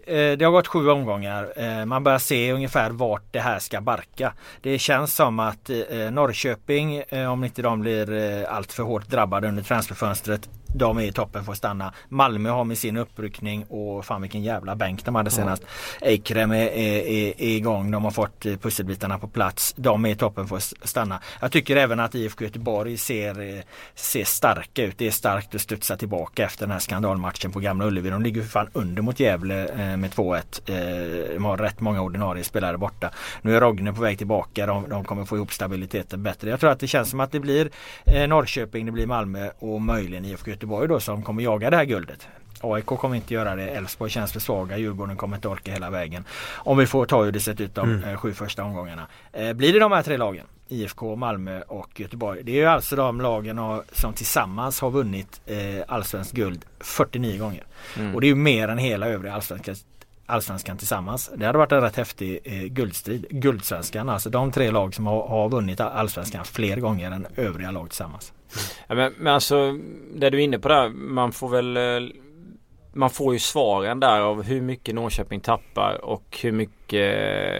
det 0.05 0.41
har 0.41 0.51
gått 0.51 0.67
sju 0.67 0.89
omgångar. 0.89 1.53
Eh, 1.55 1.85
Man 1.85 2.03
börjar 2.03 2.19
se 2.19 2.51
ungefär 2.51 2.89
vart 2.89 3.23
det 3.31 3.39
här 3.39 3.59
ska 3.59 3.81
barka. 3.81 4.33
Det 4.61 4.79
känns 4.79 5.15
som 5.15 5.39
att 5.39 5.69
eh, 5.69 6.11
Norrköping, 6.11 7.03
eh, 7.09 7.31
om 7.31 7.43
inte 7.43 7.61
de 7.61 7.81
blir 7.81 8.13
eh, 8.13 8.53
allt 8.55 8.73
för 8.73 8.83
hårt 8.83 9.07
drabbade 9.07 9.47
under 9.47 9.63
transferfönstret, 9.63 10.49
de 10.75 10.97
är 10.97 11.01
i 11.01 11.11
toppen 11.11 11.43
får 11.45 11.53
stanna. 11.53 11.93
Malmö 12.09 12.49
har 12.49 12.63
med 12.63 12.77
sin 12.77 12.97
uppryckning 12.97 13.63
och 13.63 14.05
fan 14.05 14.21
vilken 14.21 14.43
jävla 14.43 14.75
bänk 14.75 15.05
de 15.05 15.15
hade 15.15 15.31
senast. 15.31 15.63
Eikrem 16.01 16.51
är, 16.51 16.55
är, 16.55 17.07
är, 17.07 17.41
är 17.41 17.55
igång. 17.55 17.91
De 17.91 18.03
har 18.03 18.11
fått 18.11 18.45
eh, 18.45 18.55
pusselbitarna 18.57 19.19
på 19.19 19.27
plats. 19.27 19.73
De 19.77 20.05
är 20.05 20.09
i 20.09 20.15
toppen 20.15 20.47
får 20.47 20.85
stanna. 20.87 21.19
Jag 21.41 21.51
tycker 21.51 21.75
även 21.75 21.99
att 21.99 22.15
IFK 22.15 22.43
Göteborg 22.43 22.97
ser, 22.97 23.57
eh, 23.57 23.63
ser 23.95 24.23
starka 24.23 24.83
ut. 24.83 24.96
Det 24.97 25.07
är 25.07 25.11
starkt 25.11 25.55
att 25.55 25.61
studsa 25.61 25.97
tillbaka 25.97 26.43
efter 26.43 26.65
den 26.65 26.71
här 26.71 26.79
skandalmatchen 26.79 27.51
på 27.51 27.59
Gamla 27.59 27.85
Ullevi. 27.85 28.09
De 28.09 28.21
ligger 28.21 28.41
för 28.41 28.49
fan 28.49 28.69
under 28.73 29.01
mot 29.01 29.19
Gävle 29.19 29.67
eh, 29.67 29.97
med 29.97 30.11
2-1. 30.11 30.37
Eh, 30.65 31.33
de 31.33 31.45
har 31.45 31.57
rätt 31.57 31.79
många 31.79 32.01
ordinarie 32.01 32.43
spelare 32.43 32.77
borta. 32.77 33.11
Nu 33.41 33.55
är 33.55 33.61
Rogne 33.61 33.93
på 33.93 34.01
väg 34.01 34.17
tillbaka. 34.17 34.65
De, 34.65 34.89
de 34.89 35.03
kommer 35.03 35.25
få 35.25 35.35
ihop 35.35 35.53
stabiliteten 35.53 36.23
bättre. 36.23 36.49
Jag 36.49 36.59
tror 36.59 36.71
att 36.71 36.79
det 36.79 36.87
känns 36.87 37.09
som 37.09 37.19
att 37.19 37.31
det 37.31 37.39
blir 37.39 37.69
eh, 38.05 38.27
Norrköping, 38.27 38.85
det 38.85 38.91
blir 38.91 39.07
Malmö 39.07 39.49
och 39.59 39.81
möjligen 39.81 40.25
IFK 40.25 40.51
Göteborg 40.51 40.87
då 40.87 40.99
som 40.99 41.23
kommer 41.23 41.43
jaga 41.43 41.69
det 41.69 41.77
här 41.77 41.85
guldet. 41.85 42.27
AIK 42.61 42.85
kommer 42.85 43.15
inte 43.15 43.33
göra 43.33 43.55
det. 43.55 43.69
Elfsborg 43.69 44.11
känns 44.11 44.33
för 44.33 44.39
svaga. 44.39 44.77
Djurgården 44.77 45.15
kommer 45.15 45.35
inte 45.35 45.47
orka 45.47 45.71
hela 45.71 45.89
vägen. 45.89 46.25
Om 46.55 46.77
vi 46.77 46.87
får 46.87 47.05
ta 47.05 47.23
hur 47.23 47.31
det 47.31 47.39
sett 47.39 47.61
ut 47.61 47.75
de 47.75 48.03
eh, 48.03 48.17
sju 48.17 48.33
första 48.33 48.63
omgångarna. 48.63 49.07
Eh, 49.33 49.53
blir 49.53 49.73
det 49.73 49.79
de 49.79 49.91
här 49.91 50.03
tre 50.03 50.17
lagen? 50.17 50.45
IFK, 50.67 51.15
Malmö 51.15 51.61
och 51.61 51.99
Göteborg. 51.99 52.43
Det 52.43 52.51
är 52.51 52.55
ju 52.55 52.65
alltså 52.65 52.95
de 52.95 53.21
lagen 53.21 53.81
som 53.91 54.13
tillsammans 54.13 54.81
har 54.81 54.91
vunnit 54.91 55.41
eh, 55.45 55.57
allsvenskt 55.87 56.33
guld 56.33 56.65
49 56.79 57.39
gånger. 57.39 57.63
Mm. 57.97 58.15
Och 58.15 58.21
det 58.21 58.27
är 58.27 58.29
ju 58.29 58.35
mer 58.35 58.67
än 58.67 58.77
hela 58.77 59.07
övriga 59.07 59.33
allsvenskan, 59.33 59.75
allsvenskan 60.25 60.77
tillsammans. 60.77 61.31
Det 61.35 61.45
hade 61.45 61.57
varit 61.57 61.71
en 61.71 61.81
rätt 61.81 61.95
häftig 61.95 62.39
guldstrid. 62.73 63.25
Guldsvenskan, 63.29 64.09
alltså 64.09 64.29
de 64.29 64.51
tre 64.51 64.71
lag 64.71 64.95
som 64.95 65.07
har, 65.07 65.27
har 65.27 65.49
vunnit 65.49 65.79
allsvenskan 65.79 66.45
fler 66.45 66.77
gånger 66.77 67.11
än 67.11 67.27
övriga 67.35 67.71
lag 67.71 67.89
tillsammans. 67.89 68.33
Ja, 68.87 68.95
men, 68.95 69.13
men 69.17 69.33
alltså 69.33 69.79
det 70.15 70.29
du 70.29 70.37
är 70.37 70.43
inne 70.43 70.59
på 70.59 70.67
där, 70.67 70.89
man 70.89 71.31
får 71.31 71.49
väl 71.49 71.77
man 72.97 73.09
får 73.09 73.33
ju 73.33 73.39
svaren 73.39 73.99
där 73.99 74.19
av 74.21 74.43
hur 74.43 74.61
mycket 74.61 74.95
Norrköping 74.95 75.39
tappar 75.39 76.05
och 76.05 76.37
hur 76.41 76.51
mycket 76.51 77.13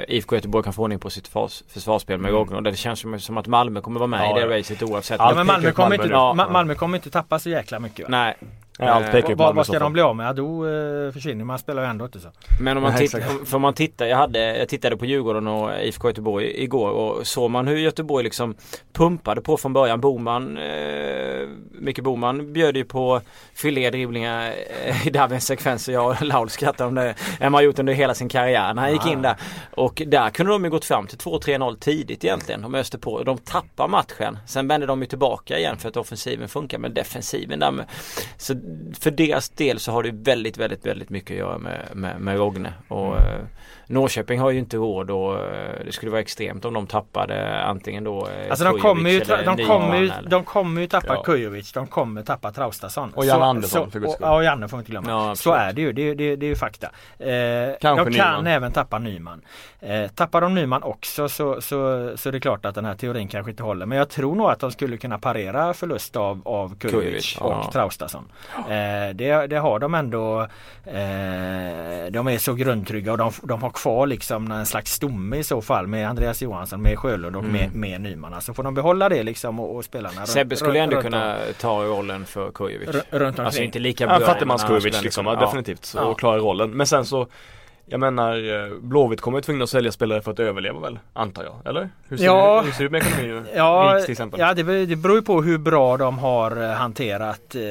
eh, 0.09 0.15
IFK 0.15 0.35
Göteborg 0.35 0.63
kan 0.63 0.73
få 0.73 0.83
ordning 0.83 0.99
på 0.99 1.09
sitt 1.09 1.27
förs- 1.27 1.63
försvarsspel 1.67 2.19
med 2.19 2.29
Mm. 2.29 2.39
Rogne. 2.39 2.55
Och 2.55 2.63
det 2.63 2.75
känns 2.75 2.99
som, 2.99 3.19
som 3.19 3.37
att 3.37 3.47
Malmö 3.47 3.81
kommer 3.81 3.99
vara 3.99 4.07
med 4.07 4.19
Ja, 4.19 4.37
i 4.37 4.41
det 4.41 4.47
ja. 4.55 4.59
racet 4.59 4.83
oavsett. 4.83 5.19
Ja, 5.19 5.33
men 5.35 5.47
Malmö 5.47 5.71
kommer, 5.71 5.89
Malmö 5.89 6.03
inte. 6.03 6.13
Ja. 6.15 6.33
Ma- 6.37 6.51
Malmö 6.51 6.75
kommer 6.75 6.97
inte 6.97 7.09
tappa 7.09 7.39
så 7.39 7.49
jäkla 7.49 7.79
mycket. 7.79 7.99
Va? 7.99 8.07
Nej. 8.09 8.35
Nej, 8.79 8.89
allt 8.89 9.05
Eh, 9.05 9.11
pekar 9.11 9.29
ju 9.29 9.35
på 9.35 9.51
Vad, 9.53 9.65
ska 9.65 9.79
de 9.79 9.93
bli 9.93 10.01
av 10.01 10.15
med? 10.15 10.29
Ado 10.29 10.67
eh, 10.67 11.11
försvinner, 11.11 11.45
man 11.45 11.59
spelar 11.59 11.83
ju 11.83 11.89
ändå 11.89 12.05
inte 12.05 12.19
så. 12.19 12.29
Men 12.61 12.77
om 12.77 12.83
man, 12.83 12.95
exakt. 12.95 13.49
för 13.49 13.59
man 13.59 13.73
tittar, 13.73 14.05
jag, 14.05 14.17
hade, 14.17 14.57
jag 14.57 14.69
tittade 14.69 14.97
på 14.97 15.05
Djurgården 15.05 15.47
och 15.47 15.69
IFK 15.81 16.07
Göteborg 16.07 16.63
igår 16.63 16.89
och 16.89 17.27
såg 17.27 17.51
man 17.51 17.67
hur 17.67 17.77
Göteborg 17.77 18.23
liksom 18.23 18.55
pumpade 18.93 19.41
på 19.41 19.57
från 19.57 19.73
början. 19.73 20.01
Boman, 20.01 20.57
eh, 20.57 21.47
Micke 21.71 21.99
Boman 21.99 22.53
bjöd 22.53 22.77
ju 22.77 22.85
på 22.85 23.21
fylliga 23.53 23.91
dribblingar 23.91 24.53
eh, 24.85 25.07
i 25.07 25.09
Davins 25.09 25.45
sekvenser. 25.45 25.93
Jag 25.93 26.09
och 26.09 26.21
Laul 26.21 26.49
skrattade 26.49 26.87
om 26.87 26.95
det 26.95 27.15
än 27.39 27.51
man 27.51 27.63
gjort 27.63 27.79
under 27.79 27.93
hela 27.93 28.13
sin 28.13 28.29
karriär 28.29 28.73
när 28.73 28.81
han 28.81 28.91
gick 28.91 29.05
in 29.05 29.21
där. 29.21 29.35
Och 29.75 30.01
där 30.07 30.29
kunde 30.29 30.51
de 30.51 30.63
ju 30.63 30.69
gått 30.69 30.85
fram 30.85 31.07
till 31.07 31.17
2-3-0 31.17 31.79
tidigt 31.79 32.23
egentligen. 32.23 32.61
De 32.61 32.75
öste 32.75 32.97
på. 32.97 33.23
De 33.23 33.37
tappar 33.37 33.87
matchen. 33.87 34.37
Sen 34.45 34.67
vände 34.67 34.87
de 34.87 35.01
ju 35.01 35.07
tillbaka 35.07 35.57
igen 35.57 35.77
för 35.77 35.89
att 35.89 35.97
offensiven 35.97 36.47
funkar 36.47 36.77
men 36.77 36.93
defensiven 36.93 37.59
där 37.59 37.71
med. 37.71 37.85
Så 38.37 38.53
för 38.99 39.11
deras 39.11 39.49
del 39.49 39.79
så 39.79 39.91
har 39.91 40.03
det 40.03 40.11
väldigt, 40.11 40.57
väldigt, 40.57 40.85
väldigt 40.85 41.09
mycket 41.09 41.31
att 41.31 41.37
göra 41.37 41.57
med, 41.57 41.89
med, 41.93 42.21
med 42.21 42.37
Rogne. 42.37 42.73
Och 42.87 43.17
eh, 43.17 43.45
Norrköping 43.87 44.39
har 44.39 44.51
ju 44.51 44.59
inte 44.59 44.77
råd 44.77 45.11
och 45.11 45.35
eh, 45.39 45.85
det 45.85 45.91
skulle 45.91 46.11
vara 46.11 46.21
extremt 46.21 46.65
om 46.65 46.73
de 46.73 46.87
tappade 46.87 47.61
antingen 47.63 48.03
då 48.03 48.27
eh, 48.27 48.49
Alltså 48.49 48.65
de 48.65 48.79
kommer 48.79 49.09
ju, 49.09 49.19
de 49.19 49.35
Nyman 49.55 49.57
kommer 49.67 49.97
ju, 49.97 50.11
de 50.27 50.43
kommer 50.43 50.81
ju 50.81 50.87
tappa 50.87 51.13
Ja. 51.15 51.23
Kujovic, 51.23 51.71
de 51.71 51.87
kommer 51.87 52.23
tappa 52.23 52.51
Traustason. 52.51 53.11
Och 53.15 53.25
Janne 53.25 53.39
Så- 53.39 53.43
Andersson, 53.45 53.85
så- 53.85 53.91
för 53.91 53.99
guds 53.99 54.15
och, 54.19 54.35
och 54.35 54.43
Janne 54.43 54.67
får 54.67 54.79
inte 54.79 54.91
glömma. 54.91 55.09
Ja, 55.09 55.35
så 55.35 55.51
är 55.53 55.73
det 55.73 55.81
ju, 55.81 55.93
det, 55.93 56.13
det, 56.13 56.35
det 56.35 56.45
är 56.45 56.49
ju 56.49 56.55
fakta. 56.55 56.87
Eh, 57.19 57.29
Kanske 57.81 58.09
de 58.09 58.15
kan 58.17 58.31
Nyman. 58.33 58.47
även 58.47 58.71
tappa 58.71 58.99
Nyman. 58.99 59.41
Eh, 59.79 60.07
tappar 60.07 60.41
de 60.41 60.55
Nyman 60.55 60.83
också 60.83 61.29
så, 61.29 61.61
så, 61.61 62.11
så 62.17 62.29
är 62.29 62.31
det 62.31 62.39
klart 62.39 62.65
att 62.65 62.75
den 62.75 62.85
här 62.85 62.95
teorin 62.95 63.27
kanske 63.27 63.51
inte 63.51 63.63
håller. 63.63 63.85
Men 63.85 63.97
jag 63.97 64.09
tror 64.09 64.35
nog 64.35 64.49
att 64.49 64.59
de 64.59 64.71
skulle 64.71 64.97
kunna 64.97 65.17
parera 65.19 65.73
förlust 65.73 66.15
av, 66.15 66.41
av 66.45 66.75
Kujovic, 66.77 67.01
Kujovic, 67.01 67.37
och 67.37 67.51
ja. 67.51 67.69
Traustason. 67.73 68.31
Eh, 68.57 69.15
det, 69.15 69.47
det 69.47 69.57
har 69.57 69.79
de 69.79 69.93
ändå. 69.95 70.47
Eh, 70.85 72.11
de 72.11 72.27
är 72.27 72.37
så 72.37 72.53
grundtrygga 72.53 73.11
och 73.11 73.17
de, 73.17 73.31
de 73.43 73.61
har 73.63 73.69
kvar 73.77 74.07
liksom 74.07 74.51
en 74.51 74.65
slags 74.65 74.91
stomme 74.93 75.37
i 75.37 75.43
så 75.43 75.61
fall 75.61 75.87
med 75.87 76.09
Andreas 76.09 76.41
Johansson, 76.41 76.81
med 76.81 76.99
Sjölund 76.99 77.35
och 77.35 77.43
Mm. 77.43 77.53
med, 77.53 77.75
med 77.75 78.01
Nyman. 78.01 78.33
Alltså 78.33 78.53
får 78.53 78.63
de 78.63 78.73
behålla 78.73 79.09
det 79.09 79.23
liksom 79.23 79.59
och, 79.59 79.75
och 79.75 79.85
spelarna 79.85 80.25
Sebbe 80.25 80.55
skulle 80.55 80.79
ändå 80.79 81.01
kunna 81.01 81.37
ta 81.61 81.83
rollen 81.83 82.25
för 82.25 82.51
Kujovic. 82.51 82.89
runt 82.89 83.05
omkring. 83.29 83.45
Alltså 83.45 83.61
inte 83.61 83.79
lika 83.79 84.03
Ja, 84.03 84.07
bra. 84.07 84.17
men 84.19 84.27
Fattigmans 84.27 84.63
Kujovic 84.63 85.03
liksom, 85.03 85.25
ja, 85.25 85.35
definitivt. 85.35 85.93
Ja. 85.95 86.01
Och 86.01 86.19
klara 86.19 86.37
rollen. 86.37 86.69
Men 86.71 86.87
sen 86.87 87.05
så 87.05 87.27
jag 87.89 87.99
menar 87.99 88.65
eh, 88.65 88.73
Blåvitt 88.79 89.21
kommer 89.21 89.37
ju 89.37 89.41
tvungna 89.41 89.63
att 89.63 89.69
sälja 89.69 89.91
spelare 89.91 90.21
för 90.21 90.31
att 90.31 90.39
överleva 90.39 90.79
väl? 90.79 90.99
Antar 91.13 91.43
jag, 91.43 91.55
eller? 91.65 91.89
Hur 92.07 92.17
ser, 92.17 92.25
Ja. 92.25 92.59
det, 92.61 92.65
hur 92.65 92.71
ser 92.73 92.83
ut 92.83 92.91
med 92.91 93.01
ekonomin 93.01 93.35
nu? 93.43 93.49
Ja, 93.55 93.91
Riks 93.95 94.05
till 94.05 94.11
exempel. 94.11 94.39
ja 94.39 94.53
det, 94.53 94.85
det 94.85 94.95
beror 94.95 95.15
ju 95.15 95.21
på 95.21 95.41
hur 95.41 95.57
bra 95.57 95.97
de 95.97 96.17
har 96.19 96.63
eh, 96.63 96.69
hanterat 96.69 97.55
eh, 97.55 97.61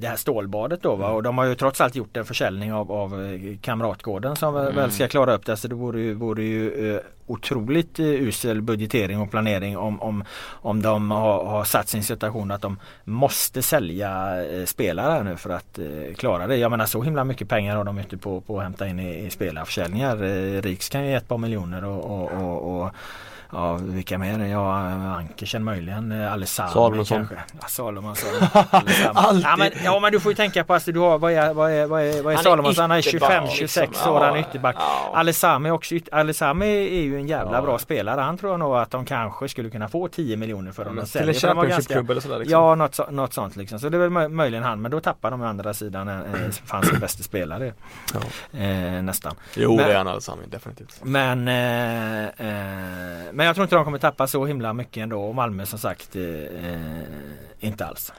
det 0.00 0.06
här 0.08 0.16
stålbadet 0.16 0.82
då 0.82 0.94
va? 0.96 1.10
och 1.10 1.22
de 1.22 1.38
har 1.38 1.44
ju 1.44 1.54
trots 1.54 1.80
allt 1.80 1.94
gjort 1.94 2.16
en 2.16 2.24
försäljning 2.24 2.72
av, 2.72 2.92
av 2.92 3.10
Kamratgården 3.62 4.36
som 4.36 4.54
väl- 4.54 4.72
väl 4.72 4.90
ska 4.90 5.08
klara 5.08 5.34
upp 5.34 5.46
det. 5.46 5.56
Så 5.56 5.68
det 5.68 5.74
vore 5.74 6.00
ju, 6.00 6.14
vore 6.14 6.42
ju 6.44 6.94
eh, 6.94 7.00
otroligt 7.26 7.98
eh, 7.98 8.06
usel 8.06 8.62
budgetering 8.62 9.20
och 9.20 9.30
planering 9.30 9.76
om, 9.76 10.02
om, 10.02 10.24
om 10.48 10.82
de 10.82 11.10
har, 11.10 11.44
har 11.44 11.64
satt 11.64 11.88
sin 11.88 12.04
situation 12.04 12.50
att 12.50 12.62
de 12.62 12.78
måste 13.04 13.62
sälja 13.62 14.44
eh, 14.44 14.64
spelare 14.64 15.24
nu 15.24 15.36
för 15.36 15.50
att 15.50 15.78
eh, 15.78 16.14
klara 16.16 16.46
det. 16.46 16.56
Jag 16.56 16.70
menar 16.70 16.86
så 16.86 17.02
himla 17.02 17.24
mycket 17.24 17.48
pengar 17.48 17.76
har 17.76 17.84
de 17.84 17.98
inte 17.98 18.16
på, 18.16 18.40
på 18.40 18.58
att 18.58 18.62
hämta 18.62 18.88
in 18.88 19.00
i, 19.00 19.26
i 19.26 19.30
spelarförsäljningar. 19.30 20.16
Riks 20.62 20.88
kan 20.88 21.04
ju 21.04 21.08
ge 21.08 21.14
ett 21.14 21.28
par 21.28 21.38
miljoner 21.38 21.84
och, 21.84 22.04
och, 22.04 22.32
och, 22.32 22.80
och 22.80 22.90
Ja, 23.52 23.74
vilka 23.82 24.18
mer? 24.18 24.38
Ja, 24.46 24.76
Ankersen 25.16 25.64
möjligen. 25.64 26.12
eh, 26.12 26.32
Alessandro 26.32 26.72
Salomonsson. 26.74 27.16
kanske. 27.16 27.36
Ja, 27.60 27.66
Salomonsson. 27.68 28.30
Alessandro. 28.70 29.40
ja, 29.42 29.56
men, 29.58 29.70
ja 29.84 30.00
men 30.00 30.12
du 30.12 30.20
får 30.20 30.32
ju 30.32 30.36
tänka 30.36 30.64
på 30.64 30.74
alltså, 30.74 30.92
du 30.92 31.00
har, 31.00 31.18
vad 31.18 31.32
är, 31.32 31.54
vad 31.54 31.70
är, 31.70 31.86
vad 31.86 32.02
är, 32.02 32.22
vad 32.22 32.32
är 32.32 32.36
Han 32.36 32.44
Salomonsson? 32.44 32.82
Han 32.82 32.90
är 32.90 33.08
ytterback, 33.08 33.32
25-26 33.50 33.80
liksom. 33.80 34.12
år, 34.12 34.20
han 34.20 34.30
är 34.32 34.36
Ja, 34.36 34.40
ytterback. 34.48 34.76
ja. 34.78 35.12
Alessami 35.14 35.70
också 35.70 35.94
Alessami 36.12 36.66
är 36.98 37.02
ju 37.02 37.16
en 37.16 37.26
jävla 37.26 37.56
Ja. 37.56 37.62
bra 37.62 37.78
spelare. 37.78 38.20
Han 38.20 38.38
tror 38.38 38.52
jag 38.52 38.58
nog 38.60 38.76
att 38.76 38.90
de 38.90 39.04
kanske 39.04 39.48
skulle 39.48 39.70
kunna 39.70 39.88
få 39.88 40.08
10 40.08 40.36
miljoner 40.36 40.72
för 40.72 40.88
om 40.88 40.96
de 40.96 41.06
Till 41.06 41.28
en 41.28 41.34
Championship-klubb 41.34 42.10
eller 42.10 42.20
sådär 42.20 42.38
liksom. 42.38 42.52
Ja, 42.60 42.74
något, 42.74 42.94
så, 42.94 43.06
något 43.10 43.32
sånt 43.32 43.56
liksom. 43.56 43.78
Så 43.78 43.88
det 43.88 43.96
är 43.96 44.00
väl 44.00 44.10
möj- 44.10 44.28
möjligen 44.28 44.64
han. 44.64 44.82
Men 44.82 44.90
då 44.90 45.00
tappar 45.00 45.30
de 45.30 45.42
andra 45.42 45.74
sidan 45.74 46.08
en, 46.08 46.20
en, 46.34 46.52
fanns 46.52 46.92
en 46.92 47.00
bästa 47.00 47.22
spelare. 47.22 47.72
Eh, 48.52 49.02
nästan. 49.02 49.34
Jo 49.54 49.76
Men- 49.76 49.86
det 49.86 49.92
är 49.92 49.96
han 49.98 50.08
allesammans 50.08 50.50
definitivt. 50.50 51.00
Men, 51.02 51.48
eh, 51.48 52.24
eh, 52.24 53.32
men 53.36 53.46
jag 53.46 53.54
tror 53.54 53.64
inte 53.64 53.76
de 53.76 53.84
kommer 53.84 53.98
tappa 53.98 54.26
så 54.26 54.46
himla 54.46 54.72
mycket 54.72 55.02
ändå. 55.02 55.22
Och 55.22 55.34
Malmö 55.34 55.66
som 55.66 55.78
sagt 55.78 56.16
eh, 56.16 56.22
eh, 56.22 56.80
inte 57.60 57.86
alls. 57.86 58.12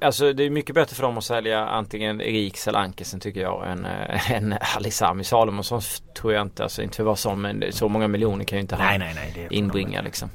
Alltså 0.00 0.32
det 0.32 0.44
är 0.44 0.50
mycket 0.50 0.74
bättre 0.74 0.96
för 0.96 1.02
dem 1.02 1.18
att 1.18 1.24
sälja 1.24 1.66
antingen 1.66 2.18
Riks 2.20 2.68
eller 2.68 2.78
Ankersen 2.78 3.20
tycker 3.20 3.40
jag 3.40 3.70
än, 3.70 3.84
äh, 3.84 4.32
än 4.32 4.54
Alisami 4.76 5.24
Salomonsson 5.24 5.80
tror 6.20 6.32
jag 6.32 6.42
inte, 6.42 6.62
alltså 6.62 6.82
inte 6.82 6.96
för 6.96 7.04
vara 7.04 7.16
sån 7.16 7.40
men 7.40 7.64
så 7.70 7.88
många 7.88 8.08
miljoner 8.08 8.44
kan 8.44 8.58
ju 8.58 8.60
inte 8.62 8.76
han 8.76 8.86
Nej, 8.86 8.98
nej, 8.98 9.32
nej. 9.34 9.48
De- 9.48 9.56
inbringa 9.56 10.02
liksom. 10.02 10.30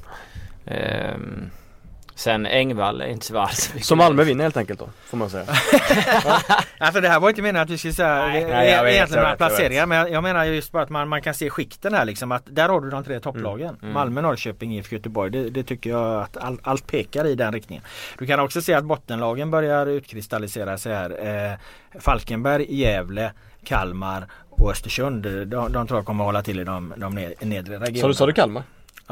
Ehm, 0.66 1.50
sen 2.22 2.46
Engvall 2.46 3.00
är 3.00 3.06
inte 3.06 3.26
så 3.26 3.38
alls 3.38 3.72
Så 3.82 3.96
Malmö 3.96 4.24
vinner 4.24 4.44
helt 4.44 4.56
enkelt 4.56 4.80
då, 4.80 4.88
får 5.04 5.16
man 5.16 5.30
säga. 5.30 5.44
Alltså 6.78 7.00
det 7.00 7.08
här 7.08 7.20
var 7.20 7.28
inte 7.28 7.42
meningen 7.42 7.62
att 7.62 7.70
vi 7.70 7.78
skulle 7.78 7.94
säga 7.94 8.26
Nej, 8.26 8.44
nej, 8.44 8.70
jag 8.70 8.84
vet, 8.84 8.94
egentligen 8.94 9.24
jag 9.24 9.38
placeringar. 9.38 9.86
Men 9.86 9.98
jag, 9.98 10.10
jag 10.10 10.22
menar 10.22 10.44
just 10.44 10.72
bara 10.72 10.82
att 10.82 10.90
man, 10.90 11.08
man 11.08 11.22
kan 11.22 11.34
se 11.34 11.50
skikten 11.50 11.94
här 11.94 12.04
liksom. 12.04 12.32
Att 12.32 12.42
där 12.46 12.68
har 12.68 12.80
du 12.80 12.90
de 12.90 13.04
tre 13.04 13.20
topplagen. 13.20 13.76
Mm. 13.82 13.94
Malmö, 13.94 14.20
Norrköping, 14.20 14.74
IFK 14.74 14.96
Göteborg. 14.96 15.30
Det, 15.30 15.50
det 15.50 15.62
tycker 15.62 15.90
jag 15.90 16.22
att 16.22 16.36
all, 16.36 16.58
allt 16.62 16.86
pekar 16.86 17.24
i 17.26 17.34
den 17.34 17.52
riktningen. 17.52 17.84
Du 18.18 18.26
kan 18.26 18.40
också 18.40 18.62
se 18.62 18.74
att 18.74 18.84
bottenlagen 18.84 19.50
börjar 19.50 19.86
utkristallisera 19.86 20.78
sig 20.78 20.94
här. 20.94 21.10
Eh, 21.50 22.00
Falkenberg, 22.00 22.74
Gävle, 22.80 23.32
Kalmar 23.64 24.26
och 24.50 24.70
Östersund. 24.70 25.22
De, 25.22 25.72
de 25.72 25.86
tror 25.86 25.98
jag 25.98 26.06
kommer 26.06 26.24
hålla 26.24 26.42
till 26.42 26.60
i 26.60 26.64
de, 26.64 26.92
de 26.96 27.18
ned- 27.18 27.44
nedre 27.46 27.74
regionerna. 27.74 28.00
Så 28.00 28.08
du 28.08 28.14
sa 28.14 28.26
du 28.26 28.32
Kalmar? 28.32 28.62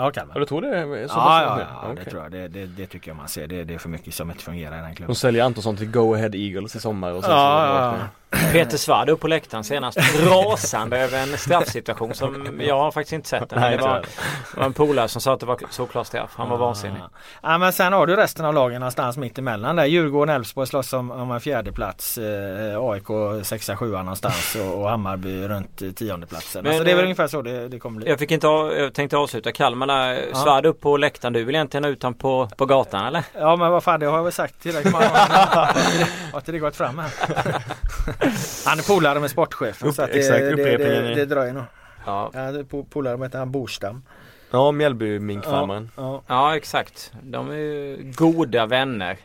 Ja, 0.01 0.11
Kalmar. 0.11 0.35
Ja 0.35 0.41
du 0.41 0.47
tror 0.47 0.63
det 0.63 0.69
är 0.79 1.09
så 1.09 1.15
Ja, 1.17 1.43
ja, 1.43 1.57
nu? 1.57 1.63
ja, 1.63 1.91
Okej. 1.93 2.05
det 2.05 2.11
tror 2.11 2.23
jag. 2.23 2.33
Det, 2.33 2.49
det, 2.49 2.67
det 2.67 2.87
tycker 2.87 3.11
jag 3.11 3.17
man 3.17 3.29
ser. 3.29 3.47
Det, 3.47 3.65
det 3.65 3.75
är 3.75 3.79
för 3.79 3.89
mycket 3.89 4.15
som 4.15 4.31
inte 4.31 4.45
fungerar 4.45 4.79
i 4.79 4.81
den 4.81 4.95
klubben. 4.95 5.13
De 5.15 5.19
säljer 5.19 5.45
Antonsson 5.45 5.77
till 5.77 5.91
Go 5.91 6.15
Ahead 6.15 6.31
Eagles 6.35 6.77
i 6.77 6.81
sommar 6.81 7.13
och 7.13 7.23
sen 7.25 7.31
Ja, 7.33 7.37
så 7.37 7.97
ja, 7.97 7.97
ja. 7.99 8.05
Peter 8.53 8.77
Svärd 8.77 9.09
upp 9.09 9.21
på 9.21 9.29
läktaren 9.29 9.65
senast 9.65 9.99
rasande 10.29 10.99
över 10.99 11.19
en 11.19 11.39
straffsituation 11.39 12.15
som 12.15 12.61
jag 12.61 12.79
har 12.79 12.91
faktiskt 12.91 13.13
inte 13.13 13.29
sett 13.29 13.51
den. 13.51 13.61
Nej, 13.61 13.77
det 13.77 13.83
var, 13.83 13.95
det 14.55 14.61
var 14.61 14.65
en 14.65 14.73
polare 14.73 15.09
som 15.09 15.21
sa 15.21 15.35
att 15.35 15.41
det 15.41 15.47
var 15.47 15.59
så 15.71 15.87
klar 15.87 16.05
straff. 16.05 16.31
Han 16.37 16.49
var 16.49 16.57
vansinnig. 16.57 17.03
Ja 17.43 17.59
men 17.59 17.73
sen 17.73 17.93
har 17.93 18.07
du 18.07 18.17
resten 18.17 18.45
av 18.45 18.55
lagen 18.55 18.81
någonstans 18.81 19.17
mitt 19.17 19.39
emellan 19.39 19.77
där. 19.77 19.85
Djurgården, 19.85 20.35
Elfsborg 20.35 20.67
slåss 20.67 20.93
om, 20.93 21.11
om 21.11 21.31
en 21.31 21.41
fjärde 21.41 21.73
plats. 21.73 22.19
Eh, 22.19 22.81
AIK 22.81 23.07
sexa, 23.47 23.77
sjua 23.77 24.03
någonstans 24.03 24.57
och, 24.57 24.81
och 24.83 24.89
Hammarby 24.91 25.49
runt 25.49 25.97
tiondeplatsen. 25.97 26.63
Men, 26.63 26.73
alltså 26.73 26.85
det 26.85 26.91
är 26.91 26.95
väl 26.95 27.05
eh, 27.05 27.07
ungefär 27.07 27.27
så 27.27 27.43
det, 27.43 27.69
det 27.69 27.79
kommer 27.79 28.01
bli. 28.01 28.09
Jag 28.09 28.19
fick 28.19 28.31
inte 28.31 28.49
av, 28.49 28.73
jag 28.73 28.95
tänkte 28.95 29.17
avsluta 29.17 29.53
Kalmar 29.53 29.87
där. 29.87 30.35
Svärd 30.35 30.67
upp 30.67 30.81
på 30.81 30.97
läktaren. 30.97 31.33
Du 31.33 31.45
vill 31.45 31.55
egentligen 31.55 31.85
ha 31.85 31.91
ut 31.91 32.03
honom 32.03 32.19
på, 32.19 32.49
på 32.57 32.67
gatan 32.67 33.07
eller? 33.07 33.25
Ja 33.35 33.57
men 33.57 33.71
vad 33.71 33.83
fan 33.83 34.01
det 34.01 34.07
har 34.07 34.17
jag 34.17 34.25
väl 34.25 34.33
sagt 34.33 34.63
tillräckligt 34.63 34.93
många 34.93 35.09
gånger. 35.09 35.21
Har 36.33 36.39
inte 36.39 36.53
det 36.53 36.59
gått 36.59 36.77
fram 36.77 36.99
här? 36.99 37.11
Han 38.67 38.79
är 38.79 38.83
polare 38.89 39.21
med 39.21 39.31
sportchefen 39.31 39.89
Upp- 39.89 39.95
så 39.95 40.03
att 40.03 40.13
det, 40.13 40.19
exakt, 40.19 40.41
det, 40.41 40.77
det, 40.77 41.15
det 41.15 41.25
dröjer 41.25 41.53
nog. 41.53 41.65
Ja, 42.07 42.31
Ja, 42.35 42.53
det 42.53 42.59
är 42.59 42.65
po- 42.65 42.87
polare 42.91 43.17
med 43.17 43.35
han 43.35 43.51
Borstam. 43.51 44.03
Ja, 44.51 44.73
Mjällby 44.73 45.19
minkfarmaren. 45.19 45.91
Ja. 45.97 46.23
ja 46.27 46.57
exakt. 46.57 47.13
De 47.23 47.51
är 47.51 47.55
ju 47.55 48.13
goda 48.17 48.67
vänner. 48.67 49.17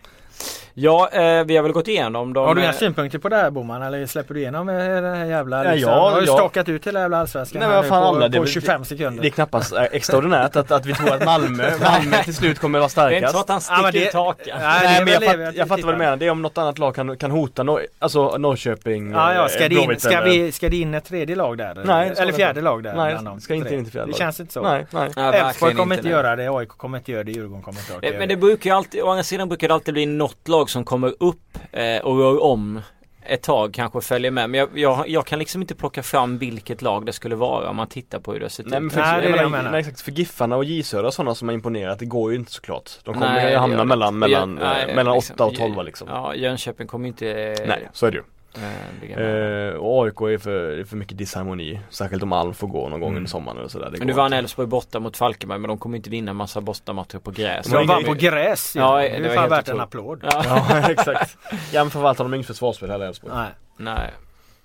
Ja, 0.78 1.10
eh, 1.12 1.44
vi 1.46 1.56
har 1.56 1.64
väl 1.64 1.72
gått 1.72 1.88
igenom 1.88 2.34
dem. 2.34 2.46
Har 2.46 2.56
du 2.56 2.62
inga 2.62 2.70
eh, 2.70 2.76
synpunkter 2.76 3.20
på 3.20 3.30
det 3.30 3.36
här 3.36 3.50
Boman 3.50 3.82
eller 3.82 4.06
släpper 4.06 4.34
du 4.34 4.40
igenom 4.40 4.70
eh, 4.70 4.76
den 4.76 5.16
här 5.16 5.26
jävla 5.26 5.66
Ja, 5.66 5.72
liksom? 5.72 5.92
ja, 5.92 6.08
Du 6.10 6.14
har 6.14 6.22
ju 6.22 6.28
ja. 6.28 6.34
stakat 6.34 6.70
ut 6.70 6.88
hela 6.88 7.00
jävla 7.00 7.18
allsvenskan 7.18 7.60
Nej, 7.60 7.70
men 7.70 7.84
fan, 7.84 7.90
på, 7.90 7.96
alla, 8.08 8.28
det 8.28 8.38
på 8.38 8.44
väl- 8.44 8.52
25 8.52 8.86
sekunder. 8.86 9.22
Det 9.22 9.28
är 9.28 9.30
knappast 9.30 9.74
eh, 9.74 9.84
extraordinärt 9.92 10.56
att, 10.56 10.72
att 10.72 10.86
vi 10.86 10.94
tror 10.94 11.14
att 11.14 11.26
Malmö, 11.26 11.72
Malmö 11.82 12.24
till 12.24 12.36
slut 12.36 12.60
kommer 12.60 12.80
att 12.80 12.96
vara 12.98 13.10
Det 13.10 13.16
är 13.16 13.18
inte 13.18 13.28
så 13.32 13.38
starkast. 13.40 13.68
att 13.70 13.70
han 13.70 13.78
Ja, 13.78 13.82
men 13.84 13.92
sticker 13.92 14.06
det- 14.06 14.10
ut 14.10 14.14
hakan. 14.14 14.60
Nej, 14.62 14.80
det 14.82 14.88
Nej 14.88 15.00
men 15.06 15.14
jag, 15.14 15.22
det 15.22 15.46
fatt, 15.46 15.56
jag 15.56 15.68
fattar 15.68 15.84
vad 15.84 15.94
du 15.94 15.98
menar. 15.98 16.18
Det 16.18 16.26
är 16.26 16.30
om 16.32 16.42
något 16.42 16.58
annat 16.58 16.80
lag 16.80 16.96
kan, 16.96 17.18
kan 17.18 17.32
hota 17.32 17.64
Nor 17.64 17.82
alltså 18.00 18.38
Norrköping, 18.38 19.12
Ja, 19.12 19.34
ja, 19.34 19.48
ska, 19.48 19.64
eh, 19.64 19.70
det 19.70 19.76
in, 19.76 20.00
ska, 20.00 20.22
vi, 20.22 20.52
ska 20.52 20.70
det 20.70 20.78
in 20.78 20.94
ett 20.94 21.06
tredje 21.06 21.36
lag 21.36 21.58
där? 21.58 21.82
Nej, 21.86 22.10
det 22.10 22.16
ska 22.16 22.22
eller 22.24 22.32
det 22.32 22.38
fjärde 22.38 22.62
lag 22.62 22.84
där? 22.84 22.96
Nej, 22.96 23.12
bland 23.14 23.28
de 23.28 23.42
ska 23.42 23.54
inte 23.54 23.74
in 23.74 23.80
i 23.80 23.84
ett 23.84 23.92
fjärde 23.92 24.06
Det 24.06 24.12
lag. 24.12 24.18
känns 24.18 24.40
inte 24.40 24.54
så. 24.54 24.62
Nej, 24.62 24.86
nej. 24.92 25.10
Ja, 25.16 25.34
Elfsborg 25.34 25.76
kommer 25.76 25.96
inte, 25.98 26.10
göra 26.10 26.36
det, 26.36 26.50
AIK 26.50 26.70
kommer 26.70 26.98
inte 26.98 27.12
göra 27.12 27.24
det, 27.24 27.32
Djurgården 27.32 27.62
kommer 27.64 27.80
inte 27.80 27.92
göra 27.94 28.02
det. 28.14 28.20
Men 28.20 28.30
det 28.30 28.36
brukar 28.38 28.70
ju 28.70 28.76
alltid, 28.76 29.02
å 29.04 29.10
andra 29.10 29.24
sidan 29.24 29.48
brukar 29.48 29.68
det 29.68 29.74
alltid 29.74 29.94
bli 29.94 30.06
något 30.06 30.48
lag 30.48 30.65
som 30.68 30.84
kommer 30.86 31.14
upp 31.20 31.58
eh, 31.72 31.98
och 32.04 32.18
rör 32.18 32.44
om 32.44 32.82
ett 33.28 33.44
tag 33.44 33.74
kanske 33.74 34.02
följer 34.02 34.32
med. 34.32 34.50
Men 34.50 34.60
jag, 34.60 34.70
jag, 34.74 35.10
jag 35.10 35.26
kan 35.26 35.40
liksom 35.40 35.62
inte 35.62 35.76
plocka 35.76 36.04
fram 36.04 36.38
vilket 36.38 36.82
lag 36.82 37.06
det 37.06 37.14
skulle 37.14 37.36
vara 37.36 37.70
om 37.70 37.76
man 37.76 37.88
tittar 37.88 38.20
på 38.20 38.32
hur 38.32 38.40
det 38.40 38.46
har 38.46 38.50
sett 38.50 38.66
Nej 38.66 38.80
men 38.80 38.88
ut. 38.88 38.94
för, 38.94 39.02
Nej, 39.02 39.22
det 39.22 39.28
är 39.28 39.30
jag 39.30 39.38
det 39.40 39.42
jag 39.42 39.52
menar, 39.52 39.72
nej, 39.72 39.80
exakt, 39.80 40.02
för 40.02 40.12
Giffarna 40.12 40.56
och 40.56 40.64
J 40.66 40.84
Södra 40.84 41.12
sådana 41.12 41.36
som 41.36 41.48
har 41.48 41.54
imponerat, 41.54 42.00
det 42.00 42.06
går 42.06 42.32
ju 42.32 42.38
inte 42.38 42.52
såklart. 42.52 42.92
De 43.04 43.14
kommer 43.14 43.34
Nej, 43.34 43.52
ju 43.52 43.58
hamna 43.58 43.84
mellan, 43.84 44.20
mellan, 44.20 44.58
Ja, 44.62 44.66
nej, 44.66 44.90
eh, 44.90 44.96
mellan 44.96 45.16
liksom. 45.16 45.34
8 45.34 45.46
och 45.46 45.56
12 45.56 45.86
liksom. 45.86 46.08
Ja, 46.12 46.36
Jönköping 46.36 46.88
kommer 46.88 47.08
inte 47.08 47.30
eh, 47.30 47.68
Nej, 47.68 47.90
så 47.94 48.06
är 48.06 48.12
det 48.12 48.18
ju. 48.18 48.24
Eh. 48.58 49.18
Eh, 49.24 49.74
och 49.74 50.06
AIK 50.06 50.22
är 50.22 50.38
för, 50.38 50.78
är 50.80 50.84
för 50.84 50.98
mycket 50.98 51.18
disharmoni. 51.18 51.80
Särskilt 51.90 52.24
om 52.24 52.34
Alm 52.34 52.54
får 52.54 52.68
gå 52.68 52.90
någon 52.90 53.00
gång 53.00 53.10
Mm. 53.10 53.18
under 53.18 53.30
sommaren 53.30 53.58
eller 53.58 53.68
sådär. 53.70 53.96
Men 53.98 54.08
nu 54.08 54.14
vann. 54.14 54.34
Elfsborg 54.34 54.68
borta 54.68 55.00
mot 55.00 55.18
Falkenberg 55.18 55.60
men 55.60 55.68
de 55.68 55.78
kommer 55.78 55.98
inte 55.98 56.10
vinna 56.10 56.34
massa 56.34 56.62
bortamatcher 56.62 57.20
på 57.20 57.32
gräs. 57.32 57.68
De 57.68 57.88
vann 57.88 58.04
på 58.04 58.14
gräs 58.14 58.76
Ja, 58.76 59.04
ja, 59.04 59.20
det 59.20 59.30
är 59.30 59.36
fan 59.36 59.50
värt 59.50 59.70
en 59.70 59.80
applåd. 59.80 60.20
Ja, 60.24 60.42
Ja 60.70 60.78
exakt. 60.90 61.38
Men 61.74 61.90
förvaltar 61.90 62.24
de 62.24 62.34
inget 62.34 62.48
försvarsspel 62.48 62.90
heller 62.90 63.06
Elfsborg. 63.06 63.34
Nej. 63.36 63.50
nej. 63.78 64.12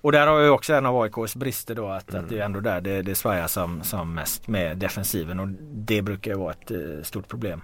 Och 0.03 0.11
där 0.11 0.27
har 0.27 0.39
ju 0.39 0.49
också 0.49 0.73
en 0.73 0.85
av 0.85 1.01
AIKs 1.01 1.35
brister 1.35 1.75
då 1.75 1.87
att, 1.87 2.09
Mm. 2.09 2.23
att 2.23 2.29
det 2.29 2.39
är 2.39 2.45
ändå 2.45 2.59
där 2.59 2.81
det, 2.81 3.01
det 3.01 3.15
svajar 3.15 3.47
som, 3.47 3.83
som 3.83 4.13
mest 4.13 4.47
med 4.47 4.77
defensiven 4.77 5.39
och 5.39 5.47
det 5.61 6.01
brukar 6.01 6.31
ju 6.31 6.37
vara 6.37 6.51
ett 6.51 6.71
eh, 6.71 6.77
stort 7.03 7.27
problem. 7.27 7.61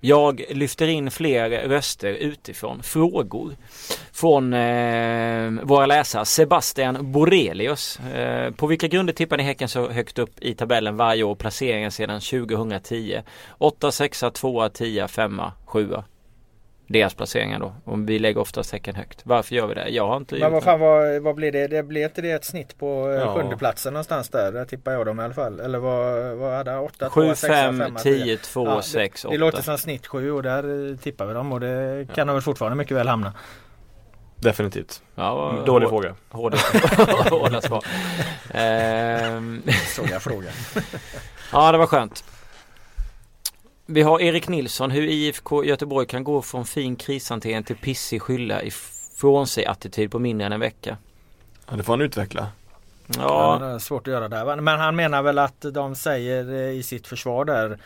Jag 0.00 0.44
lyfter 0.50 0.88
in 0.88 1.10
fler 1.10 1.50
röster 1.50 2.12
utifrån. 2.12 2.82
Frågor 2.82 3.56
från 4.12 4.52
eh, 4.54 5.50
våra 5.62 5.86
läsare. 5.86 6.24
Sebastian 6.24 7.12
Borelius. 7.12 8.00
Eh, 8.00 8.50
på 8.50 8.66
vilka 8.66 8.86
grunder 8.88 9.12
tippar 9.12 9.36
ni 9.36 9.42
Häcken 9.42 9.68
så 9.68 9.88
högt 9.88 10.18
upp 10.18 10.30
i 10.40 10.54
tabellen 10.54 10.96
varje 10.96 11.22
år? 11.22 11.34
Placeringen 11.34 11.90
sedan 11.90 12.20
2010. 12.20 13.22
8, 13.58 13.92
6, 13.92 14.24
2, 14.34 14.68
10, 14.68 15.08
5, 15.08 15.40
7. 15.64 15.88
Deras 16.88 17.14
placeringar 17.14 17.58
då. 17.58 17.74
Och 17.84 18.08
vi 18.08 18.18
lägger 18.18 18.40
oftast 18.40 18.72
Häcken 18.72 18.94
högt. 18.94 19.20
Varför 19.24 19.54
gör 19.54 19.66
vi 19.66 19.74
det? 19.74 19.88
Jag 19.88 20.06
har 20.08 20.16
inte 20.16 20.34
Men 20.38 20.52
vad 20.52 20.62
det. 20.62 20.64
fan 20.64 20.80
vad, 20.80 21.22
vad 21.22 21.34
blir 21.34 21.52
det? 21.52 21.66
Det 21.66 21.82
blir 21.82 22.04
inte 22.04 22.22
det 22.22 22.30
ett 22.30 22.44
snitt 22.44 22.78
på 22.78 23.08
eh, 23.10 23.14
Ja. 23.14 23.34
sjunde 23.34 23.56
platsen 23.56 23.92
någonstans 23.92 24.28
där? 24.28 24.52
Där 24.52 24.64
tippar 24.64 24.92
jag 24.92 25.06
dem 25.06 25.20
i 25.20 25.22
alla 25.22 25.34
fall. 25.34 25.60
Eller 25.60 25.78
vad, 25.78 26.36
vad 26.36 26.52
hade 26.56 26.70
jag? 26.70 26.84
8, 26.84 27.10
7, 27.10 27.20
2, 27.28 27.34
6, 27.34 27.40
5, 27.54 27.78
5, 27.78 27.96
10, 28.02 28.36
2, 28.36 28.66
Ja, 28.66 28.82
6, 28.82 29.22
Det 29.22 29.28
8. 29.28 29.36
låter 29.36 29.62
som 29.62 29.78
snitt 29.78 30.06
7 30.06 30.32
och 30.32 30.42
där 30.42 30.90
eh, 30.92 30.96
tippar 30.96 31.26
vi 31.26 31.34
dem 31.34 31.52
och 31.52 31.60
det 31.60 32.06
kan 32.14 32.26
de 32.26 32.32
väl 32.32 32.42
fortfarande 32.42 32.76
mycket 32.76 32.96
väl 32.96 33.08
hamna. 33.08 33.32
Definitivt. 34.36 35.02
Ja, 35.14 35.62
Dålig 35.66 35.86
hår- 35.86 35.90
fråga. 35.90 36.14
Hårda, 36.30 36.58
hårda 37.30 37.60
svar. 37.60 37.84
Ehm, 38.50 39.62
Såg 39.96 40.10
jag 40.10 40.22
frågan. 40.22 40.52
Ja, 41.52 41.72
det 41.72 41.78
var 41.78 41.86
skönt. 41.86 42.24
Vi 43.88 44.02
har 44.02 44.20
Erik 44.20 44.48
Nilsson, 44.48 44.90
hur 44.90 45.02
IFK 45.02 45.64
Göteborg 45.64 46.06
kan 46.06 46.24
gå 46.24 46.42
från 46.42 46.64
fin 46.64 46.96
krishantering 46.96 47.64
till 47.64 47.76
pissig 47.76 48.22
skylla 48.22 48.62
ifrån 48.62 49.46
sig 49.46 49.66
attityd 49.66 50.10
på 50.10 50.18
mindre 50.18 50.46
än 50.46 50.52
en 50.52 50.60
vecka. 50.60 50.96
Ja 51.70 51.76
det 51.76 51.82
får 51.82 51.92
han 51.92 52.00
utveckla. 52.00 52.48
Ja, 53.06 53.58
det 53.60 53.66
är 53.66 53.78
svårt 53.78 54.06
att 54.06 54.12
göra 54.12 54.28
där. 54.28 54.56
Men 54.56 54.78
han 54.80 54.96
menar 54.96 55.22
väl 55.22 55.38
att 55.38 55.64
de 55.72 55.94
säger 55.94 56.52
eh, 56.52 56.78
i 56.78 56.82
sitt 56.82 57.06
försvar 57.06 57.44
där 57.44 57.78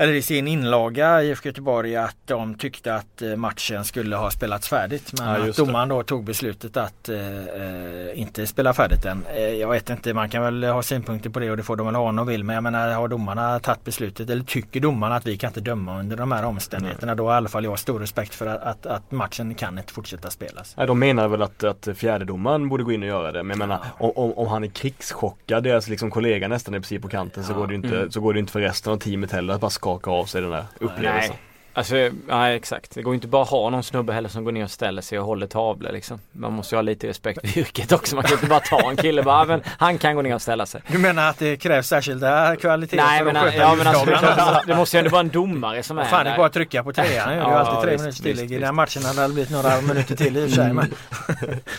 eller 0.00 0.12
i 0.12 0.22
sin 0.22 0.48
inlaga 0.48 1.22
i 1.22 1.28
IFK 1.28 1.48
Göteborg 1.48 1.96
att 1.96 2.16
de 2.24 2.54
tyckte 2.54 2.94
att 2.94 3.22
eh, 3.22 3.36
matchen 3.36 3.84
skulle 3.84 4.16
ha 4.16 4.30
spelats 4.30 4.68
färdigt. 4.68 5.12
Men 5.18 5.28
Ja, 5.28 5.50
att 5.50 5.56
domaren 5.56 5.88
då 5.88 6.02
tog 6.02 6.24
beslutet 6.24 6.76
att 6.76 7.08
eh, 7.08 7.16
eh, 7.18 8.20
inte 8.20 8.46
spela 8.46 8.74
färdigt 8.74 9.04
än. 9.04 9.22
Eh, 9.36 9.40
jag 9.42 9.70
vet 9.70 9.90
inte, 9.90 10.14
man 10.14 10.28
kan 10.30 10.42
väl 10.42 10.64
ha 10.64 10.82
synpunkter 10.82 11.30
på 11.30 11.38
det 11.40 11.50
och 11.50 11.56
det 11.56 11.62
får 11.62 11.76
de 11.76 11.86
väl 11.86 11.94
ha 11.94 12.08
om 12.08 12.16
de 12.16 12.26
vill. 12.26 12.44
Men 12.44 12.54
jag 12.54 12.62
menar 12.62 12.90
har 12.92 13.08
domarna 13.08 13.60
tagit 13.60 13.84
beslutet 13.84 14.30
eller 14.30 14.44
tycker 14.44 14.80
domarna 14.80 15.16
att 15.16 15.26
vi 15.26 15.36
kan 15.36 15.48
inte 15.48 15.60
döma 15.60 16.00
under 16.00 16.16
de 16.16 16.32
här 16.32 16.44
omständigheterna. 16.44 17.14
Då 17.14 17.26
har 17.26 17.32
i 17.32 17.36
alla 17.36 17.48
fall 17.48 17.64
jag 17.64 17.78
stor 17.78 18.00
respekt 18.00 18.34
för 18.34 18.46
att, 18.46 18.62
att, 18.62 18.86
att 18.86 19.10
matchen 19.12 19.54
kan 19.54 19.78
inte 19.78 19.92
fortsätta 19.92 20.30
spelas. 20.30 20.74
Nej, 20.76 20.86
de 20.86 20.98
menar 20.98 21.28
väl 21.28 21.42
att, 21.42 21.64
att 21.64 21.88
fjärdedomaren 21.94 22.68
borde 22.68 22.84
gå 22.84 22.92
in 22.92 23.02
och 23.02 23.08
göra 23.08 23.32
det. 23.32 23.42
Men 23.42 23.50
jag 23.60 23.68
menar 23.68 23.80
om, 23.98 24.12
om, 24.16 24.32
om 24.32 24.48
han 24.48 24.64
är 24.64 24.68
krigschockad, 24.68 25.62
deras 25.64 25.88
liksom 25.88 26.10
kollega 26.10 26.48
nästan 26.48 26.74
är 26.74 26.80
precis 26.80 27.02
på 27.02 27.08
kanten 27.08 27.44
så, 27.44 27.54
går 27.54 27.66
det 27.66 27.74
inte, 27.74 27.90
Mm. 27.90 28.10
så 28.10 28.20
går 28.20 28.32
det 28.34 28.38
inte 28.40 28.52
för 28.52 28.60
resten 28.60 28.92
av 28.92 28.96
teamet 28.96 29.32
heller 29.32 29.54
att 29.54 29.60
bara 29.60 29.70
skaka 29.98 30.10
av 30.10 30.24
sig 30.24 30.40
den 30.42 30.50
där 30.50 30.64
upplevelsen. 30.80 31.30
nej. 31.30 31.49
Alltså, 31.72 31.94
nej 32.28 32.56
exakt. 32.56 32.94
Det 32.94 33.02
går 33.02 33.12
ju 33.12 33.14
inte 33.14 33.26
bara 33.28 33.44
ha 33.44 33.70
någon 33.70 33.82
snubbe 33.82 34.12
heller 34.12 34.28
som 34.28 34.44
går 34.44 34.52
ner 34.52 34.64
och 34.64 34.70
ställer 34.70 35.02
sig 35.02 35.18
och 35.18 35.26
håller 35.26 35.46
tavlor 35.46 35.92
liksom. 35.92 36.20
Man 36.32 36.52
måste 36.52 36.74
ju 36.74 36.76
ha 36.76 36.82
lite 36.82 37.08
respekt 37.08 37.40
för 37.50 37.58
yrket 37.58 37.92
också. 37.92 38.14
Man 38.16 38.24
kan 38.24 38.32
inte 38.32 38.46
bara 38.46 38.60
ta 38.60 38.90
en 38.90 38.96
kille 38.96 39.22
bara, 39.22 39.34
"Ah, 39.40 39.44
men 39.44 39.62
han 39.78 39.98
kan 39.98 40.14
gå 40.16 40.22
ner 40.22 40.34
och 40.34 40.42
ställa 40.42 40.66
sig. 40.66 40.82
Du 40.86 40.98
menar 40.98 41.28
att 41.30 41.38
det 41.38 41.56
krävs 41.56 41.86
särskilda 41.88 42.56
kvaliteter 42.56 43.04
Nej 43.04 43.18
för 43.18 43.24
men, 43.24 43.36
att 43.36 43.42
sköta 43.42 43.56
ja, 43.56 43.74
men 43.74 43.86
alltså, 43.86 44.04
det, 44.04 44.10
måste, 44.12 44.62
det 44.66 44.74
måste 44.76 44.96
ju 44.96 44.98
ändå 44.98 45.10
vara 45.10 45.20
en 45.20 45.28
domare 45.28 45.82
som 45.82 45.98
är 45.98 46.04
Fan 46.04 46.24
det 46.24 46.30
är 46.30 46.36
bara 46.36 46.46
att 46.46 46.52
trycka 46.52 46.84
på 46.84 46.92
trean. 46.92 47.28
Det 47.28 47.34
är 47.34 47.36
ju 47.36 47.40
Ja, 47.40 47.58
alltid 47.58 47.82
tre 47.82 47.90
visst, 47.92 48.02
minuters 48.04 48.20
visst, 48.26 48.38
tillägg. 48.40 48.52
I 48.52 48.58
den 48.58 48.74
matchen 48.74 49.02
hade 49.04 49.22
det 49.22 49.28
blivit 49.28 49.50
några 49.50 49.80
minuter 49.80 50.16
till 50.16 50.36
i 50.36 50.44
och 50.46 50.48
för 50.48 50.56
sig. 50.56 50.72
Men, 50.72 50.94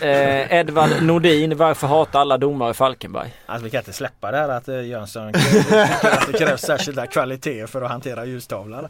Eh, 0.00 0.52
Edvard 0.58 0.90
Nordin, 1.02 1.56
varför 1.56 1.86
hatar 1.86 2.20
alla 2.20 2.38
domare 2.38 2.74
Falkenberg? 2.74 3.32
alltså, 3.46 3.64
vi 3.64 3.70
kan 3.70 3.78
inte 3.78 3.92
släppa 3.92 4.30
det 4.30 4.36
här 4.36 4.48
att 4.48 4.68
eh, 4.68 4.80
Jönsson 4.86 5.32
tycker 5.32 5.82
att 5.82 6.32
det 6.32 6.38
krävs 6.38 6.60
särskilda 6.60 7.06
kvaliteter 7.06 7.66
för 7.66 7.82
att 7.82 7.90
hantera 7.90 8.24
ljustavlan. 8.24 8.88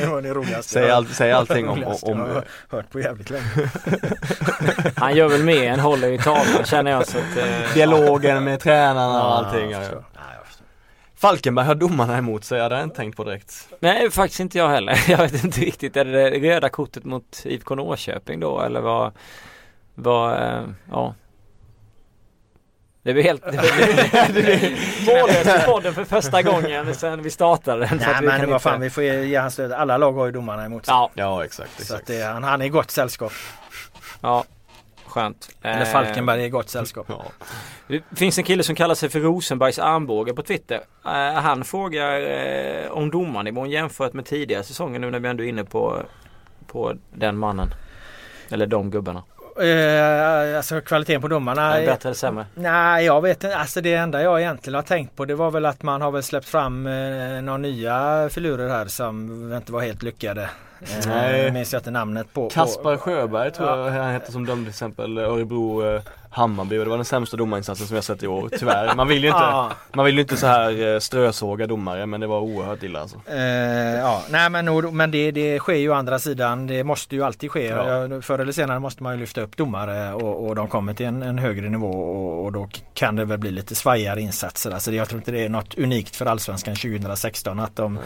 Det 0.00 0.06
var 0.06 0.22
det 0.22 0.34
roligaste. 0.40 0.72
Säg, 0.72 0.90
all, 0.90 1.06
säg 1.06 1.32
allting 1.32 1.68
om, 1.68 1.76
roligaste 1.76 2.06
om, 2.06 2.18
jag 2.18 2.28
om 2.28 2.34
har 2.34 2.44
hört 2.76 2.90
på 2.90 3.00
jävligt 3.00 3.30
länge. 3.30 3.44
Han 4.96 5.16
gör 5.16 5.28
väl 5.28 5.44
mer 5.44 5.72
än 5.72 5.80
håller 5.80 6.08
i 6.12 6.18
tavlan 6.18 6.64
känner 6.64 6.90
jag 6.90 7.06
så 7.06 7.18
att, 7.18 7.36
eh, 7.36 7.72
dialogen 7.74 8.44
med 8.44 8.60
tränarna 8.60 9.24
och 9.26 9.38
allting. 9.38 9.70
Ja, 9.70 9.82
Ja, 9.82 9.88
jag. 9.92 10.04
Falkenberg 11.16 11.66
har 11.66 11.74
domarna 11.74 12.18
emot 12.18 12.44
sig, 12.44 12.58
det 12.58 12.64
har 12.64 12.70
jag 12.70 12.82
inte 12.82 12.96
tänkt 12.96 13.16
på 13.16 13.24
direkt. 13.24 13.68
Nej 13.80 14.10
faktiskt 14.10 14.40
inte 14.40 14.58
jag 14.58 14.68
heller. 14.68 15.00
Jag 15.08 15.18
vet 15.18 15.44
inte 15.44 15.60
riktigt. 15.60 15.96
Är 15.96 16.04
det 16.04 16.30
det 16.30 16.38
röda 16.54 16.68
kortet 16.68 17.04
mot 17.04 17.42
IFK 17.44 17.74
Norrköping 17.74 18.40
då 18.40 18.60
eller 18.60 18.80
vad? 18.80 19.12
Vad, 19.94 20.32
eh, 20.32 20.62
ja. 20.90 21.14
Det 23.02 23.12
blir 23.12 23.22
helt, 23.22 23.42
det 23.42 23.52
mållöst 25.06 25.46
i 25.62 25.66
podden 25.66 25.94
för 25.94 26.04
första 26.04 26.42
gången 26.42 26.94
sen 26.94 27.22
vi 27.22 27.30
startade 27.30 27.86
den. 27.86 27.98
Nej 27.98 28.16
men 28.22 28.26
vad 28.40 28.42
inte- 28.48 28.58
fan 28.58 28.80
vi 28.80 28.90
får 28.90 29.02
ge 29.04 29.24
ge 29.24 29.36
hans 29.36 29.52
stöd. 29.54 29.72
Alla 29.72 29.96
lag 29.98 30.12
har 30.12 30.26
ju 30.26 30.32
domarna 30.32 30.64
emot 30.64 30.86
sig. 30.86 30.92
Ja, 30.92 31.10
Ja 31.14 31.44
exakt, 31.44 31.70
Så 31.76 31.82
exakt. 31.82 32.00
att 32.00 32.06
det, 32.06 32.22
han, 32.22 32.44
han 32.44 32.62
är 32.62 32.66
i 32.66 32.68
gott 32.68 32.90
sällskap. 32.90 33.32
ja. 34.20 34.44
Skönt. 35.06 35.48
Eller 35.62 35.80
Eh, 35.80 35.86
Falkenberg 35.86 36.40
är 36.42 36.46
i 36.46 36.48
gott 36.50 36.68
sällskap. 36.70 37.06
Ja. 37.08 37.24
Det 37.88 38.02
finns 38.16 38.38
en 38.38 38.44
kille 38.44 38.62
som 38.62 38.74
kallar 38.74 38.94
sig 38.94 39.08
för 39.08 39.20
Rosenbergs 39.20 39.78
armbåge 39.78 40.32
på 40.34 40.42
Twitter. 40.42 40.80
Eh, 41.04 41.32
han 41.34 41.64
frågar 41.64 42.20
eh, 42.20 42.90
om 42.90 43.10
domarnivån 43.10 43.70
jämfört 43.70 44.12
med 44.12 44.24
tidigare 44.26 44.62
säsonger 44.62 44.98
nu 44.98 45.10
när 45.10 45.18
vi 45.20 45.28
ändå 45.28 45.44
är 45.44 45.48
inne 45.48 45.64
på, 45.64 46.02
på 46.66 46.94
den 47.14 47.36
mannen. 47.38 47.74
Eller 48.50 48.66
de 48.66 48.90
gubbarna. 48.90 49.22
Eh, 49.58 50.56
alltså 50.56 50.80
kvaliteten 50.80 51.22
på 51.22 51.28
domarna. 51.28 51.78
Är 51.78 51.86
bättre 51.86 52.08
eller 52.08 52.16
sämre? 52.16 52.46
Nej 52.54 53.04
jag 53.04 53.20
vet 53.20 53.44
inte. 53.44 53.56
Alltså 53.56 53.80
det 53.80 53.94
enda 53.94 54.22
jag 54.22 54.40
egentligen 54.40 54.74
har 54.74 54.82
tänkt 54.82 55.16
på 55.16 55.24
det 55.24 55.34
var 55.34 55.50
väl 55.50 55.66
att 55.66 55.82
man 55.82 56.02
har 56.02 56.10
väl 56.10 56.22
släppt 56.22 56.48
fram 56.48 56.86
eh, 56.86 57.42
några 57.42 57.58
nya 57.58 58.28
filurer 58.32 58.68
här 58.68 58.86
som 58.86 59.52
inte 59.52 59.72
var 59.72 59.80
helt 59.80 60.02
lyckade. 60.02 60.50
Eh, 60.82 61.06
Nej. 61.06 61.40
Jag 61.42 61.52
minns 61.52 61.72
jag 61.72 61.80
inte 61.80 61.90
namnet 61.90 62.32
på. 62.32 62.50
Kaspar 62.50 62.96
Sjöberg 62.96 63.50
tror 63.52 63.68
jag 63.68 63.90
han 63.90 64.12
hette 64.12 64.32
som 64.32 64.46
dömde 64.46 64.64
till 64.64 64.70
exempel 64.70 65.18
Örebro 65.18 65.94
eh, 65.94 66.02
Hammarby 66.32 66.78
och 66.78 66.84
det 66.84 66.90
var 66.90 66.96
den 66.98 67.04
sämsta 67.04 67.36
domarinsatsen 67.36 67.86
som 67.86 67.94
jag 67.94 68.04
sett 68.04 68.22
i 68.22 68.26
år, 68.26 68.48
tyvärr. 68.58 68.94
Man 68.94 69.08
vill 69.08 69.22
ju 69.22 69.28
inte, 69.28 69.40
Ja. 69.40 69.70
man 69.92 70.04
vill 70.04 70.18
inte 70.18 70.36
så 70.36 70.46
här 70.46 70.94
eh, 70.94 70.98
strösåga 70.98 71.66
domare 71.66 72.06
men 72.06 72.20
det 72.20 72.26
var 72.26 72.40
oerhört 72.40 72.82
illa 72.82 73.00
alltså. 73.00 73.16
Eh, 73.26 73.38
ja, 73.94 74.22
nej 74.30 74.50
men, 74.50 74.96
men 74.96 75.10
det, 75.10 75.30
det 75.30 75.58
sker 75.58 75.74
ju 75.74 75.90
å 75.90 75.94
andra 75.94 76.18
sidan. 76.18 76.66
Det 76.66 76.84
måste 76.84 77.14
ju 77.14 77.22
alltid 77.24 77.50
ske. 77.50 77.66
Ja. 77.66 78.20
Förr 78.22 78.38
eller 78.38 78.52
senare 78.52 78.78
måste 78.78 79.02
man 79.02 79.14
ju 79.14 79.20
lyfta 79.20 79.40
upp 79.40 79.56
domare 79.56 80.12
och, 80.14 80.46
och 80.48 80.54
de 80.54 80.68
kommer 80.68 80.94
till 80.94 81.06
en, 81.06 81.22
en 81.22 81.38
högre 81.38 81.68
nivå 81.68 81.90
och, 81.90 82.44
och 82.44 82.52
då 82.52 82.68
kan 82.94 83.16
det 83.16 83.24
väl 83.24 83.38
bli 83.38 83.50
lite 83.50 83.74
svajigare 83.74 84.20
insatser. 84.20 84.70
Alltså 84.70 84.92
jag 84.92 85.08
tror 85.08 85.18
inte 85.20 85.30
det 85.32 85.44
är 85.44 85.48
något 85.48 85.78
unikt 85.78 86.16
för 86.16 86.26
Allsvenskan 86.26 86.74
2016 86.76 87.60
att 87.60 87.76
de 87.76 87.98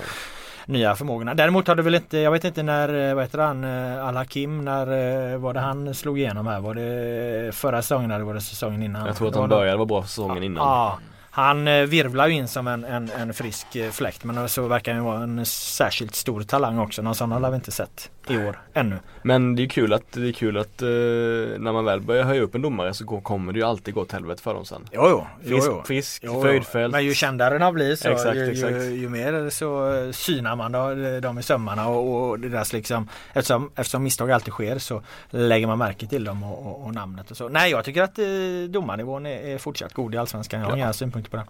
nya 0.66 0.94
förmågorna. 0.94 1.34
Däremot 1.34 1.68
har 1.68 1.74
det 1.74 1.82
väl 1.82 1.94
inte, 1.94 2.18
jag 2.18 2.30
vet 2.30 2.44
inte 2.44 2.62
när, 2.62 3.08
eh, 3.08 3.14
vad 3.14 3.24
heter 3.24 3.38
han, 3.38 3.64
eh, 3.64 4.06
Al-Hakim, 4.06 4.64
när 4.64 4.86
eh, 5.32 5.38
var 5.38 5.54
det 5.54 5.60
han 5.60 5.94
slog 5.94 6.18
igenom 6.18 6.46
här? 6.46 6.60
Var 6.60 6.74
det 6.74 7.54
förra 7.54 7.82
säsongen 7.82 8.10
eller 8.10 8.24
var 8.24 8.34
det 8.34 8.40
säsongen 8.40 8.82
innan? 8.82 9.06
Jag 9.06 9.16
tror 9.16 9.28
att 9.28 9.34
han 9.34 9.48
började 9.48 9.76
vara 9.76 9.86
bra 9.86 10.02
säsongen 10.02 10.42
innan. 10.42 10.66
Ja, 10.68 10.98
han 11.34 11.68
eh, 11.68 11.82
virvlar 11.82 12.26
ju 12.26 12.34
in 12.34 12.48
som 12.48 12.66
en, 12.66 12.84
en, 12.84 13.10
en 13.10 13.34
frisk 13.34 13.76
eh, 13.76 13.90
fläkt 13.90 14.24
men 14.24 14.48
så 14.48 14.68
verkar 14.68 14.92
han 14.92 15.00
ju 15.02 15.04
vara 15.04 15.22
en 15.22 15.46
särskilt 15.46 16.14
stor 16.14 16.42
talang 16.42 16.78
också. 16.78 17.02
Någon 17.02 17.14
sån 17.14 17.32
har 17.32 17.50
vi 17.50 17.56
inte 17.56 17.70
sett 17.70 18.10
i 18.28 18.36
år 18.36 18.60
ännu. 18.74 18.98
Men 19.22 19.56
det 19.56 19.62
är 19.62 19.66
kul 19.66 19.92
att, 19.92 20.12
det 20.12 20.28
är 20.28 20.32
kul 20.32 20.56
att 20.56 20.82
eh, 20.82 20.88
när 20.88 21.72
man 21.72 21.84
väl 21.84 22.00
börjar 22.00 22.24
höja 22.24 22.42
upp 22.42 22.54
en 22.54 22.62
domare 22.62 22.94
så 22.94 23.04
går, 23.04 23.20
kommer 23.20 23.52
det 23.52 23.58
ju 23.58 23.64
alltid 23.64 23.94
gå 23.94 24.00
åt 24.00 24.12
helvete 24.12 24.42
för 24.42 24.54
dem 24.54 24.64
sen. 24.64 24.88
Jo, 24.92 25.06
jo. 25.10 25.26
jo, 25.44 25.56
Frisk, 25.84 26.22
jo. 26.22 26.42
frisk 26.42 26.72
Jo, 26.74 26.82
jo. 26.82 26.88
Men 26.88 27.04
ju 27.04 27.14
kändare 27.14 27.58
de 27.58 27.74
blir 27.74 27.96
så 27.96 28.08
Exakt, 28.08 28.36
ju, 28.36 28.50
exakt. 28.50 28.72
Ju, 28.72 28.94
ju 28.94 29.08
mer 29.08 29.50
så 29.50 29.94
eh, 29.94 30.10
synar 30.10 30.56
man 30.56 30.72
då, 30.72 30.94
dem 31.20 31.38
i 31.38 31.42
sömmarna 31.42 31.88
och, 31.88 32.30
och 32.30 32.40
deras 32.40 32.72
liksom 32.72 33.08
eftersom, 33.32 33.70
eftersom 33.76 34.02
misstag 34.02 34.30
alltid 34.30 34.52
sker 34.52 34.78
så 34.78 35.02
lägger 35.30 35.66
man 35.66 35.78
märke 35.78 36.06
till 36.06 36.24
dem 36.24 36.42
och, 36.42 36.66
och, 36.66 36.86
och 36.86 36.94
namnet 36.94 37.30
och 37.30 37.36
så. 37.36 37.48
Nej 37.48 37.70
jag 37.70 37.84
tycker 37.84 38.02
att 38.02 38.18
eh, 38.18 38.24
domarnivån 38.68 39.26
är, 39.26 39.54
är 39.54 39.58
fortsatt 39.58 39.92
god 39.92 40.14
i 40.14 40.18
Allsvenskan. 40.18 40.60
Jag 40.60 40.68
har 40.68 40.76
inga 40.76 40.92
synpunkter 40.92 41.23
på 41.30 41.36
det. 41.36 41.44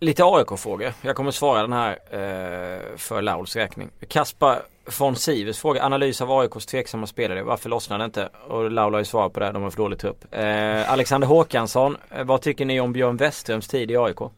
Lite 0.00 0.24
AIK-frågor. 0.24 0.92
Jag 1.02 1.16
kommer 1.16 1.30
svara 1.30 1.62
den 1.62 1.72
här 1.72 1.90
eh, 1.90 2.96
för 2.96 3.22
Lauls 3.22 3.56
räkning. 3.56 3.90
Kaspar 4.08 4.62
von 4.98 5.16
Sivers 5.16 5.58
fråga. 5.58 5.84
Analys 5.84 6.20
av 6.20 6.32
AIKs 6.32 6.66
tveksamma 6.66 7.06
spelare. 7.06 7.42
Varför 7.42 7.68
lossnar 7.68 7.98
det 7.98 8.04
inte? 8.04 8.28
Och 8.48 8.70
Laul 8.70 8.92
har 8.92 9.00
ju 9.00 9.04
svarat 9.04 9.32
på 9.32 9.40
det. 9.40 9.52
De 9.52 9.62
har 9.62 9.70
för 9.70 9.76
dålig 9.76 9.98
trupp. 9.98 10.24
Eh, 10.30 10.92
Alexander 10.92 11.28
Håkansson. 11.28 11.96
Eh, 12.10 12.24
vad 12.24 12.42
tycker 12.42 12.64
ni 12.64 12.80
om 12.80 12.92
Björn 12.92 13.16
Westströms 13.16 13.68
tid 13.68 13.90
i 13.90 13.96
AIK? 13.96 14.18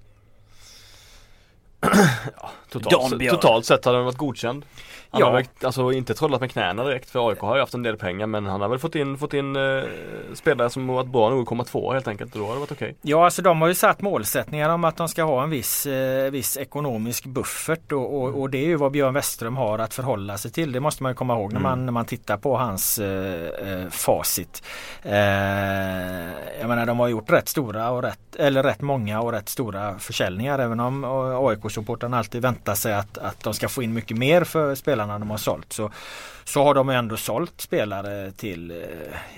Totalt, 2.82 3.30
totalt 3.30 3.66
sett 3.66 3.84
har 3.84 3.92
den 3.92 4.04
varit 4.04 4.16
godkänd. 4.16 4.64
Han 5.10 5.20
Ja. 5.20 5.26
har 5.26 5.32
väl, 5.34 5.44
alltså 5.64 5.92
inte 5.92 6.14
trollat 6.14 6.40
med 6.40 6.50
knäna 6.50 6.84
direkt 6.84 7.10
för 7.10 7.28
AIK 7.28 7.38
har 7.40 7.54
ju 7.54 7.60
haft 7.60 7.74
en 7.74 7.82
del 7.82 7.96
pengar 7.96 8.26
men 8.26 8.46
han 8.46 8.60
har 8.60 8.68
väl 8.68 8.78
fått 8.78 8.94
in, 8.94 9.18
fått 9.18 9.34
in 9.34 9.56
eh, 9.56 9.82
spelare 10.34 10.70
som 10.70 10.86
varit 10.86 11.06
bra 11.08 11.30
nog 11.30 11.40
att 11.42 11.46
komma 11.46 11.64
två 11.64 11.92
helt 11.92 12.08
enkelt 12.08 12.34
och 12.34 12.40
då 12.40 12.46
har 12.46 12.54
det 12.54 12.60
varit 12.60 12.72
okej. 12.72 12.96
Ja, 13.02 13.24
alltså 13.24 13.42
de 13.42 13.60
har 13.60 13.68
ju 13.68 13.74
satt 13.74 14.02
målsättningar 14.02 14.70
om 14.70 14.84
att 14.84 14.96
de 14.96 15.08
ska 15.08 15.22
ha 15.24 15.42
en 15.42 15.50
viss, 15.50 15.86
eh, 15.86 16.30
viss 16.30 16.56
ekonomisk 16.56 17.24
buffert 17.26 17.92
och, 17.92 18.22
och, 18.22 18.40
och 18.40 18.50
det 18.50 18.58
är 18.58 18.66
ju 18.66 18.76
vad 18.76 18.92
Björn 18.92 19.14
Westström 19.14 19.56
har 19.56 19.78
att 19.78 19.94
förhålla 19.94 20.38
sig 20.38 20.50
till. 20.50 20.72
Det 20.72 20.80
måste 20.80 21.02
man 21.02 21.12
ju 21.12 21.16
komma 21.16 21.34
ihåg 21.34 21.52
när, 21.52 21.60
man, 21.60 21.86
när 21.86 21.92
man 21.92 22.04
tittar 22.04 22.36
på 22.36 22.56
hans 22.56 22.98
eh, 22.98 23.44
eh, 23.72 23.88
facit. 23.90 24.62
Eh, 25.02 25.14
jag 26.60 26.68
menar 26.68 26.86
de 26.86 26.98
har 26.98 27.08
gjort 27.08 27.30
rätt 27.30 27.48
stora 27.48 27.90
och 27.90 28.02
rätt, 28.02 28.36
eller 28.38 28.62
rätt 28.62 28.80
många 28.80 29.20
och 29.20 29.32
rätt 29.32 29.48
stora 29.48 29.98
försäljningar 29.98 30.58
även 30.58 30.80
om 30.80 31.04
AIK-supportrarna 31.04 32.18
alltid 32.18 32.42
väntar 32.42 32.65
sig 32.74 32.94
att, 32.94 33.18
att 33.18 33.40
de 33.44 33.54
ska 33.54 33.68
få 33.68 33.82
in 33.82 33.94
mycket 33.94 34.16
mer 34.16 34.44
för 34.44 34.74
spelarna 34.74 35.18
de 35.18 35.30
har 35.30 35.36
sålt. 35.38 35.72
Så, 35.72 35.90
så 36.44 36.62
har 36.64 36.74
de 36.74 36.88
ändå 36.88 37.16
sålt 37.16 37.60
spelare 37.60 38.30
till 38.30 38.70
eh, 38.70 38.76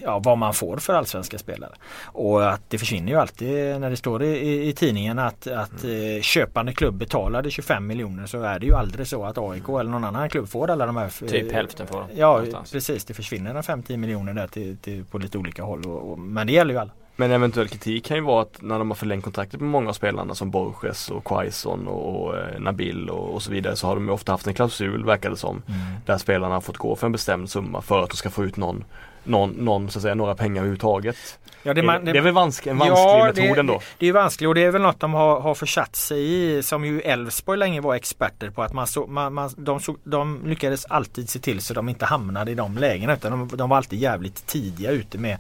ja, 0.03 0.19
vad 0.19 0.39
man 0.39 0.55
får 0.55 0.77
för 0.77 0.95
allsvenska 0.95 1.39
spelare. 1.39 1.71
Och 2.05 2.53
att 2.53 2.61
det 2.69 2.79
försvinner 2.79 3.13
ju 3.13 3.19
alltid 3.19 3.81
när 3.81 3.91
det 3.91 3.97
står 3.97 4.23
i, 4.23 4.69
i, 4.69 4.73
tidningen 4.73 5.19
att, 5.19 5.47
att 5.47 5.85
eh, 5.85 6.23
köpande 6.23 6.73
klubb 6.73 6.95
betalade 6.95 7.51
25 7.51 7.87
miljoner 7.87 8.27
så 8.27 8.43
är 8.43 8.59
det 8.59 8.67
ju 8.67 8.75
aldrig 8.75 9.07
så 9.07 9.25
att 9.25 9.39
AIK 9.39 9.69
eller 9.69 9.91
någon 9.91 10.05
annan 10.05 10.29
klubb 10.31 10.49
får 10.49 10.71
alla 10.71 10.87
de 10.87 10.97
här. 10.97 11.05
eh, 11.23 11.29
Typ 11.29 11.53
hälften 11.53 11.87
får 11.87 12.01
de, 12.01 12.21
Ja 12.21 12.33
någonstans. 12.33 12.73
precis 12.73 13.05
det 13.05 13.15
försvinner 13.15 13.55
en 13.55 13.63
5-10 13.63 13.97
miljoner 13.97 14.35
där 14.35 14.47
till, 14.47 14.77
till, 14.77 15.05
på 15.05 15.19
lite 15.19 15.39
olika 15.39 15.63
håll. 15.63 15.87
Och, 15.87 16.13
och, 16.13 16.19
men 16.19 16.47
det 16.47 16.53
gäller 16.53 16.75
ju 16.75 16.81
alla. 16.81 16.91
Men 17.21 17.31
eventuell 17.31 17.69
kritik 17.69 18.05
kan 18.05 18.17
ju 18.17 18.23
vara 18.23 18.43
att 18.43 18.63
när 18.63 18.79
de 18.79 18.91
har 18.91 18.95
förlängt 18.95 19.25
kontraktet 19.25 19.61
med 19.61 19.71
många 19.71 19.89
av 19.89 19.93
spelarna 19.93 20.35
som 20.35 20.51
Borges 20.51 21.11
och 21.11 21.25
Quaison 21.25 21.89
och, 21.89 22.27
och 22.27 22.39
eh, 22.39 22.61
Nabil 22.61 23.11
och, 23.11 23.35
och 23.35 23.43
så 23.43 23.51
vidare 23.51 23.77
så 23.77 23.87
har 23.87 23.95
de 23.95 24.07
ju 24.07 24.11
ofta 24.11 24.33
haft 24.33 24.47
en 24.47 24.55
klausul 24.55 25.05
verkar 25.05 25.31
det 25.31 25.37
som. 25.37 25.63
Där 26.07 26.19
spelarna 26.19 26.55
har 26.55 26.61
fått 26.61 26.77
gå 26.77 26.97
för 26.97 27.07
en 27.07 27.13
bestämd 27.13 27.51
summa 27.51 27.81
för 27.83 28.03
att 28.03 28.11
de 28.11 28.17
ska 28.17 28.31
få 28.31 28.45
ut 28.45 28.57
någon 28.57 28.85
någon, 29.25 29.51
någon 29.51 29.91
så 29.91 29.99
att 29.99 30.03
säga, 30.03 30.15
några 30.15 30.35
pengar 30.35 30.57
överhuvudtaget. 30.57 31.17
Ja, 31.63 31.75
Det, 31.75 31.83
man- 31.83 32.05
det 32.05 32.11
är 32.11 32.21
väl 32.21 32.33
vansk, 32.35 32.67
en 32.67 32.79
vansklig 32.79 32.99
Ja, 32.99 33.25
metod 33.25 33.57
det, 33.57 33.61
ändå? 33.61 33.73
Det, 33.79 33.85
det 33.99 34.07
är 34.09 34.13
vanskligt 34.13 34.49
och 34.49 34.55
det 34.55 34.65
är 34.65 34.71
väl 34.71 34.83
något 34.83 35.01
de 35.01 35.15
har, 35.15 35.41
har 35.41 35.55
försatt 35.55 35.97
sig 35.97 36.21
i 36.59 36.63
som 36.63 36.85
ju 36.85 37.01
Elfsborg 37.01 37.59
länge 37.59 37.81
var 37.81 37.95
experter 37.95 38.51
på 38.51 38.63
att 38.63 38.73
man, 38.73 38.87
så, 38.87 39.07
man, 39.07 39.35
man 39.35 39.51
de, 39.57 39.81
så, 39.81 39.97
de 40.05 40.41
lyckades 40.47 40.85
alltid 40.85 41.31
se 41.31 41.39
till 41.39 41.61
så 41.61 41.75
de 41.75 41.89
inte 41.89 42.05
hamnade 42.07 42.51
i 42.51 42.55
de 42.55 42.79
lägena 42.79 43.13
utan 43.15 43.31
de, 43.49 43.57
de 43.57 43.69
var 43.71 43.77
alltid 43.77 43.99
jävligt 43.99 44.47
tidiga 44.47 44.91
ute 44.91 45.19
med, 45.19 45.39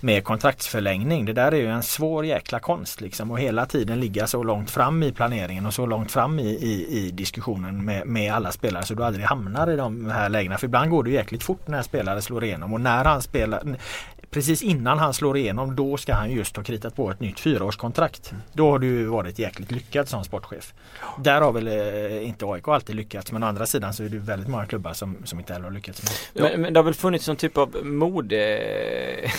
med 0.00 0.24
kontraktsförlängning. 0.24 1.24
Det 1.24 1.32
där 1.32 1.52
är 1.52 1.56
ju 1.56 1.68
en 1.70 1.82
svår 1.82 2.24
jäkla 2.26 2.58
konst 2.58 3.00
liksom 3.00 3.30
och 3.30 3.40
hela 3.40 3.66
tiden 3.66 4.00
ligga 4.00 4.26
så 4.26 4.42
långt 4.42 4.70
fram 4.70 5.02
i 5.02 5.12
planeringen 5.12 5.66
och 5.66 5.74
så 5.74 5.86
långt 5.86 6.12
fram 6.12 6.38
i, 6.38 6.48
i, 6.48 6.98
i 6.98 7.10
diskussionen 7.10 7.84
med, 7.84 8.06
med 8.06 8.34
alla 8.34 8.52
spelare 8.52 8.84
så 8.84 8.94
du 8.94 9.04
aldrig 9.04 9.24
hamnar 9.26 9.70
i 9.70 9.76
de 9.76 10.10
här 10.10 10.28
lägena. 10.28 10.58
För 10.58 10.66
ibland 10.66 10.90
går 10.90 11.04
det 11.04 11.10
jäkligt 11.10 11.42
fort 11.42 11.68
när 11.68 11.82
spelare 11.82 12.22
slår 12.22 12.44
igenom 12.44 12.72
och 12.72 12.80
när 12.80 13.04
han 13.04 13.17
han 13.18 13.22
spelar 13.22 13.76
Precis 14.30 14.62
innan 14.62 14.98
han 14.98 15.14
slår 15.14 15.36
igenom 15.36 15.76
då 15.76 15.96
ska 15.96 16.14
han 16.14 16.30
just 16.30 16.56
ha 16.56 16.64
kritat 16.64 16.96
på 16.96 17.10
ett 17.10 17.20
nytt 17.20 17.40
fyraårskontrakt. 17.40 18.32
Då 18.52 18.70
har 18.70 18.78
du 18.78 19.04
varit 19.04 19.38
jäkligt 19.38 19.70
lyckad 19.70 20.08
som 20.08 20.24
sportchef. 20.24 20.74
Där 21.18 21.40
har 21.40 21.52
väl 21.52 21.68
eh, 21.68 22.28
inte 22.28 22.46
AIK 22.46 22.68
alltid 22.68 22.96
lyckats 22.96 23.32
men 23.32 23.42
å 23.42 23.46
andra 23.46 23.66
sidan 23.66 23.94
så 23.94 24.02
är 24.04 24.08
det 24.08 24.18
väldigt 24.18 24.48
många 24.48 24.66
klubbar 24.66 24.92
som, 24.92 25.16
som 25.24 25.38
inte 25.38 25.52
heller 25.52 25.64
har 25.64 25.72
lyckats. 25.72 26.02
Med. 26.34 26.42
Men, 26.42 26.60
men 26.60 26.72
det 26.72 26.78
har 26.78 26.84
väl 26.84 26.94
funnits 26.94 27.28
någon 27.28 27.36
typ 27.36 27.58
av 27.58 27.76
modegrej 27.86 29.30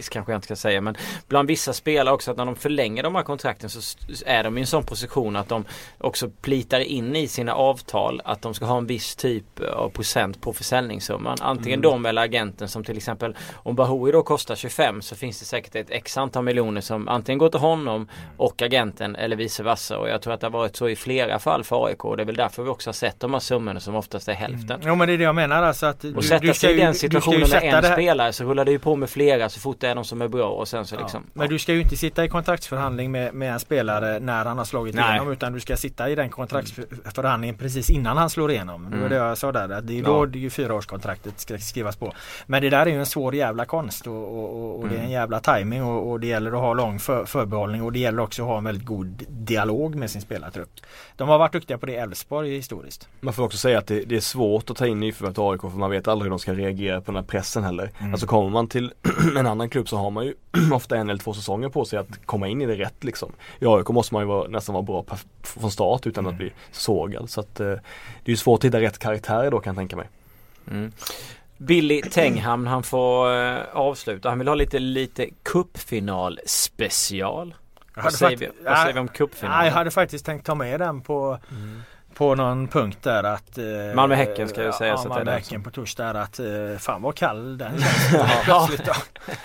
kanske 0.10 0.32
jag 0.32 0.36
inte 0.36 0.46
ska 0.46 0.56
säga 0.56 0.80
men 0.80 0.96
bland 1.28 1.48
vissa 1.48 1.72
spelare 1.72 2.14
också 2.14 2.30
att 2.30 2.36
när 2.36 2.46
de 2.46 2.56
förlänger 2.56 3.02
de 3.02 3.14
här 3.14 3.22
kontrakten 3.22 3.70
så 3.70 3.80
är 4.26 4.44
de 4.44 4.58
i 4.58 4.60
en 4.60 4.66
sån 4.66 4.84
position 4.84 5.36
att 5.36 5.48
de 5.48 5.64
också 5.98 6.30
plitar 6.30 6.80
in 6.80 7.16
i 7.16 7.28
sina 7.28 7.54
avtal 7.54 8.20
att 8.24 8.42
de 8.42 8.54
ska 8.54 8.64
ha 8.64 8.78
en 8.78 8.86
viss 8.86 9.16
typ 9.16 9.60
av 9.60 9.88
procent 9.88 10.40
på 10.40 10.52
försäljningssumman. 10.52 11.38
Antingen 11.40 11.80
de 11.80 12.06
eller 12.06 12.22
agenten 12.22 12.68
som 12.68 12.84
till 12.84 12.96
exempel 12.96 13.36
om 13.52 13.76
Bahoui 13.76 14.11
då 14.12 14.22
kostar 14.22 14.54
25 14.56 15.02
så 15.02 15.16
finns 15.16 15.38
det 15.38 15.44
säkert 15.44 15.74
ett 15.74 15.90
x 15.90 16.18
antal 16.18 16.44
miljoner 16.44 16.80
som 16.80 17.08
antingen 17.08 17.38
går 17.38 17.48
till 17.48 17.60
honom 17.60 18.08
och 18.36 18.62
agenten 18.62 19.16
eller 19.16 19.36
vice 19.36 19.62
versa 19.62 19.98
och 19.98 20.08
jag 20.08 20.22
tror 20.22 20.34
att 20.34 20.40
det 20.40 20.46
har 20.46 20.52
varit 20.52 20.76
så 20.76 20.88
i 20.88 20.96
flera 20.96 21.38
fall 21.38 21.64
för 21.64 21.86
AIK 21.86 22.04
och 22.04 22.16
det 22.16 22.22
är 22.22 22.24
väl 22.24 22.36
därför 22.36 22.62
vi 22.62 22.68
också 22.68 22.88
har 22.88 22.92
sett 22.94 23.20
de 23.20 23.32
här 23.32 23.40
summorna 23.40 23.80
som 23.80 23.96
oftast 23.96 24.28
är 24.28 24.32
hälften. 24.32 24.80
Jo 24.84 24.94
men 24.94 25.08
det 25.08 25.14
är 25.14 25.18
det 25.18 25.24
jag 25.24 25.34
menar 25.34 25.62
alltså 25.62 25.86
att 25.86 26.00
du, 26.00 26.14
Och 26.14 26.24
sätta 26.24 26.46
du 26.46 26.54
sig 26.54 26.70
i 26.70 26.74
ju- 26.74 26.80
den 26.80 26.94
ska 26.94 27.06
ju 27.06 27.10
situationen 27.10 27.46
sätta 27.48 27.66
en 27.88 27.92
spelare 27.92 28.32
så 28.32 28.44
rullar 28.44 28.64
det 28.64 28.70
ju 28.70 28.78
på 28.78 28.96
med 28.96 29.10
flera 29.10 29.48
så 29.48 29.60
fort 29.60 29.76
det 29.80 29.88
är 29.88 29.94
de 29.94 30.04
som 30.04 30.22
är 30.22 30.28
bra 30.28 30.48
och 30.48 30.68
sen 30.68 30.86
så 30.86 30.96
liksom. 31.00 31.22
Men 31.32 31.48
du 31.48 31.58
ska 31.58 31.72
ju 31.72 31.80
inte 31.82 31.96
sitta 31.96 32.24
i 32.24 32.28
kontraktsförhandling 32.28 33.10
med, 33.10 33.34
med 33.34 33.52
en 33.52 33.60
spelare 33.60 34.18
när 34.20 34.44
han 34.44 34.58
har 34.58 34.64
slagit 34.64 34.94
Nej. 34.94 35.10
igenom 35.10 35.32
utan 35.32 35.52
du 35.52 35.60
ska 35.60 35.76
sitta 35.76 36.10
i 36.10 36.14
den 36.14 36.30
kontraktsförhandlingen 36.30 37.56
precis 37.58 37.90
innan 37.90 38.16
han 38.16 38.30
slår 38.30 38.50
igenom. 38.50 38.90
Det 38.90 38.96
var 38.96 39.08
det 39.08 39.14
jag 39.16 39.38
sa 39.38 39.52
där. 39.52 39.68
Att 39.68 39.86
det 39.86 39.98
är 39.98 40.02
då 40.02 40.22
Ja. 40.22 40.26
det 40.26 40.46
är 40.46 40.50
fyraårskontraktet 40.50 41.40
ska 41.40 41.58
skrivas 41.58 41.96
på. 41.96 42.12
Men 42.46 42.62
det 42.62 42.70
där 42.70 42.80
är 42.86 42.90
ju 42.90 42.98
en 42.98 43.06
svår 43.06 43.34
jävla 43.34 43.64
konst 43.64 44.01
och, 44.06 44.38
och, 44.38 44.62
och, 44.62 44.80
och 44.80 44.88
det 44.88 44.96
är 44.96 45.02
en 45.02 45.10
jävla 45.10 45.40
timing 45.40 45.82
och, 45.82 46.10
och 46.10 46.20
det 46.20 46.26
gäller 46.26 46.52
att 46.52 46.60
ha 46.60 46.74
lång 46.74 46.98
för, 46.98 47.24
förbehållning 47.24 47.82
och 47.82 47.92
det 47.92 47.98
gäller 47.98 48.22
också 48.22 48.42
att 48.42 48.48
ha 48.48 48.58
en 48.58 48.64
väldigt 48.64 48.86
god 48.86 49.24
dialog 49.28 49.94
med 49.94 50.10
sin 50.10 50.22
spelartrupp. 50.22 50.70
De 51.16 51.28
har 51.28 51.38
varit 51.38 51.52
duktiga 51.52 51.78
på 51.78 51.86
det 51.86 51.92
i 51.92 51.96
Elfsborg 51.96 52.56
historiskt. 52.56 53.08
Man 53.20 53.34
får 53.34 53.42
också 53.42 53.58
säga 53.58 53.78
att 53.78 53.86
det, 53.86 54.04
det 54.04 54.16
är 54.16 54.20
svårt 54.20 54.70
att 54.70 54.76
ta 54.76 54.86
in 54.86 55.00
nyförvärv 55.00 55.32
till 55.32 55.42
AIK 55.42 55.60
för 55.60 55.78
man 55.78 55.90
vet 55.90 56.08
aldrig 56.08 56.24
hur 56.24 56.30
de 56.30 56.38
ska 56.38 56.52
reagera 56.52 57.00
på 57.00 57.12
den 57.12 57.16
här 57.16 57.28
pressen 57.28 57.64
heller. 57.64 57.90
Alltså 58.12 58.26
kommer 58.26 58.50
man 58.50 58.68
till 58.68 58.92
en 59.38 59.46
annan 59.46 59.68
klubb 59.68 59.88
så 59.88 59.96
har 59.96 60.10
man 60.10 60.24
ju 60.24 60.34
ofta 60.72 60.96
en 60.96 61.10
eller 61.10 61.20
två 61.20 61.34
säsonger 61.34 61.68
på 61.68 61.84
sig 61.84 61.98
att 61.98 62.26
komma 62.26 62.48
in 62.48 62.62
i 62.62 62.66
det 62.66 62.76
rätt 62.76 63.04
liksom. 63.04 63.32
I 63.58 63.66
AIK 63.66 63.88
måste 63.88 64.14
man 64.14 64.22
ju 64.22 64.26
vara, 64.26 64.48
nästan 64.48 64.72
vara 64.72 64.82
bra 64.82 65.04
från 65.42 65.70
start 65.70 66.06
utan 66.06 66.26
att 66.26 66.34
bli 66.34 66.52
sågad. 66.70 67.30
Så 67.30 67.40
att 67.40 67.60
eh, 67.60 67.66
det 67.66 67.72
är 68.24 68.30
ju 68.30 68.36
svårt 68.36 68.60
att 68.60 68.64
hitta 68.64 68.80
rätt 68.80 68.98
karaktär 68.98 69.50
då 69.50 69.60
kan 69.60 69.70
jag 69.70 69.76
tänka 69.76 69.96
mig. 69.96 70.08
Mm. 70.70 70.92
Billy 71.66 72.02
Tenghamn 72.02 72.66
han 72.66 72.82
får 72.82 73.34
eh, 73.34 73.58
avsluta. 73.72 74.28
Han 74.28 74.38
vill 74.38 74.48
ha 74.48 74.54
lite, 74.54 74.78
lite 74.78 75.26
cupfinal 75.42 76.40
special. 76.46 77.54
Jag 77.94 78.02
Vad 78.02 78.12
säger, 78.12 78.36
vi, 78.36 78.50
vad 78.64 78.78
säger 78.78 78.92
vi 78.92 79.00
om 79.00 79.08
Nej, 79.42 79.66
jag 79.66 79.74
hade 79.74 79.90
faktiskt 79.90 80.26
tänkt 80.26 80.46
ta 80.46 80.54
med 80.54 80.80
den 80.80 81.00
på 81.00 81.38
På 82.14 82.34
någon 82.34 82.68
punkt 82.68 82.98
där 83.02 83.24
att 83.24 83.58
eh, 83.58 83.64
Malmö-Häcken 83.94 84.48
ska 84.48 84.60
ju 84.60 84.66
ja, 84.66 84.72
sägas 84.72 85.00
ja, 85.04 85.08
Malmö-Häcken 85.08 85.62
på 85.62 85.70
torsdag 85.70 86.04
är 86.04 86.14
att 86.14 86.38
eh, 86.38 86.78
fan 86.78 87.02
vad 87.02 87.14
kall 87.14 87.58
den 87.58 87.72
då. 88.12 88.26
Ja, 88.46 88.68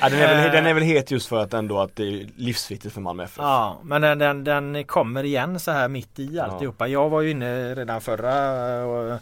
den, 0.10 0.20
är 0.20 0.36
väl, 0.36 0.46
Eh. 0.46 0.52
den 0.52 0.66
är 0.66 0.74
väl 0.74 0.84
het 0.84 1.12
just 1.12 1.28
för 1.28 1.40
att 1.40 1.54
ändå 1.54 1.80
att 1.80 1.96
det 1.96 2.04
är 2.04 2.28
livsviktigt 2.36 2.94
för 2.94 3.02
Malmö 3.02 3.24
FF. 3.24 3.38
Ja 3.38 3.78
men 3.84 4.02
den, 4.02 4.20
den, 4.20 4.44
den 4.44 4.84
kommer 4.84 5.24
igen 5.24 5.60
så 5.60 5.72
här 5.72 5.88
mitt 5.88 6.20
i 6.20 6.40
alltihopa. 6.40 6.88
Jag 6.88 7.10
var 7.10 7.22
ju 7.22 7.32
inne 7.32 7.76
redan 7.76 8.02
förra 8.02 9.14
eh, 9.14 9.18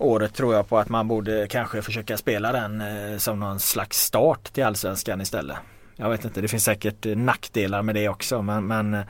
året 0.00 0.34
tror 0.34 0.54
jag 0.54 0.68
på 0.68 0.78
att 0.78 0.88
man 0.88 1.08
borde 1.08 1.46
kanske 1.50 1.82
försöka 1.82 2.16
spela 2.16 2.52
den 2.52 2.80
eh, 2.80 3.18
som 3.18 3.40
någon 3.40 3.60
slags 3.60 3.98
start 3.98 4.52
till 4.52 4.64
Allsvenskan 4.64 5.20
istället. 5.20 5.56
Jag 5.96 6.10
vet 6.10 6.24
inte, 6.24 6.40
det 6.40 6.48
finns 6.48 6.64
säkert 6.64 7.06
eh, 7.06 7.16
nackdelar 7.16 7.82
med 7.82 7.94
det 7.94 8.08
också 8.08 8.42
men, 8.42 8.66
men 8.66 8.94
eh, 8.94 9.00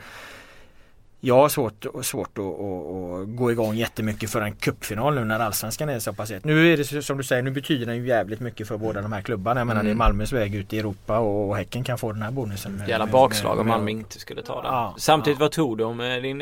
jag 1.22 1.34
har 1.36 1.48
svårt, 1.48 1.86
svårt 2.02 2.38
att, 2.38 2.44
att, 2.44 3.22
att 3.22 3.36
gå 3.36 3.52
igång 3.52 3.74
jättemycket 3.74 4.30
för 4.30 4.40
en 4.40 4.52
cupfinal 4.52 5.14
nu 5.14 5.24
när 5.24 5.40
Allsvenskan 5.40 5.88
är 5.88 5.98
så 5.98 6.12
pass 6.12 6.30
het. 6.30 6.44
Nu 6.44 6.72
är 6.72 6.76
det 6.76 7.02
som 7.02 7.16
du 7.18 7.24
säger, 7.24 7.42
nu 7.42 7.50
betyder 7.50 7.86
den 7.86 7.96
ju 7.96 8.06
jävligt 8.06 8.40
mycket 8.40 8.68
för 8.68 8.76
båda 8.76 9.02
de 9.02 9.12
här 9.12 9.22
klubbarna. 9.22 9.60
Jag 9.60 9.66
menar 9.66 9.82
det 9.82 9.90
är 9.90 9.94
Malmös 9.94 10.32
väg 10.32 10.54
ut 10.54 10.72
i 10.72 10.78
Europa 10.78 11.18
och, 11.18 11.56
Häcken 11.56 11.84
kan 11.84 11.98
få 11.98 12.12
den 12.12 12.22
här 12.22 12.30
bonusen. 12.30 12.72
med- 12.76 12.88
Jävla 12.88 13.06
bakslag 13.06 13.58
om 13.58 13.68
Malmö 13.68 13.90
inte 13.90 14.18
skulle 14.18 14.42
ta 14.42 14.62
den. 14.62 14.72
Ja, 14.72 14.94
Samtidigt 14.98 15.38
ja. 15.38 15.44
vad 15.44 15.52
tror 15.52 15.76
du 15.76 15.84
om 15.84 15.98
din 16.22 16.38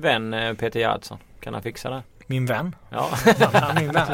vän 0.00 0.56
Peter 0.56 0.80
Gerhardsson? 0.80 1.18
Kan 1.40 1.54
han 1.54 1.62
fixa 1.62 1.90
det? 1.90 2.02
Min 2.32 2.46
vän. 2.46 2.74
Ja. 2.90 3.08
Min 3.80 3.92
vän. 3.92 4.06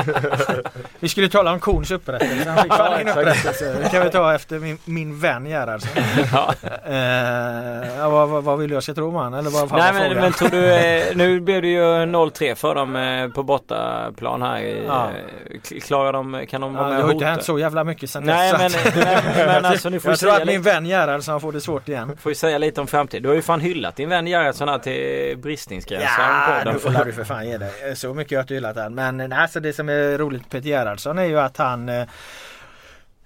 Vi 1.01 1.09
skulle 1.09 1.29
tala 1.29 1.53
om 1.53 1.61
Korns 1.61 1.91
upprättelse. 1.91 2.51
Han 2.51 2.63
fick 2.63 2.73
fan 2.75 3.01
ingen 3.01 3.19
upprättelse. 3.19 3.77
Det 3.83 3.89
kan 3.89 4.03
vi 4.05 4.11
ta 4.11 4.35
efter 4.35 4.59
min, 4.59 4.79
min 4.85 5.21
vän 5.21 5.47
Gerhardsson. 5.47 6.03
ja. 6.33 6.55
Eh, 6.87 7.99
ja, 7.99 8.09
vad, 8.09 8.45
vad, 8.45 8.59
vill 8.59 8.71
jag 8.71 8.83
ska 8.83 8.95
tro 8.95 9.09
om 9.09 9.15
han? 9.15 9.35
Eller 9.35 9.51
vad 9.51 9.73
Nej 9.73 9.93
men, 9.93 10.15
men 10.17 10.33
tror 10.33 10.49
du, 10.49 10.75
eh, 10.75 11.17
nu 11.17 11.41
blev 11.41 11.63
det 11.63 11.69
ju 11.69 11.83
0-3 11.83 12.55
för 12.55 12.75
dem 12.75 12.97
eh, 12.97 13.29
på 13.29 13.43
bortaplan 13.43 14.43
här. 14.43 14.59
i, 14.61 14.85
Ja. 14.87 15.07
eh, 15.51 15.61
k- 15.69 15.75
Klarar 15.87 16.13
de, 16.13 16.47
kan 16.51 16.61
de 16.61 16.75
Ja, 16.75 16.81
vara 16.81 16.89
det 16.91 16.95
med 16.95 17.03
har 17.03 17.09
och 17.09 17.13
inte 17.13 17.27
hänt 17.27 17.45
så 17.45 17.59
jävla 17.59 17.85
mycket 17.85 18.11
sen 18.11 18.23
Nej 18.25 18.53
men, 18.53 18.67
att- 18.67 18.95
men, 19.37 19.47
men 19.47 19.65
alltså 19.65 19.89
ni 19.89 20.01
får 20.01 20.11
jag 20.11 20.19
tror 20.19 20.31
säga 20.31 20.41
att 20.43 20.47
min 20.49 20.59
lite, 20.59 20.71
vän 20.75 20.87
Gerhardsson 20.87 21.41
får 21.41 21.53
det 21.53 21.61
svårt 21.61 21.89
igen. 21.89 22.17
får 22.21 22.31
ju 22.31 22.37
säga 22.37 22.59
lite 22.59 22.81
om 22.81 22.87
framtiden. 22.87 23.23
Du 23.23 23.29
har 23.29 23.37
ju 23.37 23.43
fan 23.43 23.61
hyllat 23.61 23.97
din 23.97 24.09
vän 24.09 24.27
Gerhardsson 24.27 24.69
här 24.69 24.79
till 24.79 25.39
bristningsgränsen. 25.39 26.09
Ja, 26.19 26.73
nu 26.73 26.79
får 26.79 27.05
du 27.05 27.13
för 27.13 27.25
fan 27.25 27.49
ge 27.49 27.59
dig. 27.59 27.97
Så 27.97 28.08
så 28.09 28.15
mycket 28.15 28.33
har 28.33 28.37
jag 28.37 28.45
inte 28.45 28.55
gillat 28.55 28.77
han. 28.77 28.95
Men 28.95 29.21
eh, 29.21 29.29
nej, 29.29 29.39
alltså 29.39 29.61
det 29.61 29.73
som 29.73 29.89
är 29.89 30.19
roligt 30.19 30.43
med 30.43 30.51
Peter 30.51 30.69
Gerhardsson 30.69 31.19
är 31.19 31.25
ju 31.25 31.41
att 31.41 31.57
han 31.57 31.89
eh, 31.89 32.07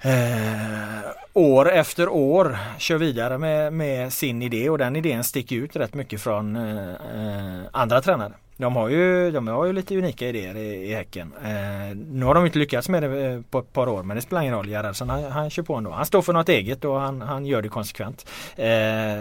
eh, 0.00 1.10
år 1.32 1.70
efter 1.72 2.09
år 2.09 2.59
kör 2.78 2.98
vidare 2.98 3.38
med, 3.38 3.72
med 3.72 4.12
sin 4.12 4.42
idé 4.42 4.70
och 4.70 4.78
den 4.78 4.96
idén 4.96 5.24
sticker 5.24 5.56
ut 5.56 5.76
rätt 5.76 5.94
mycket 5.94 6.20
från 6.20 6.56
eh, 6.56 6.88
eh, 6.88 7.60
andra 7.72 8.00
tränare. 8.00 8.32
De 8.56 8.76
har, 8.76 8.88
ju, 8.88 9.30
de 9.30 9.48
har 9.48 9.64
ju 9.64 9.72
lite 9.72 9.96
unika 9.98 10.28
idéer 10.28 10.56
i, 10.56 10.90
i 10.90 10.94
Häcken. 10.94 11.32
Eh, 11.44 11.96
nu 11.96 12.26
har 12.26 12.34
de 12.34 12.46
inte 12.46 12.59
lyckats 12.59 12.88
med 12.88 13.02
det 13.02 13.42
på 13.50 13.59
ett 13.59 13.72
par 13.72 13.88
år 13.88 14.02
men 14.02 14.16
det 14.16 14.22
spelar 14.22 14.42
ingen 14.42 14.54
roll. 14.54 14.68
Gerhardsson 14.68 15.10
han, 15.10 15.24
han 15.24 15.50
kör 15.50 15.62
på 15.62 15.74
ändå. 15.74 15.90
Han 15.90 16.06
står 16.06 16.22
för 16.22 16.32
något 16.32 16.48
eget 16.48 16.84
och 16.84 17.00
han, 17.00 17.22
han 17.22 17.46
gör 17.46 17.62
det 17.62 17.68
konsekvent. 17.68 18.26
Eh, 18.56 18.68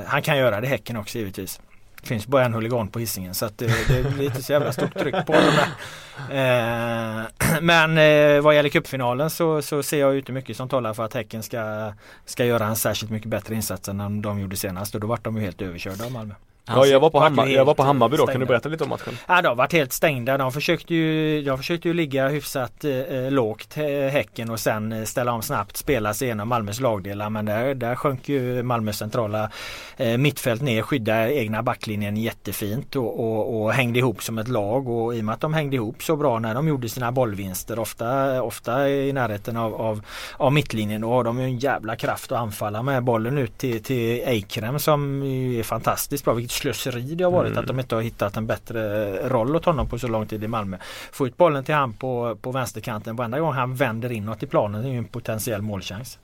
han 0.06 0.22
kan 0.22 0.38
göra 0.38 0.62
det 0.62 0.68
i 0.68 0.70
Häcken 0.70 0.98
också 0.98 1.18
givetvis. 1.18 1.62
Det 2.02 2.08
finns 2.08 2.28
bara 2.28 2.46
en 2.46 2.54
huligan 2.54 2.88
på 2.88 3.00
hissingen 3.00 3.34
så 3.34 3.46
att 3.46 3.58
det, 3.58 3.88
det 3.88 4.00
är 4.00 4.22
inte 4.22 4.44
så 4.44 4.52
jävla 4.52 4.72
stort 4.72 5.00
tryck 5.00 5.26
på 5.26 5.34
dem. 5.34 5.54
Eh, 6.30 7.24
men 7.62 7.98
eh, 7.98 8.42
vad 8.42 8.56
gäller 8.56 8.70
cupfinalen 8.70 9.30
så, 9.30 9.62
så 9.62 9.84
ser 9.84 10.00
jag 10.00 10.14
ju 10.14 10.20
inte 10.20 10.32
mycket 10.32 10.58
som 10.58 10.70
talar 10.70 10.94
för 10.94 11.06
att 11.06 11.14
Häcken 11.14 11.44
ska, 11.44 11.94
ska 12.26 12.46
göra 12.46 12.66
en 12.66 12.76
särskilt 12.76 13.12
mycket 13.12 13.30
bättre 13.30 13.56
insats 13.56 13.90
än 13.90 14.22
de 14.22 14.40
gjorde 14.40 14.56
senast 14.56 14.96
och 14.96 15.02
då 15.02 15.08
vart 15.08 15.24
de 15.24 15.38
ju 15.38 15.42
helt 15.42 15.62
överkörda 15.62 16.06
av 16.06 16.12
Malmö. 16.12 16.34
Ja, 16.66 16.86
jag 16.86 17.00
var 17.00 17.10
på, 17.10 17.20
Hammar, 17.20 17.48
jag 17.48 17.66
var 17.66 17.74
på 17.74 17.84
Hammarby 17.84 18.18
då, 18.18 18.26
kan 18.26 18.28
stängda. 18.28 18.46
du 18.46 18.48
berätta 18.48 18.70
lite 18.70 18.84
om 18.84 18.90
matchen? 18.90 19.18
Ja, 19.28 19.42
de 19.42 19.48
har 19.48 19.56
varit 19.56 19.74
helt 19.74 19.94
stängda. 19.94 20.38
De 20.38 20.52
försökte 20.52 20.96
ju, 20.96 21.42
de 21.42 21.58
försökte 21.58 21.88
ju 21.88 21.94
ligga 21.94 22.28
hyfsat 22.28 22.84
eh, 22.84 23.32
lågt 23.32 23.78
eh, 23.78 23.84
Häcken 23.84 24.50
och 24.50 24.60
sen 24.60 24.92
eh, 24.92 25.04
ställa 25.04 25.34
om 25.34 25.42
snabbt, 25.42 25.78
spela 25.78 26.14
sig 26.14 26.26
igenom 26.26 26.50
Malmös 26.50 26.80
lagdelar. 26.80 27.30
Men 27.30 27.46
där, 27.46 27.76
där 27.76 27.96
sjönk 27.96 28.30
ju 28.30 28.64
Malmös 28.64 28.98
centrala 28.98 29.52
eh, 29.98 30.18
mittfält 30.18 30.62
ner, 30.62 30.82
skydda 30.82 31.32
egna 31.32 31.64
backlinjen 31.64 32.18
jättefint 32.18 32.96
och, 32.96 33.20
och, 33.20 33.62
och 33.62 33.74
hängde 33.74 34.00
ihop 34.00 34.24
som 34.24 34.38
ett 34.38 34.48
lag. 34.48 34.90
Och 34.90 35.16
i 35.16 35.22
och 35.22 35.26
med 35.26 35.34
att 35.34 35.42
de 35.42 35.54
hängde 35.54 35.76
ihop 35.76 36.04
så 36.04 36.16
bra 36.16 36.40
när 36.40 36.56
de 36.56 36.68
gjorde 36.68 36.90
sina 36.90 37.12
bollvinster, 37.12 37.80
ofta, 37.80 38.42
ofta 38.42 38.90
i 38.90 39.14
närheten 39.14 39.58
av, 39.58 39.76
av, 39.76 40.02
av 40.38 40.54
mittlinjen, 40.54 41.02
då 41.02 41.10
har 41.10 41.24
de 41.24 41.40
ju 41.40 41.46
en 41.46 41.58
jävla 41.58 41.96
kraft 41.96 42.32
att 42.32 42.40
anfalla 42.40 42.84
med 42.84 43.04
bollen 43.04 43.38
ut 43.38 43.58
till, 43.58 43.84
till 43.84 44.22
Eikrem 44.26 44.80
som 44.80 45.24
är 45.24 45.64
fantastiskt 45.64 46.26
bra. 46.26 46.34
Vilket 46.34 46.51
slöseri 46.52 47.16
det 47.16 47.24
har 47.24 47.32
varit 47.32 47.58
att 47.58 47.68
de 47.68 47.80
inte 47.80 47.96
har 47.96 48.02
hittat 48.02 48.38
en 48.38 48.48
bättre 48.48 49.12
roll 49.30 49.56
åt 49.56 49.66
honom 49.66 49.90
på 49.90 50.00
så 50.00 50.08
lång 50.08 50.28
tid 50.28 50.44
i 50.44 50.48
Malmö. 50.48 50.78
Få 51.12 51.28
ut 51.28 51.38
bollen 51.38 51.64
till 51.64 51.76
han 51.76 51.94
på, 51.94 52.38
på 52.42 52.52
vänsterkanten 52.52 53.16
varenda 53.16 53.40
gång 53.40 53.54
han 53.54 53.76
vänder 53.76 54.12
inåt 54.12 54.44
i 54.44 54.48
planen 54.48 54.86
är 54.86 54.90
ju 54.90 54.98
en 54.98 55.06
potentiell 55.06 55.62
målchans. 55.62 56.20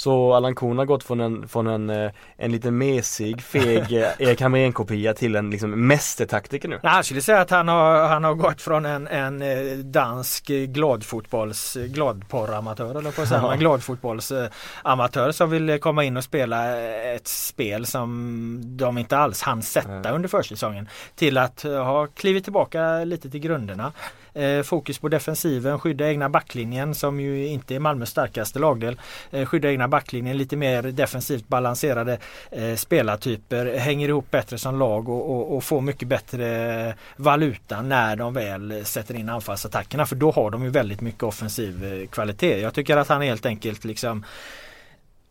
Så 0.00 0.32
Allan 0.34 0.54
Korn 0.54 0.78
har 0.78 0.84
gått 0.84 1.04
från 1.04 1.20
en, 1.20 1.48
från 1.48 1.66
en, 1.66 1.90
eh, 1.90 2.10
en 2.36 2.52
liten 2.52 2.78
mesig, 2.78 3.42
feg 3.42 3.92
eh, 3.92 4.08
Erik 4.18 4.40
Hamrén-kopia 4.40 5.14
till 5.14 5.36
en 5.36 5.50
liksom 5.50 5.86
mästertaktiker 5.86 6.68
nu. 6.68 6.80
Jag 6.82 7.04
skulle 7.04 7.20
säga 7.20 7.40
att 7.40 7.50
han 7.50 7.68
har, 7.68 8.08
han 8.08 8.24
har 8.24 8.34
gått 8.34 8.62
från 8.62 8.86
en, 8.86 9.08
en 9.08 9.42
eh, 9.42 9.76
dansk 9.78 10.46
gladfotbolls, 10.46 11.76
gladporramatör 11.86 12.98
eller 12.98 13.10
på 13.10 13.22
att 13.22 13.28
säga, 13.28 13.40
Ja. 13.40 13.54
gladfotbollsamatör 13.54 15.32
som 15.32 15.50
vill 15.50 15.78
komma 15.80 16.04
in 16.04 16.16
och 16.16 16.24
spela 16.24 16.76
ett 17.14 17.28
spel 17.28 17.86
som 17.86 18.60
de 18.76 18.98
inte 18.98 19.16
alls 19.18 19.42
hann 19.42 19.62
sätta 19.62 20.00
Nej. 20.00 20.12
under 20.12 20.28
försäsongen. 20.28 20.88
Till 21.14 21.38
att 21.38 21.62
ha 21.62 22.06
klivit 22.06 22.44
tillbaka 22.44 23.04
lite 23.04 23.30
till 23.30 23.40
grunderna. 23.40 23.92
Eh, 24.34 24.62
fokus 24.62 24.98
på 24.98 25.08
defensiven, 25.08 25.78
skydda 25.78 26.08
egna 26.08 26.28
backlinjen 26.28 26.94
som 26.94 27.20
ju 27.20 27.46
inte 27.46 27.74
är 27.74 27.78
Malmös 27.78 28.10
starkaste 28.10 28.58
lagdel. 28.58 29.00
Eh, 29.30 29.46
skydda 29.46 29.70
egna 29.70 29.88
backlinjen, 29.88 30.36
lite 30.36 30.56
mer 30.56 30.82
defensivt 30.82 31.48
balanserade 31.48 32.18
eh, 32.50 32.74
spelartyper. 32.74 33.78
Hänger 33.78 34.08
ihop 34.08 34.30
bättre 34.30 34.58
som 34.58 34.78
lag 34.78 35.08
och, 35.08 35.30
och, 35.30 35.56
och 35.56 35.64
får 35.64 35.80
mycket 35.80 36.08
bättre 36.08 36.94
valuta 37.16 37.82
när 37.82 38.16
de 38.16 38.34
väl 38.34 38.84
sätter 38.84 39.14
in 39.14 39.28
anfallsattackerna. 39.28 40.06
För 40.06 40.16
då 40.16 40.30
har 40.30 40.50
de 40.50 40.64
ju 40.64 40.70
väldigt 40.70 41.00
mycket 41.00 41.22
offensiv 41.22 42.06
kvalitet. 42.06 42.60
Jag 42.60 42.74
tycker 42.74 42.96
att 42.96 43.08
han 43.08 43.22
helt 43.22 43.46
enkelt 43.46 43.84
liksom 43.84 44.24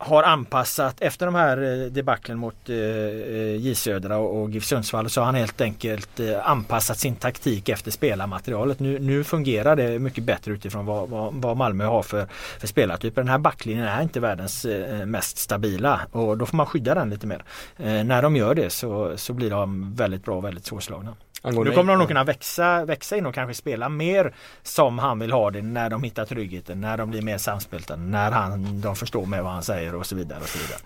har 0.01 0.23
anpassat 0.23 1.01
efter 1.01 1.25
de 1.25 1.35
här 1.35 1.57
eh, 1.57 1.91
debaclen 1.91 2.37
mot 2.37 2.69
eh, 2.69 2.75
eh, 2.75 3.55
J 3.55 3.75
Södra 3.75 4.17
och, 4.17 4.49
GIF 4.49 4.65
Sundsvall 4.65 5.09
så 5.09 5.21
har 5.21 5.25
han 5.25 5.35
helt 5.35 5.61
enkelt 5.61 6.19
anpassat 6.43 6.97
sin 6.97 7.15
taktik 7.15 7.69
efter 7.69 7.91
spelarmaterialet. 7.91 8.79
Nu, 8.79 8.99
nu 8.99 9.23
fungerar 9.23 9.75
det 9.75 9.99
mycket 9.99 10.23
bättre 10.23 10.51
utifrån 10.51 10.85
vad, 10.85 11.09
vad, 11.09 11.33
vad 11.33 11.57
Malmö 11.57 11.85
har 11.85 12.03
för, 12.03 12.27
för 12.59 12.67
spelartyper. 12.67 13.21
Den 13.21 13.31
här 13.31 13.37
backlinjen 13.37 13.87
är 13.87 14.01
inte 14.01 14.19
världens 14.19 14.65
mest 15.05 15.37
stabila 15.37 16.01
och 16.11 16.37
då 16.37 16.45
får 16.45 16.57
man 16.57 16.65
skydda 16.65 16.95
den 16.95 17.09
lite 17.09 17.27
mer. 17.27 17.43
När 18.03 18.21
de 18.21 18.35
gör 18.35 18.55
det 18.55 18.69
så, 18.69 19.17
så 19.17 19.33
blir 19.33 19.49
de 19.49 19.95
väldigt 19.95 20.25
bra 20.25 20.37
och 20.37 20.45
väldigt 20.45 20.65
svårslagna. 20.65 21.15
Angående- 21.41 21.71
Nu 21.71 21.75
kommer 21.77 21.93
de 21.93 21.99
nog 21.99 22.07
kunna 22.07 22.23
växa, 22.23 22.85
växa 22.85 23.17
in 23.17 23.25
och 23.25 23.33
kanske 23.35 23.53
spela 23.53 23.89
mer 23.89 24.33
som 24.63 24.99
han 24.99 25.19
vill 25.19 25.31
ha 25.31 25.51
det 25.51 25.61
när 25.61 25.89
de 25.89 26.03
hittar 26.03 26.25
tryggheten, 26.25 26.81
när 26.81 26.97
de 26.97 27.09
blir 27.09 27.21
mer 27.21 27.37
samspelta, 27.37 27.95
när 27.95 28.31
han, 28.31 28.81
de 28.81 28.95
förstår 28.95 29.25
med 29.25 29.43
vad 29.43 29.51
han 29.53 29.63
säger 29.63 29.95
och 29.95 30.05
så 30.05 30.15
vidare. 30.15 30.39
Och 30.39 30.47
så 30.49 30.57
vidare. 30.59 30.79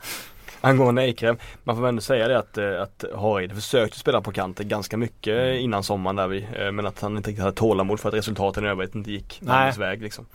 Angående 0.62 1.02
Eikrem, 1.02 1.38
man 1.64 1.76
får 1.76 1.82
väl 1.84 1.90
ändå 1.90 2.02
säga 2.02 2.28
det 2.28 2.38
att, 2.40 2.58
eh, 2.58 2.82
att 2.82 3.04
Hareide 3.16 3.56
försökte 3.56 4.00
spela 4.00 4.22
på 4.22 4.32
kanten 4.32 4.68
ganska 4.68 4.98
mycket 4.98 5.56
innan 5.60 5.84
sommaren 5.84 6.16
där 6.16 6.28
vi, 6.28 6.48
eh, 6.60 6.72
men 6.72 6.86
att 6.86 7.02
han 7.02 7.18
inte 7.18 7.30
riktigt 7.30 7.44
hade 7.44 7.56
tålamod 7.56 8.00
för 8.00 8.10
att 8.10 8.16
resultaten 8.16 8.66
i 8.66 8.68
övrigt 8.68 8.96
inte 8.96 9.12
gick 9.12 9.40
Nej. 9.42 9.56
Malmös 9.56 9.78
väg 9.78 10.02
liksom. 10.02 10.26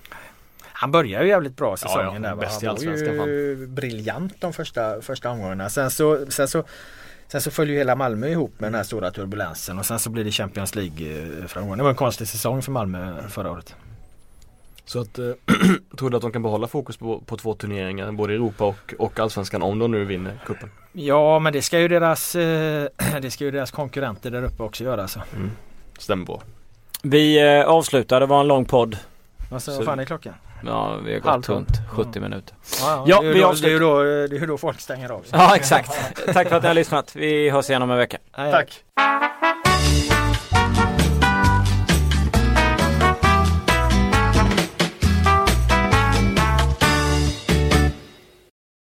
Han 0.62 0.90
börjar 0.90 1.22
ju 1.22 1.28
jävligt 1.28 1.56
bra 1.56 1.70
Ja, 1.70 1.76
säsongen 1.76 2.22
ja, 2.22 2.28
där. 2.28 2.36
bäst 2.36 2.62
i 2.62 2.66
Han 2.66 2.76
var 3.18 3.26
ju 3.26 3.66
briljant 3.66 4.34
de 4.40 4.52
första, 4.52 5.02
första 5.02 5.30
omgångarna. 5.30 5.70
Sen 5.70 5.90
så, 5.90 6.26
sen 6.28 6.48
så 6.48 6.64
Sen 7.28 7.40
så 7.40 7.50
följer 7.50 7.72
ju 7.72 7.78
hela 7.78 7.94
Malmö 7.94 8.28
ihop 8.28 8.52
med 8.60 8.66
den 8.66 8.74
här 8.74 8.82
stora 8.82 9.10
turbulensen 9.10 9.78
och 9.78 9.86
sen 9.86 9.98
så 9.98 10.10
blir 10.10 10.24
det 10.24 10.30
Champions 10.30 10.74
League-framgång. 10.74 11.76
Det 11.76 11.82
var 11.82 11.90
en 11.90 11.96
konstig 11.96 12.28
säsong 12.28 12.62
för 12.62 12.72
Malmö 12.72 13.28
förra 13.28 13.50
året. 13.50 13.74
Så 14.84 15.00
att, 15.00 15.18
eh, 15.18 15.24
tror 15.98 16.10
du 16.10 16.16
att 16.16 16.22
de 16.22 16.32
kan 16.32 16.42
behålla 16.42 16.66
fokus 16.66 16.96
på, 16.96 17.20
på 17.20 17.36
två 17.36 17.54
turneringar, 17.54 18.12
både 18.12 18.34
Europa 18.34 18.64
och, 18.64 18.94
och 18.98 19.20
Allsvenskan 19.20 19.62
om 19.62 19.78
de 19.78 19.90
nu 19.90 20.04
vinner 20.04 20.38
cupen? 20.46 20.70
Ja 20.92 21.38
men 21.38 21.52
det 21.52 21.62
ska 21.62 21.80
ju 21.80 21.88
deras, 21.88 22.34
eh, 22.34 22.86
det 23.22 23.30
ska 23.30 23.44
ju 23.44 23.50
deras 23.50 23.70
konkurrenter 23.70 24.30
där 24.30 24.42
uppe 24.42 24.62
också 24.62 24.84
göra. 24.84 25.08
Så. 25.08 25.20
Mm. 25.36 25.50
Stämmer 25.98 26.26
bra. 26.26 26.42
Vi 27.02 27.58
eh, 27.58 27.64
avslutar, 27.66 28.20
det 28.20 28.26
var 28.26 28.40
en 28.40 28.48
lång 28.48 28.64
podd. 28.64 28.98
Alltså, 29.52 29.70
Så- 29.70 29.76
vad 29.76 29.86
fan 29.86 29.98
är 29.98 30.04
klockan? 30.04 30.34
Ja, 30.66 30.96
vi 31.04 31.12
har 31.12 31.20
gått 31.20 31.44
tolv. 31.44 31.56
runt 31.58 31.68
70 31.90 32.20
minuter. 32.20 32.54
Ja, 32.80 33.04
Ja, 33.06 33.20
det, 33.20 33.28
är 33.28 33.42
då, 33.42 33.52
det, 33.52 33.72
är 33.72 33.80
då, 33.80 34.02
det 34.02 34.36
är 34.36 34.40
ju 34.40 34.46
då 34.46 34.58
folk 34.58 34.80
stänger 34.80 35.10
av 35.10 35.20
sig. 35.22 35.30
Ja, 35.38 35.56
exakt. 35.56 35.90
Tack 36.32 36.48
för 36.48 36.56
att 36.56 36.62
ni 36.62 36.66
har 36.68 36.74
lyssnat. 36.74 37.16
Vi 37.16 37.50
hörs 37.50 37.70
igen 37.70 37.82
om 37.82 37.90
en 37.90 37.96
vecka. 37.98 38.18
Tack! 38.36 38.84